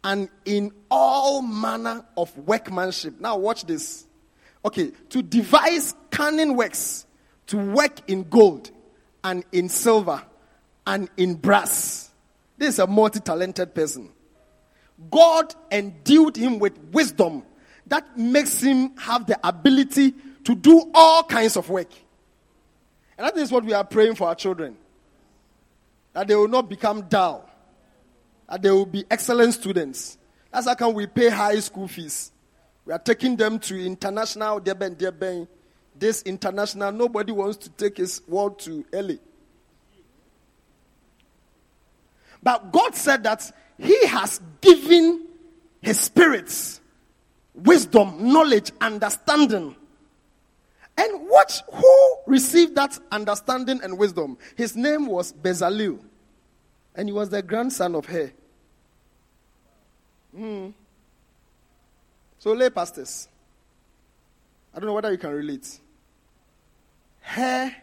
and 0.02 0.28
in 0.44 0.72
all 0.90 1.42
manner 1.42 2.04
of 2.16 2.36
workmanship. 2.38 3.20
Now, 3.20 3.36
watch 3.36 3.64
this. 3.64 4.06
Okay, 4.64 4.92
to 5.10 5.22
devise 5.22 5.94
cunning 6.10 6.56
works, 6.56 7.06
to 7.48 7.56
work 7.56 8.08
in 8.08 8.24
gold 8.24 8.70
and 9.24 9.44
in 9.52 9.68
silver 9.68 10.22
and 10.86 11.08
in 11.16 11.34
brass. 11.34 12.10
This 12.58 12.74
is 12.74 12.78
a 12.78 12.86
multi 12.86 13.20
talented 13.20 13.74
person. 13.74 14.10
God 15.10 15.54
endued 15.70 16.36
him 16.36 16.58
with 16.58 16.78
wisdom 16.92 17.42
that 17.90 18.16
makes 18.16 18.60
him 18.60 18.96
have 18.96 19.26
the 19.26 19.38
ability 19.46 20.14
to 20.44 20.54
do 20.54 20.90
all 20.94 21.22
kinds 21.24 21.56
of 21.56 21.68
work. 21.68 21.90
And 23.18 23.26
that 23.26 23.36
is 23.36 23.52
what 23.52 23.64
we 23.64 23.74
are 23.74 23.84
praying 23.84 24.14
for 24.14 24.28
our 24.28 24.34
children 24.34 24.76
that 26.12 26.26
they 26.26 26.34
will 26.34 26.48
not 26.48 26.68
become 26.68 27.02
dull, 27.02 27.48
that 28.48 28.62
they 28.62 28.70
will 28.70 28.86
be 28.86 29.04
excellent 29.10 29.54
students. 29.54 30.18
That's 30.50 30.66
how 30.66 30.74
come 30.74 30.94
we 30.94 31.06
pay 31.06 31.28
high 31.28 31.60
school 31.60 31.86
fees. 31.86 32.32
We 32.84 32.92
are 32.92 32.98
taking 32.98 33.36
them 33.36 33.60
to 33.60 33.78
international, 33.78 34.60
Deben, 34.60 34.96
Deben. 34.96 35.46
This 35.96 36.22
international, 36.22 36.90
nobody 36.90 37.30
wants 37.30 37.58
to 37.58 37.70
take 37.70 37.98
his 37.98 38.22
word 38.26 38.58
to 38.60 38.84
LA. 38.92 39.14
But 42.42 42.72
God 42.72 42.94
said 42.94 43.22
that 43.24 43.52
He 43.78 44.06
has 44.06 44.40
given 44.60 45.26
His 45.80 46.00
spirits 46.00 46.79
wisdom, 47.64 48.32
knowledge, 48.32 48.72
understanding. 48.80 49.76
And 50.96 51.28
watch 51.28 51.62
who 51.72 52.16
received 52.26 52.74
that 52.76 52.98
understanding 53.10 53.80
and 53.82 53.98
wisdom. 53.98 54.36
His 54.56 54.76
name 54.76 55.06
was 55.06 55.32
Bezalel, 55.32 55.98
and 56.94 57.08
he 57.08 57.12
was 57.12 57.30
the 57.30 57.42
grandson 57.42 57.94
of 57.94 58.06
Hur. 58.06 58.30
Mm. 60.36 60.74
So, 62.38 62.52
lay 62.52 62.70
pastors, 62.70 63.28
I 64.74 64.78
don't 64.78 64.86
know 64.86 64.94
whether 64.94 65.10
you 65.10 65.18
can 65.18 65.30
relate. 65.30 65.80
Hur 67.20 67.74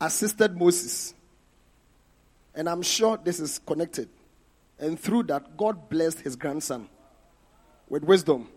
assisted 0.00 0.56
Moses, 0.56 1.14
and 2.54 2.68
I'm 2.68 2.82
sure 2.82 3.18
this 3.22 3.40
is 3.40 3.58
connected. 3.60 4.08
And 4.78 4.98
through 4.98 5.24
that, 5.24 5.56
God 5.56 5.88
blessed 5.88 6.20
his 6.20 6.36
grandson 6.36 6.88
with 7.88 8.04
wisdom. 8.04 8.48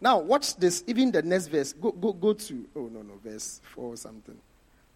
Now, 0.00 0.18
watch 0.18 0.56
this. 0.56 0.84
Even 0.86 1.10
the 1.10 1.22
next 1.22 1.48
verse. 1.48 1.72
Go, 1.72 1.90
go, 1.92 2.12
go 2.12 2.32
to, 2.32 2.66
oh, 2.76 2.88
no, 2.92 3.02
no, 3.02 3.14
verse 3.22 3.60
4 3.74 3.84
or 3.84 3.96
something. 3.96 4.36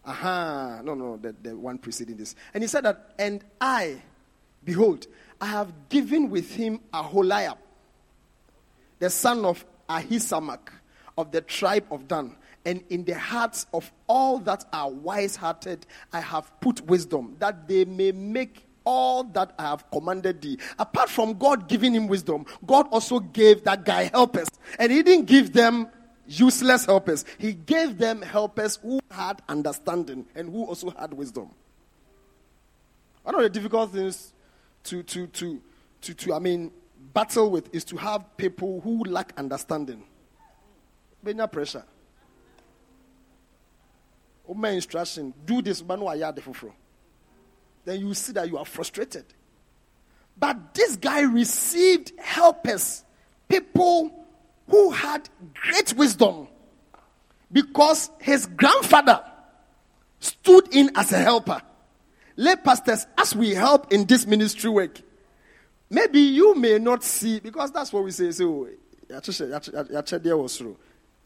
Aha. 0.04 0.80
No, 0.84 0.94
no, 0.94 1.16
the, 1.16 1.34
the 1.42 1.56
one 1.56 1.78
preceding 1.78 2.16
this. 2.16 2.34
And 2.54 2.62
he 2.62 2.68
said 2.68 2.84
that, 2.84 3.14
and 3.18 3.44
I, 3.60 4.02
behold, 4.64 5.06
I 5.40 5.46
have 5.46 5.88
given 5.88 6.30
with 6.30 6.54
him 6.54 6.80
Aholiab, 6.92 7.58
the 8.98 9.10
son 9.10 9.44
of 9.44 9.64
Ahisamach, 9.88 10.68
of 11.18 11.32
the 11.32 11.40
tribe 11.40 11.86
of 11.90 12.06
Dan. 12.06 12.36
And 12.64 12.84
in 12.90 13.04
the 13.04 13.18
hearts 13.18 13.66
of 13.74 13.90
all 14.06 14.38
that 14.40 14.64
are 14.72 14.88
wise 14.88 15.34
hearted, 15.34 15.84
I 16.12 16.20
have 16.20 16.60
put 16.60 16.80
wisdom, 16.82 17.34
that 17.40 17.66
they 17.66 17.84
may 17.84 18.12
make 18.12 18.64
all 18.84 19.24
that 19.24 19.54
I 19.58 19.62
have 19.62 19.90
commanded 19.90 20.40
thee. 20.40 20.58
Apart 20.78 21.08
from 21.08 21.38
God 21.38 21.68
giving 21.68 21.94
him 21.94 22.06
wisdom, 22.06 22.46
God 22.66 22.88
also 22.90 23.20
gave 23.20 23.64
that 23.64 23.84
guy 23.84 24.04
helpers. 24.12 24.48
And 24.78 24.90
he 24.92 25.02
didn't 25.02 25.26
give 25.26 25.52
them 25.52 25.88
useless 26.26 26.86
helpers, 26.86 27.24
he 27.38 27.52
gave 27.52 27.98
them 27.98 28.22
helpers 28.22 28.76
who 28.76 29.00
had 29.10 29.42
understanding 29.48 30.26
and 30.34 30.48
who 30.48 30.64
also 30.64 30.90
had 30.90 31.12
wisdom. 31.12 31.50
One 33.22 33.34
of 33.34 33.42
the 33.42 33.50
difficult 33.50 33.92
things 33.92 34.32
to, 34.84 35.02
to, 35.02 35.26
to, 35.28 35.60
to, 36.00 36.14
to 36.14 36.34
I 36.34 36.38
mean, 36.38 36.72
battle 37.12 37.50
with 37.50 37.74
is 37.74 37.84
to 37.84 37.96
have 37.96 38.36
people 38.36 38.80
who 38.80 39.04
lack 39.04 39.32
understanding. 39.36 40.04
Benya 41.24 41.50
pressure. 41.50 41.84
My 44.52 44.70
instruction, 44.70 45.32
do 45.46 45.62
this, 45.62 45.80
but 45.80 45.98
no, 45.98 46.08
I 46.08 46.16
then 47.84 48.00
you 48.00 48.14
see 48.14 48.32
that 48.32 48.48
you 48.48 48.58
are 48.58 48.64
frustrated. 48.64 49.24
But 50.38 50.74
this 50.74 50.96
guy 50.96 51.22
received 51.22 52.12
helpers, 52.18 53.04
people 53.48 54.26
who 54.68 54.90
had 54.90 55.28
great 55.54 55.92
wisdom, 55.94 56.48
because 57.50 58.10
his 58.20 58.46
grandfather 58.46 59.22
stood 60.20 60.74
in 60.74 60.90
as 60.96 61.12
a 61.12 61.18
helper. 61.18 61.60
Lay 62.36 62.56
pastors, 62.56 63.06
as 63.18 63.36
we 63.36 63.50
help 63.50 63.92
in 63.92 64.06
this 64.06 64.26
ministry 64.26 64.70
work, 64.70 65.00
maybe 65.90 66.20
you 66.20 66.54
may 66.54 66.78
not 66.78 67.04
see, 67.04 67.40
because 67.40 67.70
that's 67.70 67.92
what 67.92 68.04
we 68.04 68.10
say. 68.10 68.30
So, 68.30 68.68
oh, 69.10 70.76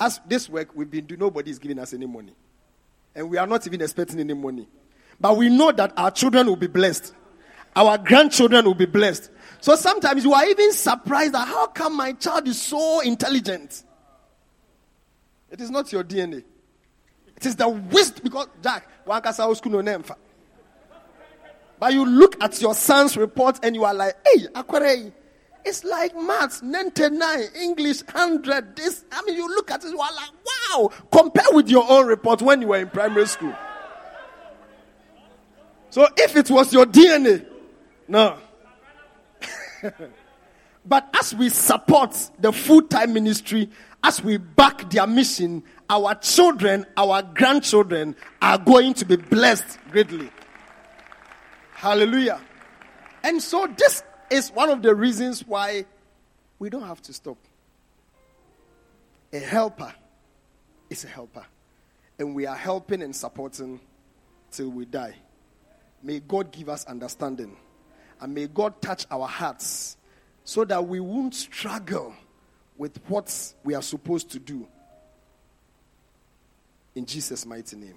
as 0.01 0.21
this 0.27 0.49
work 0.49 0.69
we've 0.75 0.91
been 0.91 1.07
doing, 1.07 1.21
nobody 1.21 1.51
is 1.51 1.59
giving 1.59 1.79
us 1.79 1.95
any 1.95 2.07
money. 2.07 2.35
And 3.15 3.31
we 3.31 3.39
are 3.39 3.47
not 3.47 3.67
even 3.67 3.81
expecting 3.81 4.19
any 4.19 4.35
money. 4.35 4.69
But 5.21 5.37
we 5.37 5.49
know 5.49 5.73
that 5.73 5.93
our 5.97 6.11
children 6.11 6.47
will 6.47 6.57
be 6.57 6.67
blessed. 6.67 7.15
Our 7.75 7.99
grandchildren 7.99 8.65
will 8.65 8.75
be 8.75 8.87
blessed. 8.87 9.31
So 9.61 9.75
sometimes 9.77 10.25
you 10.25 10.33
are 10.35 10.47
even 10.47 10.73
surprised 10.73 11.33
that 11.33 11.47
how 11.49 11.67
come 11.69 11.97
my 11.97 12.13
child 12.13 12.47
is 12.49 12.61
so 12.61 13.01
intelligent? 13.01 13.83
It 15.51 15.61
is 15.61 15.71
not 15.71 15.93
your 15.93 16.05
DNA. 16.05 16.45
It 17.37 17.47
is 17.47 17.57
the 17.57 17.69
wisdom 17.69 18.23
because 18.25 18.49
Jack, 18.63 18.89
but 21.79 21.93
you 21.93 22.07
look 22.07 22.43
at 22.43 22.61
your 22.61 22.75
son's 22.75 23.17
report 23.17 23.61
and 23.63 23.75
you 23.75 23.85
are 23.85 23.95
like, 23.95 24.15
hey, 24.27 24.47
Akwere, 24.55 25.13
it's 25.65 25.85
like 25.85 26.17
maths, 26.17 26.63
99, 26.63 27.41
English, 27.61 28.03
100, 28.05 28.77
this. 28.77 29.05
I 29.13 29.23
mean, 29.23 29.37
you 29.37 29.49
look 29.49 29.71
at 29.71 29.85
it, 29.85 29.91
you 29.91 30.01
are 30.01 30.15
like, 30.15 30.31
wow. 30.47 30.91
Compare 31.11 31.45
with 31.53 31.69
your 31.69 31.85
own 31.91 32.07
report 32.07 32.41
when 32.41 32.63
you 32.63 32.69
were 32.69 32.79
in 32.79 32.89
primary 32.89 33.27
school. 33.27 33.55
So 35.97 36.07
if 36.15 36.37
it 36.37 36.51
was 36.51 36.75
your 36.75 36.85
DNA, 36.85 37.47
no. 38.07 38.37
but 40.85 41.09
as 41.19 41.35
we 41.35 41.49
support 41.49 42.15
the 42.39 42.53
full 42.53 42.83
time 42.83 43.15
ministry, 43.15 43.71
as 44.05 44.23
we 44.23 44.37
back 44.37 44.91
their 44.91 45.07
mission, 45.07 45.63
our 45.89 46.15
children, 46.17 46.85
our 46.99 47.23
grandchildren 47.23 48.15
are 48.43 48.59
going 48.59 48.93
to 48.93 49.07
be 49.07 49.17
blessed 49.17 49.79
greatly. 49.91 50.29
Hallelujah. 51.73 52.43
And 53.25 53.41
so 53.43 53.67
this 53.79 54.03
is 54.29 54.53
one 54.53 54.69
of 54.69 54.83
the 54.83 54.95
reasons 54.95 55.47
why 55.47 55.87
we 56.59 56.69
don't 56.69 56.87
have 56.87 57.01
to 57.05 57.15
stop. 57.15 57.39
A 59.33 59.39
helper 59.39 59.95
is 60.91 61.05
a 61.05 61.09
helper. 61.09 61.47
And 62.19 62.35
we 62.35 62.45
are 62.45 62.55
helping 62.55 63.01
and 63.01 63.17
supporting 63.17 63.81
till 64.51 64.69
we 64.69 64.85
die. 64.85 65.15
May 66.03 66.21
God 66.21 66.53
give 66.53 66.69
us 66.69 66.85
understanding. 66.85 67.57
And 68.21 68.35
may 68.35 68.47
God 68.47 68.81
touch 68.81 69.07
our 69.11 69.27
hearts 69.27 69.97
so 70.45 70.65
that 70.65 70.87
we 70.87 71.01
won't 71.01 71.35
struggle 71.35 72.15
with 72.77 72.99
what 73.09 73.55
we 73.65 73.75
are 73.75 73.83
supposed 73.83 74.31
to 74.31 74.39
do. 74.39 74.67
In 76.95 77.05
Jesus' 77.05 77.45
mighty 77.45 77.77
name. 77.77 77.97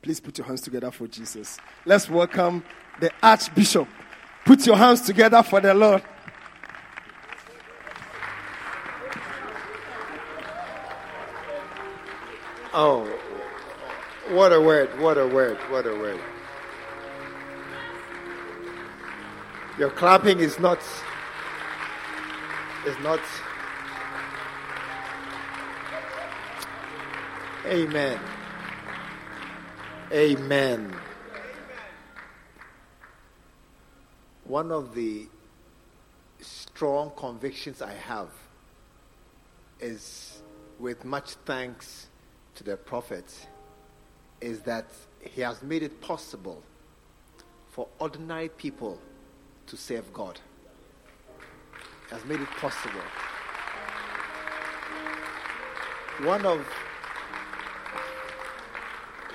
Please 0.00 0.20
put 0.20 0.36
your 0.38 0.46
hands 0.46 0.60
together 0.60 0.90
for 0.90 1.06
Jesus. 1.06 1.58
Let's 1.86 2.08
welcome 2.08 2.62
the 3.00 3.10
Archbishop. 3.22 3.88
Put 4.44 4.66
your 4.66 4.76
hands 4.76 5.00
together 5.00 5.42
for 5.42 5.60
the 5.60 5.72
Lord. 5.72 6.02
Oh, 12.74 13.04
what 14.30 14.52
a 14.52 14.60
word, 14.60 14.98
what 15.00 15.16
a 15.16 15.26
word, 15.26 15.56
what 15.70 15.86
a 15.86 15.94
word. 15.94 16.20
Your 19.76 19.90
clapping 19.90 20.38
is 20.38 20.60
not 20.60 20.78
is 22.86 22.96
not 23.02 23.20
Amen. 27.66 28.20
Amen. 30.12 30.94
One 34.44 34.70
of 34.70 34.94
the 34.94 35.26
strong 36.40 37.10
convictions 37.16 37.80
I 37.80 37.94
have 37.94 38.28
is 39.80 40.42
with 40.78 41.04
much 41.04 41.30
thanks 41.46 42.08
to 42.56 42.64
the 42.64 42.76
prophet 42.76 43.24
is 44.40 44.60
that 44.60 44.86
he 45.20 45.40
has 45.40 45.62
made 45.62 45.82
it 45.82 46.00
possible 46.02 46.62
for 47.70 47.88
ordinary 47.98 48.50
people 48.50 49.00
to 49.66 49.76
serve 49.76 50.12
God. 50.12 50.40
He 52.08 52.14
has 52.14 52.24
made 52.24 52.40
it 52.40 52.48
possible. 52.60 53.00
One 56.22 56.46
of 56.46 56.66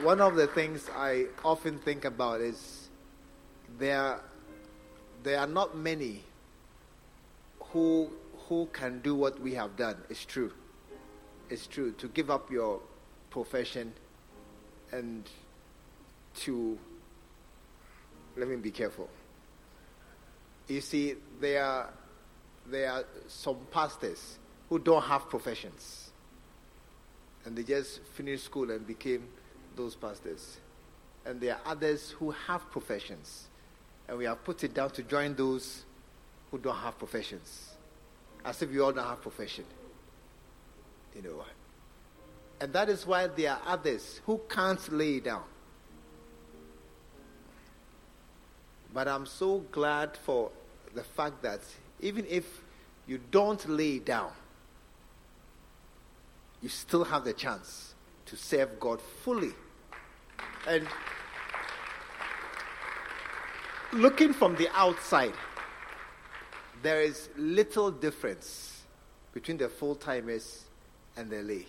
one 0.01 0.21
of 0.21 0.35
the 0.35 0.47
things 0.47 0.89
I 0.95 1.25
often 1.43 1.77
think 1.79 2.05
about 2.05 2.39
is 2.39 2.89
there 3.77 4.21
there 5.23 5.39
are 5.39 5.47
not 5.47 5.75
many 5.75 6.23
who 7.59 8.09
who 8.47 8.67
can 8.73 8.99
do 9.01 9.13
what 9.13 9.39
we 9.39 9.53
have 9.53 9.75
done. 9.75 9.97
It's 10.09 10.25
true. 10.25 10.51
It's 11.49 11.67
true. 11.67 11.91
To 11.93 12.07
give 12.07 12.29
up 12.29 12.49
your 12.49 12.79
profession 13.29 13.93
and 14.91 15.29
to 16.37 16.77
let 18.37 18.47
me 18.47 18.55
be 18.55 18.71
careful. 18.71 19.09
You 20.69 20.81
see, 20.81 21.15
there 21.41 21.65
are 21.65 21.89
there 22.69 22.91
are 22.91 23.03
some 23.27 23.57
pastors 23.71 24.37
who 24.69 24.77
don't 24.77 25.01
have 25.03 25.27
professions. 25.27 26.11
And 27.43 27.57
they 27.57 27.63
just 27.63 28.01
finished 28.13 28.45
school 28.45 28.69
and 28.69 28.85
became 28.85 29.27
those 29.75 29.95
pastors. 29.95 30.57
And 31.25 31.41
there 31.41 31.55
are 31.55 31.71
others 31.71 32.11
who 32.11 32.31
have 32.31 32.69
professions. 32.69 33.47
And 34.07 34.19
we 34.19 34.25
have 34.25 34.43
put 34.43 34.63
it 34.63 34.75
down 34.75 34.91
to 34.91 35.03
join 35.03 35.35
those 35.35 35.85
who 36.51 36.59
don't 36.59 36.77
have 36.77 36.99
professions. 36.99 37.71
As 38.45 38.61
if 38.61 38.69
we 38.69 38.79
all 38.79 38.91
don't 38.91 39.05
have 39.05 39.21
profession. 39.23 39.65
You 41.15 41.23
know. 41.23 41.43
And 42.61 42.71
that 42.73 42.89
is 42.89 43.07
why 43.07 43.25
there 43.25 43.53
are 43.53 43.61
others 43.65 44.21
who 44.27 44.39
can't 44.47 44.91
lay 44.93 45.19
down. 45.19 45.43
But 48.93 49.07
I'm 49.07 49.25
so 49.25 49.59
glad 49.71 50.17
for 50.17 50.51
the 50.93 51.03
fact 51.03 51.41
that 51.43 51.61
even 51.99 52.25
if 52.29 52.61
you 53.07 53.19
don't 53.31 53.67
lay 53.69 53.99
down, 53.99 54.31
you 56.61 56.69
still 56.69 57.03
have 57.03 57.23
the 57.23 57.33
chance 57.33 57.95
to 58.25 58.35
serve 58.35 58.79
God 58.79 59.01
fully. 59.01 59.51
And 60.67 60.87
looking 63.93 64.33
from 64.33 64.55
the 64.55 64.69
outside, 64.73 65.33
there 66.81 67.01
is 67.01 67.29
little 67.37 67.91
difference 67.91 68.83
between 69.33 69.57
the 69.57 69.69
full 69.69 69.95
timers 69.95 70.65
and 71.17 71.29
the 71.29 71.41
lay. 71.41 71.65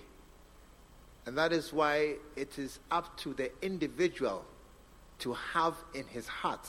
And 1.27 1.37
that 1.37 1.53
is 1.53 1.73
why 1.73 2.17
it 2.37 2.59
is 2.59 2.79
up 2.91 3.17
to 3.19 3.35
the 3.35 3.51
individual 3.63 4.45
to 5.21 5.35
have 5.35 5.77
in 5.95 6.07
his 6.07 6.27
heart 6.27 6.67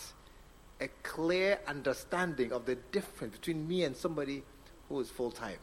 a 0.81 0.87
clear 1.03 1.59
understanding 1.67 2.51
of 2.51 2.65
the 2.65 2.75
difference 2.91 3.37
between 3.37 3.67
me 3.67 3.83
and 3.83 3.95
somebody 3.95 4.43
who 4.89 4.99
is 4.99 5.09
full 5.09 5.31
time. 5.31 5.59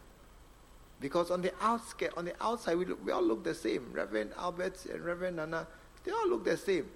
Because 1.00 1.30
on 1.30 1.42
the 1.42 1.52
outskirts, 1.60 2.14
on 2.16 2.24
the 2.24 2.34
outside, 2.40 2.76
we, 2.76 2.84
look, 2.84 3.04
we 3.04 3.12
all 3.12 3.22
look 3.22 3.44
the 3.44 3.54
same. 3.54 3.90
Reverend 3.92 4.32
Albert 4.38 4.86
and 4.86 5.04
Reverend 5.04 5.36
Nana, 5.36 5.66
they 6.04 6.12
all 6.12 6.28
look 6.28 6.44
the 6.44 6.56
same. 6.56 6.88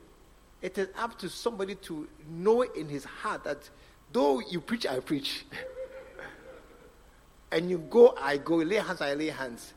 It 0.61 0.79
is 0.79 0.89
up 0.97 1.19
to 1.19 1.29
somebody 1.29 1.75
to 1.77 2.09
know 2.29 2.63
in 2.63 2.89
his 2.89 3.05
heart 3.05 3.45
that 3.45 3.69
though 4.13 4.41
you 4.41 4.61
preach, 4.61 4.87
I 4.87 5.01
preach. 5.01 5.45
and 7.53 7.69
you 7.69 7.79
go, 7.79 8.17
I 8.21 8.39
go, 8.39 8.57
lay 8.57 8.77
hands, 8.77 9.01
I 9.01 9.15
lay 9.15 9.29
hands. 9.29 9.75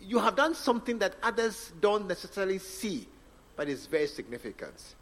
You 0.00 0.18
have 0.18 0.36
done 0.36 0.54
something 0.54 0.98
that 0.98 1.16
others 1.22 1.72
don't 1.80 2.06
necessarily 2.06 2.58
see, 2.58 3.08
but 3.56 3.68
it's 3.68 3.86
very 3.86 4.06
significant. 4.06 4.94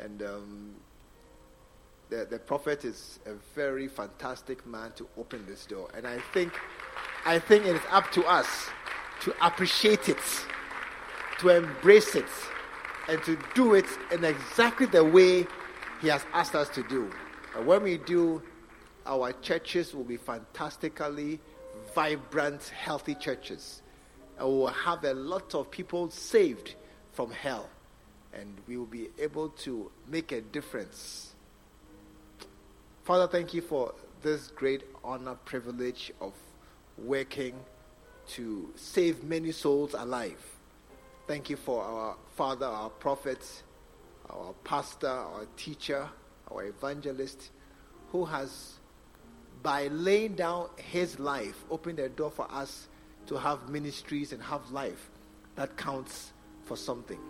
And 0.00 0.22
um, 0.22 0.74
the, 2.10 2.26
the 2.28 2.38
prophet 2.38 2.84
is 2.84 3.18
a 3.26 3.34
very 3.54 3.88
fantastic 3.88 4.66
man 4.66 4.92
to 4.92 5.06
open 5.18 5.44
this 5.46 5.66
door. 5.66 5.88
And 5.94 6.06
I 6.06 6.18
think, 6.32 6.52
I 7.24 7.38
think 7.38 7.66
it 7.66 7.76
is 7.76 7.82
up 7.90 8.10
to 8.12 8.24
us 8.24 8.46
to 9.22 9.34
appreciate 9.44 10.08
it, 10.08 10.18
to 11.40 11.48
embrace 11.50 12.14
it, 12.14 12.26
and 13.08 13.22
to 13.24 13.38
do 13.54 13.74
it 13.74 13.86
in 14.12 14.24
exactly 14.24 14.86
the 14.86 15.04
way 15.04 15.46
he 16.00 16.08
has 16.08 16.24
asked 16.32 16.54
us 16.54 16.68
to 16.70 16.82
do. 16.84 17.10
And 17.56 17.66
when 17.66 17.82
we 17.82 17.98
do, 17.98 18.42
our 19.06 19.32
churches 19.32 19.94
will 19.94 20.04
be 20.04 20.16
fantastically 20.16 21.40
vibrant, 21.94 22.68
healthy 22.68 23.14
churches. 23.14 23.82
And 24.38 24.46
we 24.46 24.54
will 24.54 24.66
have 24.68 25.04
a 25.04 25.14
lot 25.14 25.54
of 25.54 25.70
people 25.70 26.10
saved 26.10 26.74
from 27.12 27.30
hell. 27.30 27.68
And 28.32 28.56
we 28.66 28.76
will 28.76 28.86
be 28.86 29.08
able 29.18 29.48
to 29.50 29.90
make 30.06 30.32
a 30.32 30.40
difference 30.40 31.27
Father, 33.08 33.26
thank 33.26 33.54
you 33.54 33.62
for 33.62 33.94
this 34.20 34.48
great 34.48 34.82
honor, 35.02 35.34
privilege 35.46 36.12
of 36.20 36.34
working 36.98 37.54
to 38.26 38.70
save 38.76 39.24
many 39.24 39.50
souls 39.50 39.94
alive. 39.94 40.38
Thank 41.26 41.48
you 41.48 41.56
for 41.56 41.82
our 41.82 42.16
Father, 42.36 42.66
our 42.66 42.90
prophet, 42.90 43.62
our 44.28 44.52
pastor, 44.62 45.08
our 45.08 45.46
teacher, 45.56 46.06
our 46.50 46.66
evangelist, 46.66 47.50
who 48.12 48.26
has, 48.26 48.74
by 49.62 49.86
laying 49.86 50.34
down 50.34 50.68
his 50.76 51.18
life, 51.18 51.64
opened 51.70 52.00
the 52.00 52.10
door 52.10 52.30
for 52.30 52.46
us 52.52 52.88
to 53.28 53.38
have 53.38 53.70
ministries 53.70 54.34
and 54.34 54.42
have 54.42 54.70
life 54.70 55.08
that 55.56 55.78
counts 55.78 56.34
for 56.66 56.76
something. 56.76 57.20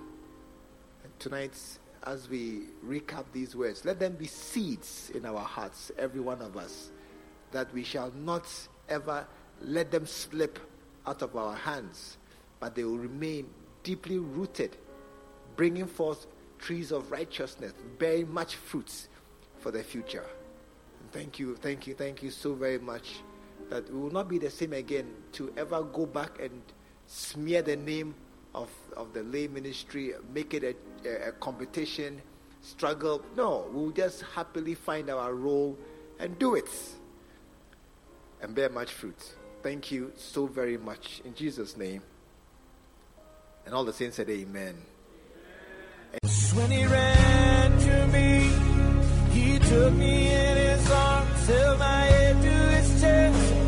And 1.04 1.20
tonight's 1.20 1.78
as 2.04 2.28
we 2.28 2.62
recap 2.84 3.24
these 3.32 3.54
words, 3.56 3.84
let 3.84 3.98
them 3.98 4.14
be 4.14 4.26
seeds 4.26 5.10
in 5.14 5.26
our 5.26 5.40
hearts, 5.40 5.90
every 5.98 6.20
one 6.20 6.40
of 6.40 6.56
us, 6.56 6.90
that 7.52 7.72
we 7.72 7.84
shall 7.84 8.12
not 8.16 8.46
ever 8.88 9.26
let 9.60 9.90
them 9.90 10.06
slip 10.06 10.58
out 11.06 11.22
of 11.22 11.36
our 11.36 11.54
hands, 11.54 12.18
but 12.60 12.74
they 12.74 12.84
will 12.84 12.98
remain 12.98 13.48
deeply 13.82 14.18
rooted, 14.18 14.76
bringing 15.56 15.86
forth 15.86 16.26
trees 16.58 16.92
of 16.92 17.10
righteousness, 17.10 17.72
bearing 17.98 18.32
much 18.32 18.56
fruits 18.56 19.08
for 19.58 19.70
the 19.70 19.82
future. 19.82 20.24
And 21.00 21.12
thank 21.12 21.38
you, 21.38 21.56
thank 21.56 21.86
you, 21.86 21.94
thank 21.94 22.22
you 22.22 22.30
so 22.30 22.54
very 22.54 22.78
much 22.78 23.20
that 23.70 23.92
we 23.92 23.98
will 24.00 24.10
not 24.10 24.28
be 24.28 24.38
the 24.38 24.50
same 24.50 24.72
again 24.72 25.06
to 25.32 25.52
ever 25.56 25.82
go 25.82 26.06
back 26.06 26.40
and 26.40 26.62
smear 27.06 27.62
the 27.62 27.76
name 27.76 28.14
of, 28.58 28.70
of 28.96 29.12
the 29.12 29.22
lay 29.22 29.46
ministry, 29.48 30.12
make 30.34 30.52
it 30.54 30.64
a, 30.64 30.74
a, 31.08 31.28
a 31.28 31.32
competition, 31.32 32.20
struggle. 32.60 33.22
No, 33.36 33.66
we'll 33.72 33.92
just 33.92 34.22
happily 34.34 34.74
find 34.74 35.08
our 35.10 35.34
role 35.34 35.78
and 36.18 36.38
do 36.38 36.54
it 36.56 36.70
and 38.42 38.54
bear 38.54 38.68
much 38.68 38.92
fruit. 38.92 39.34
Thank 39.62 39.90
you 39.90 40.12
so 40.16 40.46
very 40.46 40.76
much. 40.76 41.20
In 41.24 41.34
Jesus' 41.34 41.76
name. 41.76 42.02
And 43.64 43.74
all 43.74 43.84
the 43.84 43.92
saints 43.92 44.16
said, 44.16 44.30
Amen. 44.30 44.76
When 46.54 46.70
he 46.70 46.84
ran 46.86 47.78
to 47.78 48.06
me, 48.08 48.50
he 49.32 49.58
took 49.58 49.92
me 49.94 50.34
in 50.34 50.56
his 50.56 50.90
arms, 50.90 51.46
held 51.46 51.78
my 51.78 52.00
head 52.00 52.42
to 52.42 52.76
his 52.76 53.00
chest, 53.00 53.67